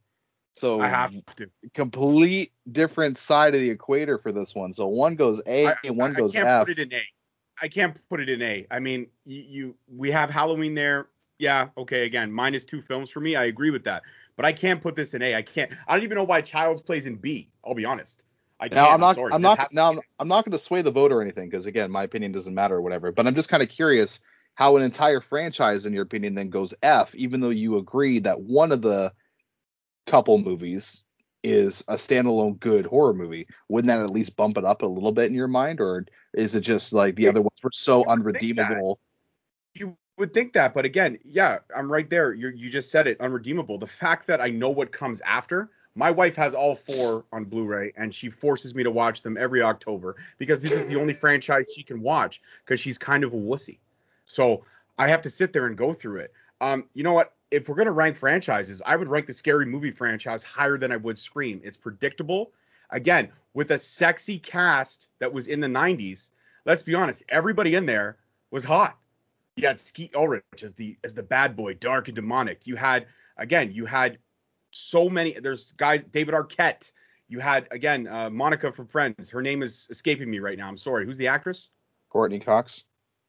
So 0.53 0.81
I 0.81 0.87
have 0.87 1.13
to. 1.35 1.49
complete 1.73 2.51
different 2.71 3.17
side 3.17 3.55
of 3.55 3.61
the 3.61 3.69
equator 3.69 4.17
for 4.17 4.31
this 4.31 4.53
one. 4.53 4.73
So 4.73 4.87
one 4.87 5.15
goes 5.15 5.41
A 5.45 5.67
I, 5.67 5.75
and 5.85 5.95
one 5.95 6.11
I 6.11 6.19
goes 6.19 6.33
can't 6.33 6.47
F. 6.47 6.67
put 6.67 6.77
it 6.77 6.79
in 6.79 6.93
A. 6.93 7.03
I 7.61 7.67
can't 7.67 7.97
put 8.09 8.19
it 8.19 8.29
in 8.29 8.41
A. 8.41 8.65
I 8.69 8.79
mean, 8.79 9.07
you, 9.25 9.41
you 9.41 9.75
we 9.87 10.11
have 10.11 10.29
Halloween 10.29 10.73
there. 10.73 11.07
Yeah, 11.39 11.69
okay. 11.77 12.05
Again, 12.05 12.31
minus 12.31 12.65
two 12.65 12.81
films 12.81 13.09
for 13.09 13.19
me. 13.19 13.35
I 13.35 13.45
agree 13.45 13.69
with 13.71 13.83
that. 13.85 14.03
But 14.35 14.45
I 14.45 14.53
can't 14.53 14.81
put 14.81 14.95
this 14.95 15.13
in 15.13 15.21
A. 15.21 15.35
I 15.35 15.41
can't. 15.41 15.71
I 15.87 15.95
don't 15.95 16.03
even 16.03 16.15
know 16.15 16.23
why 16.23 16.41
Child's 16.41 16.81
Plays 16.81 17.05
in 17.05 17.15
B. 17.15 17.49
I'll 17.65 17.73
be 17.73 17.85
honest. 17.85 18.25
I 18.61 18.69
can't. 18.69 18.75
Now 18.75 18.89
I'm 18.91 18.99
not. 18.99 19.15
sorry. 19.15 19.33
I'm 19.33 19.41
not. 19.41 19.73
Now 19.73 19.91
I'm, 19.91 19.99
I'm 20.19 20.27
not 20.27 20.45
going 20.45 20.51
to 20.51 20.57
sway 20.59 20.83
the 20.83 20.91
vote 20.91 21.11
or 21.11 21.21
anything 21.21 21.49
because 21.49 21.65
again, 21.65 21.89
my 21.89 22.03
opinion 22.03 22.31
doesn't 22.31 22.53
matter 22.53 22.75
or 22.75 22.81
whatever. 22.81 23.11
But 23.11 23.25
I'm 23.25 23.35
just 23.35 23.49
kind 23.49 23.63
of 23.63 23.69
curious 23.69 24.19
how 24.55 24.77
an 24.77 24.83
entire 24.83 25.19
franchise, 25.19 25.85
in 25.85 25.93
your 25.93 26.03
opinion, 26.03 26.35
then 26.35 26.49
goes 26.49 26.73
F, 26.83 27.15
even 27.15 27.41
though 27.41 27.49
you 27.49 27.77
agree 27.77 28.19
that 28.19 28.39
one 28.39 28.71
of 28.71 28.81
the 28.81 29.13
couple 30.05 30.37
movies 30.37 31.03
is 31.43 31.83
a 31.87 31.95
standalone 31.95 32.59
good 32.59 32.85
horror 32.85 33.13
movie. 33.13 33.47
Wouldn't 33.67 33.87
that 33.87 34.01
at 34.01 34.11
least 34.11 34.35
bump 34.35 34.57
it 34.57 34.65
up 34.65 34.83
a 34.83 34.85
little 34.85 35.11
bit 35.11 35.25
in 35.25 35.33
your 35.33 35.47
mind, 35.47 35.81
or 35.81 36.05
is 36.33 36.53
it 36.53 36.61
just 36.61 36.93
like 36.93 37.15
the 37.15 37.23
Yeah, 37.23 37.29
other 37.29 37.41
ones 37.41 37.59
were 37.63 37.71
so 37.73 38.03
you 38.03 38.09
would 38.09 38.33
think 38.33 38.57
that. 38.57 38.71
unredeemable? 38.71 38.99
You 39.73 39.97
would 40.17 40.33
think 40.33 40.53
that, 40.53 40.75
but 40.75 40.85
again, 40.85 41.17
yeah, 41.23 41.59
I'm 41.75 41.91
right 41.91 42.09
there. 42.09 42.33
You 42.33 42.49
you 42.49 42.69
just 42.69 42.91
said 42.91 43.07
it, 43.07 43.19
unredeemable. 43.19 43.79
The 43.79 43.87
fact 43.87 44.27
that 44.27 44.39
I 44.39 44.49
know 44.49 44.69
what 44.69 44.91
comes 44.91 45.21
after. 45.21 45.71
My 45.95 46.11
wife 46.11 46.35
has 46.37 46.53
all 46.53 46.75
four 46.75 47.25
on 47.33 47.45
Blu-ray, 47.45 47.93
and 47.97 48.13
she 48.13 48.29
forces 48.29 48.73
me 48.73 48.83
to 48.83 48.91
watch 48.91 49.23
them 49.23 49.37
every 49.37 49.61
October 49.61 50.15
because 50.37 50.61
this 50.61 50.71
is 50.71 50.87
the 50.87 50.99
only 50.99 51.13
franchise 51.25 51.71
she 51.75 51.83
can 51.83 52.01
watch 52.01 52.41
because 52.63 52.79
she's 52.79 52.97
kind 52.97 53.23
of 53.23 53.33
a 53.33 53.37
wussy. 53.37 53.79
So 54.25 54.63
I 54.97 55.09
have 55.09 55.21
to 55.21 55.29
sit 55.29 55.51
there 55.51 55.67
and 55.67 55.77
go 55.77 55.93
through 55.93 56.21
it. 56.21 56.33
Um, 56.61 56.85
you 56.93 57.03
know 57.03 57.13
what? 57.13 57.33
If 57.49 57.67
we're 57.67 57.75
gonna 57.75 57.91
rank 57.91 58.15
franchises, 58.15 58.81
I 58.85 58.95
would 58.95 59.09
rank 59.09 59.25
the 59.25 59.33
Scary 59.33 59.65
Movie 59.65 59.91
franchise 59.91 60.43
higher 60.43 60.77
than 60.77 60.91
I 60.91 60.97
would 60.97 61.19
Scream. 61.19 61.59
It's 61.63 61.75
predictable. 61.75 62.51
Again, 62.89 63.29
with 63.53 63.71
a 63.71 63.77
sexy 63.77 64.39
cast 64.39 65.09
that 65.19 65.33
was 65.33 65.47
in 65.47 65.59
the 65.59 65.67
90s. 65.67 66.29
Let's 66.65 66.83
be 66.83 66.95
honest, 66.95 67.23
everybody 67.27 67.75
in 67.75 67.85
there 67.85 68.17
was 68.51 68.63
hot. 68.63 68.97
You 69.55 69.67
had 69.67 69.79
Skeet 69.79 70.15
Ulrich 70.15 70.63
as 70.63 70.73
the 70.73 70.97
as 71.03 71.13
the 71.13 71.23
bad 71.23 71.55
boy, 71.55 71.73
dark 71.73 72.07
and 72.07 72.15
demonic. 72.15 72.61
You 72.65 72.75
had 72.75 73.07
again, 73.37 73.71
you 73.71 73.85
had 73.85 74.17
so 74.71 75.09
many. 75.09 75.37
There's 75.39 75.73
guys, 75.73 76.03
David 76.03 76.33
Arquette. 76.33 76.91
You 77.27 77.39
had 77.39 77.67
again 77.71 78.07
uh, 78.07 78.29
Monica 78.29 78.71
from 78.71 78.87
Friends. 78.87 79.29
Her 79.29 79.41
name 79.41 79.61
is 79.61 79.87
escaping 79.89 80.29
me 80.29 80.39
right 80.39 80.57
now. 80.57 80.67
I'm 80.67 80.77
sorry. 80.77 81.05
Who's 81.05 81.17
the 81.17 81.27
actress? 81.27 81.69
Courteney 82.09 82.39
Cox. 82.39 82.83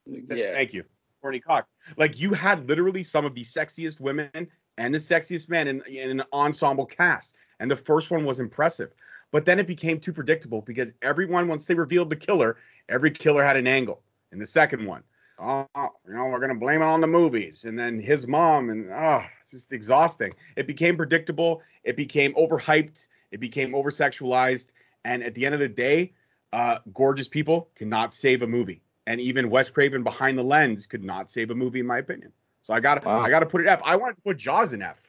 Yeah. 0.07 0.53
Thank 0.53 0.72
you, 0.72 0.84
Courteney 1.20 1.40
Cox. 1.40 1.70
Like 1.97 2.18
you 2.18 2.32
had 2.32 2.68
literally 2.68 3.03
some 3.03 3.24
of 3.24 3.34
the 3.34 3.43
sexiest 3.43 4.01
women 4.01 4.49
and 4.78 4.95
the 4.95 4.99
sexiest 4.99 5.49
men 5.49 5.68
in, 5.68 5.82
in 5.86 6.20
an 6.20 6.22
ensemble 6.32 6.86
cast, 6.86 7.36
and 7.61 7.70
the 7.70 7.76
first 7.76 8.11
one 8.11 8.24
was 8.24 8.40
impressive. 8.40 8.93
But 9.30 9.45
then 9.45 9.59
it 9.59 9.66
became 9.66 9.99
too 9.99 10.12
predictable 10.12 10.61
because 10.61 10.93
everyone, 11.01 11.49
once 11.49 11.66
they 11.66 11.74
revealed 11.74 12.11
the 12.11 12.16
killer, 12.16 12.57
every 12.88 13.11
killer 13.11 13.43
had 13.43 13.57
an 13.57 13.66
angle. 13.66 14.03
In 14.30 14.38
the 14.38 14.47
second 14.47 14.86
one, 14.86 15.03
oh, 15.38 15.66
you 15.76 16.14
know, 16.14 16.26
we're 16.26 16.40
gonna 16.40 16.55
blame 16.55 16.82
it 16.82 16.86
on 16.86 17.01
the 17.01 17.07
movies, 17.07 17.64
and 17.64 17.78
then 17.78 18.01
his 18.01 18.26
mom, 18.26 18.70
and 18.70 18.90
oh, 18.90 19.24
just 19.53 19.73
exhausting. 19.73 20.35
It 20.57 20.67
became 20.67 20.97
predictable. 20.97 21.63
It 21.85 21.97
became 21.97 22.35
overhyped. 22.35 23.07
It 23.31 23.39
became 23.39 23.73
oversexualized. 23.73 24.73
And 25.05 25.23
at 25.23 25.35
the 25.35 25.47
end 25.47 25.55
of 25.55 25.61
the 25.61 25.69
day, 25.69 26.15
uh, 26.53 26.79
gorgeous 26.93 27.29
people 27.29 27.69
cannot 27.77 28.13
save 28.13 28.43
a 28.43 28.47
movie. 28.47 28.83
And 29.07 29.21
even 29.21 29.51
Wes 29.51 29.71
Craven 29.71 30.03
behind 30.03 30.39
the 30.39 30.43
lens 30.45 30.87
could 30.87 31.05
not 31.05 31.31
save 31.31 31.51
a 31.51 31.55
movie, 31.55 31.81
in 31.81 31.87
my 31.87 31.99
opinion. 31.99 32.33
So 32.63 32.73
I 32.73 32.81
got 32.81 33.05
Wow. 33.05 33.21
I 33.21 33.31
got 33.31 33.41
to 33.41 33.47
put 33.47 33.61
it 33.61 33.67
F. 33.67 33.81
I 33.85 33.97
wanted 33.97 34.17
to 34.17 34.23
put 34.23 34.37
Jaws 34.37 34.73
in 34.73 34.83
F. 34.83 35.01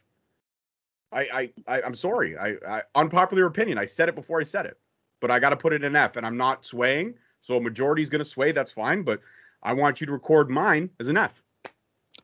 I 1.11 1.21
I, 1.21 1.51
I 1.67 1.81
I'm 1.83 1.93
sorry. 1.93 2.37
I, 2.37 2.55
I 2.67 2.81
unpopular 2.95 3.45
opinion. 3.45 3.77
I 3.77 3.85
said 3.85 4.09
it 4.09 4.15
before 4.15 4.39
I 4.39 4.43
said 4.43 4.65
it, 4.65 4.77
but 5.19 5.31
I 5.31 5.39
got 5.39 5.51
to 5.51 5.57
put 5.57 5.73
it 5.73 5.83
in 5.83 5.95
F. 5.95 6.15
And 6.17 6.25
I'm 6.25 6.37
not 6.37 6.65
swaying. 6.65 7.15
So 7.41 7.57
a 7.57 7.61
majority 7.61 8.01
is 8.01 8.09
going 8.09 8.19
to 8.19 8.25
sway. 8.25 8.51
That's 8.51 8.71
fine. 8.71 9.03
But 9.03 9.21
I 9.61 9.73
want 9.73 10.01
you 10.01 10.07
to 10.07 10.13
record 10.13 10.49
mine 10.49 10.89
as 10.99 11.07
an 11.07 11.17
F. 11.17 11.43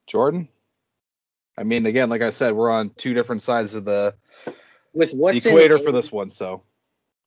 Jordan. 0.08 0.50
I 1.58 1.64
mean, 1.64 1.86
again, 1.86 2.10
like 2.10 2.22
I 2.22 2.30
said, 2.30 2.54
we're 2.54 2.72
on 2.72 2.92
two 2.92 3.14
different 3.14 3.42
sides 3.42 3.74
of 3.74 3.86
the 3.86 4.16
With 4.94 5.12
what's 5.12 5.46
in 5.46 5.52
equator 5.52 5.78
for 5.78 5.92
this 5.92 6.12
one. 6.12 6.32
So 6.32 6.64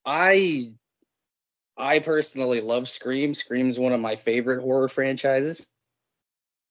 I 0.05 0.73
I 1.77 1.99
personally 1.99 2.61
love 2.61 2.87
Scream. 2.87 3.33
Scream's 3.33 3.79
one 3.79 3.93
of 3.93 3.99
my 4.01 4.15
favorite 4.15 4.61
horror 4.61 4.87
franchises. 4.87 5.71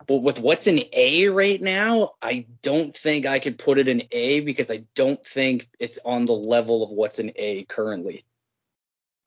But 0.07 0.23
with 0.23 0.41
what's 0.41 0.67
in 0.67 0.81
A 0.93 1.29
right 1.29 1.61
now, 1.61 2.11
I 2.21 2.47
don't 2.63 2.93
think 2.93 3.27
I 3.27 3.39
could 3.39 3.59
put 3.59 3.79
it 3.79 3.89
in 3.89 4.03
A 4.11 4.41
because 4.41 4.71
I 4.71 4.85
don't 4.97 5.25
think 5.25 5.69
it's 5.79 5.99
on 6.05 6.25
the 6.25 6.33
level 6.33 6.83
of 6.83 6.91
what's 6.91 7.21
in 7.21 7.33
A 7.37 7.65
currently. 7.65 8.25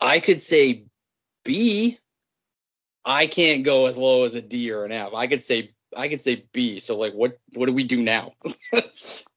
I 0.02 0.20
could 0.20 0.42
say 0.42 0.86
B. 1.46 1.98
I 3.06 3.28
can't 3.28 3.64
go 3.64 3.86
as 3.86 3.98
low 3.98 4.26
as 4.26 4.36
a 4.36 4.42
D 4.42 4.72
or 4.72 4.84
an 4.84 4.92
F. 4.92 5.14
I 5.14 5.28
could 5.28 5.42
say 5.42 5.75
I 5.96 6.08
could 6.10 6.22
say 6.22 6.46
B. 6.52 6.80
So 6.80 6.98
like 6.98 7.14
what 7.14 7.38
what 7.54 7.68
do 7.68 7.74
we 7.74 7.84
do 7.84 8.02
now? 8.02 8.34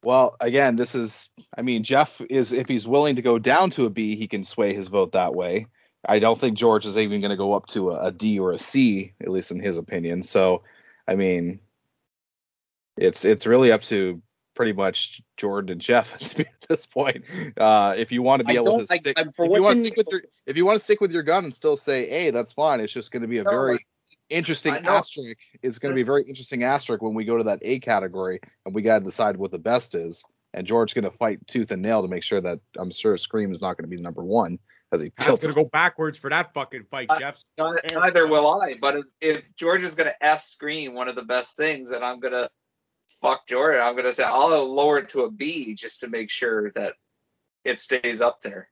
Well, 0.01 0.37
again, 0.39 0.75
this 0.77 0.95
is, 0.95 1.29
I 1.57 1.61
mean, 1.61 1.83
Jeff 1.83 2.21
is, 2.29 2.53
if 2.53 2.69
he's 2.69 2.87
willing 2.87 3.17
to 3.17 3.21
go 3.21 3.37
down 3.37 3.69
to 3.71 3.85
a 3.85 3.89
B, 3.89 4.15
he 4.15 4.27
can 4.27 4.45
sway 4.45 4.73
his 4.73 4.87
vote 4.87 5.11
that 5.11 5.35
way. 5.35 5.67
I 6.07 6.19
don't 6.19 6.39
think 6.39 6.57
George 6.57 6.85
is 6.85 6.97
even 6.97 7.19
going 7.19 7.31
to 7.31 7.37
go 7.37 7.53
up 7.53 7.67
to 7.67 7.91
a, 7.91 8.05
a 8.07 8.11
D 8.11 8.39
or 8.39 8.53
a 8.53 8.57
C, 8.57 9.13
at 9.19 9.27
least 9.27 9.51
in 9.51 9.59
his 9.59 9.77
opinion. 9.77 10.23
So, 10.23 10.63
I 11.05 11.15
mean, 11.15 11.59
it's 12.95 13.25
it's 13.25 13.45
really 13.45 13.73
up 13.73 13.81
to 13.83 14.21
pretty 14.55 14.71
much 14.71 15.21
Jordan 15.35 15.73
and 15.73 15.81
Jeff 15.81 16.13
at 16.39 16.47
this 16.69 16.85
point. 16.85 17.25
Uh, 17.57 17.95
if 17.97 18.13
you 18.13 18.21
want 18.21 18.39
to 18.39 18.45
be 18.45 18.53
I 18.53 18.61
able 18.61 18.79
to 18.79 18.85
stick, 18.85 19.17
I- 19.17 19.23
if 19.23 19.37
you 19.37 19.61
want 19.61 19.77
to 19.77 19.83
stick 19.83 19.97
with 19.97 20.07
your, 20.09 20.21
if 20.45 20.55
you 20.55 20.65
want 20.65 20.77
to 20.77 20.83
stick 20.83 21.01
with 21.01 21.11
your 21.11 21.23
gun 21.23 21.43
and 21.43 21.53
still 21.53 21.75
say 21.75 22.27
A, 22.27 22.31
that's 22.31 22.53
fine. 22.53 22.79
It's 22.79 22.93
just 22.93 23.11
going 23.11 23.23
to 23.23 23.27
be 23.27 23.39
a 23.39 23.43
No, 23.43 23.49
very 23.49 23.85
interesting 24.29 24.75
asterisk. 24.75 25.39
It's 25.61 25.79
going 25.79 25.91
to 25.91 25.95
be 25.95 26.01
a 26.01 26.05
very 26.05 26.23
interesting 26.23 26.63
asterisk 26.63 27.01
when 27.01 27.13
we 27.13 27.25
go 27.25 27.37
to 27.37 27.43
that 27.45 27.59
A 27.61 27.79
category 27.79 28.39
and 28.65 28.73
we 28.73 28.81
got 28.81 28.99
to 28.99 29.05
decide 29.05 29.37
what 29.37 29.51
the 29.51 29.59
best 29.59 29.95
is. 29.95 30.23
And 30.53 30.65
George's 30.65 30.93
going 30.93 31.09
to 31.09 31.15
fight 31.17 31.45
tooth 31.47 31.71
and 31.71 31.81
nail 31.81 32.01
to 32.01 32.07
make 32.07 32.23
sure 32.23 32.41
that 32.41 32.59
I'm 32.77 32.91
sure 32.91 33.17
Scream 33.17 33.51
is 33.51 33.61
not 33.61 33.77
going 33.77 33.89
to 33.89 33.95
be 33.95 34.01
number 34.01 34.23
one 34.23 34.59
as 34.91 35.01
he 35.01 35.09
Pat's 35.09 35.25
tilts. 35.27 35.41
gonna 35.43 35.53
go 35.53 35.65
backwards 35.65 36.17
for 36.17 36.29
that 36.29 36.53
fucking 36.53 36.85
fight, 36.89 37.07
I- 37.09 37.19
Jeff. 37.19 37.43
Not- 37.57 37.79
Neither 37.93 38.27
will 38.27 38.61
I. 38.61 38.75
But 38.81 38.95
if, 38.95 39.05
if 39.21 39.43
George 39.55 39.83
is 39.83 39.95
gonna 39.95 40.13
F 40.21 40.41
Scream, 40.41 40.93
one 40.93 41.07
of 41.07 41.15
the 41.15 41.23
best 41.23 41.55
things, 41.55 41.91
then 41.91 42.03
I'm 42.03 42.19
gonna 42.19 42.49
fuck 43.21 43.47
Jordan. 43.47 43.81
I'm 43.81 43.95
gonna 43.95 44.13
say 44.13 44.23
I'll 44.23 44.73
lower 44.73 44.99
it 44.99 45.09
to 45.09 45.21
a 45.23 45.31
B 45.31 45.75
just 45.75 46.01
to 46.01 46.07
make 46.09 46.29
sure 46.29 46.71
that 46.71 46.93
it 47.63 47.79
stays 47.79 48.21
up 48.21 48.41
there. 48.41 48.69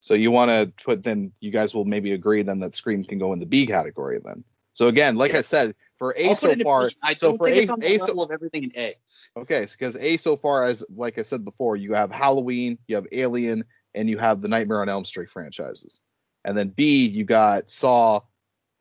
So 0.00 0.14
you 0.14 0.30
want 0.30 0.50
to 0.50 0.72
put 0.84 1.02
then 1.02 1.32
you 1.40 1.50
guys 1.50 1.74
will 1.74 1.84
maybe 1.84 2.12
agree 2.12 2.42
then 2.42 2.60
that 2.60 2.74
Scream 2.74 3.04
can 3.04 3.18
go 3.18 3.32
in 3.32 3.38
the 3.38 3.46
B 3.46 3.66
category 3.66 4.20
then. 4.22 4.44
So 4.76 4.88
again, 4.88 5.16
like 5.16 5.34
I 5.34 5.40
said, 5.40 5.74
for 5.96 6.14
A 6.18 6.24
I'll 6.24 6.36
put 6.36 6.58
so 6.58 6.62
far, 6.62 6.88
B. 6.88 6.96
I 7.02 7.14
so 7.14 7.28
don't 7.28 7.38
for 7.38 7.46
think 7.46 7.56
A, 7.56 7.62
it's 7.62 7.70
on 7.70 7.80
the 7.80 7.94
A 7.94 7.98
so, 7.98 8.22
of 8.22 8.30
everything 8.30 8.64
in 8.64 8.72
A. 8.76 8.94
Okay, 9.34 9.66
because 9.70 9.96
A 9.96 10.18
so 10.18 10.36
far 10.36 10.64
as 10.64 10.84
like 10.94 11.18
I 11.18 11.22
said 11.22 11.46
before, 11.46 11.78
you 11.78 11.94
have 11.94 12.12
Halloween, 12.12 12.76
you 12.86 12.96
have 12.96 13.06
Alien, 13.10 13.64
and 13.94 14.10
you 14.10 14.18
have 14.18 14.42
the 14.42 14.48
Nightmare 14.48 14.82
on 14.82 14.90
Elm 14.90 15.06
Street 15.06 15.30
franchises. 15.30 16.02
And 16.44 16.54
then 16.54 16.68
B, 16.68 17.06
you 17.06 17.24
got 17.24 17.70
Saw, 17.70 18.20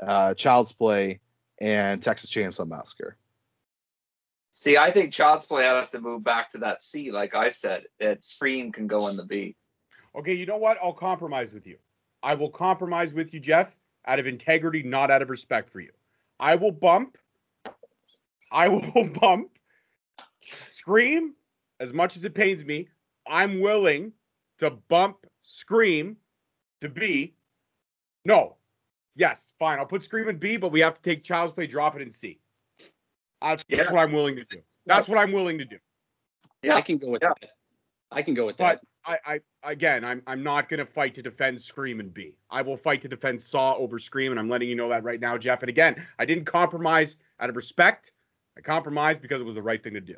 uh, 0.01 0.33
Child's 0.33 0.73
Play, 0.73 1.21
and 1.61 2.03
Texas 2.03 2.29
Chainsaw 2.29 2.67
Massacre. 2.67 3.15
See, 4.51 4.75
I 4.75 4.91
think 4.91 5.13
Child's 5.13 5.45
Play 5.45 5.63
has 5.63 5.91
to 5.91 6.01
move 6.01 6.25
back 6.25 6.49
to 6.49 6.57
that 6.57 6.81
C, 6.81 7.11
like 7.11 7.35
I 7.35 7.47
said. 7.47 7.85
That 8.01 8.21
Scream 8.21 8.73
can 8.73 8.87
go 8.87 9.07
in 9.07 9.15
the 9.15 9.23
B. 9.23 9.55
Okay, 10.13 10.33
you 10.33 10.45
know 10.45 10.57
what? 10.57 10.77
I'll 10.83 10.91
compromise 10.91 11.53
with 11.53 11.65
you. 11.65 11.77
I 12.21 12.33
will 12.33 12.49
compromise 12.49 13.13
with 13.13 13.33
you, 13.33 13.39
Jeff, 13.39 13.73
out 14.07 14.19
of 14.19 14.27
integrity, 14.27 14.83
not 14.83 15.11
out 15.11 15.21
of 15.21 15.29
respect 15.29 15.69
for 15.69 15.79
you. 15.79 15.91
I 16.39 16.55
will 16.55 16.71
bump. 16.71 17.17
I 18.51 18.67
will 18.95 19.09
bump. 19.19 19.49
Scream, 20.67 21.33
as 21.79 21.93
much 21.93 22.15
as 22.15 22.25
it 22.25 22.33
pains 22.33 22.63
me, 22.63 22.87
I'm 23.27 23.59
willing 23.59 24.13
to 24.59 24.71
bump 24.71 25.25
Scream 25.41 26.17
to 26.81 26.89
B. 26.89 27.33
No. 28.25 28.57
Yes, 29.15 29.53
fine. 29.59 29.79
I'll 29.79 29.85
put 29.85 30.03
Scream 30.03 30.27
in 30.27 30.37
B, 30.37 30.57
but 30.57 30.71
we 30.71 30.81
have 30.81 30.93
to 30.95 31.01
take 31.01 31.23
Child's 31.23 31.53
Play, 31.53 31.67
drop 31.67 31.95
it 31.95 32.01
in 32.01 32.11
C. 32.11 32.39
That's, 33.41 33.63
Yeah. 33.67 33.77
that's 33.77 33.91
what 33.91 33.99
I'm 34.01 34.11
willing 34.11 34.35
to 34.35 34.43
do. 34.45 34.61
That's 34.85 35.07
what 35.07 35.17
I'm 35.17 35.31
willing 35.31 35.57
to 35.57 35.65
do. 35.65 35.77
Yeah. 36.61 36.75
I 36.75 36.81
can 36.81 36.97
go 36.97 37.09
with 37.09 37.21
Yeah. 37.23 37.33
that. 37.41 37.51
I 38.11 38.21
can 38.21 38.33
go 38.33 38.45
with 38.45 38.57
But 38.57 38.81
that. 38.81 38.87
I, 39.05 39.17
I 39.25 39.39
again, 39.63 40.03
I'm 40.03 40.21
I'm 40.25 40.41
not 40.43 40.67
gonna 40.69 40.85
fight 40.85 41.13
to 41.15 41.21
defend 41.21 41.61
Scream 41.61 41.99
and 41.99 42.13
B. 42.13 42.35
I 42.49 42.61
will 42.63 42.77
fight 42.77 43.01
to 43.01 43.07
defend 43.07 43.41
Saw 43.41 43.73
over 43.75 43.99
Scream, 43.99 44.31
and 44.31 44.39
I'm 44.39 44.49
letting 44.49 44.67
you 44.69 44.75
know 44.75 44.89
that 44.89 45.03
right 45.03 45.19
now, 45.19 45.37
Jeff. 45.37 45.61
And 45.61 45.69
again, 45.69 46.05
I 46.17 46.25
didn't 46.25 46.45
compromise 46.45 47.17
out 47.39 47.49
of 47.49 47.55
respect. 47.55 48.11
I 48.57 48.61
compromised 48.61 49.21
because 49.21 49.41
it 49.41 49.43
was 49.45 49.55
the 49.55 49.61
right 49.61 49.81
thing 49.83 49.93
to 49.93 50.01
do. 50.01 50.15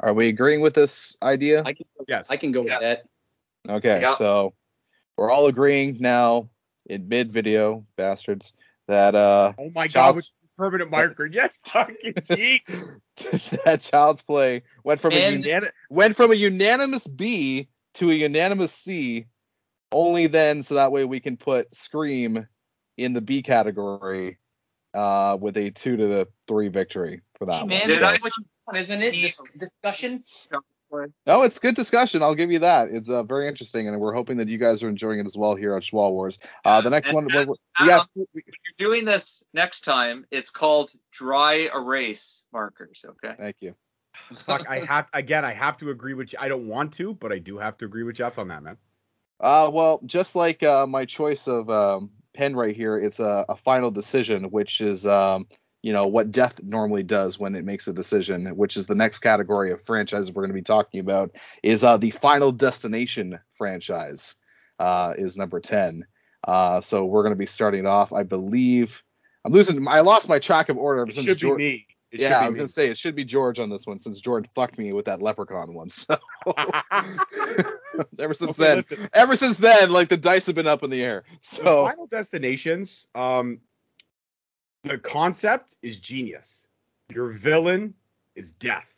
Are 0.00 0.12
we 0.12 0.28
agreeing 0.28 0.60
with 0.60 0.74
this 0.74 1.16
idea? 1.22 1.62
I 1.64 1.72
can 1.72 1.86
Yes. 2.08 2.30
I 2.30 2.36
can 2.36 2.52
go 2.52 2.62
Yeah. 2.64 2.74
with 2.78 2.80
that. 2.82 3.04
Okay, 3.76 4.00
Yeah. 4.02 4.14
so 4.16 4.54
we're 5.16 5.30
all 5.30 5.46
agreeing 5.46 5.96
now 6.00 6.50
in 6.84 7.08
mid 7.08 7.32
video, 7.32 7.86
bastards, 7.96 8.52
that 8.86 9.14
uh 9.14 9.52
oh 9.58 9.70
my 9.74 9.86
God, 9.86 9.90
Child's- 9.90 10.16
with 10.42 10.50
permanent 10.58 10.90
marker. 10.90 11.26
Yes, 11.26 11.58
fucking 11.64 12.12
jeez. 12.14 12.60
that 13.64 13.80
Child's 13.80 14.22
Play 14.22 14.62
went 14.84 15.00
from 15.00 15.12
a 15.12 15.16
And- 15.16 15.44
unani- 15.44 15.70
went 15.88 16.16
from 16.16 16.30
a 16.32 16.34
unanimous 16.34 17.06
B 17.06 17.68
to 17.96 18.10
a 18.10 18.14
unanimous 18.14 18.72
C, 18.72 19.26
only 19.92 20.26
then 20.26 20.62
so 20.62 20.74
that 20.76 20.92
way 20.92 21.04
we 21.04 21.20
can 21.20 21.36
put 21.36 21.74
Scream 21.74 22.46
in 22.96 23.12
the 23.12 23.20
B 23.20 23.42
category 23.42 24.38
uh, 24.94 25.36
with 25.40 25.56
a 25.56 25.70
two 25.70 25.96
to 25.96 26.06
the 26.06 26.28
three 26.48 26.68
victory 26.68 27.20
for 27.38 27.46
that 27.46 27.54
Hey, 27.54 27.60
one. 27.60 27.68
man, 27.68 27.80
Did 27.80 27.88
this 27.90 28.02
I- 28.02 28.14
is 28.14 28.22
what 28.22 28.32
you 28.38 28.44
want, 28.66 28.78
isn't 28.78 29.02
it? 29.02 29.12
This 29.12 29.42
discussion. 29.58 30.22
No, 31.26 31.42
it's 31.42 31.58
good 31.58 31.74
discussion. 31.74 32.22
I'll 32.22 32.36
give 32.36 32.52
you 32.52 32.60
that. 32.60 32.90
It's 32.90 33.10
uh, 33.10 33.24
very 33.24 33.48
interesting, 33.48 33.88
and 33.88 34.00
we're 34.00 34.14
hoping 34.14 34.36
that 34.36 34.46
you 34.48 34.56
guys 34.56 34.84
are 34.84 34.88
enjoying 34.88 35.18
it 35.18 35.26
as 35.26 35.36
well 35.36 35.56
here 35.56 35.74
on 35.74 35.80
Schwal 35.80 36.12
Wars. 36.12 36.38
Uh, 36.64 36.80
the 36.80 36.90
next 36.90 37.08
And 37.08 37.14
one, 37.16 37.26
Adam- 37.32 37.48
we 37.48 37.84
we 37.84 37.88
When 38.32 38.42
you're 38.78 38.90
doing 38.90 39.04
this 39.04 39.42
next 39.52 39.80
time, 39.82 40.24
it's 40.30 40.50
called 40.50 40.90
dry 41.10 41.68
erase 41.74 42.46
markers. 42.52 43.04
Okay. 43.06 43.34
Thank 43.36 43.56
you. 43.60 43.74
Fuck, 44.34 44.68
I 44.68 44.78
have 44.88 45.08
again. 45.12 45.44
I 45.44 45.52
have 45.52 45.76
to 45.78 45.90
agree 45.90 46.14
with 46.14 46.32
you. 46.32 46.38
I 46.40 46.48
don't 46.48 46.68
want 46.68 46.92
to, 46.94 47.14
but 47.14 47.32
I 47.32 47.38
do 47.38 47.58
have 47.58 47.76
to 47.78 47.84
agree 47.84 48.02
with 48.02 48.16
Jeff 48.16 48.38
on 48.38 48.48
that, 48.48 48.62
man. 48.62 48.76
Uh, 49.38 49.70
well, 49.72 50.00
just 50.06 50.34
like 50.34 50.62
uh, 50.62 50.86
my 50.86 51.04
choice 51.04 51.46
of 51.46 51.68
um, 51.68 52.10
pen 52.32 52.56
right 52.56 52.74
here, 52.74 52.96
it's 52.96 53.20
a, 53.20 53.44
a 53.48 53.56
final 53.56 53.90
decision, 53.90 54.44
which 54.44 54.80
is, 54.80 55.06
um, 55.06 55.46
you 55.82 55.92
know, 55.92 56.04
what 56.06 56.30
death 56.30 56.62
normally 56.62 57.02
does 57.02 57.38
when 57.38 57.54
it 57.54 57.64
makes 57.64 57.86
a 57.86 57.92
decision, 57.92 58.46
which 58.56 58.76
is 58.76 58.86
the 58.86 58.94
next 58.94 59.18
category 59.18 59.72
of 59.72 59.82
franchises 59.82 60.32
we're 60.32 60.42
going 60.42 60.50
to 60.50 60.54
be 60.54 60.62
talking 60.62 61.00
about, 61.00 61.32
is 61.62 61.84
uh, 61.84 61.96
the 61.96 62.10
Final 62.10 62.50
Destination 62.52 63.38
franchise, 63.56 64.36
uh, 64.78 65.14
is 65.18 65.36
number 65.36 65.60
10. 65.60 66.06
Uh, 66.42 66.80
so 66.80 67.04
we're 67.04 67.22
going 67.22 67.32
to 67.32 67.38
be 67.38 67.46
starting 67.46 67.86
off, 67.86 68.12
I 68.12 68.22
believe. 68.22 69.02
I'm 69.44 69.52
losing, 69.52 69.86
I 69.86 70.00
lost 70.00 70.28
my 70.28 70.38
track 70.38 70.68
of 70.68 70.76
order 70.76 71.06
It 71.06 71.14
since 71.14 71.26
should 71.26 71.36
be 71.36 71.40
George. 71.40 71.58
me. 71.58 71.86
It 72.16 72.22
yeah, 72.22 72.40
I 72.40 72.46
was 72.48 72.56
to 72.56 72.66
say 72.66 72.88
it 72.88 72.98
should 72.98 73.14
be 73.14 73.24
George 73.24 73.58
on 73.58 73.68
this 73.70 73.86
one 73.86 73.98
since 73.98 74.20
George 74.20 74.46
fucked 74.54 74.78
me 74.78 74.92
with 74.92 75.04
that 75.06 75.20
leprechaun 75.22 75.74
one. 75.74 75.88
So 75.90 76.18
ever 78.18 78.34
since 78.34 78.58
Okay, 78.58 78.62
then, 78.62 78.76
listen. 78.76 79.08
ever 79.12 79.36
since 79.36 79.58
then, 79.58 79.90
like 79.90 80.08
the 80.08 80.16
dice 80.16 80.46
have 80.46 80.54
been 80.54 80.66
up 80.66 80.82
in 80.82 80.90
the 80.90 81.02
air. 81.04 81.24
The 81.28 81.36
So 81.40 81.86
Final 81.86 82.06
Destinations, 82.06 83.06
um, 83.14 83.60
the 84.84 84.98
concept 84.98 85.76
is 85.82 85.98
genius. 85.98 86.66
Your 87.12 87.28
villain 87.30 87.94
is 88.34 88.52
death. 88.52 88.92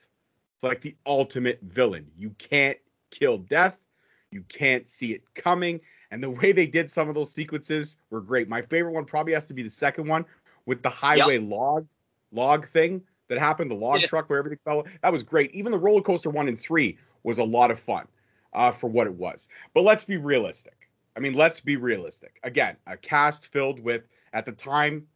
It's 0.56 0.64
like 0.64 0.80
the 0.80 0.96
ultimate 1.06 1.60
villain. 1.62 2.10
You 2.16 2.30
can't 2.38 2.78
kill 3.10 3.38
death. 3.38 3.76
You 4.30 4.42
can't 4.42 4.88
see 4.88 5.12
it 5.12 5.22
coming. 5.34 5.80
And 6.10 6.22
the 6.22 6.30
way 6.30 6.52
they 6.52 6.66
did 6.66 6.90
some 6.90 7.08
of 7.08 7.14
those 7.14 7.32
sequences 7.32 7.98
were 8.10 8.20
great. 8.20 8.48
My 8.48 8.62
favorite 8.62 8.92
one 8.92 9.04
probably 9.04 9.34
has 9.34 9.46
to 9.46 9.54
be 9.54 9.62
the 9.62 9.70
second 9.70 10.08
one 10.08 10.24
with 10.66 10.82
the 10.82 10.90
highway 10.90 11.38
log 11.38 11.86
log 12.32 12.66
thing 12.66 13.02
that 13.28 13.38
happened, 13.38 13.70
the 13.70 13.74
log 13.76 14.00
Yeah. 14.00 14.06
truck 14.06 14.30
where 14.30 14.38
everything 14.38 14.58
fell. 14.64 14.86
That 15.02 15.12
was 15.12 15.22
great. 15.22 15.52
Even 15.52 15.72
the 15.72 15.78
roller 15.78 16.02
coaster 16.02 16.30
one 16.30 16.48
and 16.48 16.58
three 16.58 16.98
was 17.22 17.38
a 17.38 17.44
lot 17.44 17.70
of 17.70 17.78
fun 17.78 18.06
uh, 18.52 18.70
for 18.70 18.88
what 18.88 19.06
it 19.06 19.14
was. 19.14 19.48
But 19.74 19.82
let's 19.82 20.04
be 20.04 20.16
realistic. 20.16 20.88
I 21.16 21.20
mean, 21.20 21.34
let's 21.34 21.60
be 21.60 21.76
realistic. 21.76 22.38
Again, 22.44 22.76
a 22.86 22.96
cast 22.96 23.46
filled 23.46 23.80
with, 23.80 24.06
at 24.32 24.44
the 24.46 24.52
time, 24.52 25.06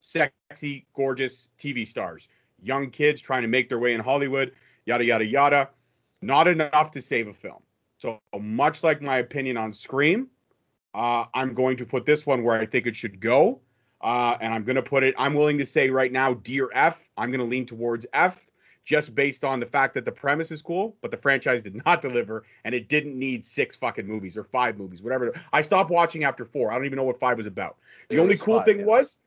sexy, 0.00 0.86
gorgeous 0.94 1.48
TV 1.58 1.86
stars, 1.86 2.28
young 2.62 2.90
kids 2.90 3.20
trying 3.20 3.42
to 3.42 3.48
make 3.48 3.68
their 3.68 3.78
way 3.78 3.94
in 3.94 4.00
Hollywood, 4.00 4.52
yada, 4.84 5.04
yada, 5.04 5.24
yada. 5.24 5.70
Not 6.20 6.48
enough 6.48 6.90
to 6.92 7.00
save 7.00 7.28
a 7.28 7.32
film. 7.32 7.62
So, 7.96 8.20
much 8.38 8.82
like 8.82 9.02
my 9.02 9.18
opinion 9.18 9.56
on 9.56 9.72
Scream, 9.72 10.28
uh, 10.94 11.26
I'm 11.34 11.54
going 11.54 11.76
to 11.78 11.86
put 11.86 12.04
this 12.06 12.26
one 12.26 12.42
where 12.42 12.60
I 12.60 12.66
think 12.66 12.86
it 12.86 12.94
should 12.96 13.20
go. 13.20 13.60
Uh, 14.00 14.36
and 14.40 14.54
I'm 14.54 14.64
going 14.64 14.76
to 14.76 14.82
put 14.82 15.02
it, 15.02 15.14
I'm 15.18 15.34
willing 15.34 15.58
to 15.58 15.66
say 15.66 15.90
right 15.90 16.12
now, 16.12 16.34
dear 16.34 16.68
F. 16.72 17.02
I'm 17.16 17.30
going 17.30 17.40
to 17.40 17.46
lean 17.46 17.66
towards 17.66 18.06
F 18.12 18.48
just 18.84 19.14
based 19.14 19.44
on 19.44 19.60
the 19.60 19.66
fact 19.66 19.92
that 19.94 20.06
the 20.06 20.12
premise 20.12 20.50
is 20.50 20.62
cool, 20.62 20.96
but 21.02 21.10
the 21.10 21.16
franchise 21.16 21.62
did 21.62 21.84
not 21.84 22.00
deliver, 22.08 22.44
and 22.64 22.74
it 22.74 22.88
didn't 22.88 23.18
need 23.18 23.44
six 23.44 23.76
fucking 23.76 24.06
movies 24.06 24.36
or 24.36 24.44
five 24.44 24.78
movies, 24.78 25.02
whatever. 25.02 25.32
I 25.52 25.60
stopped 25.60 25.90
watching 25.90 26.24
after 26.24 26.44
four. 26.44 26.70
I 26.70 26.76
don't 26.76 26.86
even 26.86 26.96
know 26.96 27.04
what 27.04 27.20
five 27.20 27.36
was 27.36 27.46
about. 27.46 27.76
The 28.08 28.16
It 28.16 28.20
only 28.20 28.36
cool 28.36 28.58
five, 28.58 28.66
thing 28.66 28.80
yeah. 28.80 28.86
was, 28.86 29.18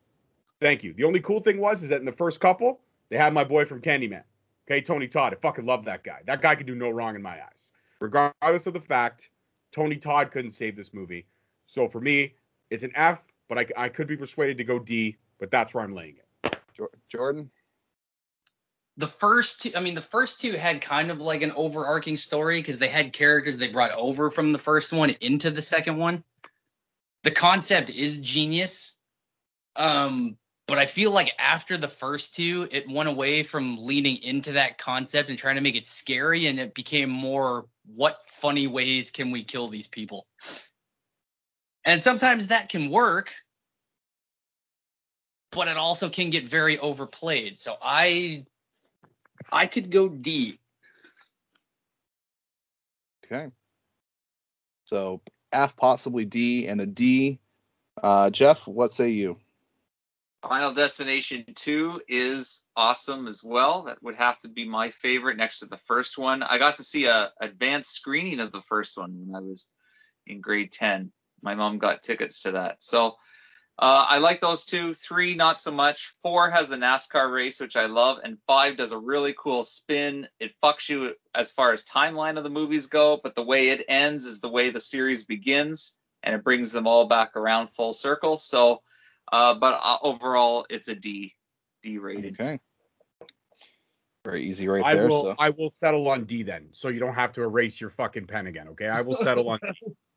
thank 0.59 0.83
you. 0.83 0.93
The 0.93 1.03
only 1.03 1.19
cool 1.19 1.41
thing 1.41 1.59
was 1.59 1.83
is 1.83 1.89
that 1.89 1.99
in 1.99 2.05
the 2.05 2.11
first 2.11 2.39
couple, 2.39 2.79
they 3.09 3.17
had 3.17 3.33
my 3.33 3.43
boy 3.43 3.65
from 3.65 3.81
Candyman. 3.81 4.23
Okay, 4.67 4.81
Tony 4.81 5.07
Todd. 5.07 5.33
I 5.33 5.35
fucking 5.35 5.65
love 5.65 5.85
that 5.85 6.03
guy. 6.03 6.21
That 6.25 6.41
guy 6.41 6.55
could 6.55 6.65
do 6.65 6.75
no 6.75 6.89
wrong 6.89 7.15
in 7.15 7.21
my 7.21 7.37
eyes. 7.43 7.71
Regardless 7.99 8.65
of 8.67 8.73
the 8.73 8.81
fact, 8.81 9.29
Tony 9.71 9.97
Todd 9.97 10.31
couldn't 10.31 10.51
save 10.51 10.75
this 10.75 10.93
movie. 10.93 11.27
So 11.67 11.87
for 11.87 12.01
me, 12.01 12.33
it's 12.69 12.83
an 12.83 12.91
F, 12.95 13.23
but 13.51 13.57
I, 13.57 13.85
I 13.85 13.89
could 13.89 14.07
be 14.07 14.15
persuaded 14.15 14.59
to 14.59 14.63
go 14.63 14.79
D, 14.79 15.17
but 15.37 15.51
that's 15.51 15.73
where 15.73 15.83
I'm 15.83 15.93
laying 15.93 16.15
it. 16.15 16.57
Jordan, 17.09 17.51
The 18.95 19.07
first 19.07 19.63
two, 19.63 19.71
I 19.75 19.81
mean, 19.81 19.93
the 19.93 19.99
first 19.99 20.39
two 20.39 20.53
had 20.53 20.79
kind 20.79 21.11
of 21.11 21.19
like 21.19 21.41
an 21.41 21.51
overarching 21.57 22.15
story 22.15 22.59
because 22.59 22.79
they 22.79 22.87
had 22.87 23.11
characters 23.11 23.57
they 23.57 23.67
brought 23.67 23.91
over 23.91 24.29
from 24.29 24.53
the 24.53 24.57
first 24.57 24.93
one 24.93 25.09
into 25.19 25.49
the 25.49 25.61
second 25.61 25.97
one. 25.97 26.23
The 27.23 27.31
concept 27.31 27.89
is 27.89 28.21
genius. 28.21 28.97
Um, 29.75 30.37
but 30.65 30.77
I 30.77 30.85
feel 30.85 31.11
like 31.11 31.33
after 31.37 31.75
the 31.75 31.89
first 31.89 32.35
two, 32.35 32.69
it 32.71 32.89
went 32.89 33.09
away 33.09 33.43
from 33.43 33.79
leaning 33.79 34.23
into 34.23 34.53
that 34.53 34.77
concept 34.77 35.27
and 35.27 35.37
trying 35.37 35.55
to 35.55 35.61
make 35.61 35.75
it 35.75 35.85
scary, 35.85 36.47
and 36.47 36.57
it 36.57 36.73
became 36.73 37.09
more 37.09 37.65
what 37.93 38.25
funny 38.27 38.67
ways 38.67 39.11
can 39.11 39.31
we 39.31 39.43
kill 39.43 39.67
these 39.67 39.89
people? 39.89 40.25
And 41.85 41.99
sometimes 41.99 42.47
that 42.47 42.69
can 42.69 42.89
work, 42.89 43.31
but 45.51 45.67
it 45.67 45.77
also 45.77 46.09
can 46.09 46.29
get 46.29 46.43
very 46.43 46.77
overplayed. 46.77 47.57
So 47.57 47.75
I 47.81 48.45
I 49.51 49.67
could 49.67 49.91
go 49.91 50.09
D. 50.09 50.59
okay. 53.25 53.51
So 54.85 55.21
F, 55.51 55.75
possibly 55.75 56.25
D, 56.25 56.67
and 56.67 56.81
a 56.81 56.85
D. 56.85 57.39
Uh, 58.01 58.29
Jeff, 58.29 58.67
what 58.67 58.91
say 58.91 59.09
you? 59.09 59.37
Final 60.41 60.73
Destination 60.73 61.45
2 61.53 62.01
is 62.07 62.67
awesome 62.75 63.27
as 63.27 63.43
well. 63.43 63.83
That 63.83 64.01
would 64.01 64.15
have 64.15 64.39
to 64.39 64.49
be 64.49 64.67
my 64.67 64.89
favorite 64.89 65.37
next 65.37 65.59
to 65.59 65.67
the 65.67 65.77
first 65.77 66.17
one. 66.17 66.41
I 66.41 66.57
got 66.57 66.77
to 66.77 66.83
see 66.83 67.05
a 67.05 67.31
advanced 67.39 67.91
screening 67.91 68.39
of 68.39 68.51
the 68.51 68.63
first 68.63 68.97
one 68.97 69.13
when 69.25 69.35
I 69.35 69.39
was 69.39 69.69
in 70.25 70.41
grade 70.41 70.71
10. 70.71 71.11
My 71.41 71.55
mom 71.55 71.77
got 71.77 72.03
tickets 72.03 72.43
to 72.43 72.51
that. 72.53 72.83
So 72.83 73.15
uh, 73.79 74.05
I 74.07 74.19
like 74.19 74.41
those 74.41 74.65
two. 74.65 74.93
Three, 74.93 75.35
not 75.35 75.59
so 75.59 75.71
much. 75.71 76.13
Four 76.21 76.49
has 76.49 76.71
a 76.71 76.77
NASCAR 76.77 77.31
race, 77.31 77.59
which 77.59 77.75
I 77.75 77.87
love. 77.87 78.19
And 78.23 78.37
five 78.47 78.77
does 78.77 78.91
a 78.91 78.99
really 78.99 79.33
cool 79.37 79.63
spin. 79.63 80.27
It 80.39 80.53
fucks 80.63 80.89
you 80.89 81.15
as 81.33 81.51
far 81.51 81.73
as 81.73 81.85
timeline 81.85 82.37
of 82.37 82.43
the 82.43 82.49
movies 82.49 82.87
go, 82.87 83.19
but 83.21 83.35
the 83.35 83.43
way 83.43 83.69
it 83.69 83.85
ends 83.87 84.25
is 84.25 84.41
the 84.41 84.49
way 84.49 84.69
the 84.69 84.79
series 84.79 85.23
begins, 85.23 85.97
and 86.21 86.35
it 86.35 86.43
brings 86.43 86.71
them 86.71 86.85
all 86.85 87.07
back 87.07 87.35
around 87.35 87.69
full 87.69 87.93
circle. 87.93 88.37
So 88.37 88.81
uh, 89.31 89.55
but 89.55 89.79
uh, 89.81 89.97
overall, 90.01 90.65
it's 90.69 90.87
a 90.87 90.95
D, 90.95 91.35
D 91.81 91.97
rated. 91.97 92.39
Okay. 92.39 92.59
Very 94.25 94.45
easy 94.45 94.67
right 94.67 94.83
I 94.83 94.93
there. 94.95 95.07
will 95.07 95.21
So 95.21 95.35
I 95.39 95.49
will 95.49 95.69
settle 95.69 96.07
on 96.09 96.25
D 96.25 96.43
then, 96.43 96.67
so 96.73 96.89
you 96.89 96.99
don't 96.99 97.15
have 97.15 97.33
to 97.33 97.43
erase 97.43 97.79
your 97.79 97.89
fucking 97.89 98.27
pen 98.27 98.47
again. 98.47 98.67
Okay, 98.69 98.87
I 98.87 99.01
will 99.01 99.15
settle 99.15 99.49
on. 99.49 99.59
D. 99.61 99.93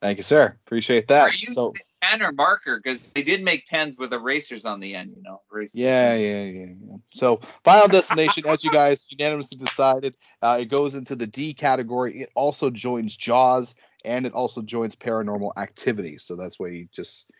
Thank 0.00 0.16
you, 0.16 0.22
sir. 0.22 0.56
Appreciate 0.66 1.08
that. 1.08 1.28
Are 1.28 1.34
you 1.34 1.52
so 1.52 1.72
pen 2.00 2.22
or 2.22 2.32
marker? 2.32 2.80
Because 2.82 3.12
they 3.12 3.22
did 3.22 3.42
make 3.42 3.66
pens 3.66 3.98
with 3.98 4.12
erasers 4.12 4.64
on 4.64 4.80
the 4.80 4.94
end, 4.94 5.12
you 5.16 5.22
know. 5.22 5.42
Erasers. 5.52 5.74
yeah, 5.74 6.14
yeah, 6.14 6.44
yeah, 6.44 6.72
yeah. 6.86 6.96
So 7.14 7.40
Final 7.64 7.88
Destination, 7.88 8.46
as 8.46 8.64
you 8.64 8.70
guys 8.70 9.06
unanimously 9.10 9.58
decided, 9.58 10.14
uh, 10.40 10.58
it 10.60 10.66
goes 10.66 10.94
into 10.94 11.16
the 11.16 11.26
D 11.26 11.52
category. 11.52 12.22
It 12.22 12.30
also 12.34 12.70
joins 12.70 13.14
Jaws 13.14 13.74
and 14.04 14.24
it 14.24 14.32
also 14.32 14.62
joins 14.62 14.96
Paranormal 14.96 15.52
Activity. 15.58 16.16
So 16.16 16.36
that's 16.36 16.58
why 16.58 16.68
you 16.68 16.88
just 16.94 17.30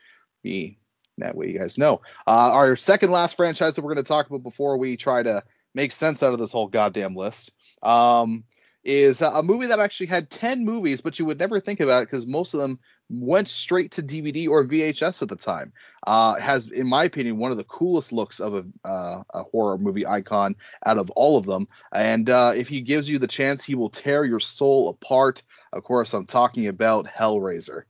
be 0.43 0.79
that 1.19 1.37
way 1.37 1.49
you 1.49 1.59
guys 1.59 1.79
know. 1.79 2.03
Uh, 2.27 2.53
our 2.53 2.77
second 2.77 3.11
last 3.11 3.37
franchise 3.37 3.77
that 3.77 3.83
we're 3.83 3.95
going 3.95 4.05
to 4.05 4.09
talk 4.09 4.29
about 4.29 4.43
before 4.43 4.77
we 4.77 4.97
try 4.97 5.23
to 5.23 5.43
make 5.75 5.93
sense 5.93 6.23
out 6.23 6.33
of 6.33 6.39
this 6.39 6.53
whole 6.53 6.69
goddamn 6.69 7.15
list. 7.15 7.53
Um, 7.83 8.45
is 8.83 9.21
a 9.21 9.43
movie 9.43 9.67
that 9.67 9.81
actually 9.81 10.07
had 10.07 10.31
10 10.31 10.65
movies, 10.65 11.01
but 11.01 11.19
you 11.19 11.25
would 11.27 11.39
never 11.39 11.61
think 11.61 11.81
about 11.81 12.03
it 12.03 12.11
because 12.11 12.27
most 12.27 12.55
of 12.55 12.61
them 12.61 12.79
went 13.11 13.49
straight 13.49 13.93
to 13.93 14.03
DVD 14.03 14.49
or 14.49 14.65
VHS 14.65 15.21
at 15.23 15.29
the 15.29 15.37
time. 15.37 15.73
Uh, 16.07 16.39
has, 16.41 16.69
in 16.69 16.87
my 16.87 17.05
opinion, 17.05 17.37
one 17.37 17.51
of 17.51 17.57
the 17.57 17.65
coolest 17.65 18.13
looks 18.13 18.41
of 18.41 18.55
a, 18.55 18.89
uh, 18.89 19.23
a 19.35 19.43
horror 19.43 19.77
movie 19.77 20.07
icon 20.07 20.57
out 20.87 20.97
of 20.97 21.11
all 21.11 21.37
of 21.37 21.45
them. 21.45 21.67
And 21.93 22.31
uh, 22.31 22.53
if 22.57 22.69
he 22.69 22.81
gives 22.81 23.09
you 23.09 23.19
the 23.19 23.27
chance, 23.27 23.63
he 23.63 23.75
will 23.75 23.91
tear 23.91 24.25
your 24.25 24.41
soul 24.41 24.89
apart. 24.89 25.43
Of 25.73 25.85
course, 25.85 26.15
I'm 26.15 26.27
talking 26.27 26.69
about 26.69 27.07
Hellraiser. 27.07 27.83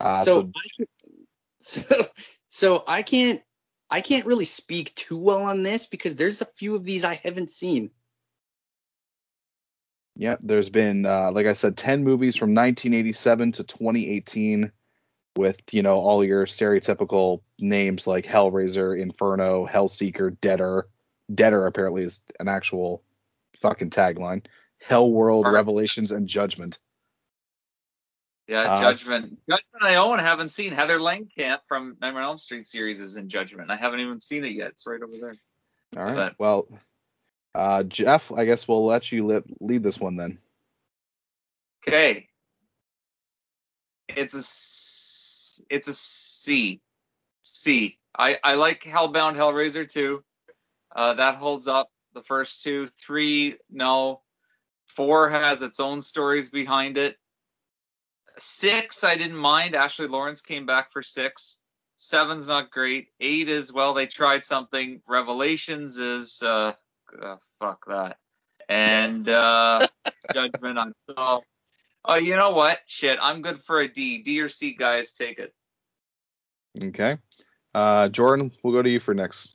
Uh, 0.00 0.18
so, 0.18 0.42
so, 0.42 0.52
I 0.54 0.68
can, 0.76 0.86
so 1.60 2.02
so 2.48 2.84
I 2.86 3.02
can't 3.02 3.40
I 3.90 4.00
can't 4.00 4.26
really 4.26 4.44
speak 4.44 4.94
too 4.94 5.22
well 5.22 5.44
on 5.44 5.62
this 5.62 5.86
because 5.86 6.16
there's 6.16 6.42
a 6.42 6.46
few 6.46 6.76
of 6.76 6.84
these 6.84 7.04
I 7.04 7.14
haven't 7.14 7.50
seen. 7.50 7.90
Yeah, 10.18 10.34
there's 10.40 10.68
been, 10.68 11.06
uh, 11.06 11.30
like 11.30 11.46
I 11.46 11.52
said, 11.52 11.76
10 11.76 12.02
movies 12.02 12.34
from 12.34 12.50
1987 12.50 13.52
to 13.52 13.64
2018 13.64 14.72
with, 15.36 15.62
you 15.70 15.82
know, 15.82 15.94
all 15.94 16.24
your 16.24 16.44
stereotypical 16.44 17.42
names 17.60 18.08
like 18.08 18.26
Hellraiser, 18.26 19.00
Inferno, 19.00 19.64
Hellseeker, 19.68 20.36
Deader. 20.40 20.88
Deader 21.32 21.66
apparently 21.66 22.02
is 22.02 22.20
an 22.40 22.48
actual 22.48 23.04
fucking 23.58 23.90
tagline. 23.90 24.44
Hell 24.84 25.08
World, 25.08 25.46
Alright. 25.46 25.54
Revelations, 25.54 26.10
and 26.10 26.26
Judgment. 26.26 26.80
Yeah, 28.48 28.62
Uh, 28.62 28.80
Judgment. 28.80 29.38
Judgment 29.48 29.82
I 29.82 29.96
own, 29.96 30.18
haven't 30.18 30.48
seen. 30.48 30.72
Heather 30.72 30.98
Langenkamp 30.98 31.60
from 31.68 31.96
Nightmare 32.00 32.22
on 32.22 32.30
Elm 32.30 32.38
Street 32.38 32.66
series 32.66 33.00
is 33.00 33.16
in 33.16 33.28
Judgment. 33.28 33.70
I 33.70 33.76
haven't 33.76 34.00
even 34.00 34.18
seen 34.18 34.44
it 34.44 34.52
yet. 34.52 34.70
It's 34.70 34.84
right 34.84 35.00
over 35.00 35.12
there. 35.12 35.36
All 35.96 36.04
right. 36.04 36.16
Bet. 36.30 36.34
Well, 36.38 36.66
uh, 37.54 37.82
Jeff, 37.84 38.32
I 38.32 38.44
guess 38.44 38.68
we'll 38.68 38.86
let 38.86 39.10
you 39.12 39.26
let, 39.26 39.44
lead 39.60 39.82
this 39.82 39.98
one 39.98 40.16
then. 40.16 40.38
Okay. 41.86 42.28
It's 44.08 44.34
a 44.34 45.74
it's 45.74 45.88
a 45.88 45.94
C. 45.94 46.80
C. 47.42 47.98
I 48.16 48.38
I 48.42 48.54
like 48.54 48.82
Hellbound 48.82 49.36
Hellraiser 49.36 49.90
too. 49.90 50.24
Uh, 50.94 51.14
that 51.14 51.36
holds 51.36 51.68
up. 51.68 51.90
The 52.14 52.22
first 52.22 52.62
two, 52.62 52.86
three, 52.86 53.56
no. 53.70 54.22
Four 54.86 55.28
has 55.30 55.62
its 55.62 55.78
own 55.78 56.00
stories 56.00 56.50
behind 56.50 56.96
it. 56.96 57.16
Six, 58.38 59.04
I 59.04 59.16
didn't 59.16 59.36
mind. 59.36 59.74
Ashley 59.74 60.08
Laurence 60.08 60.42
came 60.42 60.64
back 60.64 60.90
for 60.90 61.02
six. 61.02 61.60
Seven's 61.96 62.48
not 62.48 62.70
great. 62.70 63.08
Eight 63.20 63.48
is 63.48 63.72
well, 63.72 63.92
they 63.94 64.06
tried 64.06 64.44
something. 64.44 65.02
Revelations 65.06 65.98
is 65.98 66.42
uh, 66.42 66.72
uh 67.20 67.36
fuck 67.60 67.86
that. 67.86 68.18
And 68.68 69.28
uh 69.28 69.86
Judgment 70.34 70.78
on 70.78 70.92
so 71.08 71.42
Oh, 72.04 72.14
you 72.14 72.36
know 72.36 72.52
what? 72.52 72.78
Shit, 72.86 73.18
I'm 73.20 73.42
good 73.42 73.58
for 73.58 73.80
a 73.80 73.88
D. 73.88 74.22
D 74.22 74.40
or 74.40 74.48
C, 74.48 74.72
guys, 74.72 75.12
take 75.12 75.38
it. 75.38 75.52
Okay. 76.82 77.18
Uh, 77.74 78.08
Jordan, 78.08 78.50
we'll 78.62 78.72
go 78.72 78.82
to 78.82 78.88
you 78.88 78.98
for 78.98 79.12
next. 79.12 79.54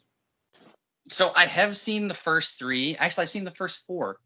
So 1.09 1.31
I 1.35 1.47
have 1.47 1.75
seen 1.75 2.07
the 2.07 2.13
first 2.13 2.59
three. 2.59 2.95
Actually, 2.95 3.23
I've 3.23 3.29
seen 3.29 3.43
the 3.43 3.51
first 3.51 3.85
four. 3.87 4.17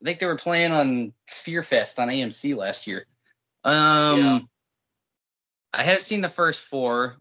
I 0.00 0.04
think 0.04 0.18
they 0.20 0.26
were 0.26 0.36
playing 0.36 0.72
on 0.72 1.12
Fear 1.28 1.62
Fest 1.62 1.98
on 1.98 2.08
AMC 2.08 2.56
last 2.56 2.86
year. 2.86 3.04
Um, 3.64 4.18
Yeah. 4.18 4.38
I 5.74 5.82
have 5.82 6.00
seen 6.00 6.20
the 6.20 6.28
first 6.28 6.64
four. 6.64 7.16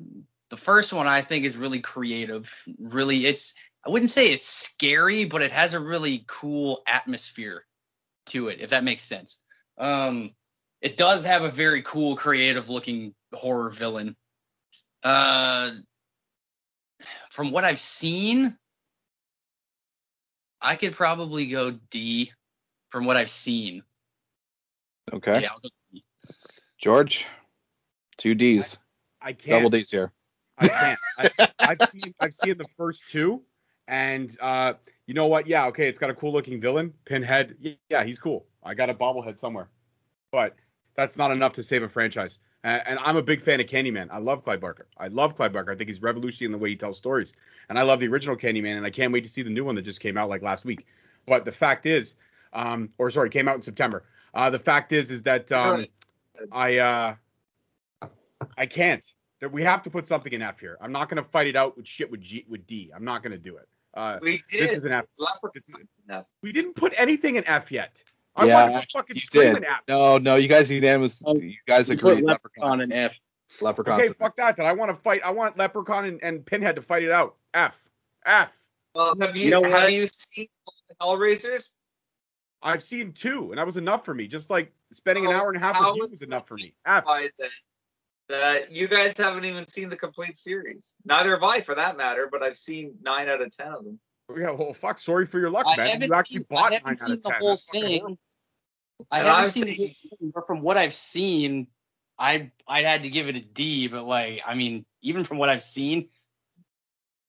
The 0.50 0.58
first 0.58 0.92
one 0.92 1.08
I 1.08 1.22
think 1.22 1.46
is 1.46 1.56
really 1.56 1.80
creative. 1.80 2.54
Really, 2.78 3.20
it's 3.20 3.56
I 3.86 3.90
wouldn't 3.90 4.12
say 4.12 4.32
it's 4.32 4.46
scary, 4.46 5.26
but 5.26 5.42
it 5.42 5.52
has 5.52 5.74
a 5.74 5.80
really 5.80 6.24
cool 6.28 6.82
atmosphere 6.88 7.64
to 8.28 8.50
it, 8.50 8.62
if 8.62 8.70
that 8.70 8.84
makes 8.84 9.02
sense. 9.02 9.44
Um, 9.78 10.32
it 10.82 10.98
does 10.98 11.26
have 11.26 11.44
a 11.44 11.50
very 11.50 11.82
cool, 11.82 12.16
creative 12.16 12.70
looking 12.70 13.14
horror 13.34 13.70
villain. 13.70 14.16
Uh, 15.04 15.72
from 17.32 17.52
what 17.52 17.64
I've 17.64 17.80
seen, 17.80 18.56
I 20.62 20.76
could 20.76 20.94
probably 20.94 21.48
go 21.48 21.72
D 21.90 22.32
from 22.90 23.06
what 23.06 23.18
I've 23.18 23.30
seen. 23.30 23.84
Okay. 25.12 25.42
Yeah, 25.42 25.50
I'll 25.52 25.60
go 25.60 25.70
D. 25.92 26.04
George, 26.78 27.26
two 28.18 28.36
D's, 28.36 28.78
I 29.22 29.34
can't. 29.34 29.58
double 29.58 29.70
D's 29.72 29.90
here. 29.90 30.12
I 30.58 30.68
can't. 30.68 31.00
I, 31.18 31.48
I've 31.60 31.90
seen 31.90 32.14
I've 32.20 32.34
seen 32.34 32.58
the 32.58 32.68
first 32.78 33.10
two, 33.10 33.42
and 33.88 34.36
uh, 34.42 34.74
you 35.08 35.14
know 35.14 35.28
what? 35.28 35.48
Yeah, 35.48 35.68
okay, 35.68 35.88
it's 35.88 36.00
got 36.00 36.10
a 36.10 36.14
cool 36.14 36.32
looking 36.32 36.60
villain, 36.62 36.94
Pinhead. 37.06 37.56
Yeah, 37.90 38.04
he's 38.04 38.20
cool. 38.20 38.46
I 38.64 38.74
got 38.74 38.90
a 38.90 38.94
bobblehead 38.94 39.40
somewhere, 39.40 39.70
but 40.32 40.56
that's 40.96 41.18
not 41.18 41.32
enough 41.32 41.54
to 41.54 41.64
save 41.64 41.84
a 41.84 41.90
franchise. 41.90 42.40
And, 42.64 42.82
and 42.86 43.00
I'm 43.00 43.18
a 43.18 43.22
big 43.22 43.42
fan 43.42 43.60
of 43.60 43.66
Candyman. 43.66 44.08
I 44.12 44.20
love 44.20 44.44
Clive 44.44 44.62
Barker. 44.62 44.88
I 44.98 45.08
love 45.08 45.36
Clive 45.36 45.54
Barker. 45.54 45.72
I 45.72 45.76
think 45.76 45.90
he's 45.90 46.02
revolutionary 46.02 46.48
in 46.48 46.52
the 46.52 46.64
way 46.64 46.70
he 46.70 46.76
tells 46.76 46.98
stories, 46.98 47.34
and 47.70 47.80
I 47.80 47.84
love 47.84 48.00
the 48.00 48.08
original 48.08 48.36
Candyman. 48.36 48.78
And 48.78 48.86
I 48.86 48.92
can't 48.92 49.12
wait 49.12 49.24
to 49.24 49.30
see 49.30 49.42
the 49.42 49.50
new 49.50 49.66
one 49.66 49.76
that 49.76 49.84
just 49.84 50.00
came 50.00 50.18
out 50.18 50.30
like 50.30 50.42
last 50.42 50.66
week. 50.66 50.86
But 51.26 51.46
the 51.46 51.52
fact 51.52 51.86
is, 51.86 52.16
um, 52.54 52.90
or 52.98 53.10
sorry, 53.12 53.30
came 53.30 53.48
out 53.48 53.56
in 53.56 53.62
September. 53.62 54.04
Uh, 54.34 54.50
the 54.50 54.60
fact 54.60 54.92
is, 54.92 55.12
is 55.12 55.24
that 55.24 55.52
um, 55.52 55.86
I 56.52 56.78
uh, 56.78 57.16
I 58.58 58.66
can't. 58.66 59.12
That 59.42 59.52
we 59.52 59.64
have 59.64 59.82
to 59.84 59.90
put 59.90 60.06
something 60.06 60.32
in 60.32 60.42
F 60.44 60.60
here. 60.60 60.78
I'm 60.80 60.92
not 60.92 61.10
gonna 61.10 61.24
fight 61.24 61.48
it 61.48 61.56
out 61.56 61.76
with 61.76 61.88
shit 61.88 62.10
with 62.12 62.22
G 62.22 62.46
with 62.48 62.66
D. 62.68 62.92
I'm 62.96 63.04
not 63.04 63.24
gonna 63.24 63.38
do 63.40 63.58
it. 63.58 63.68
Uh, 63.94 64.20
We 64.22 64.44
did. 64.50 64.62
this 64.62 64.74
is 64.74 64.86
an 64.86 64.94
F. 64.94 65.06
Leprechaun 65.18 65.52
this 65.54 65.64
is- 65.68 65.76
enough. 66.08 66.32
We 66.44 66.52
didn't 66.52 66.76
put 66.76 66.94
anything 66.98 67.36
in 67.38 67.46
F 67.48 67.72
yet. 67.72 68.04
I 68.36 68.46
Yeah, 68.46 68.70
wanted 68.70 68.82
to 68.84 68.88
fucking 68.94 69.16
you 69.16 69.20
scream 69.20 69.54
did. 69.56 69.58
in 69.58 69.66
F. 69.66 69.82
No, 69.88 70.18
no, 70.20 70.36
you 70.36 70.48
guys 70.48 70.70
unanimous. 70.72 71.22
Oh, 71.26 71.36
you 71.36 71.58
guys 71.68 71.90
You 71.90 71.96
agree. 71.96 72.16
put 72.16 72.24
Leprechaun. 72.24 72.80
Leprechaun 72.80 72.82
in 72.82 72.92
F. 72.94 73.20
Leprechaun. 73.62 74.00
Okay, 74.00 74.14
fuck 74.14 74.38
that. 74.38 74.56
Then 74.56 74.66
I 74.68 74.72
want 74.74 74.90
to 74.90 74.96
fight. 75.02 75.22
I 75.26 75.32
want 75.32 75.58
Leprechaun 75.58 76.06
and, 76.06 76.20
and 76.24 76.46
Pinhead 76.46 76.76
to 76.76 76.82
fight 76.82 77.04
it 77.04 77.12
out. 77.12 77.36
F. 77.54 77.84
F. 78.26 78.56
Well, 78.96 79.16
have 79.20 79.36
you, 79.36 79.46
You 79.46 79.52
know 79.52 79.64
have 79.64 79.72
what? 79.74 79.92
you 79.92 80.08
seen 80.08 80.48
Hellraisers? 81.02 81.76
I've 82.62 82.84
seen 82.84 83.12
two, 83.14 83.50
and 83.52 83.58
that 83.58 83.66
was 83.66 83.76
enough 83.78 84.06
for 84.06 84.14
me. 84.14 84.28
Just 84.28 84.50
like 84.52 84.72
spending 84.94 85.26
an 85.26 85.32
hour 85.34 85.48
and 85.50 85.58
a 85.58 85.60
half 85.60 85.80
with 85.80 85.98
you 85.98 86.08
was 86.08 86.22
enough 86.22 86.48
for 86.48 86.56
me. 86.56 86.76
F. 86.86 87.06
Why 87.06 87.30
then? 87.40 87.50
That 88.32 88.72
you 88.72 88.88
guys 88.88 89.18
haven't 89.18 89.46
even 89.46 89.68
seen 89.68 89.90
the 89.90 89.98
complete 89.98 90.36
series. 90.38 90.96
Neither 91.06 91.32
have 91.32 91.44
I, 91.44 91.62
for 91.62 91.76
that 91.76 91.98
matter. 91.98 92.28
But 92.32 92.44
I've 92.44 92.58
seen 92.58 92.96
nine 93.02 93.30
out 93.30 93.42
of 93.42 93.56
ten 93.56 93.68
of 93.68 93.84
them. 93.84 94.00
Yeah, 94.36 94.52
well, 94.52 94.74
fuck. 94.74 94.98
Sorry 94.98 95.26
for 95.26 95.40
your 95.40 95.50
luck, 95.50 95.66
I 95.68 95.76
man. 95.78 95.88
haven't 95.88 96.08
You 96.08 96.14
actually 96.16 96.38
seen, 96.38 96.46
bought 96.50 96.72
I 96.72 96.76
haven't 96.76 96.90
out 96.92 96.98
seen 96.98 97.12
of 97.14 97.24
the 97.24 97.30
ten. 97.30 97.40
whole 97.40 97.50
That's 97.50 97.64
thing. 97.64 98.18
I 99.12 99.20
And 99.20 99.28
haven't 99.28 99.44
I've 99.46 99.52
seen 99.52 99.66
the 99.66 99.76
seen- 99.76 99.96
whole 100.10 100.18
thing, 100.20 100.32
but 100.34 100.48
from 100.48 100.62
what 100.64 100.78
I've 100.78 100.94
seen, 100.94 101.68
I 102.18 102.52
I 102.68 102.84
had 102.84 103.04
to 103.04 103.10
give 103.10 103.28
it 103.28 103.36
a 103.36 103.42
D. 103.42 103.88
But 103.88 104.04
like, 104.06 104.42
I 104.46 104.56
mean, 104.56 104.86
even 105.02 105.24
from 105.26 105.38
what 105.38 105.50
I've 105.50 105.64
seen, 105.64 106.10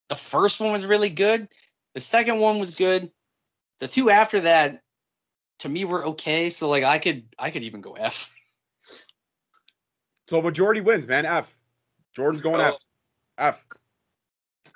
the 0.09 0.17
first 0.17 0.61
one 0.61 0.73
was 0.73 0.87
really 0.87 1.09
good. 1.11 1.49
The 1.95 2.01
second 2.01 2.39
one 2.41 2.59
was 2.61 2.73
good. 2.73 3.11
The 3.81 3.89
two 3.89 4.11
after 4.11 4.41
that, 4.43 4.81
to 5.61 5.69
me, 5.69 5.85
were 5.85 6.05
okay. 6.09 6.51
So 6.51 6.69
like, 6.71 6.85
I 6.85 6.99
could 6.99 7.25
I 7.39 7.51
could 7.51 7.63
even 7.65 7.81
go 7.81 7.95
F. 7.95 8.33
So 10.33 10.41
majority 10.41 10.81
wins, 10.81 11.07
man. 11.07 11.27
F. 11.27 11.55
Jordan's 12.17 12.41
going 12.41 12.59
F. 12.59 12.73
Oh. 12.73 12.79
F. 13.37 13.67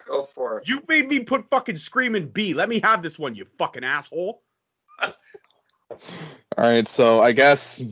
Go 0.06 0.24
for 0.24 0.58
it. 0.58 0.68
You 0.68 0.82
made 0.86 1.08
me 1.08 1.20
put 1.20 1.48
fucking 1.48 1.76
screaming 1.76 2.28
B. 2.28 2.52
Let 2.52 2.68
me 2.68 2.78
have 2.80 3.02
this 3.02 3.18
one, 3.18 3.34
you 3.34 3.46
fucking 3.56 3.82
asshole. 3.82 4.42
All 5.02 5.16
right, 6.58 6.86
so 6.86 7.22
I 7.22 7.32
guess 7.32 7.82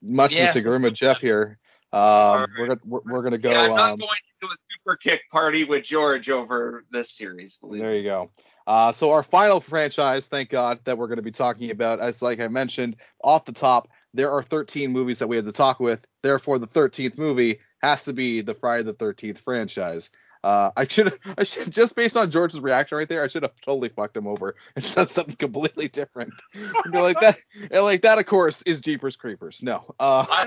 much 0.00 0.36
Yeah. 0.36 0.52
to 0.52 0.60
agreement 0.60 0.92
with 0.92 0.94
Jeff 0.94 1.20
here. 1.20 1.58
Um, 1.92 2.00
right. 2.00 2.46
we're 2.56 2.66
gonna 2.68 2.80
we're, 2.84 3.00
we're 3.04 3.22
gonna 3.22 3.38
go. 3.38 3.50
yeah, 3.50 3.62
I'm 3.62 3.70
not 3.70 3.92
um, 3.94 3.98
going 3.98 4.08
to 4.08 4.46
do 4.46 4.52
a 4.52 4.56
super 4.72 4.96
kick 4.96 5.22
party 5.32 5.64
with 5.64 5.82
George 5.82 6.30
over 6.30 6.84
this 6.92 7.10
series. 7.10 7.56
Believe 7.56 7.82
There 7.82 7.90
me. 7.90 7.96
you 7.98 8.04
go. 8.04 8.30
Uh, 8.68 8.92
so 8.92 9.10
our 9.10 9.24
final 9.24 9.60
franchise, 9.60 10.28
thank 10.28 10.50
God, 10.50 10.78
that 10.84 10.96
we're 10.96 11.08
going 11.08 11.16
to 11.16 11.22
be 11.22 11.32
talking 11.32 11.72
about, 11.72 11.98
as 11.98 12.22
like 12.22 12.38
I 12.38 12.46
mentioned 12.46 12.94
off 13.24 13.44
the 13.44 13.52
top, 13.52 13.88
there 14.14 14.30
are 14.30 14.42
13 14.42 14.92
movies 14.92 15.20
that 15.20 15.28
we 15.28 15.36
had 15.36 15.44
to 15.44 15.52
talk 15.52 15.80
with. 15.80 16.04
Therefore, 16.22 16.58
the 16.58 16.66
13th 16.66 17.16
movie 17.18 17.60
has 17.82 18.04
to 18.04 18.12
be 18.12 18.40
the 18.40 18.54
Friday 18.54 18.82
the 18.82 18.94
13th 18.94 19.38
franchise. 19.38 20.10
Uh, 20.42 20.70
I 20.74 20.86
should 20.86 21.18
I 21.38 21.44
should 21.44 21.70
just 21.70 21.94
based 21.94 22.16
on 22.16 22.30
George's 22.30 22.60
reaction 22.60 22.96
right 22.96 23.08
there, 23.08 23.22
I 23.22 23.28
should 23.28 23.42
have 23.42 23.52
totally 23.60 23.90
fucked 23.90 24.16
him 24.16 24.26
over 24.26 24.56
and 24.74 24.84
said 24.86 25.12
something 25.12 25.36
completely 25.36 25.88
different. 25.88 26.32
And 26.54 26.92
be 26.92 26.98
like 26.98 27.20
that, 27.20 27.38
and 27.70 27.84
like 27.84 28.02
that, 28.02 28.18
of 28.18 28.26
course, 28.26 28.62
is 28.62 28.80
Jeepers 28.80 29.16
Creepers. 29.16 29.62
No. 29.62 29.84
Uh, 29.98 30.46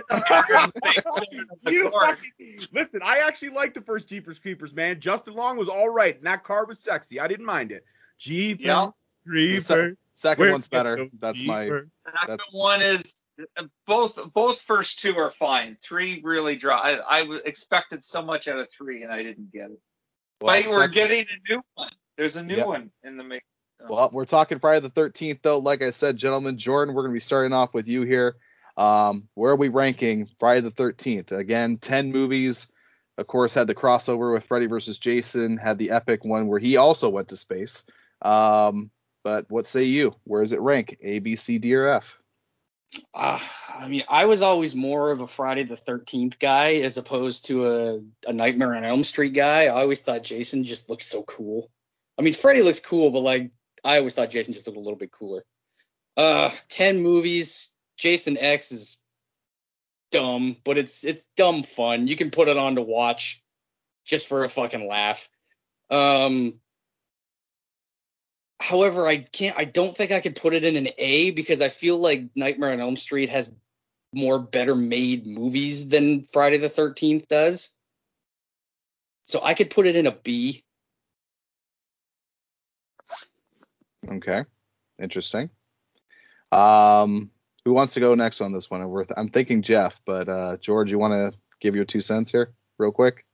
You 1.67 1.91
fucking, 1.91 2.57
listen, 2.71 3.01
I 3.03 3.19
actually 3.19 3.49
liked 3.49 3.75
the 3.75 3.81
first 3.81 4.09
Jeepers 4.09 4.39
Creepers, 4.39 4.73
man. 4.73 4.99
Justin 4.99 5.35
Long 5.35 5.57
was 5.57 5.69
all 5.69 5.89
right, 5.89 6.15
and 6.15 6.25
that 6.25 6.43
car 6.43 6.65
was 6.65 6.79
sexy. 6.79 7.19
I 7.19 7.27
didn't 7.27 7.45
mind 7.45 7.71
it. 7.71 7.85
Jeepers 8.17 8.65
Yeah. 8.65 8.89
Creepers. 9.27 9.95
Second 10.23 10.41
where's 10.41 10.51
one's 10.53 10.67
better. 10.67 10.95
those 10.97 11.19
That's 11.19 11.45
my. 11.45 11.65
Jeepers? 11.65 11.89
Second 12.05 12.27
That's- 12.27 12.47
one 12.51 12.81
is 12.81 13.25
both 13.85 14.33
both 14.33 14.61
first 14.61 14.99
two 14.99 15.15
are 15.17 15.29
fine. 15.31 15.77
Three 15.83 16.21
really 16.23 16.55
dry. 16.55 16.97
I 17.07 17.21
expected 17.45 18.03
so 18.03 18.23
much 18.23 18.47
out 18.47 18.57
of 18.59 18.67
three 18.71 19.03
and 19.03 19.11
I 19.11 19.21
didn't 19.23 19.51
get 19.51 19.65
it. 19.71 19.79
well, 20.41 20.61
but 20.63 20.69
we're 20.69 20.79
second- 20.81 20.93
getting 20.93 21.25
a 21.25 21.53
new 21.53 21.61
one. 21.75 21.91
There's 22.17 22.35
a 22.37 22.43
new 22.43 22.55
Yep. 22.57 22.67
one 22.67 22.91
in 23.03 23.17
the 23.17 23.23
make. 23.23 23.43
Well, 23.87 24.09
we're 24.13 24.25
talking 24.25 24.59
Friday 24.59 24.79
the 24.79 24.89
13th, 24.89 25.41
though. 25.41 25.57
Like 25.59 25.81
I 25.81 25.89
said, 25.89 26.15
gentlemen, 26.15 26.57
Jordan, 26.57 26.93
we're 26.95 27.01
going 27.01 27.11
to 27.11 27.15
be 27.15 27.19
starting 27.19 27.51
off 27.53 27.73
with 27.73 27.87
you 27.87 28.03
here. 28.03 28.37
Um, 28.77 29.27
where 29.33 29.51
are 29.51 29.55
we 29.57 29.67
ranking 29.67 30.27
Friday 30.39 30.61
the 30.61 30.71
13th? 30.71 31.31
Again, 31.33 31.77
10 31.79 32.11
movies. 32.11 32.67
Of 33.17 33.27
course, 33.27 33.53
had 33.53 33.67
the 33.67 33.75
crossover 33.75 34.31
with 34.33 34.45
Freddy 34.45 34.67
versus 34.67 34.97
Jason, 34.99 35.57
had 35.57 35.77
the 35.77 35.91
epic 35.91 36.23
one 36.23 36.47
where 36.47 36.59
he 36.59 36.77
also 36.77 37.09
went 37.09 37.27
to 37.29 37.37
space. 37.37 37.83
Um, 38.21 38.89
but 39.23 39.49
what 39.49 39.67
say 39.67 39.83
you? 39.85 40.15
Where 40.23 40.41
does 40.41 40.51
it 40.51 40.61
rank? 40.61 40.97
A, 41.01 41.19
B, 41.19 41.35
C, 41.35 41.57
D, 41.57 41.73
or 41.75 41.87
F? 41.87 42.19
Uh, 43.13 43.39
I 43.79 43.87
mean, 43.87 44.03
I 44.09 44.25
was 44.25 44.41
always 44.41 44.75
more 44.75 45.11
of 45.11 45.21
a 45.21 45.27
Friday 45.27 45.63
the 45.63 45.75
13th 45.75 46.39
guy 46.39 46.75
as 46.75 46.97
opposed 46.97 47.45
to 47.45 47.65
a, 47.65 47.99
a 48.27 48.33
Nightmare 48.33 48.75
on 48.75 48.83
Elm 48.83 49.03
Street 49.03 49.33
guy. 49.33 49.63
I 49.63 49.81
always 49.81 50.01
thought 50.01 50.23
Jason 50.23 50.63
just 50.63 50.89
looked 50.89 51.03
so 51.03 51.23
cool. 51.23 51.67
I 52.17 52.21
mean, 52.21 52.33
Freddy 52.33 52.61
looks 52.61 52.79
cool, 52.79 53.09
but 53.09 53.21
like, 53.21 53.51
I 53.83 53.97
always 53.97 54.13
thought 54.13 54.29
Jason 54.29 54.53
just 54.53 54.67
looked 54.67 54.77
a 54.77 54.81
little 54.81 54.97
bit 54.97 55.11
cooler. 55.11 55.43
Uh, 56.15 56.51
10 56.69 57.01
movies. 57.01 57.73
Jason 57.97 58.37
X 58.37 58.71
is 58.71 59.01
dumb, 60.11 60.55
but 60.63 60.77
it's 60.77 61.03
it's 61.03 61.29
dumb 61.35 61.63
fun. 61.63 62.07
You 62.07 62.15
can 62.15 62.31
put 62.31 62.47
it 62.47 62.57
on 62.57 62.75
to 62.75 62.81
watch 62.81 63.43
just 64.05 64.27
for 64.27 64.43
a 64.43 64.49
fucking 64.49 64.87
laugh. 64.87 65.29
Um, 65.89 66.59
however, 68.63 69.05
I 69.05 69.17
can't. 69.17 69.57
I 69.57 69.65
don't 69.65 69.95
think 69.95 70.11
I 70.11 70.21
could 70.21 70.37
put 70.37 70.53
it 70.53 70.63
in 70.63 70.77
an 70.77 70.87
A 70.97 71.31
because 71.31 71.61
I 71.61 71.67
feel 71.67 71.97
like 71.97 72.29
Nightmare 72.35 72.71
on 72.71 72.79
Elm 72.79 72.95
Street 72.95 73.29
has 73.29 73.53
more 74.13 74.39
better 74.39 74.73
made 74.73 75.25
movies 75.25 75.89
than 75.89 76.23
Friday 76.23 76.57
the 76.57 76.69
Thirteenth 76.69 77.27
does. 77.27 77.77
So 79.23 79.43
I 79.43 79.53
could 79.53 79.69
put 79.69 79.85
it 79.85 79.95
in 79.95 80.07
a 80.07 80.11
B. 80.11 80.63
Okay. 84.09 84.45
Interesting. 85.01 85.49
Um, 86.51 87.31
who 87.65 87.73
wants 87.73 87.93
to 87.95 87.99
go 87.99 88.15
next 88.15 88.41
on 88.41 88.53
this 88.53 88.69
one? 88.69 88.81
I'm 89.17 89.29
thinking 89.29 89.61
Jeff, 89.61 89.99
but 90.05 90.29
uh, 90.29 90.57
George, 90.57 90.91
you 90.91 90.99
want 90.99 91.13
to 91.13 91.37
give 91.59 91.75
your 91.75 91.85
two 91.85 92.01
cents 92.01 92.31
here, 92.31 92.53
real 92.77 92.91
quick? 92.91 93.25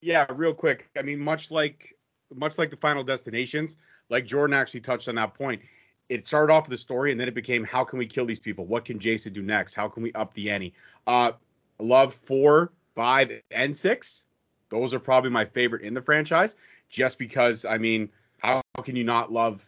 Yeah, 0.00 0.26
real 0.32 0.54
quick. 0.54 0.88
I 0.96 1.02
mean, 1.02 1.20
much 1.20 1.50
like 1.50 1.96
much 2.34 2.58
like 2.58 2.70
the 2.70 2.76
Final 2.76 3.04
Destinations, 3.04 3.76
like 4.08 4.26
Jordan 4.26 4.54
actually 4.54 4.80
touched 4.80 5.08
on 5.08 5.14
that 5.16 5.34
point. 5.34 5.62
It 6.08 6.26
started 6.26 6.52
off 6.52 6.68
the 6.68 6.76
story, 6.76 7.10
and 7.10 7.20
then 7.20 7.28
it 7.28 7.34
became 7.34 7.64
how 7.64 7.84
can 7.84 7.98
we 7.98 8.06
kill 8.06 8.26
these 8.26 8.38
people? 8.38 8.64
What 8.66 8.84
can 8.84 8.98
Jason 8.98 9.32
do 9.32 9.42
next? 9.42 9.74
How 9.74 9.88
can 9.88 10.02
we 10.02 10.12
up 10.12 10.34
the 10.34 10.50
ante? 10.50 10.72
Uh, 11.06 11.32
love 11.78 12.14
four, 12.14 12.72
five, 12.94 13.32
and 13.50 13.76
six. 13.76 14.24
Those 14.68 14.94
are 14.94 15.00
probably 15.00 15.30
my 15.30 15.44
favorite 15.44 15.82
in 15.82 15.94
the 15.94 16.02
franchise, 16.02 16.54
just 16.88 17.18
because 17.18 17.64
I 17.64 17.78
mean, 17.78 18.08
how 18.38 18.62
can 18.82 18.94
you 18.94 19.04
not 19.04 19.32
love 19.32 19.64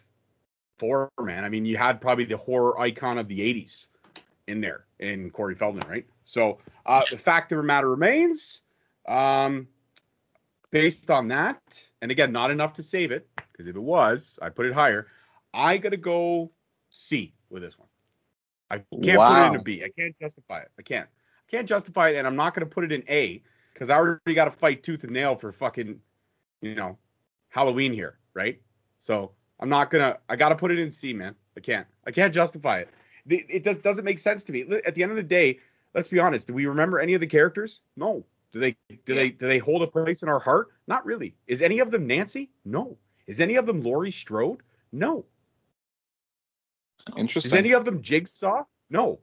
four, 0.78 1.10
man? 1.20 1.44
I 1.44 1.48
mean, 1.48 1.64
you 1.64 1.76
had 1.76 2.00
probably 2.00 2.24
the 2.24 2.36
horror 2.36 2.78
icon 2.78 3.18
of 3.18 3.26
the 3.26 3.40
'80s 3.40 3.88
in 4.46 4.60
there 4.60 4.86
in 5.00 5.30
Corey 5.30 5.54
Feldman, 5.54 5.88
right? 5.88 6.06
So 6.24 6.58
uh, 6.86 7.02
the 7.10 7.18
fact 7.18 7.50
of 7.52 7.58
the 7.58 7.64
matter 7.64 7.90
remains. 7.90 8.62
Um, 9.06 9.68
based 10.70 11.10
on 11.10 11.28
that, 11.28 11.60
and 12.02 12.10
again, 12.10 12.32
not 12.32 12.50
enough 12.50 12.74
to 12.74 12.82
save 12.82 13.10
it, 13.10 13.26
because 13.58 13.68
if 13.68 13.74
it 13.74 13.82
was, 13.82 14.38
I'd 14.40 14.54
put 14.54 14.66
it 14.66 14.72
higher. 14.72 15.08
I 15.52 15.78
gotta 15.78 15.96
go 15.96 16.52
C 16.90 17.34
with 17.50 17.62
this 17.62 17.76
one. 17.76 17.88
I 18.70 18.76
can't 19.02 19.18
put 19.18 19.44
it 19.44 19.46
in 19.48 19.56
a 19.56 19.62
B. 19.62 19.82
I 19.84 19.90
can't 20.00 20.14
justify 20.20 20.60
it. 20.60 20.70
I 20.78 20.82
can't. 20.82 21.08
I 21.08 21.50
can't 21.50 21.68
justify 21.68 22.10
it, 22.10 22.16
and 22.16 22.26
I'm 22.26 22.36
not 22.36 22.54
gonna 22.54 22.66
put 22.66 22.84
it 22.84 22.92
in 22.92 23.02
A 23.08 23.42
because 23.72 23.90
I 23.90 23.96
already 23.96 24.34
got 24.34 24.44
to 24.44 24.50
fight 24.50 24.82
tooth 24.82 25.04
and 25.04 25.12
nail 25.12 25.34
for 25.34 25.50
fucking, 25.50 26.00
you 26.60 26.74
know, 26.74 26.98
Halloween 27.48 27.92
here, 27.92 28.18
right? 28.34 28.60
So 29.00 29.32
I'm 29.58 29.68
not 29.68 29.90
gonna. 29.90 30.18
I 30.28 30.36
gotta 30.36 30.54
put 30.54 30.70
it 30.70 30.78
in 30.78 30.90
C, 30.90 31.12
man. 31.12 31.34
I 31.56 31.60
can't. 31.60 31.86
I 32.06 32.12
can't 32.12 32.32
justify 32.32 32.80
it. 32.80 32.90
It 33.28 33.64
just 33.64 33.82
doesn't 33.82 34.04
make 34.04 34.18
sense 34.18 34.44
to 34.44 34.52
me. 34.52 34.64
At 34.86 34.94
the 34.94 35.02
end 35.02 35.10
of 35.10 35.16
the 35.16 35.22
day, 35.22 35.58
let's 35.94 36.08
be 36.08 36.18
honest. 36.18 36.46
Do 36.46 36.54
we 36.54 36.66
remember 36.66 36.98
any 36.98 37.14
of 37.14 37.20
the 37.20 37.26
characters? 37.26 37.80
No. 37.96 38.24
Do 38.52 38.60
they 38.60 38.76
do 39.04 39.14
they 39.14 39.30
do 39.30 39.46
they 39.46 39.58
hold 39.58 39.82
a 39.82 39.86
place 39.86 40.22
in 40.22 40.28
our 40.28 40.38
heart? 40.38 40.68
Not 40.86 41.04
really. 41.04 41.34
Is 41.46 41.60
any 41.60 41.80
of 41.80 41.90
them 41.90 42.06
Nancy? 42.06 42.50
No. 42.64 42.96
Is 43.28 43.40
any 43.40 43.56
of 43.56 43.66
them 43.66 43.82
Laurie 43.82 44.10
Strode? 44.10 44.62
No. 44.90 45.26
Interesting. 47.16 47.50
Is 47.50 47.52
any 47.52 47.72
of 47.72 47.84
them 47.84 48.02
Jigsaw? 48.02 48.64
No. 48.90 49.20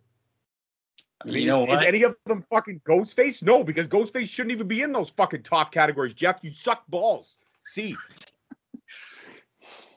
I 1.21 1.27
mean, 1.27 1.41
you 1.41 1.47
know 1.47 1.63
is 1.63 1.69
what? 1.69 1.87
any 1.87 2.03
of 2.03 2.15
them 2.27 2.43
fucking 2.43 2.81
Ghostface? 2.85 3.43
No, 3.43 3.63
because 3.63 3.87
Ghostface 3.87 4.29
shouldn't 4.29 4.51
even 4.51 4.67
be 4.67 4.83
in 4.83 4.91
those 4.91 5.09
fucking 5.09 5.41
top 5.41 5.71
categories. 5.71 6.13
Jeff, 6.13 6.39
you 6.43 6.51
suck 6.51 6.85
balls. 6.87 7.39
See, 7.65 7.95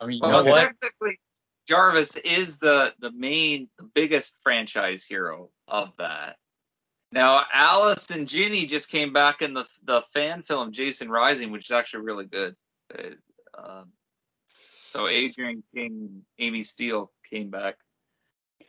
I 0.00 0.06
mean, 0.06 0.16
you 0.16 0.20
Well, 0.22 0.42
know 0.44 0.50
what? 0.50 0.64
technically, 0.80 1.20
Jarvis 1.66 2.16
is 2.16 2.58
the 2.58 2.94
the 2.98 3.10
main, 3.10 3.68
the 3.76 3.84
biggest 3.84 4.42
franchise 4.42 5.04
hero 5.04 5.50
of 5.66 5.92
that. 5.98 6.36
Now, 7.12 7.44
Alice 7.52 8.10
and 8.10 8.26
Ginny 8.26 8.64
just 8.64 8.90
came 8.90 9.12
back 9.12 9.42
in 9.42 9.52
the 9.52 9.66
the 9.84 10.00
fan 10.14 10.42
film 10.42 10.72
Jason 10.72 11.10
Rising, 11.10 11.50
which 11.50 11.66
is 11.66 11.72
actually 11.72 12.04
really 12.04 12.26
good. 12.26 12.56
It, 12.90 13.18
um, 13.56 13.92
so 14.98 15.06
Adrienne 15.06 15.62
King, 15.74 16.22
Amy 16.38 16.62
Steele 16.62 17.12
came 17.30 17.50
back, 17.50 17.76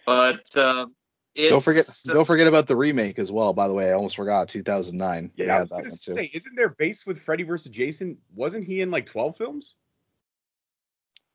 but 0.05 0.55
um, 0.57 0.93
it's, 1.33 1.49
don't 1.49 1.63
forget, 1.63 1.85
don't 2.05 2.25
forget 2.25 2.47
about 2.47 2.67
the 2.67 2.75
remake 2.75 3.17
as 3.17 3.31
well. 3.31 3.53
By 3.53 3.67
the 3.67 3.73
way, 3.73 3.89
I 3.89 3.93
almost 3.93 4.15
forgot. 4.15 4.47
2009. 4.49 5.31
yeah, 5.35 5.45
They 5.45 5.51
I 5.51 5.61
was 5.61 5.69
that 5.71 5.77
gonna 5.77 5.89
too. 5.89 6.15
say, 6.15 6.29
isn't 6.31 6.55
there 6.55 6.69
based 6.69 7.07
with 7.07 7.19
Freddy 7.19 7.43
versus 7.43 7.71
Jason? 7.71 8.19
Wasn't 8.35 8.63
he 8.65 8.81
in 8.81 8.91
like 8.91 9.05
12 9.07 9.37
films? 9.37 9.73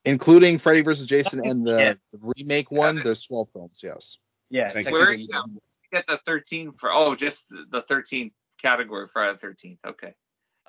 including 0.07 0.59
Freddy 0.59 0.83
vs. 0.83 1.07
Jason 1.07 1.41
and 1.45 1.65
the, 1.67 1.79
Yeah. 1.79 1.95
the 2.13 2.33
remake 2.37 2.71
one. 2.71 2.97
There's 3.03 3.25
12 3.27 3.49
films. 3.51 3.81
Yes. 3.83 4.19
Yeah, 4.51 4.69
Thank 4.69 4.91
Where 4.91 5.07
technically, 5.07 5.29
yeah, 5.33 5.41
you 5.47 5.61
get 5.91 6.07
the 6.07 6.19
13 6.19 6.73
for 6.73 6.93
oh 6.93 7.15
just 7.15 7.49
the 7.49 7.83
13th 7.83 8.33
category 8.61 9.09
Friday 9.09 9.39
the 9.41 9.47
13th. 9.47 9.79
Okay. 9.87 10.15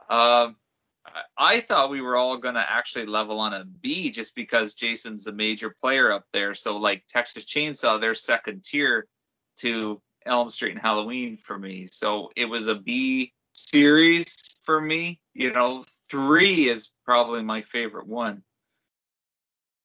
Um, 0.10 0.56
I- 1.38 1.62
thought 1.62 1.90
we 1.90 2.02
were 2.02 2.16
all 2.16 2.38
gonna 2.38 2.66
actually 2.68 3.06
level 3.06 3.40
on 3.40 3.54
a 3.54 3.64
B 3.66 4.12
just 4.12 4.36
because 4.36 4.76
Jason's 4.76 5.24
the 5.24 5.32
major 5.32 5.70
player 5.70 6.12
up 6.12 6.26
there. 6.32 6.54
So 6.54 6.78
like 6.78 7.06
Texas 7.08 7.46
Chainsaw, 7.46 8.00
they're 8.00 8.14
second 8.16 8.64
tier 8.64 9.08
to 9.58 10.02
Elm 10.26 10.50
Street 10.50 10.72
and 10.72 10.82
Halloween 10.82 11.38
for 11.38 11.58
me. 11.58 11.88
So 11.88 12.32
it 12.36 12.46
was 12.46 12.68
a 12.68 12.76
B 12.76 13.34
series 13.54 14.36
for 14.64 14.82
me. 14.82 15.20
You 15.34 15.54
know, 15.54 15.86
three 16.10 16.68
is 16.68 16.92
probably 17.06 17.44
my 17.44 17.62
favorite 17.62 18.08
one. 18.08 18.44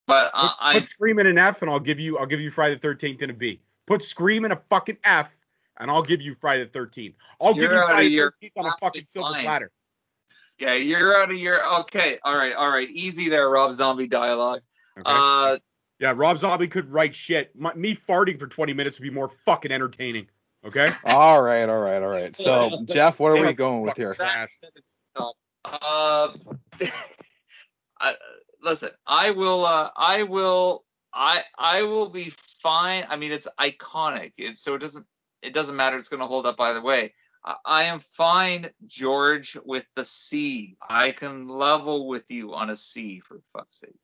But 0.06 0.30
uh, 0.34 0.48
Put, 0.48 0.56
I 0.60 0.72
put 0.74 0.86
Scream 0.86 1.18
in 1.18 1.26
an 1.26 1.38
F, 1.38 1.62
and 1.62 1.70
I'll 1.70 1.80
give 1.80 2.00
you 2.00 2.18
I'll 2.18 2.26
give 2.26 2.40
you 2.40 2.50
Friday 2.50 2.76
the 2.76 2.88
13th 2.88 3.22
in 3.22 3.30
a 3.30 3.34
B. 3.34 3.60
Put 3.86 4.02
Scream 4.02 4.44
in 4.44 4.52
a 4.52 4.60
fucking 4.68 4.98
F, 5.04 5.36
and 5.78 5.90
I'll 5.90 6.02
give 6.02 6.20
you 6.20 6.34
Friday 6.34 6.64
the 6.64 6.78
13th. 6.78 7.14
I'll 7.40 7.54
give 7.54 7.70
you 7.70 7.78
Friday 7.78 8.16
the 8.16 8.22
13th 8.22 8.52
on 8.56 8.66
a 8.66 8.76
fucking 8.80 9.06
silver 9.06 9.40
platter. 9.40 9.70
Yeah, 10.60 10.74
you're 10.74 11.16
out 11.16 11.30
of 11.30 11.38
your 11.38 11.80
okay. 11.80 12.18
All 12.22 12.36
right, 12.36 12.54
all 12.54 12.68
right. 12.68 12.88
Easy 12.90 13.30
there, 13.30 13.48
Rob 13.48 13.72
Zombie 13.72 14.06
dialogue. 14.06 14.60
Okay? 14.98 15.10
Uh, 15.10 15.56
yeah, 15.98 16.12
Rob 16.14 16.38
Zombie 16.38 16.68
could 16.68 16.92
write 16.92 17.14
shit. 17.14 17.54
My, 17.56 17.74
me 17.74 17.94
farting 17.94 18.38
for 18.38 18.46
20 18.46 18.74
minutes 18.74 18.98
would 18.98 19.04
be 19.04 19.10
more 19.10 19.30
fucking 19.46 19.72
entertaining. 19.72 20.28
Okay. 20.64 20.88
All 21.06 21.40
right. 21.40 21.68
All 21.68 21.80
right. 21.80 22.02
All 22.02 22.08
right. 22.08 22.36
So 22.36 22.70
Jeff, 22.84 23.18
what 23.18 23.32
are 23.32 23.42
we 23.44 23.54
going 23.54 23.80
with 23.80 23.96
here? 23.96 24.14
Uh, 24.18 25.28
I, 28.00 28.14
listen, 28.62 28.90
I 29.06 29.30
will. 29.30 29.64
Uh, 29.64 29.90
I 29.96 30.24
will. 30.24 30.84
I 31.12 31.42
I 31.58 31.82
will 31.82 32.10
be 32.10 32.32
fine. 32.62 33.06
I 33.08 33.16
mean, 33.16 33.32
it's 33.32 33.48
iconic. 33.58 34.32
It's 34.36 34.62
so 34.62 34.74
it 34.74 34.80
doesn't. 34.80 35.06
It 35.42 35.54
doesn't 35.54 35.76
matter. 35.76 35.96
It's 35.96 36.10
going 36.10 36.20
to 36.20 36.26
hold 36.26 36.44
up 36.44 36.60
either 36.60 36.82
way. 36.82 37.14
I, 37.44 37.54
I 37.64 37.82
am 37.84 38.00
fine, 38.00 38.70
George, 38.86 39.56
with 39.64 39.84
the 39.96 40.04
C. 40.04 40.76
I 40.88 41.12
can 41.12 41.48
level 41.48 42.06
with 42.08 42.30
you 42.30 42.54
on 42.54 42.70
a 42.70 42.76
C 42.76 43.20
for 43.20 43.40
fuck's 43.52 43.80
sake. 43.80 43.94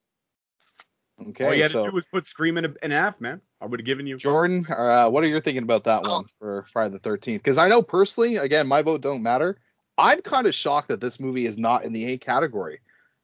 Okay. 1.28 1.44
All 1.46 1.54
you 1.54 1.62
had 1.62 1.70
So 1.72 1.84
to 1.84 1.90
do 1.90 1.94
was 1.94 2.04
put 2.06 2.26
Scream 2.26 2.58
in 2.58 2.66
a- 2.66 2.74
an 2.82 2.92
F, 2.92 3.20
man. 3.20 3.40
I 3.60 3.66
would 3.66 3.80
have 3.80 3.86
given 3.86 4.06
you. 4.06 4.16
Jordan, 4.18 4.66
uh, 4.68 5.08
what 5.08 5.24
are 5.24 5.28
you 5.28 5.40
thinking 5.40 5.62
about 5.62 5.84
that 5.84 6.02
Oh. 6.04 6.16
one 6.16 6.24
for 6.38 6.66
Friday 6.72 6.90
the 6.92 6.98
13th? 6.98 7.38
Because 7.42 7.56
I 7.58 7.68
know 7.68 7.82
personally, 7.82 8.36
again, 8.36 8.66
my 8.66 8.82
vote 8.82 9.00
don't 9.00 9.22
matter. 9.22 9.58
I'm 9.98 10.20
kind 10.20 10.46
of 10.46 10.54
shocked 10.54 10.88
that 10.88 11.00
this 11.00 11.18
movie 11.18 11.46
is 11.46 11.56
not 11.56 11.84
in 11.84 11.94
the 11.94 12.04
A 12.12 12.18
category, 12.18 12.80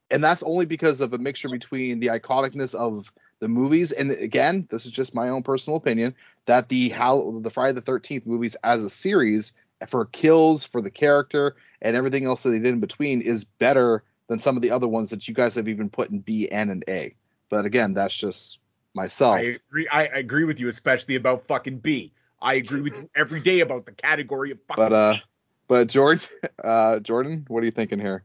and 0.09 0.23
that's 0.23 0.41
only 0.41 0.65
because 0.65 1.01
of 1.01 1.13
a 1.13 1.19
mixture 1.19 1.49
between 1.49 1.99
the 1.99 2.07
iconicness 2.07 2.73
of 2.73 3.11
the 3.39 3.47
movies 3.49 3.91
and 3.91 4.09
again, 4.11 4.65
this 4.71 4.85
is 4.85 4.91
just 4.91 5.13
my 5.13 5.27
own 5.27 5.43
personal 5.43 5.75
opinion 5.75 6.15
that 6.45 6.69
the 6.69 6.87
how 6.89 7.39
the 7.41 7.49
Friday 7.49 7.73
the 7.73 7.81
13th 7.81 8.25
movies 8.25 8.55
as 8.63 8.85
a 8.85 8.89
series 8.89 9.51
for 9.89 10.05
kills 10.05 10.63
for 10.63 10.81
the 10.81 10.91
character 10.91 11.55
and 11.81 11.95
everything 11.95 12.25
else 12.25 12.43
that 12.43 12.49
they 12.49 12.59
did 12.59 12.73
in 12.73 12.79
between 12.79 13.21
is 13.21 13.43
better 13.43 14.03
than 14.27 14.39
some 14.39 14.55
of 14.55 14.61
the 14.61 14.71
other 14.71 14.87
ones 14.87 15.09
that 15.09 15.27
you 15.27 15.33
guys 15.33 15.55
have 15.55 15.67
even 15.67 15.89
put 15.89 16.09
in 16.09 16.19
B 16.19 16.49
and 16.49 16.71
an 16.71 16.83
A. 16.87 17.15
But 17.49 17.65
again, 17.65 17.93
that's 17.93 18.15
just 18.15 18.59
myself. 18.93 19.39
I 19.39 19.57
agree. 19.69 19.87
I 19.87 20.03
agree 20.05 20.45
with 20.45 20.59
you, 20.59 20.67
especially 20.67 21.15
about 21.15 21.47
fucking 21.47 21.79
B. 21.79 22.13
I 22.41 22.55
agree 22.55 22.81
with 22.81 22.95
you 22.95 23.09
every 23.15 23.39
day 23.39 23.61
about 23.61 23.85
the 23.85 23.91
category 23.91 24.51
of 24.51 24.59
fucking. 24.67 24.83
But 24.83 24.93
uh, 24.93 25.13
B. 25.13 25.19
but 25.67 25.87
Jordan, 25.87 26.23
uh, 26.63 26.99
Jordan, 26.99 27.45
what 27.47 27.61
are 27.61 27.65
you 27.65 27.71
thinking 27.71 27.99
here? 27.99 28.23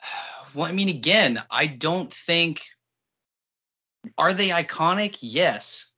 Well, 0.54 0.66
I 0.66 0.72
mean, 0.72 0.90
again, 0.90 1.38
I 1.50 1.66
don't 1.66 2.12
think. 2.12 2.60
Are 4.18 4.34
they 4.34 4.50
iconic? 4.50 5.16
Yes. 5.22 5.91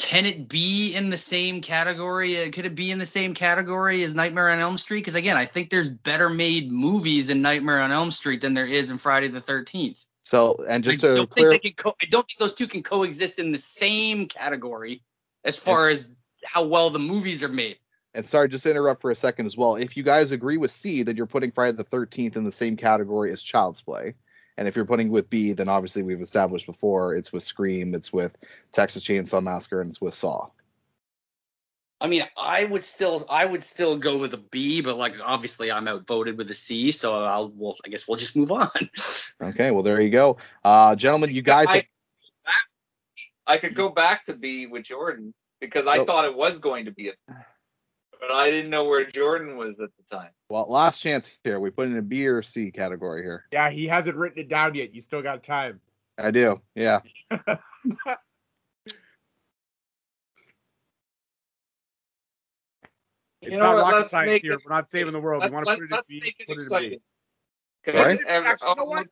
Can 0.00 0.24
it 0.24 0.48
be 0.48 0.94
in 0.94 1.10
the 1.10 1.16
same 1.16 1.60
category? 1.60 2.40
uh, 2.42 2.50
Could 2.50 2.64
it 2.66 2.74
be 2.74 2.90
in 2.90 2.98
the 2.98 3.06
same 3.06 3.34
category 3.34 4.02
as 4.02 4.14
Nightmare 4.14 4.48
on 4.48 4.58
Elm 4.58 4.78
Street? 4.78 5.00
Because 5.00 5.14
again, 5.14 5.36
I 5.36 5.44
think 5.44 5.68
there's 5.70 5.90
better 5.90 6.28
made 6.30 6.72
movies 6.72 7.28
in 7.30 7.42
Nightmare 7.42 7.80
on 7.80 7.92
Elm 7.92 8.10
Street 8.10 8.40
than 8.40 8.54
there 8.54 8.66
is 8.66 8.90
in 8.90 8.98
Friday 8.98 9.28
the 9.28 9.40
13th. 9.40 10.06
So, 10.22 10.56
and 10.66 10.82
just 10.82 11.04
I 11.04 11.08
to 11.08 11.14
don't 11.16 11.30
clear, 11.30 11.50
think 11.50 11.62
they 11.62 11.68
can 11.70 11.76
co- 11.76 11.94
I 12.02 12.06
don't 12.06 12.26
think 12.26 12.38
those 12.38 12.54
two 12.54 12.66
can 12.66 12.82
coexist 12.82 13.38
in 13.38 13.52
the 13.52 13.58
same 13.58 14.26
category 14.26 15.02
as 15.44 15.58
far 15.58 15.88
as 15.90 16.14
how 16.44 16.64
well 16.64 16.90
the 16.90 16.98
movies 16.98 17.44
are 17.44 17.48
made. 17.48 17.76
and 18.14 18.24
sorry, 18.26 18.48
just 18.48 18.64
to 18.64 18.70
interrupt 18.70 19.02
for 19.02 19.10
a 19.10 19.16
second 19.16 19.46
as 19.46 19.56
well. 19.56 19.76
If 19.76 19.96
you 19.96 20.02
guys 20.02 20.32
agree 20.32 20.56
with 20.56 20.70
C, 20.70 21.02
then 21.02 21.16
you're 21.16 21.26
putting 21.26 21.52
Friday 21.52 21.76
the 21.76 21.84
13th 21.84 22.36
in 22.36 22.44
the 22.44 22.52
same 22.52 22.76
category 22.76 23.32
as 23.32 23.42
Child's 23.42 23.82
Play. 23.82 24.14
And 24.60 24.68
if 24.68 24.76
you're 24.76 24.84
putting 24.84 25.10
with 25.10 25.30
B, 25.30 25.54
then 25.54 25.70
obviously 25.70 26.02
we've 26.02 26.20
established 26.20 26.66
before 26.66 27.14
it's 27.14 27.32
with 27.32 27.42
Scream, 27.42 27.94
it's 27.94 28.12
with 28.12 28.36
Texas 28.72 29.02
Chainsaw 29.02 29.42
Massacre, 29.42 29.80
and 29.80 29.88
it's 29.88 30.02
with 30.02 30.12
Saw. 30.12 30.50
I 31.98 32.08
mean, 32.08 32.24
I 32.36 32.66
would 32.66 32.84
still 32.84 33.20
I 33.30 33.46
would 33.46 33.62
still 33.62 33.96
go 33.96 34.18
with 34.18 34.34
a 34.34 34.36
B, 34.36 34.82
but 34.82 34.98
like 34.98 35.14
obviously 35.26 35.72
I'm 35.72 35.88
outvoted 35.88 36.36
with 36.36 36.50
a 36.50 36.54
C, 36.54 36.92
so 36.92 37.24
I'll 37.24 37.48
well 37.48 37.76
I 37.86 37.88
guess 37.88 38.06
we'll 38.06 38.18
just 38.18 38.36
move 38.36 38.52
on. 38.52 38.68
Okay, 39.42 39.70
well 39.70 39.82
there 39.82 39.98
you 39.98 40.10
go, 40.10 40.36
uh, 40.62 40.94
gentlemen. 40.94 41.34
You 41.34 41.40
guys, 41.40 41.66
I, 41.70 41.76
have, 41.76 41.84
I 43.46 43.56
could 43.56 43.74
go 43.74 43.88
back 43.88 44.24
to 44.24 44.34
B 44.34 44.66
with 44.66 44.84
Jordan 44.84 45.32
because 45.62 45.86
I 45.86 46.00
Oh. 46.00 46.04
thought 46.04 46.26
it 46.26 46.36
was 46.36 46.58
going 46.58 46.84
to 46.84 46.90
be 46.90 47.08
a, 47.08 47.12
but 48.20 48.30
I 48.30 48.50
didn't 48.50 48.70
know 48.70 48.84
where 48.84 49.04
Jordan 49.06 49.56
was 49.56 49.80
at 49.80 49.90
the 49.96 50.16
time. 50.16 50.30
well, 50.48 50.66
last 50.68 51.00
chance 51.00 51.30
here. 51.44 51.58
We 51.60 51.70
put 51.70 51.86
in 51.86 51.96
a 51.96 52.02
B 52.02 52.26
or 52.26 52.42
C 52.42 52.70
category 52.70 53.22
here. 53.22 53.44
yeah, 53.52 53.70
he 53.70 53.86
hasn't 53.86 54.16
written 54.16 54.38
it 54.38 54.48
down 54.48 54.74
yet. 54.74 54.94
You 54.94 55.00
still 55.00 55.22
got 55.22 55.42
time. 55.42 55.80
I 56.18 56.30
do, 56.30 56.60
yeah. 56.74 57.00
It's 63.42 63.52
You 63.52 63.58
know 63.58 63.66
not 63.66 63.74
what, 63.76 63.82
rocket 63.84 63.96
let's 63.98 64.10
science 64.10 64.40
here. 64.42 64.52
it- 64.52 64.60
We're 64.64 64.74
not 64.74 64.88
saving 64.88 65.12
the 65.12 65.20
world. 65.20 65.40
Let, 65.40 65.48
you 65.50 65.54
want 65.54 65.66
to 65.66 65.74
put 65.76 65.84
it 65.84 65.90
in 65.92 66.00
B? 66.08 66.22
it 66.38 66.46
Put 66.46 66.56
it 66.58 66.60
in 66.60 66.64
exciting. 66.66 66.90
B. 66.90 67.00
'Cause 67.84 67.94
Sorry? 67.94 68.18
Actually, 68.28 68.68
you 68.70 68.74
know 68.76 68.84
what? 68.84 69.06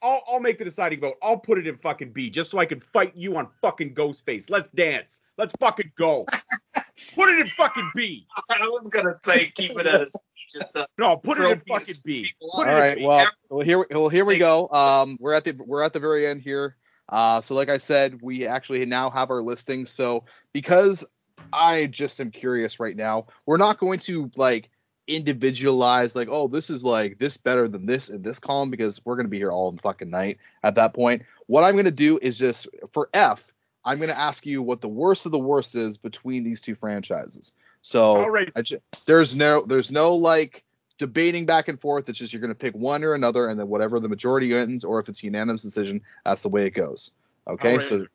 I'll, 0.00 0.22
I'll 0.26 0.40
make 0.40 0.58
the 0.58 0.64
deciding 0.64 1.00
vote. 1.00 1.16
I'll 1.22 1.38
put 1.38 1.58
it 1.58 1.66
in 1.66 1.76
fucking 1.76 2.12
B 2.12 2.30
just 2.30 2.50
so 2.50 2.58
I 2.58 2.64
can 2.66 2.80
fight 2.80 3.14
you 3.14 3.36
on 3.36 3.48
fucking 3.60 3.94
Ghostface. 3.94 4.48
Let's 4.50 4.70
dance. 4.70 5.20
Let's 5.36 5.54
fucking 5.60 5.92
go. 5.96 6.24
put 7.14 7.28
it 7.28 7.40
in 7.40 7.46
fucking 7.46 7.90
B. 7.94 8.26
I 8.50 8.58
was 8.66 8.88
gonna 8.90 9.18
say 9.24 9.52
keep 9.54 9.78
it 9.78 9.86
as 9.86 10.14
just 10.52 10.76
uh, 10.76 10.86
No, 10.98 11.16
put 11.16 11.38
it 11.38 11.50
in 11.50 11.62
fucking 11.68 11.94
B. 12.04 12.22
people 12.24 12.50
Put 12.54 12.68
All 12.68 12.74
it 12.74 12.76
in 12.76 12.80
right, 12.80 12.96
B. 12.96 13.04
well, 13.06 13.26
well 13.50 13.64
here, 13.64 13.86
well 13.90 14.08
here 14.08 14.24
we 14.24 14.38
go. 14.38 14.68
Um, 14.68 15.16
we're 15.20 15.32
at 15.34 15.44
the 15.44 15.52
we're 15.66 15.82
at 15.82 15.92
the 15.92 16.00
very 16.00 16.26
end 16.26 16.42
here. 16.42 16.76
Uh, 17.08 17.40
so 17.40 17.54
like 17.54 17.68
I 17.68 17.78
said, 17.78 18.20
we 18.22 18.46
actually 18.46 18.84
now 18.86 19.10
have 19.10 19.30
our 19.30 19.42
listing. 19.42 19.86
So 19.86 20.24
because 20.52 21.04
I 21.52 21.86
just 21.86 22.20
am 22.20 22.30
curious 22.30 22.80
right 22.80 22.96
now, 22.96 23.26
we're 23.46 23.56
not 23.56 23.78
going 23.78 23.98
to 24.00 24.30
like 24.36 24.70
individualize 25.06 26.16
like, 26.16 26.28
oh, 26.30 26.48
this 26.48 26.70
is 26.70 26.84
like 26.84 27.18
this 27.18 27.36
better 27.36 27.68
than 27.68 27.86
this 27.86 28.08
in 28.08 28.22
this 28.22 28.38
column 28.38 28.70
because 28.70 29.00
we're 29.04 29.16
gonna 29.16 29.28
be 29.28 29.38
here 29.38 29.50
all 29.50 29.70
the 29.72 29.82
fucking 29.82 30.10
night 30.10 30.38
at 30.62 30.74
that 30.76 30.94
point. 30.94 31.22
What 31.46 31.64
I'm 31.64 31.76
gonna 31.76 31.90
do 31.90 32.18
is 32.20 32.38
just 32.38 32.68
for 32.92 33.08
F, 33.14 33.52
I'm 33.84 33.98
gonna 34.00 34.12
ask 34.12 34.46
you 34.46 34.62
what 34.62 34.80
the 34.80 34.88
worst 34.88 35.26
of 35.26 35.32
the 35.32 35.38
worst 35.38 35.74
is 35.74 35.98
between 35.98 36.42
these 36.42 36.60
two 36.60 36.74
franchises. 36.74 37.52
So 37.82 38.16
All 38.16 38.30
right. 38.30 38.50
I 38.56 38.62
ju- 38.62 38.80
there's 39.04 39.34
no 39.34 39.64
there's 39.64 39.90
no 39.90 40.14
like 40.14 40.64
debating 40.98 41.44
back 41.46 41.68
and 41.68 41.80
forth. 41.80 42.08
It's 42.08 42.18
just 42.18 42.32
you're 42.32 42.40
gonna 42.40 42.54
pick 42.54 42.74
one 42.74 43.04
or 43.04 43.14
another, 43.14 43.48
and 43.48 43.58
then 43.58 43.68
whatever 43.68 44.00
the 44.00 44.08
majority 44.08 44.52
wins, 44.52 44.84
or 44.84 45.00
if 45.00 45.08
it's 45.08 45.22
unanimous 45.22 45.62
decision, 45.62 46.00
that's 46.24 46.42
the 46.42 46.48
way 46.48 46.66
it 46.66 46.70
goes. 46.70 47.10
Okay, 47.46 47.70
All 47.70 47.76
right. 47.76 47.84
so 47.84 48.06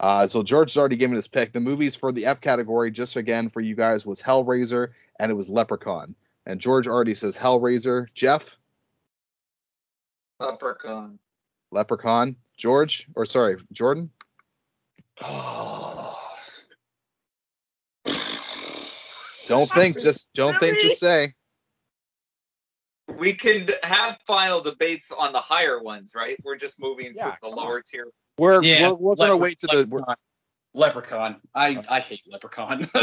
uh, 0.00 0.26
so 0.26 0.42
George 0.42 0.72
has 0.72 0.76
already 0.76 0.96
given 0.96 1.14
his 1.14 1.28
pick. 1.28 1.52
The 1.52 1.60
movies 1.60 1.94
for 1.94 2.10
the 2.10 2.26
F 2.26 2.40
category, 2.40 2.90
just 2.90 3.14
again 3.16 3.48
for 3.48 3.60
you 3.60 3.76
guys, 3.76 4.04
was 4.04 4.20
Hellraiser 4.20 4.88
and 5.20 5.30
it 5.30 5.34
was 5.34 5.48
Leprechaun. 5.48 6.16
And 6.44 6.60
George 6.60 6.88
already 6.88 7.14
says 7.14 7.38
Hellraiser. 7.38 8.08
Jeff, 8.12 8.56
leprechaun. 10.40 11.20
Leprechaun. 11.70 12.36
George, 12.56 13.06
or 13.14 13.26
sorry, 13.26 13.56
Jordan. 13.72 14.10
Don't 19.48 19.70
think, 19.70 20.00
just 20.00 20.32
don't 20.34 20.58
think, 20.58 20.78
just 20.78 20.98
say. 20.98 21.34
We 23.18 23.34
can 23.34 23.68
have 23.82 24.18
final 24.26 24.60
debates 24.60 25.12
on 25.12 25.32
the 25.32 25.40
higher 25.40 25.82
ones, 25.82 26.12
right? 26.14 26.38
We're 26.42 26.56
just 26.56 26.80
moving 26.80 27.12
Yeah, 27.14 27.32
to 27.32 27.36
the 27.42 27.48
come 27.48 27.56
lower 27.56 27.82
tier. 27.82 28.06
We're 28.38 28.62
Yeah, 28.62 28.92
we're, 28.92 28.94
we're 28.94 29.16
gonna 29.16 29.36
wait 29.36 29.58
to 29.58 29.66
the. 29.66 29.86
We're, 29.88 30.02
Leprechaun. 30.74 31.36
I 31.54 31.82
I 31.88 32.00
hate 32.00 32.22
Leprechaun. 32.30 32.84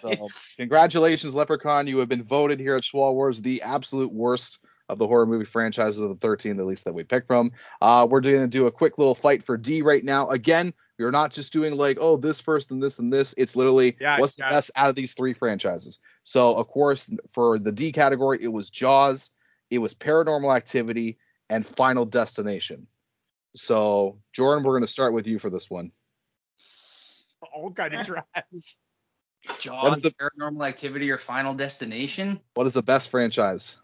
So, 0.00 0.28
congratulations, 0.56 1.34
Leprechaun. 1.34 1.86
You 1.86 1.98
have 1.98 2.08
been 2.08 2.22
voted 2.22 2.58
here 2.58 2.74
at 2.74 2.82
Schwal 2.82 3.14
Wars 3.14 3.42
the 3.42 3.62
absolute 3.62 4.12
worst 4.12 4.58
of 4.90 4.98
the 4.98 5.06
horror 5.06 5.26
movie 5.26 5.44
franchises 5.44 6.00
of 6.00 6.08
the 6.08 6.16
13, 6.16 6.58
at 6.58 6.66
least 6.66 6.84
that 6.84 6.92
we 6.94 7.02
picked 7.04 7.26
from. 7.26 7.52
Uh, 7.80 8.06
we're 8.08 8.20
going 8.20 8.40
to 8.40 8.46
do 8.48 8.66
a 8.66 8.70
quick 8.72 8.98
little 8.98 9.14
fight 9.14 9.42
for 9.42 9.56
D 9.56 9.82
right 9.82 10.04
now. 10.04 10.28
Again, 10.28 10.74
we're 10.98 11.10
not 11.10 11.32
just 11.32 11.52
doing 11.52 11.76
like, 11.76 11.98
oh, 12.00 12.16
this 12.16 12.40
first 12.40 12.70
and 12.70 12.82
this 12.82 12.98
and 12.98 13.12
this. 13.12 13.34
It's 13.38 13.56
literally 13.56 13.96
Yeah, 14.00 14.18
what's 14.20 14.38
yeah. 14.38 14.48
the 14.48 14.54
best 14.54 14.70
out 14.76 14.90
of 14.90 14.94
these 14.96 15.14
three 15.14 15.32
franchises. 15.32 15.98
So, 16.24 16.54
of 16.54 16.68
course, 16.68 17.10
for 17.32 17.58
the 17.58 17.72
D 17.72 17.92
category, 17.92 18.38
it 18.40 18.48
was 18.48 18.68
Jaws, 18.68 19.30
it 19.70 19.78
was 19.78 19.94
Paranormal 19.94 20.54
Activity, 20.54 21.18
and 21.48 21.64
Final 21.66 22.04
Destination. 22.04 22.86
So, 23.56 24.18
Jordan, 24.32 24.62
we're 24.62 24.72
going 24.74 24.82
to 24.82 24.86
start 24.86 25.12
with 25.14 25.26
you 25.26 25.38
for 25.38 25.48
this 25.50 25.70
one. 25.70 25.90
All 27.54 27.70
kind 27.72 27.94
of 27.94 28.06
trash. 28.06 28.76
Jaws, 29.58 30.02
the- 30.02 30.12
Paranormal 30.12 30.66
Activity, 30.68 31.10
or 31.10 31.16
Final 31.18 31.54
Destination. 31.54 32.40
What 32.54 32.66
is 32.66 32.72
the 32.74 32.82
best 32.82 33.08
franchise? 33.08 33.78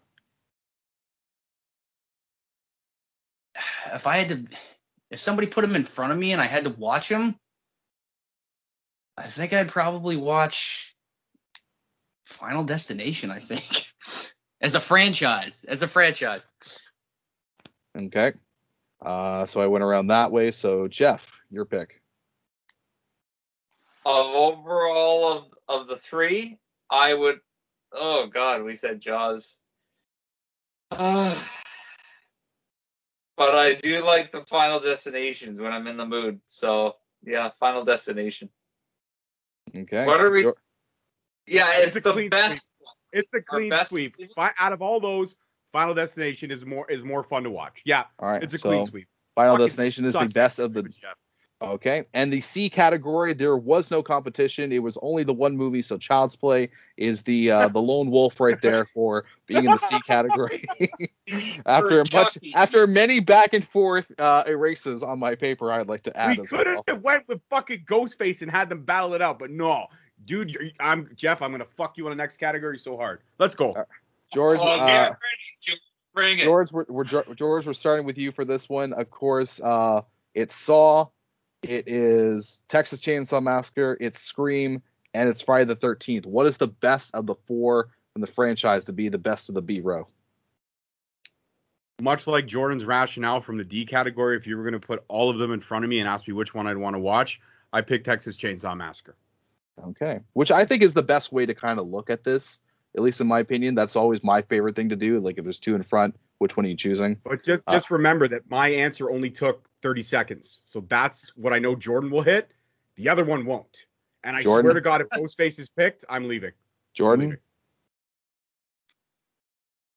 If 3.97 4.05
I 4.05 4.17
had 4.17 4.29
to, 4.29 4.45
if 5.09 5.19
somebody 5.19 5.47
put 5.47 5.63
them 5.63 5.75
in 5.75 5.83
front 5.83 6.13
of 6.13 6.19
me 6.19 6.31
and 6.31 6.39
I 6.39 6.45
had 6.45 6.65
to 6.65 6.69
watch 6.69 7.09
them, 7.09 7.35
I 9.17 9.23
think 9.23 9.53
I'd 9.53 9.69
probably 9.69 10.15
watch 10.15 10.95
Final 12.23 12.63
Destination. 12.63 13.31
I 13.31 13.39
think 13.39 13.63
as 14.61 14.75
a 14.75 14.79
franchise, 14.79 15.63
as 15.63 15.81
a 15.81 15.87
franchise. 15.87 16.45
Okay. 17.97 18.33
Uh, 19.01 19.47
so 19.47 19.61
I 19.61 19.67
went 19.67 19.83
around 19.83 20.07
that 20.07 20.31
way. 20.31 20.51
So 20.51 20.87
Jeff, 20.87 21.31
your 21.49 21.65
pick. 21.65 21.99
Of 24.05 24.27
overall 24.27 25.37
of 25.37 25.45
of 25.67 25.87
the 25.87 25.95
three, 25.95 26.59
I 26.87 27.15
would. 27.15 27.39
Oh 27.91 28.27
God, 28.27 28.61
we 28.61 28.75
said 28.75 29.01
Jaws. 29.01 29.59
Uh, 30.91 31.35
but 33.37 33.55
I 33.55 33.75
do 33.75 34.03
like 34.03 34.31
the 34.31 34.41
Final 34.41 34.79
Destinations 34.79 35.59
when 35.61 35.71
I'm 35.71 35.87
in 35.87 35.95
the 35.97 36.05
mood. 36.05 36.41
So 36.47 36.95
yeah, 37.23 37.49
Final 37.49 37.83
Destination. 37.85 38.49
Okay. 39.75 40.05
What 40.05 40.19
are 40.21 40.31
we- 40.31 40.43
Jor- 40.43 40.57
Yeah, 41.45 41.65
It's 41.77 41.87
it's, 41.87 41.97
a 41.97 41.99
the 42.01 42.11
clean 42.13 42.29
best. 42.29 42.71
It's 43.13 43.29
a 43.33 43.41
clean 43.41 43.69
best- 43.69 43.91
sweep. 43.91 44.15
Fi- 44.35 44.53
out 44.59 44.73
of 44.73 44.81
all 44.81 44.99
those, 44.99 45.37
Final 45.71 45.93
Destination 45.93 46.51
is 46.51 46.65
more 46.65 46.89
is 46.89 47.03
more 47.03 47.23
fun 47.23 47.43
to 47.43 47.49
watch. 47.49 47.81
Yeah, 47.85 48.05
All 48.19 48.29
right. 48.29 48.41
it's 48.43 48.53
a 48.53 48.57
so 48.57 48.69
clean 48.69 48.85
sweep. 48.85 49.07
Final 49.35 49.53
Fucking 49.55 49.65
Destination 49.65 50.05
is 50.05 50.13
the 50.13 50.25
best 50.33 50.59
of 50.59 50.73
the. 50.73 50.89
Okay. 51.59 52.05
And 52.13 52.31
the 52.31 52.41
C 52.41 52.69
category, 52.69 53.33
there 53.33 53.57
was 53.57 53.89
no 53.89 54.03
competition. 54.03 54.71
It 54.71 54.83
was 54.83 54.97
only 55.01 55.23
the 55.23 55.33
one 55.33 55.57
movie. 55.57 55.81
So 55.81 55.97
Child's 55.97 56.35
Play 56.35 56.69
is 56.97 57.23
the 57.23 57.49
uh, 57.49 57.67
the 57.69 57.81
lone 57.81 58.11
wolf 58.11 58.39
right 58.39 58.61
there 58.61 58.85
for 58.85 59.25
being 59.47 59.65
in 59.65 59.71
the 59.71 59.77
C 59.77 59.99
category. 60.01 60.63
after 61.65 62.03
much 62.13 62.37
after 62.53 62.85
many 62.85 63.19
back 63.19 63.53
and 63.53 63.65
forth 63.65 64.11
uh, 64.19 64.43
erases 64.45 65.01
on 65.01 65.17
my 65.17 65.33
paper, 65.33 65.71
I'd 65.71 65.87
like 65.87 66.03
to 66.03 66.15
add 66.15 66.37
We 66.37 66.43
as 66.43 66.49
could 66.49 66.67
well. 66.67 66.83
have 66.87 67.01
went 67.01 67.27
with 67.27 67.41
fucking 67.49 67.85
Ghostface 67.89 68.43
and 68.43 68.51
had 68.51 68.69
them 68.69 68.83
battle 68.83 69.15
it 69.15 69.21
out, 69.23 69.39
but 69.39 69.49
no, 69.49 69.87
dude. 70.25 70.55
I'm 70.79 71.09
Jeff. 71.15 71.41
I'm 71.41 71.51
gonna 71.51 71.65
fuck 71.75 71.97
you 71.97 72.05
on 72.05 72.11
the 72.11 72.15
next 72.15 72.37
category 72.37 72.77
so 72.77 72.97
hard. 72.97 73.21
Let's 73.39 73.55
go. 73.55 73.71
Uh, 73.71 73.85
George, 74.31 74.59
Oh, 74.61 74.67
uh, 74.67 74.85
get 74.85 75.09
ready. 75.09 75.17
George. 75.61 75.79
Bring 76.13 76.39
it. 76.39 76.43
George, 76.43 76.71
we're, 76.71 76.85
we're 76.89 77.03
George, 77.03 77.65
we're 77.65 77.73
starting 77.73 78.05
with 78.05 78.17
you 78.17 78.31
for 78.31 78.43
this 78.43 78.67
one. 78.67 78.93
Of 78.93 79.09
course, 79.09 79.61
uh, 79.61 80.01
it's 80.33 80.55
Saw, 80.55 81.07
it 81.63 81.85
is 81.87 82.61
Texas 82.67 82.99
Chainsaw 82.99 83.41
Massacre, 83.41 83.97
it's 83.99 84.19
Scream, 84.19 84.81
and 85.13 85.29
it's 85.29 85.41
Friday 85.41 85.65
the 85.65 85.75
13th. 85.75 86.25
What 86.25 86.45
is 86.45 86.57
the 86.57 86.67
best 86.67 87.13
of 87.15 87.25
the 87.25 87.35
four 87.47 87.89
in 88.15 88.21
the 88.21 88.27
franchise 88.27 88.85
to 88.85 88.93
be 88.93 89.09
the 89.09 89.17
best 89.17 89.49
of 89.49 89.55
the 89.55 89.61
B 89.61 89.81
row? 89.81 90.07
Much 91.99 92.27
like 92.27 92.45
Jordan's 92.45 92.85
rationale 92.85 93.41
from 93.41 93.57
the 93.57 93.63
D 93.63 93.85
category, 93.85 94.37
if 94.37 94.45
you 94.45 94.55
were 94.55 94.63
gonna 94.63 94.79
put 94.79 95.03
all 95.07 95.29
of 95.29 95.39
them 95.39 95.51
in 95.51 95.59
front 95.59 95.83
of 95.83 95.89
me 95.89 95.99
and 95.99 96.07
ask 96.07 96.27
me 96.27 96.33
which 96.33 96.53
one 96.53 96.67
I'd 96.67 96.77
want 96.77 96.95
to 96.95 96.99
watch, 96.99 97.41
I 97.73 97.81
picked 97.81 98.05
Texas 98.05 98.37
Chainsaw 98.37 98.77
Massacre. 98.77 99.15
Okay, 99.83 100.19
which 100.33 100.51
I 100.51 100.65
think 100.65 100.83
is 100.83 100.93
the 100.93 101.03
best 101.03 101.31
way 101.31 101.45
to 101.45 101.55
kind 101.55 101.79
of 101.79 101.87
look 101.87 102.09
at 102.09 102.23
this, 102.23 102.59
at 102.95 103.01
least 103.01 103.19
in 103.19 103.27
my 103.27 103.39
opinion. 103.39 103.73
That's 103.73 103.95
always 103.95 104.23
my 104.23 104.43
favorite 104.43 104.75
thing 104.75 104.89
to 104.89 104.95
do. 104.95 105.19
Like 105.19 105.39
if 105.39 105.43
there's 105.43 105.59
two 105.59 105.75
in 105.75 105.81
front, 105.81 106.15
which 106.39 106.55
one 106.55 106.65
are 106.65 106.69
you 106.69 106.75
choosing? 106.75 107.19
But 107.23 107.43
just 107.43 107.63
Uh, 107.67 107.79
remember 107.95 108.27
that 108.27 108.49
my 108.49 108.69
answer 108.69 109.09
only 109.09 109.29
took 109.31 109.67
30 109.81 110.01
seconds, 110.03 110.61
so 110.65 110.81
that's 110.81 111.35
what 111.35 111.53
I 111.53 111.59
know 111.59 111.75
Jordan 111.75 112.09
will 112.09 112.21
hit. 112.21 112.49
The 112.95 113.09
other 113.09 113.25
one 113.25 113.45
won't. 113.45 113.85
And 114.23 114.35
I 114.35 114.41
Jordan? 114.41 114.65
swear 114.65 114.73
to 114.75 114.81
God, 114.81 115.01
if 115.01 115.09
Ghostface 115.09 115.59
is 115.59 115.69
picked, 115.69 116.05
I'm 116.09 116.25
leaving. 116.25 116.51
Jordan? 116.93 117.37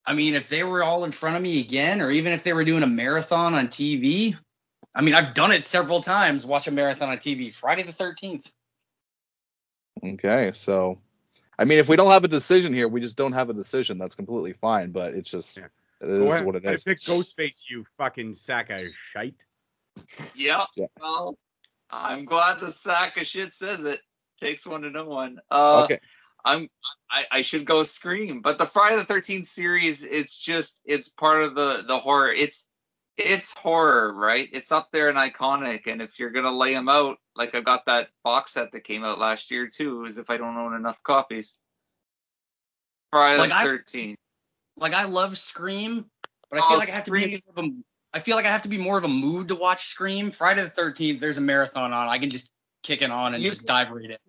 I 0.05 0.15
mean, 0.15 0.35
if 0.35 0.49
they 0.49 0.65
were 0.65 0.83
all 0.83 1.05
in 1.05 1.13
front 1.13 1.37
of 1.37 1.43
me 1.43 1.61
again, 1.61 2.01
or 2.01 2.11
even 2.11 2.33
if 2.33 2.43
they 2.43 2.53
were 2.53 2.65
doing 2.65 2.83
a 2.83 2.87
marathon 2.87 3.55
on 3.55 3.69
TV, 3.69 4.37
I 4.95 5.03
mean, 5.03 5.15
I've 5.15 5.35
done 5.35 5.53
it 5.53 5.65
several 5.65 6.01
times. 6.01 6.45
Watch 6.45 6.67
a 6.67 6.73
marathon 6.73 7.11
on 7.11 7.19
TV. 7.19 7.53
Friday 7.55 7.83
the 7.83 7.93
13th. 7.93 8.53
Okay, 10.03 10.51
so 10.55 11.01
I 11.59 11.65
mean, 11.65 11.79
if 11.79 11.89
we 11.89 11.97
don't 11.97 12.11
have 12.11 12.25
a 12.25 12.29
decision 12.29 12.73
here, 12.73 12.89
we 12.89 13.01
just 13.01 13.17
don't 13.17 13.33
have 13.33 13.51
a 13.51 13.53
decision. 13.53 13.99
That's 13.99 14.15
completely 14.15 14.55
fine. 14.55 14.93
But 14.93 15.15
it's 15.15 15.31
just 15.31 15.59
Yeah. 15.59 15.69
It 16.01 16.07
Go 16.07 16.27
is 16.27 16.33
ahead. 16.33 16.45
what 16.47 16.57
it 16.57 16.67
I 16.67 16.73
is. 16.73 16.85
picked 16.85 17.07
Ghostface, 17.07 17.65
you 17.69 17.85
fucking 17.99 18.35
sack 18.35 18.71
of 18.71 18.87
shite. 19.13 19.45
Yep. 20.35 20.67
Yeah. 20.77 20.87
Well, 21.01 21.39
I'm 21.91 22.25
glad 22.25 22.61
the 22.61 22.71
sack 22.71 23.17
of 23.17 23.27
shit 23.27 23.53
says 23.53 23.85
it. 23.85 24.01
Takes 24.41 24.67
one 24.67 24.83
to 24.83 24.91
know 24.91 25.05
one. 25.05 25.39
Uh, 25.51 25.85
okay, 25.85 25.99
I'm 26.45 26.69
I, 27.11 27.27
I 27.31 27.43
should 27.43 27.67
go 27.67 27.83
scream, 27.83 28.41
but 28.41 28.59
the 28.59 28.65
Friday 28.65 28.97
the 28.97 29.05
Thirteenth 29.05 29.45
series, 29.45 30.05
it's 30.05 30.39
just 30.39 30.81
it's 30.87 31.09
part 31.11 31.43
of 31.43 31.55
the 31.55 31.85
the 31.87 31.99
horror. 31.99 32.33
It's 32.33 32.67
it's 33.19 33.53
horror, 33.59 34.15
right? 34.15 34.49
It's 34.51 34.73
up 34.73 34.89
there 34.93 35.11
and 35.11 35.19
iconic. 35.19 35.87
And 35.87 36.01
if 36.01 36.19
you're 36.19 36.31
gonna 36.31 36.53
lay 36.53 36.73
them 36.73 36.89
out, 36.89 37.19
like 37.37 37.55
I've 37.55 37.65
got 37.65 37.85
that 37.87 38.09
box 38.25 38.53
set 38.53 38.73
that 38.73 38.85
came 38.85 39.05
out 39.05 39.19
last 39.19 39.51
year 39.51 39.69
too, 39.69 40.07
as 40.07 40.17
if 40.17 40.31
I 40.31 40.39
don't 40.39 40.57
own 40.57 40.75
enough 40.75 41.03
copies. 41.03 41.59
Friday 43.11 43.41
Like, 43.41 43.51
the 43.51 43.69
Thirteenth. 43.69 44.19
Like 44.81 44.95
I 44.95 45.05
love 45.05 45.37
Scream, 45.37 46.07
but 46.51 46.59
I 46.59 46.63
Oh, 46.65 46.69
feel 46.71 46.79
like 46.79 46.91
I 46.91 46.95
have 46.95 47.05
to 47.05 47.11
be 47.13 47.43
more 47.47 47.55
of 47.57 47.65
a, 47.65 47.71
I 48.13 48.19
feel 48.19 48.37
like 48.37 48.47
I 48.47 48.49
have 48.49 48.63
to 48.63 48.69
be 48.69 48.79
more 48.79 48.99
of 48.99 49.05
a 49.05 49.09
mood 49.09 49.49
to 49.49 49.55
watch 49.55 49.85
Scream. 49.85 50.31
Friday 50.31 50.63
the 50.63 50.69
13th, 50.69 51.21
there's 51.21 51.39
a 51.39 51.43
marathon 51.43 51.93
on. 51.93 52.09
I 52.09 52.19
can 52.19 52.31
just 52.31 52.51
kick 52.83 53.03
it 53.03 53.11
on 53.11 53.35
and 53.35 53.43
You- 53.43 53.51
just 53.51 53.67
dive 53.67 53.93
read 53.93 54.11
it. 54.11 54.21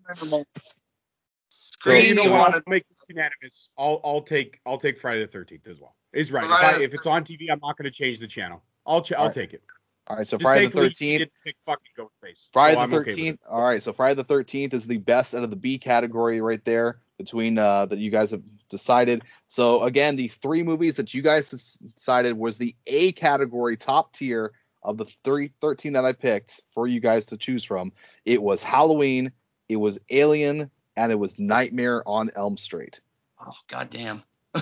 Scream. 1.50 2.06
you 2.06 2.14
know 2.16 2.24
you 2.24 2.32
what? 2.32 2.40
wanna- 2.40 2.56
I'll 2.58 2.64
make 2.68 2.88
this 2.90 3.06
unanimous. 3.10 3.70
I'll 3.78 4.00
I'll 4.04 4.22
take 4.22 4.60
I'll 4.66 4.78
take 4.78 5.00
Friday 5.00 5.22
the 5.26 5.28
Thirteenth 5.32 5.68
as 5.68 5.80
well. 5.80 5.96
He's 6.14 6.32
right. 6.32 6.44
If, 6.46 6.52
I, 6.52 6.82
if 6.84 6.94
it's 6.94 7.06
on 7.08 7.24
TV, 7.24 7.50
I'm 7.52 7.60
not 7.62 7.78
going 7.78 7.86
to 7.86 7.92
change 7.92 8.20
the 8.20 8.28
channel. 8.28 8.62
I'll 8.86 9.02
ch- 9.02 9.14
I'll 9.14 9.20
Alright. 9.22 9.34
take 9.34 9.54
it. 9.54 9.62
all 10.08 10.18
right. 10.18 10.28
So 10.28 10.38
Just 10.38 10.46
Friday 10.48 10.66
the 10.68 10.72
Thirteenth. 10.72 11.20
didn't 11.20 11.32
pick. 11.46 11.56
Friday 11.66 11.80
so 11.94 12.80
the 12.80 12.82
I'm 12.84 12.94
okay. 12.94 13.12
Thirteenth. 13.12 13.40
All 13.50 13.64
right, 13.64 13.82
so 13.84 13.94
Friday 13.94 14.16
the 14.16 14.24
Thirteenth 14.24 14.74
is 14.74 14.86
the 14.88 14.98
best 14.98 15.36
out 15.36 15.44
of 15.44 15.50
the 15.50 15.56
B 15.56 15.78
category 15.78 16.42
right 16.42 16.64
there 16.66 17.00
between 17.24 17.58
uh, 17.58 17.86
that 17.86 18.00
you 18.00 18.10
guys 18.10 18.32
have 18.32 18.44
decided. 18.70 19.24
So 19.48 19.84
again, 19.84 20.16
the 20.16 20.28
three 20.28 20.64
movies 20.64 20.98
that 20.98 21.14
you 21.14 21.22
guys 21.22 21.50
decided 21.50 22.38
was 22.38 22.58
the 22.58 22.76
A 22.88 23.12
category 23.12 23.78
top 23.78 24.14
tier 24.14 24.54
of 24.84 24.98
the 24.98 25.06
three, 25.06 25.52
13 25.62 25.94
that 25.94 26.06
I 26.06 26.14
picked 26.14 26.62
for 26.70 26.88
you 26.88 27.00
guys 27.00 27.28
to 27.28 27.38
choose 27.38 27.64
from. 27.64 27.92
It 28.26 28.42
was 28.42 28.64
Halloween, 28.64 29.32
it 29.70 29.76
was 29.76 30.00
Alien, 30.10 30.72
and 30.98 31.12
it 31.12 31.16
was 31.16 31.38
Nightmare 31.38 32.04
on 32.08 32.32
Elm 32.36 32.58
Street. 32.58 33.00
Oh 33.40 33.56
goddamn. 33.68 34.24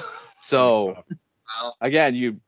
So 0.50 1.04
again, 1.80 2.16
you 2.16 2.40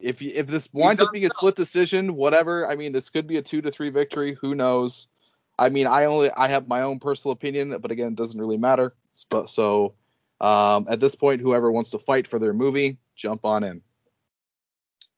if 0.00 0.20
you 0.22 0.32
if 0.34 0.48
this 0.48 0.68
winds 0.72 1.00
up 1.00 1.06
done 1.06 1.12
being 1.12 1.24
a 1.24 1.28
split 1.28 1.54
decision, 1.54 2.16
whatever. 2.16 2.68
I 2.68 2.74
mean, 2.74 2.90
this 2.90 3.10
could 3.10 3.28
be 3.28 3.36
a 3.36 3.42
two 3.42 3.62
to 3.62 3.70
three 3.70 3.90
victory. 3.90 4.36
Who 4.40 4.56
knows? 4.56 5.06
I 5.56 5.68
mean, 5.68 5.86
I 5.86 6.06
only 6.06 6.30
I 6.30 6.48
have 6.48 6.66
my 6.66 6.82
own 6.82 6.98
personal 6.98 7.32
opinion, 7.32 7.76
but 7.80 7.92
again, 7.92 8.08
it 8.08 8.16
doesn't 8.16 8.40
really 8.40 8.56
matter. 8.56 8.92
But 9.30 9.48
so 9.48 9.94
um, 10.40 10.86
at 10.88 11.00
this 11.00 11.14
point, 11.14 11.40
whoever 11.40 11.70
wants 11.70 11.90
to 11.90 11.98
fight 11.98 12.26
for 12.26 12.38
their 12.38 12.52
movie, 12.52 12.98
jump 13.14 13.44
on 13.44 13.64
in. 13.64 13.82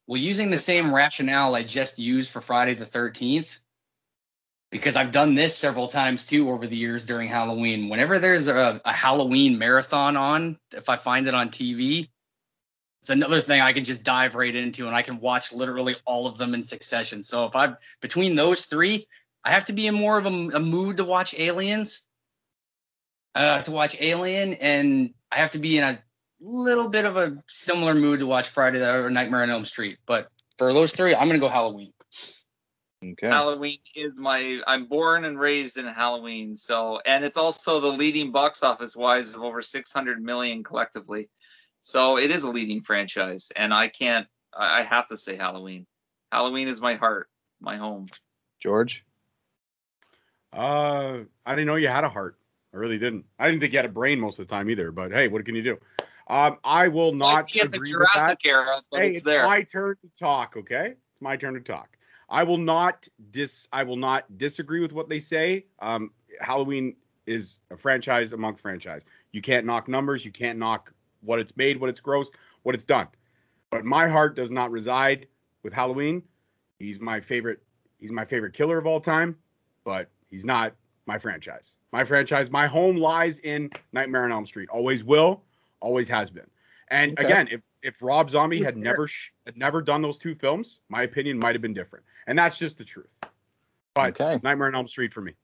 Well, 0.07 0.21
using 0.21 0.51
the 0.51 0.59
same 0.59 0.95
rationale 0.95 1.55
I 1.55 1.63
just 1.63 1.99
used 1.99 2.31
for 2.31 2.41
Friday 2.41 2.75
the 2.75 2.85
13th, 2.85 3.61
because 4.71 4.97
I've 4.97 5.11
done 5.11 5.35
this 5.35 5.57
several 5.57 5.89
times 5.89 6.27
too 6.27 6.51
over 6.51 6.67
the 6.67 6.77
years 6.77 7.07
during 7.07 7.29
Halloween. 7.29 7.89
Whenever 7.89 8.19
there's 8.19 8.49
a, 8.49 8.81
a 8.85 8.93
Halloween 8.93 9.59
marathon 9.59 10.17
on, 10.17 10.59
if 10.75 10.89
I 10.89 10.97
find 10.97 11.27
it 11.27 11.35
on 11.35 11.49
TV, 11.49 12.09
it's 13.01 13.11
another 13.11 13.41
thing 13.41 13.61
I 13.61 13.73
can 13.73 13.85
just 13.85 14.05
dive 14.05 14.35
right 14.35 14.55
into 14.55 14.87
and 14.87 14.97
I 14.97 15.03
can 15.03 15.21
watch 15.21 15.53
literally 15.53 15.95
all 16.05 16.27
of 16.27 16.39
them 16.39 16.55
in 16.55 16.63
succession. 16.63 17.23
So 17.23 17.47
if 17.47 17.57
I 17.57 17.75
between 18.01 18.35
those 18.35 18.67
three, 18.67 19.07
I 19.45 19.51
have 19.51 19.67
to 19.67 19.73
be 19.73 19.87
in 19.87 19.95
more 19.95 20.19
of 20.19 20.27
a, 20.27 20.57
a 20.57 20.61
mood 20.61 20.97
to 20.97 21.05
watch 21.05 21.39
Aliens, 21.39 22.07
uh, 23.37 23.63
to 23.63 23.71
watch 23.71 24.01
Alien, 24.01 24.55
and 24.55 25.11
I 25.31 25.37
have 25.37 25.51
to 25.53 25.59
be 25.59 25.77
in 25.77 25.85
a 25.85 25.99
little 26.41 26.89
bit 26.89 27.05
of 27.05 27.17
a 27.17 27.37
similar 27.47 27.95
mood 27.95 28.21
to 28.21 28.27
watch 28.27 28.49
Friday 28.49 28.79
the 28.79 29.05
or 29.05 29.11
Nightmare 29.11 29.43
on 29.43 29.51
Elm 29.51 29.65
Street. 29.65 29.99
But 30.07 30.29
for 30.57 30.73
those 30.73 30.95
three, 30.95 31.15
I'm 31.15 31.29
gonna 31.29 31.39
go 31.39 31.49
Halloween. 31.49 31.93
Okay. 33.05 33.29
Halloween 33.29 33.79
is 33.95 34.19
my 34.19 34.61
I'm 34.67 34.87
born 34.87 35.27
and 35.27 35.39
raised 35.39 35.77
in 35.77 35.87
Halloween, 35.87 36.55
so 36.55 36.99
and 37.05 37.25
it's 37.25 37.37
also 37.37 37.81
the 37.81 37.93
leading 37.93 38.33
box 38.33 38.63
office 38.63 38.97
wise 38.97 39.35
of 39.35 39.43
over 39.43 39.61
600 39.61 40.21
million 40.21 40.65
collectively. 40.65 41.29
So 41.81 42.17
it 42.17 42.31
is 42.31 42.43
a 42.43 42.49
leading 42.49 42.81
franchise, 42.81 43.53
and 43.55 43.73
I 43.73 43.89
can't 43.89 44.27
I 44.57 44.81
I 44.81 44.83
have 44.83 45.09
to 45.09 45.17
say 45.19 45.37
Halloween. 45.37 45.87
Halloween 46.33 46.69
is 46.69 46.81
my 46.81 46.95
heart, 46.95 47.29
my 47.61 47.77
home. 47.77 48.07
George. 48.61 49.05
Uh, 50.55 51.19
I 51.45 51.55
didn't 51.55 51.67
know 51.67 51.77
you 51.77 51.89
had 51.89 52.05
a 52.05 52.09
heart. 52.09 52.39
I 52.77 52.79
really 52.79 52.99
didn't. 52.99 53.25
I 53.39 53.47
didn't 53.47 53.61
think 53.61 53.73
you 53.73 53.79
had 53.79 53.87
a 53.87 53.91
brain 53.91 54.21
most 54.21 54.39
of 54.39 54.47
the 54.47 54.55
time 54.55 54.69
either. 54.69 54.93
But 54.93 55.11
hey, 55.11 55.29
what 55.29 55.45
can 55.47 55.55
you 55.55 55.63
do? 55.63 55.79
Um, 56.29 56.59
I 56.63 56.89
will 56.89 57.13
not 57.13 57.33
Might 57.33 57.53
be 57.53 57.61
in 57.63 57.71
the 57.71 57.77
agree 57.77 57.97
with 57.97 58.07
that. 58.15 58.39
Era, 58.45 58.83
but 58.91 59.01
hey, 59.01 59.11
it's 59.13 59.27
it's 59.27 59.47
my 59.47 59.63
turn 59.63 59.97
to 60.03 60.11
talk. 60.11 60.57
Okay, 60.59 60.89
it's 60.89 61.23
my 61.23 61.37
turn 61.37 61.55
to 61.55 61.61
talk. 61.61 61.97
I 62.29 62.43
will 62.43 62.59
not 62.59 63.09
dis. 63.31 63.67
I 63.73 63.83
will 63.85 63.97
not 63.97 64.37
disagree 64.37 64.81
with 64.81 64.93
what 64.93 65.09
they 65.09 65.21
say. 65.21 65.65
Um, 65.79 66.11
Halloween 66.39 66.97
is 67.27 67.61
a 67.71 67.79
franchise 67.79 68.35
among 68.35 68.57
franchise. 68.57 69.07
You 69.33 69.41
can't 69.41 69.65
knock 69.65 69.89
numbers. 69.89 70.25
You 70.27 70.33
can't 70.33 70.59
knock 70.59 70.93
what 71.23 71.39
it's 71.39 71.57
made, 71.57 71.81
what 71.81 71.89
it's 71.89 72.01
gross, 72.01 72.31
what 72.63 72.75
it's 72.75 72.85
done. 72.85 73.09
But 73.71 73.87
my 73.87 74.07
heart 74.07 74.37
does 74.37 74.51
not 74.51 74.71
reside 74.71 75.29
with 75.63 75.73
Halloween. 75.73 76.23
He's 76.79 77.01
my 77.01 77.21
favorite. 77.21 77.63
He's 77.99 78.13
my 78.13 78.27
favorite 78.27 78.53
killer 78.53 78.77
of 78.77 78.87
all 78.87 79.01
time. 79.01 79.39
But 79.83 80.11
he's 80.29 80.45
not 80.45 80.75
my 81.07 81.19
franchise. 81.19 81.75
My 81.93 82.05
franchise, 82.05 82.51
my 82.51 82.67
home 82.67 82.97
lies 82.97 83.39
in 83.41 83.71
Nightmare 83.93 84.25
on 84.25 84.33
Elm 84.33 84.47
Street. 84.47 84.69
Always 84.69 85.05
will, 85.05 85.43
always 85.81 86.09
has 86.09 86.31
been. 86.31 86.49
And 86.89 87.13
Okay. 87.13 87.25
again, 87.25 87.49
if 87.51 87.61
if 87.83 87.95
Rob 88.03 88.29
Zombie 88.31 88.63
had 88.63 88.77
never 88.77 89.07
sh- 89.07 89.31
had 89.45 89.57
never 89.57 89.81
done 89.81 90.03
those 90.03 90.19
two 90.19 90.35
films, 90.35 90.81
my 90.89 91.03
opinion 91.03 91.39
might 91.39 91.55
have 91.55 91.63
been 91.63 91.75
different. 91.75 92.05
And 92.27 92.37
that's 92.37 92.59
just 92.59 92.79
the 92.79 92.85
truth. 92.85 93.15
But 93.95 94.21
Okay. 94.21 94.41
Nightmare 94.43 94.69
on 94.69 94.75
Elm 94.75 94.89
Street 94.89 95.13
for 95.13 95.21
me. 95.21 95.35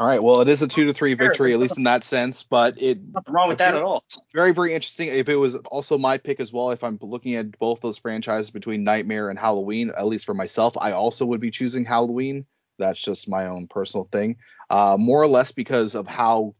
All 0.00 0.06
right. 0.06 0.22
Well, 0.22 0.40
it 0.40 0.48
is 0.48 0.62
a 0.62 0.68
two 0.68 0.84
to 0.86 0.92
three 0.92 1.14
victory, 1.14 1.52
at 1.52 1.58
least 1.58 1.76
in 1.76 1.82
that 1.84 2.04
sense. 2.04 2.44
But 2.44 2.80
it 2.80 3.00
Nothing 3.12 3.34
wrong 3.34 3.48
with 3.48 3.58
that 3.58 3.74
at 3.74 3.82
all. 3.82 4.04
very 4.32 4.52
very 4.52 4.72
interesting 4.72 5.08
if 5.08 5.28
it 5.28 5.34
was 5.34 5.56
also 5.56 5.98
my 5.98 6.18
pick 6.18 6.38
as 6.38 6.52
well 6.52 6.70
if 6.70 6.84
i'm 6.84 6.98
looking 7.00 7.34
at 7.34 7.58
both 7.58 7.80
those 7.80 7.98
franchises 7.98 8.50
between 8.50 8.84
nightmare 8.84 9.28
and 9.30 9.38
halloween 9.38 9.90
at 9.96 10.06
least 10.06 10.24
for 10.24 10.34
myself 10.34 10.76
i 10.80 10.92
also 10.92 11.26
would 11.26 11.40
be 11.40 11.50
choosing 11.50 11.84
halloween 11.84 12.46
that's 12.78 13.00
just 13.00 13.28
my 13.28 13.46
own 13.46 13.66
personal 13.66 14.04
thing 14.04 14.36
uh, 14.70 14.96
more 14.98 15.20
or 15.22 15.26
less 15.26 15.52
because 15.52 15.94
of 15.94 16.06
how 16.06 16.54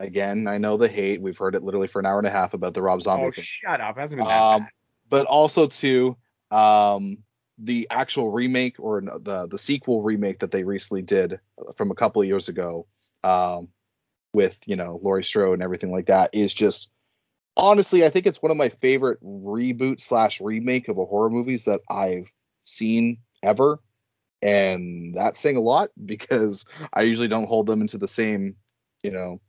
again 0.00 0.46
i 0.46 0.58
know 0.58 0.76
the 0.76 0.88
hate 0.88 1.20
we've 1.22 1.38
heard 1.38 1.54
it 1.54 1.62
literally 1.62 1.88
for 1.88 2.00
an 2.00 2.06
hour 2.06 2.18
and 2.18 2.26
a 2.26 2.30
half 2.30 2.52
about 2.54 2.74
the 2.74 2.82
rob 2.82 3.00
zombie 3.02 3.26
Oh, 3.26 3.30
thing 3.30 3.44
shut 3.44 3.80
up. 3.80 3.96
Hasn't 3.96 4.18
been 4.20 4.28
that 4.28 4.40
um, 4.40 4.62
bad. 4.62 4.70
but 5.08 5.26
also 5.26 5.66
to 5.68 6.16
um, 6.50 7.18
the 7.58 7.86
actual 7.90 8.30
remake 8.30 8.76
or 8.78 9.00
the 9.00 9.46
the 9.50 9.58
sequel 9.58 10.02
remake 10.02 10.40
that 10.40 10.50
they 10.50 10.62
recently 10.64 11.00
did 11.02 11.40
from 11.76 11.90
a 11.90 11.94
couple 11.94 12.20
of 12.20 12.28
years 12.28 12.48
ago 12.50 12.86
um, 13.24 13.68
with 14.34 14.60
you 14.66 14.76
know 14.76 15.00
Laurie 15.02 15.24
Strode 15.24 15.54
and 15.54 15.62
everything 15.62 15.90
like 15.90 16.06
that 16.06 16.34
is 16.34 16.52
just 16.52 16.90
honestly 17.56 18.04
I 18.04 18.10
think 18.10 18.26
it's 18.26 18.42
one 18.42 18.50
of 18.50 18.58
my 18.58 18.68
favorite 18.68 19.18
reboot 19.24 20.02
slash 20.02 20.42
remake 20.42 20.88
of 20.88 20.98
a 20.98 21.04
horror 21.06 21.30
movies 21.30 21.64
that 21.64 21.80
I've 21.88 22.30
seen 22.64 23.18
ever 23.42 23.78
and 24.42 25.14
that's 25.14 25.38
saying 25.38 25.56
a 25.56 25.60
lot 25.60 25.90
because 26.04 26.64
I 26.92 27.02
usually 27.02 27.28
don't 27.28 27.48
hold 27.48 27.66
them 27.66 27.80
into 27.80 27.98
the 27.98 28.08
same 28.08 28.56
you 29.02 29.10
know 29.10 29.40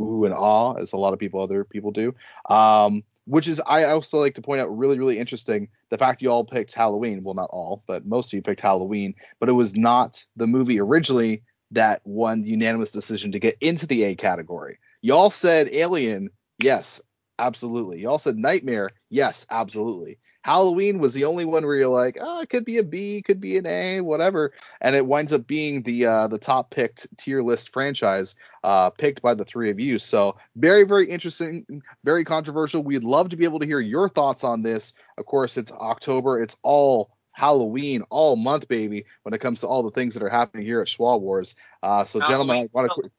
ooh 0.00 0.24
and 0.24 0.34
ah, 0.34 0.74
as 0.74 0.92
a 0.92 0.96
lot 0.96 1.12
of 1.12 1.18
people 1.18 1.40
other 1.40 1.64
people 1.64 1.90
do. 1.90 2.14
Um, 2.48 3.04
which 3.26 3.46
is 3.46 3.60
I 3.66 3.84
also 3.84 4.18
like 4.18 4.34
to 4.34 4.42
point 4.42 4.60
out 4.60 4.76
really 4.76 4.98
really 4.98 5.18
interesting 5.18 5.68
the 5.90 5.98
fact 5.98 6.22
you 6.22 6.30
all 6.30 6.44
picked 6.44 6.74
Halloween. 6.74 7.22
Well, 7.22 7.34
not 7.34 7.50
all, 7.50 7.84
but 7.86 8.06
most 8.06 8.32
of 8.32 8.36
you 8.36 8.42
picked 8.42 8.60
Halloween, 8.60 9.14
but 9.38 9.48
it 9.48 9.52
was 9.52 9.76
not 9.76 10.24
the 10.36 10.46
movie 10.46 10.80
originally 10.80 11.42
that 11.72 12.02
won 12.04 12.44
unanimous 12.44 12.92
decision 12.92 13.32
to 13.32 13.38
get 13.38 13.56
into 13.60 13.86
the 13.86 14.04
A 14.04 14.14
category. 14.14 14.78
Y'all 15.00 15.30
said 15.30 15.68
Alien, 15.72 16.30
yes, 16.62 17.00
absolutely. 17.38 18.00
Y'all 18.00 18.18
said 18.18 18.36
Nightmare, 18.36 18.90
yes, 19.10 19.46
absolutely. 19.50 20.18
Halloween 20.42 20.98
was 20.98 21.14
the 21.14 21.24
only 21.24 21.44
one 21.44 21.64
where 21.64 21.76
you're 21.76 21.88
like, 21.88 22.18
oh, 22.20 22.40
it 22.40 22.48
could 22.48 22.64
be 22.64 22.78
a 22.78 22.82
B, 22.82 23.22
could 23.22 23.40
be 23.40 23.56
an 23.58 23.66
A, 23.66 24.00
whatever, 24.00 24.52
and 24.80 24.96
it 24.96 25.06
winds 25.06 25.32
up 25.32 25.46
being 25.46 25.82
the 25.82 26.06
uh, 26.06 26.28
the 26.28 26.38
top 26.38 26.70
picked 26.70 27.06
tier 27.16 27.42
list 27.42 27.70
franchise 27.70 28.34
uh, 28.64 28.90
picked 28.90 29.22
by 29.22 29.34
the 29.34 29.44
three 29.44 29.70
of 29.70 29.78
you. 29.78 29.98
So 29.98 30.36
very 30.56 30.84
very 30.84 31.06
interesting, 31.06 31.82
very 32.04 32.24
controversial. 32.24 32.82
We'd 32.82 33.04
love 33.04 33.28
to 33.30 33.36
be 33.36 33.44
able 33.44 33.60
to 33.60 33.66
hear 33.66 33.80
your 33.80 34.08
thoughts 34.08 34.44
on 34.44 34.62
this. 34.62 34.94
Of 35.16 35.26
course, 35.26 35.56
it's 35.56 35.72
October. 35.72 36.42
It's 36.42 36.56
all 36.62 37.10
Halloween 37.32 38.02
all 38.10 38.36
month, 38.36 38.68
baby, 38.68 39.06
when 39.22 39.34
it 39.34 39.38
comes 39.38 39.60
to 39.60 39.66
all 39.66 39.82
the 39.82 39.90
things 39.90 40.14
that 40.14 40.22
are 40.22 40.28
happening 40.28 40.66
here 40.66 40.80
at 40.80 40.86
Schwa 40.86 41.20
Wars. 41.20 41.56
Uh, 41.82 42.04
so, 42.04 42.20
gentlemen, 42.20 42.56
I 42.56 42.68
want 42.72 42.90
to. 42.90 43.10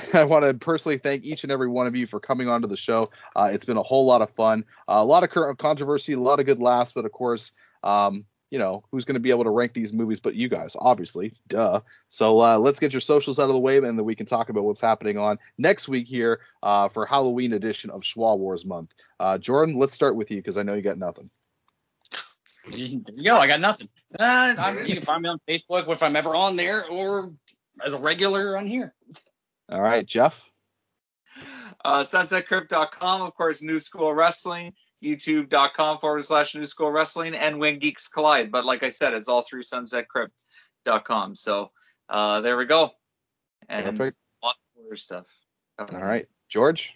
I 0.14 0.24
want 0.24 0.44
to 0.44 0.54
personally 0.54 0.98
thank 0.98 1.24
each 1.24 1.42
and 1.42 1.52
every 1.52 1.68
one 1.68 1.86
of 1.86 1.96
you 1.96 2.06
for 2.06 2.20
coming 2.20 2.48
onto 2.48 2.68
the 2.68 2.76
show. 2.76 3.10
Uh, 3.34 3.50
it's 3.52 3.64
been 3.64 3.76
a 3.76 3.82
whole 3.82 4.06
lot 4.06 4.22
of 4.22 4.30
fun, 4.30 4.64
uh, 4.88 4.94
a 4.98 5.04
lot 5.04 5.24
of 5.24 5.30
current 5.30 5.58
controversy, 5.58 6.12
a 6.14 6.20
lot 6.20 6.40
of 6.40 6.46
good 6.46 6.60
laughs, 6.60 6.92
but 6.92 7.04
of 7.04 7.12
course, 7.12 7.52
um, 7.82 8.24
you 8.50 8.58
know, 8.58 8.84
who's 8.90 9.06
going 9.06 9.14
to 9.14 9.20
be 9.20 9.30
able 9.30 9.44
to 9.44 9.50
rank 9.50 9.72
these 9.72 9.94
movies 9.94 10.20
but 10.20 10.34
you 10.34 10.48
guys, 10.48 10.76
obviously, 10.78 11.32
duh. 11.48 11.80
So 12.08 12.38
uh, 12.40 12.58
let's 12.58 12.78
get 12.78 12.92
your 12.92 13.00
socials 13.00 13.38
out 13.38 13.48
of 13.48 13.54
the 13.54 13.60
way, 13.60 13.78
and 13.78 13.98
then 13.98 14.04
we 14.04 14.14
can 14.14 14.26
talk 14.26 14.50
about 14.50 14.64
what's 14.64 14.80
happening 14.80 15.16
on 15.16 15.38
next 15.56 15.88
week 15.88 16.06
here 16.06 16.40
uh, 16.62 16.88
for 16.88 17.06
Halloween 17.06 17.54
edition 17.54 17.90
of 17.90 18.02
Schwa 18.02 18.38
Wars 18.38 18.66
Month. 18.66 18.94
Uh, 19.18 19.38
Jordan, 19.38 19.78
let's 19.78 19.94
start 19.94 20.16
with 20.16 20.30
you 20.30 20.36
because 20.36 20.58
I 20.58 20.62
know 20.62 20.74
you 20.74 20.82
got 20.82 20.98
nothing. 20.98 21.30
There 22.66 22.78
you 22.78 23.02
go. 23.24 23.38
I 23.38 23.48
got 23.48 23.60
nothing. 23.60 23.88
Uh, 24.18 24.74
you 24.86 24.94
can 24.94 25.02
find 25.02 25.22
me 25.22 25.30
on 25.30 25.40
Facebook 25.48 25.88
if 25.88 26.02
I'm 26.02 26.14
ever 26.14 26.36
on 26.36 26.56
there, 26.56 26.86
or 26.86 27.32
as 27.84 27.94
a 27.94 27.98
regular 27.98 28.56
on 28.56 28.66
here. 28.66 28.94
All 29.72 29.80
right, 29.80 30.04
Jeff. 30.04 30.50
Uh, 31.82 32.02
sunsetcrypt.com, 32.02 33.22
of 33.22 33.34
course, 33.34 33.62
New 33.62 33.78
School 33.78 34.12
Wrestling, 34.12 34.74
youtube.com 35.02 35.98
forward 35.98 36.24
slash 36.26 36.54
New 36.54 36.66
School 36.66 36.90
Wrestling, 36.90 37.34
and 37.34 37.58
When 37.58 37.78
Geeks 37.78 38.08
Collide. 38.08 38.52
But 38.52 38.66
like 38.66 38.82
I 38.82 38.90
said, 38.90 39.14
it's 39.14 39.28
all 39.28 39.40
through 39.40 39.62
sunsetcrypt.com. 39.62 41.36
So 41.36 41.70
uh, 42.10 42.42
there 42.42 42.58
we 42.58 42.66
go. 42.66 42.90
And 43.66 43.86
Perfect. 43.86 44.18
lots 44.42 44.62
of 44.76 44.86
other 44.86 44.96
stuff. 44.96 45.26
All 45.78 46.02
right, 46.02 46.28
George. 46.50 46.92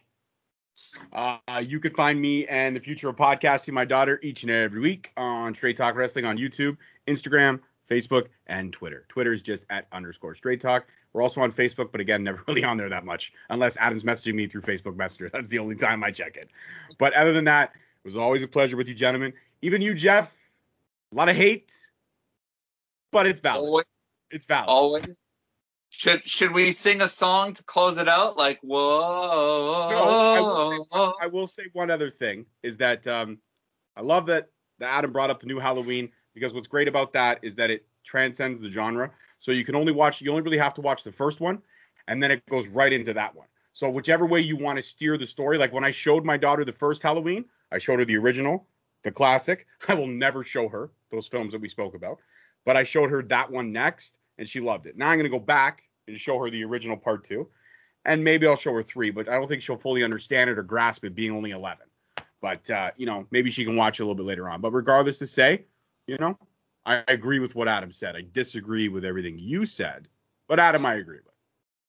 Uh, 1.15 1.39
you 1.63 1.81
can 1.81 1.95
find 1.95 2.21
me 2.21 2.47
and 2.47 2.77
the 2.77 2.81
future 2.81 3.09
of 3.09 3.17
podcasting 3.17 3.73
my 3.73 3.87
daughter 3.87 4.21
each 4.23 4.43
and 4.43 4.53
every 4.53 4.81
week 4.81 5.11
on 5.17 5.55
Straight 5.55 5.79
Talk 5.79 5.95
Wrestling 5.95 6.27
on 6.27 6.37
YouTube, 6.37 6.77
Instagram, 7.09 7.61
Facebook, 7.91 8.27
and 8.47 8.71
Twitter. 8.71 9.07
Twitter 9.09 9.33
is 9.33 9.41
just 9.41 9.65
at 9.71 9.87
underscore 9.93 10.35
Straight 10.35 10.61
Talk. 10.61 10.87
We're 11.17 11.23
also 11.23 11.41
on 11.41 11.51
Facebook, 11.51 11.93
but 11.93 12.03
again, 12.03 12.25
never 12.25 12.43
really 12.47 12.63
on 12.63 12.77
there 12.77 12.91
that 12.91 13.07
much 13.07 13.33
unless 13.49 13.79
Adam's 13.79 14.03
messaging 14.03 14.35
me 14.35 14.47
through 14.49 14.61
Facebook 14.61 14.97
Messenger. 14.97 15.31
That's 15.33 15.49
the 15.49 15.59
only 15.61 15.75
time 15.75 16.05
I 16.05 16.11
check 16.11 16.37
it. 16.37 16.51
But 16.99 17.15
other 17.15 17.33
than 17.33 17.47
that, 17.47 17.73
it 17.75 18.05
was 18.05 18.17
always 18.17 18.43
a 18.43 18.49
pleasure 18.49 18.77
with 18.77 18.87
you, 18.87 18.95
gentlemen. 18.95 19.33
Even 19.63 19.81
you, 19.81 19.95
Jeff. 19.95 20.31
A 21.13 21.15
lot 21.15 21.31
of 21.31 21.37
hate, 21.37 21.73
but 23.13 23.27
it's 23.27 23.41
valid. 23.41 23.61
Always. 23.61 23.85
It's 24.31 24.45
valid. 24.45 24.69
Always. 24.69 25.07
Should 25.89 26.29
should 26.29 26.53
we 26.53 26.73
sing 26.73 27.01
a 27.01 27.09
song 27.09 27.55
to 27.55 27.65
close 27.65 27.97
it 27.97 28.09
out? 28.09 28.37
Like 28.37 28.59
whoa. 28.61 29.89
No, 29.91 29.97
I, 29.97 30.41
will 30.41 30.87
say, 30.93 31.13
I 31.23 31.27
will 31.29 31.47
say 31.47 31.63
one 31.73 31.91
other 31.91 32.11
thing 32.11 32.45
is 32.63 32.77
that 32.79 33.07
um, 33.07 33.39
I 33.97 34.03
love 34.03 34.27
that, 34.27 34.51
that 34.81 34.91
Adam 34.91 35.13
brought 35.13 35.31
up 35.31 35.41
the 35.41 35.47
new 35.47 35.61
Halloween 35.61 36.11
because 36.35 36.53
what's 36.53 36.69
great 36.69 36.89
about 36.89 37.15
that 37.15 37.39
is 37.43 37.55
that 37.55 37.71
it 37.71 37.87
transcends 38.05 38.61
the 38.61 38.69
genre. 38.69 39.13
So 39.47 39.53
you 39.53 39.65
can 39.65 39.77
only 39.77 39.93
watch, 39.93 40.21
you 40.21 40.33
only 40.33 40.43
really 40.43 40.59
have 40.59 40.75
to 40.75 40.81
watch 40.81 41.05
the 41.05 41.13
first 41.13 41.41
one, 41.41 41.63
and 42.09 42.21
then 42.21 42.33
it 42.33 42.45
goes 42.47 42.67
right 42.67 42.93
into 42.93 43.15
that 43.15 43.33
one. 43.33 43.47
So 43.75 43.89
whichever 43.89 44.27
way 44.27 44.41
you 44.41 44.57
want 44.57 44.77
to 44.77 44.83
steer 44.83 45.17
the 45.17 45.25
story, 45.25 45.57
like 45.57 45.73
when 45.73 45.85
I 45.85 45.93
showed 45.93 46.25
my 46.25 46.37
daughter 46.37 46.65
the 46.65 46.73
first 46.73 47.01
Halloween, 47.01 47.45
I 47.71 47.79
showed 47.79 48.01
her 48.01 48.05
the 48.05 48.17
original, 48.17 48.67
the 49.05 49.13
classic. 49.13 49.69
I 49.89 49.95
will 49.95 50.09
never 50.09 50.43
show 50.43 50.69
her 50.69 50.91
those 51.13 51.29
films 51.29 51.53
that 51.53 51.61
we 51.61 51.69
spoke 51.69 51.95
about, 51.95 52.19
but 52.65 52.77
I 52.77 52.83
showed 52.83 53.09
her 53.11 53.23
that 53.23 53.49
one 53.49 53.71
next, 53.71 54.17
and 54.37 54.49
she 54.49 54.59
loved 54.59 54.87
it. 54.87 54.97
Now 54.97 55.11
I'm 55.11 55.17
gonna 55.17 55.29
go 55.29 55.39
back 55.39 55.85
and 56.09 56.19
show 56.19 56.41
her 56.41 56.51
the 56.51 56.65
original 56.65 56.97
part 56.97 57.23
two, 57.23 57.47
and 58.05 58.25
maybe 58.25 58.49
I'll 58.49 58.57
show 58.57 58.73
her 58.73 58.83
three, 58.83 59.13
but 59.13 59.29
I 59.29 59.35
don't 59.35 59.47
think 59.47 59.63
she'll 59.63 59.77
fully 59.77 60.03
understand 60.03 60.51
it 60.51 60.59
or 60.59 60.65
grasp 60.65 61.05
it 61.05 61.15
being 61.15 61.31
only 61.31 61.53
11. 61.53 61.87
But 62.41 62.69
uh, 62.69 62.91
you 62.97 63.07
know, 63.07 63.29
maybe 63.31 63.53
she 63.53 63.65
can 63.65 63.77
watch 63.77 64.01
it 64.01 64.03
a 64.03 64.07
little 64.07 64.17
bit 64.17 64.27
later 64.27 64.49
on. 64.49 64.61
But 64.61 64.73
regardless 64.73 65.21
to 65.21 65.27
say, 65.29 65.67
you 66.09 66.17
know, 66.19 66.37
I 66.87 67.03
agree 67.09 67.41
with 67.41 67.55
what 67.55 67.69
Adam 67.69 67.91
said. 67.91 68.17
I 68.17 68.25
disagree 68.33 68.89
with 68.89 69.05
everything 69.05 69.39
you 69.39 69.67
said, 69.67 70.09
but 70.47 70.61
Adam, 70.61 70.87
I 70.87 70.95
agree 70.95 71.19
with. 71.19 71.35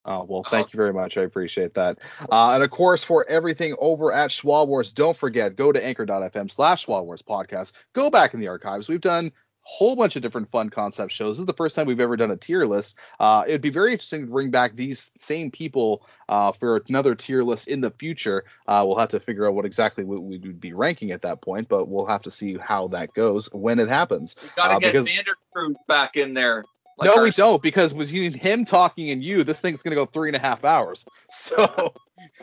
Oh, 0.06 0.24
well, 0.24 0.46
thank 0.50 0.72
you 0.72 0.78
very 0.78 0.94
much. 0.94 1.18
I 1.18 1.24
appreciate 1.24 1.74
that. 1.74 2.00
Uh, 2.32 2.54
and 2.54 2.64
of 2.64 2.72
course, 2.72 3.04
for 3.04 3.26
everything 3.28 3.76
over 3.78 4.14
at 4.14 4.32
Schwa 4.32 4.66
Wars, 4.66 4.94
don't 4.94 5.18
forget, 5.18 5.58
go 5.58 5.72
to 5.74 5.86
anchor.fm 5.86 6.50
slash 6.50 6.86
Schwa 6.86 7.04
Wars 7.04 7.22
podcast. 7.22 7.74
Go 7.94 8.10
back 8.10 8.34
in 8.34 8.40
the 8.40 8.48
archives. 8.48 8.88
We've 8.88 9.02
done 9.02 9.34
whole 9.70 9.98
bunch 9.98 10.16
of 10.16 10.22
different 10.22 10.50
fun 10.50 10.70
concept 10.70 11.12
shows. 11.12 11.36
This 11.36 11.42
is 11.42 11.46
the 11.46 11.54
first 11.54 11.76
time 11.76 11.88
we've 11.88 12.00
ever 12.00 12.16
done 12.16 12.32
a 12.32 12.38
tier 12.38 12.66
list. 12.66 12.98
Uh, 13.20 13.44
it'd 13.46 13.60
be 13.62 13.70
very 13.70 13.92
interesting 13.92 14.22
to 14.26 14.32
bring 14.32 14.50
back 14.50 14.76
these 14.78 15.12
same 15.20 15.52
people 15.52 16.08
uh, 16.30 16.54
for 16.54 16.82
another 16.88 17.16
tier 17.16 17.44
list 17.44 17.68
in 17.68 17.82
the 17.82 17.92
future. 17.92 18.46
Uh, 18.66 18.86
we'll 18.88 18.98
have 18.98 19.10
to 19.10 19.20
figure 19.20 19.46
out 19.46 19.56
what 19.56 19.66
exactly 19.66 20.06
we 20.06 20.38
would 20.38 20.62
be 20.62 20.72
ranking 20.72 21.12
at 21.12 21.24
that 21.24 21.42
point, 21.42 21.68
but 21.68 21.90
we'll 21.90 22.06
have 22.06 22.22
to 22.22 22.32
see 22.32 22.58
how 22.58 22.88
that 22.88 23.14
goes 23.14 23.52
when 23.54 23.78
it 23.80 23.90
happens. 23.90 24.38
We 24.42 24.50
gotta 24.56 24.76
Uh, 24.76 24.80
get 24.80 24.94
because- 24.94 25.76
back 25.88 26.16
in 26.16 26.34
there. 26.34 26.64
Like 26.98 27.08
no, 27.10 27.18
our- 27.18 27.24
we 27.24 27.32
don't, 27.32 27.62
because 27.62 27.92
between 27.94 28.34
him 28.34 28.64
talking 28.64 29.12
and 29.12 29.22
you, 29.24 29.44
this 29.44 29.60
thing's 29.60 29.84
gonna 29.84 29.98
go 29.98 30.06
three 30.06 30.30
and 30.30 30.36
a 30.36 30.40
half 30.40 30.64
hours. 30.64 31.06
So 31.30 31.94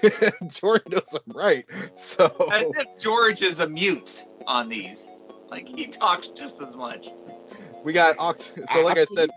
Jordan 0.48 0.92
knows 0.92 1.14
I'm 1.14 1.34
right. 1.34 1.64
So 1.96 2.26
As 2.52 2.68
if 2.76 3.00
George 3.00 3.42
is 3.42 3.60
a 3.60 3.68
mute 3.68 4.24
on 4.46 4.68
these. 4.68 5.10
Like 5.54 5.68
he 5.68 5.86
talks 5.86 6.26
just 6.26 6.60
as 6.60 6.74
much. 6.74 7.10
we 7.84 7.92
got 7.92 8.16
Oct- 8.16 8.68
so 8.72 8.80
like 8.80 8.98
I 8.98 9.04
said, 9.04 9.30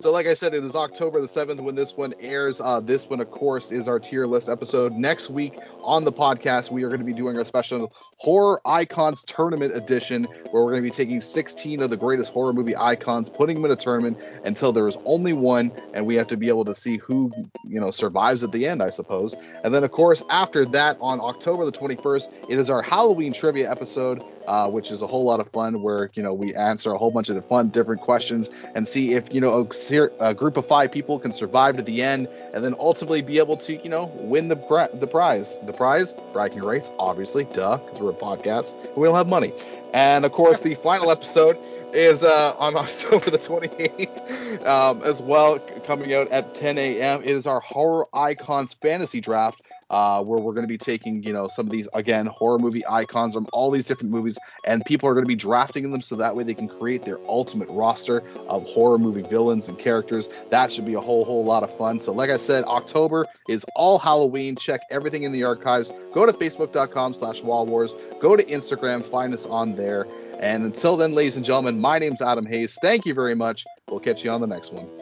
So, 0.00 0.10
like 0.10 0.26
I 0.26 0.34
said, 0.34 0.54
it 0.54 0.64
is 0.64 0.74
October 0.74 1.20
the 1.20 1.28
7th 1.28 1.60
when 1.60 1.76
this 1.76 1.96
one 1.96 2.12
airs. 2.18 2.60
Uh, 2.60 2.80
this 2.80 3.08
one, 3.08 3.20
of 3.20 3.30
course, 3.30 3.70
is 3.70 3.86
our 3.86 4.00
tier 4.00 4.26
list 4.26 4.48
episode. 4.48 4.94
Next 4.94 5.30
week 5.30 5.56
on 5.84 6.04
the 6.04 6.10
podcast, 6.10 6.72
we 6.72 6.82
are 6.82 6.88
going 6.88 6.98
to 6.98 7.06
be 7.06 7.12
doing 7.12 7.38
our 7.38 7.44
special 7.44 7.94
Horror 8.22 8.60
Icons 8.64 9.24
Tournament 9.24 9.76
edition, 9.76 10.28
where 10.52 10.62
we're 10.62 10.70
going 10.70 10.84
to 10.84 10.88
be 10.88 10.94
taking 10.94 11.20
16 11.20 11.82
of 11.82 11.90
the 11.90 11.96
greatest 11.96 12.32
horror 12.32 12.52
movie 12.52 12.76
icons, 12.76 13.28
putting 13.28 13.56
them 13.56 13.64
in 13.64 13.72
a 13.72 13.76
tournament 13.76 14.16
until 14.44 14.72
there 14.72 14.86
is 14.86 14.96
only 15.04 15.32
one, 15.32 15.72
and 15.92 16.06
we 16.06 16.14
have 16.14 16.28
to 16.28 16.36
be 16.36 16.46
able 16.48 16.64
to 16.66 16.74
see 16.76 16.98
who, 16.98 17.32
you 17.64 17.80
know, 17.80 17.90
survives 17.90 18.44
at 18.44 18.52
the 18.52 18.68
end, 18.68 18.80
I 18.80 18.90
suppose. 18.90 19.34
And 19.64 19.74
then, 19.74 19.82
of 19.82 19.90
course, 19.90 20.22
after 20.30 20.64
that, 20.66 20.98
on 21.00 21.18
October 21.20 21.64
the 21.64 21.72
21st, 21.72 22.32
it 22.48 22.60
is 22.60 22.70
our 22.70 22.80
Halloween 22.80 23.32
trivia 23.32 23.68
episode, 23.68 24.22
uh, 24.46 24.70
which 24.70 24.92
is 24.92 25.02
a 25.02 25.06
whole 25.08 25.24
lot 25.24 25.40
of 25.40 25.48
fun, 25.48 25.82
where, 25.82 26.10
you 26.14 26.22
know, 26.22 26.32
we 26.32 26.54
answer 26.54 26.92
a 26.92 26.98
whole 26.98 27.10
bunch 27.10 27.28
of 27.28 27.44
fun, 27.48 27.70
different 27.70 28.02
questions 28.02 28.50
and 28.76 28.86
see 28.86 29.14
if, 29.14 29.34
you 29.34 29.40
know, 29.40 29.68
a, 29.68 30.08
a 30.20 30.32
group 30.32 30.56
of 30.56 30.64
five 30.64 30.92
people 30.92 31.18
can 31.18 31.32
survive 31.32 31.76
to 31.76 31.82
the 31.82 32.02
end 32.02 32.28
and 32.54 32.64
then 32.64 32.76
ultimately 32.78 33.20
be 33.20 33.38
able 33.38 33.56
to, 33.56 33.74
you 33.82 33.88
know, 33.88 34.04
win 34.20 34.46
the, 34.46 34.88
the 34.94 35.08
prize. 35.08 35.58
The 35.64 35.72
prize, 35.72 36.12
bragging 36.32 36.62
rights, 36.62 36.88
obviously, 37.00 37.44
duh, 37.52 37.78
because 37.78 38.00
we're 38.00 38.11
a 38.12 38.14
podcast. 38.18 38.74
and 38.86 38.96
We 38.96 39.06
don't 39.06 39.16
have 39.16 39.28
money. 39.28 39.52
And, 39.92 40.24
of 40.24 40.32
course, 40.32 40.60
the 40.60 40.74
final 40.74 41.10
episode 41.10 41.58
is 41.92 42.24
uh, 42.24 42.54
on 42.58 42.76
October 42.86 43.30
the 43.30 43.38
28th 43.38 44.66
um, 44.66 45.02
as 45.02 45.20
well, 45.22 45.58
coming 45.84 46.14
out 46.14 46.28
at 46.28 46.54
10 46.54 46.78
a.m. 46.78 47.22
It 47.22 47.30
is 47.30 47.46
our 47.46 47.60
Horror 47.60 48.06
Icons 48.14 48.72
Fantasy 48.74 49.20
Draft. 49.20 49.62
Uh, 49.92 50.22
where 50.22 50.40
we're 50.40 50.54
going 50.54 50.64
to 50.64 50.68
be 50.68 50.78
taking, 50.78 51.22
you 51.22 51.34
know, 51.34 51.48
some 51.48 51.66
of 51.66 51.70
these 51.70 51.86
again 51.92 52.24
horror 52.24 52.58
movie 52.58 52.82
icons 52.88 53.34
from 53.34 53.46
all 53.52 53.70
these 53.70 53.84
different 53.84 54.10
movies, 54.10 54.38
and 54.64 54.82
people 54.86 55.06
are 55.06 55.12
going 55.12 55.24
to 55.24 55.28
be 55.28 55.36
drafting 55.36 55.92
them 55.92 56.00
so 56.00 56.16
that 56.16 56.34
way 56.34 56.42
they 56.42 56.54
can 56.54 56.66
create 56.66 57.04
their 57.04 57.18
ultimate 57.28 57.68
roster 57.68 58.22
of 58.48 58.64
horror 58.64 58.98
movie 58.98 59.20
villains 59.20 59.68
and 59.68 59.78
characters. 59.78 60.30
That 60.48 60.72
should 60.72 60.86
be 60.86 60.94
a 60.94 61.00
whole 61.00 61.26
whole 61.26 61.44
lot 61.44 61.62
of 61.62 61.76
fun. 61.76 62.00
So, 62.00 62.12
like 62.12 62.30
I 62.30 62.38
said, 62.38 62.64
October 62.64 63.26
is 63.50 63.66
all 63.76 63.98
Halloween. 63.98 64.56
Check 64.56 64.80
everything 64.90 65.24
in 65.24 65.32
the 65.32 65.44
archives. 65.44 65.92
Go 66.14 66.24
to 66.24 66.32
facebook.com/slash 66.32 67.42
Wall 67.42 67.66
Wars. 67.66 67.94
Go 68.18 68.34
to 68.34 68.42
Instagram. 68.44 69.04
Find 69.04 69.34
us 69.34 69.44
on 69.44 69.76
there. 69.76 70.06
And 70.40 70.64
until 70.64 70.96
then, 70.96 71.14
ladies 71.14 71.36
and 71.36 71.44
gentlemen, 71.44 71.78
my 71.78 71.98
name's 71.98 72.22
Adam 72.22 72.46
Hayes. 72.46 72.78
Thank 72.82 73.04
you 73.04 73.14
very 73.14 73.34
much. 73.34 73.64
We'll 73.88 74.00
catch 74.00 74.24
you 74.24 74.30
on 74.30 74.40
the 74.40 74.46
next 74.46 74.72
one. 74.72 75.01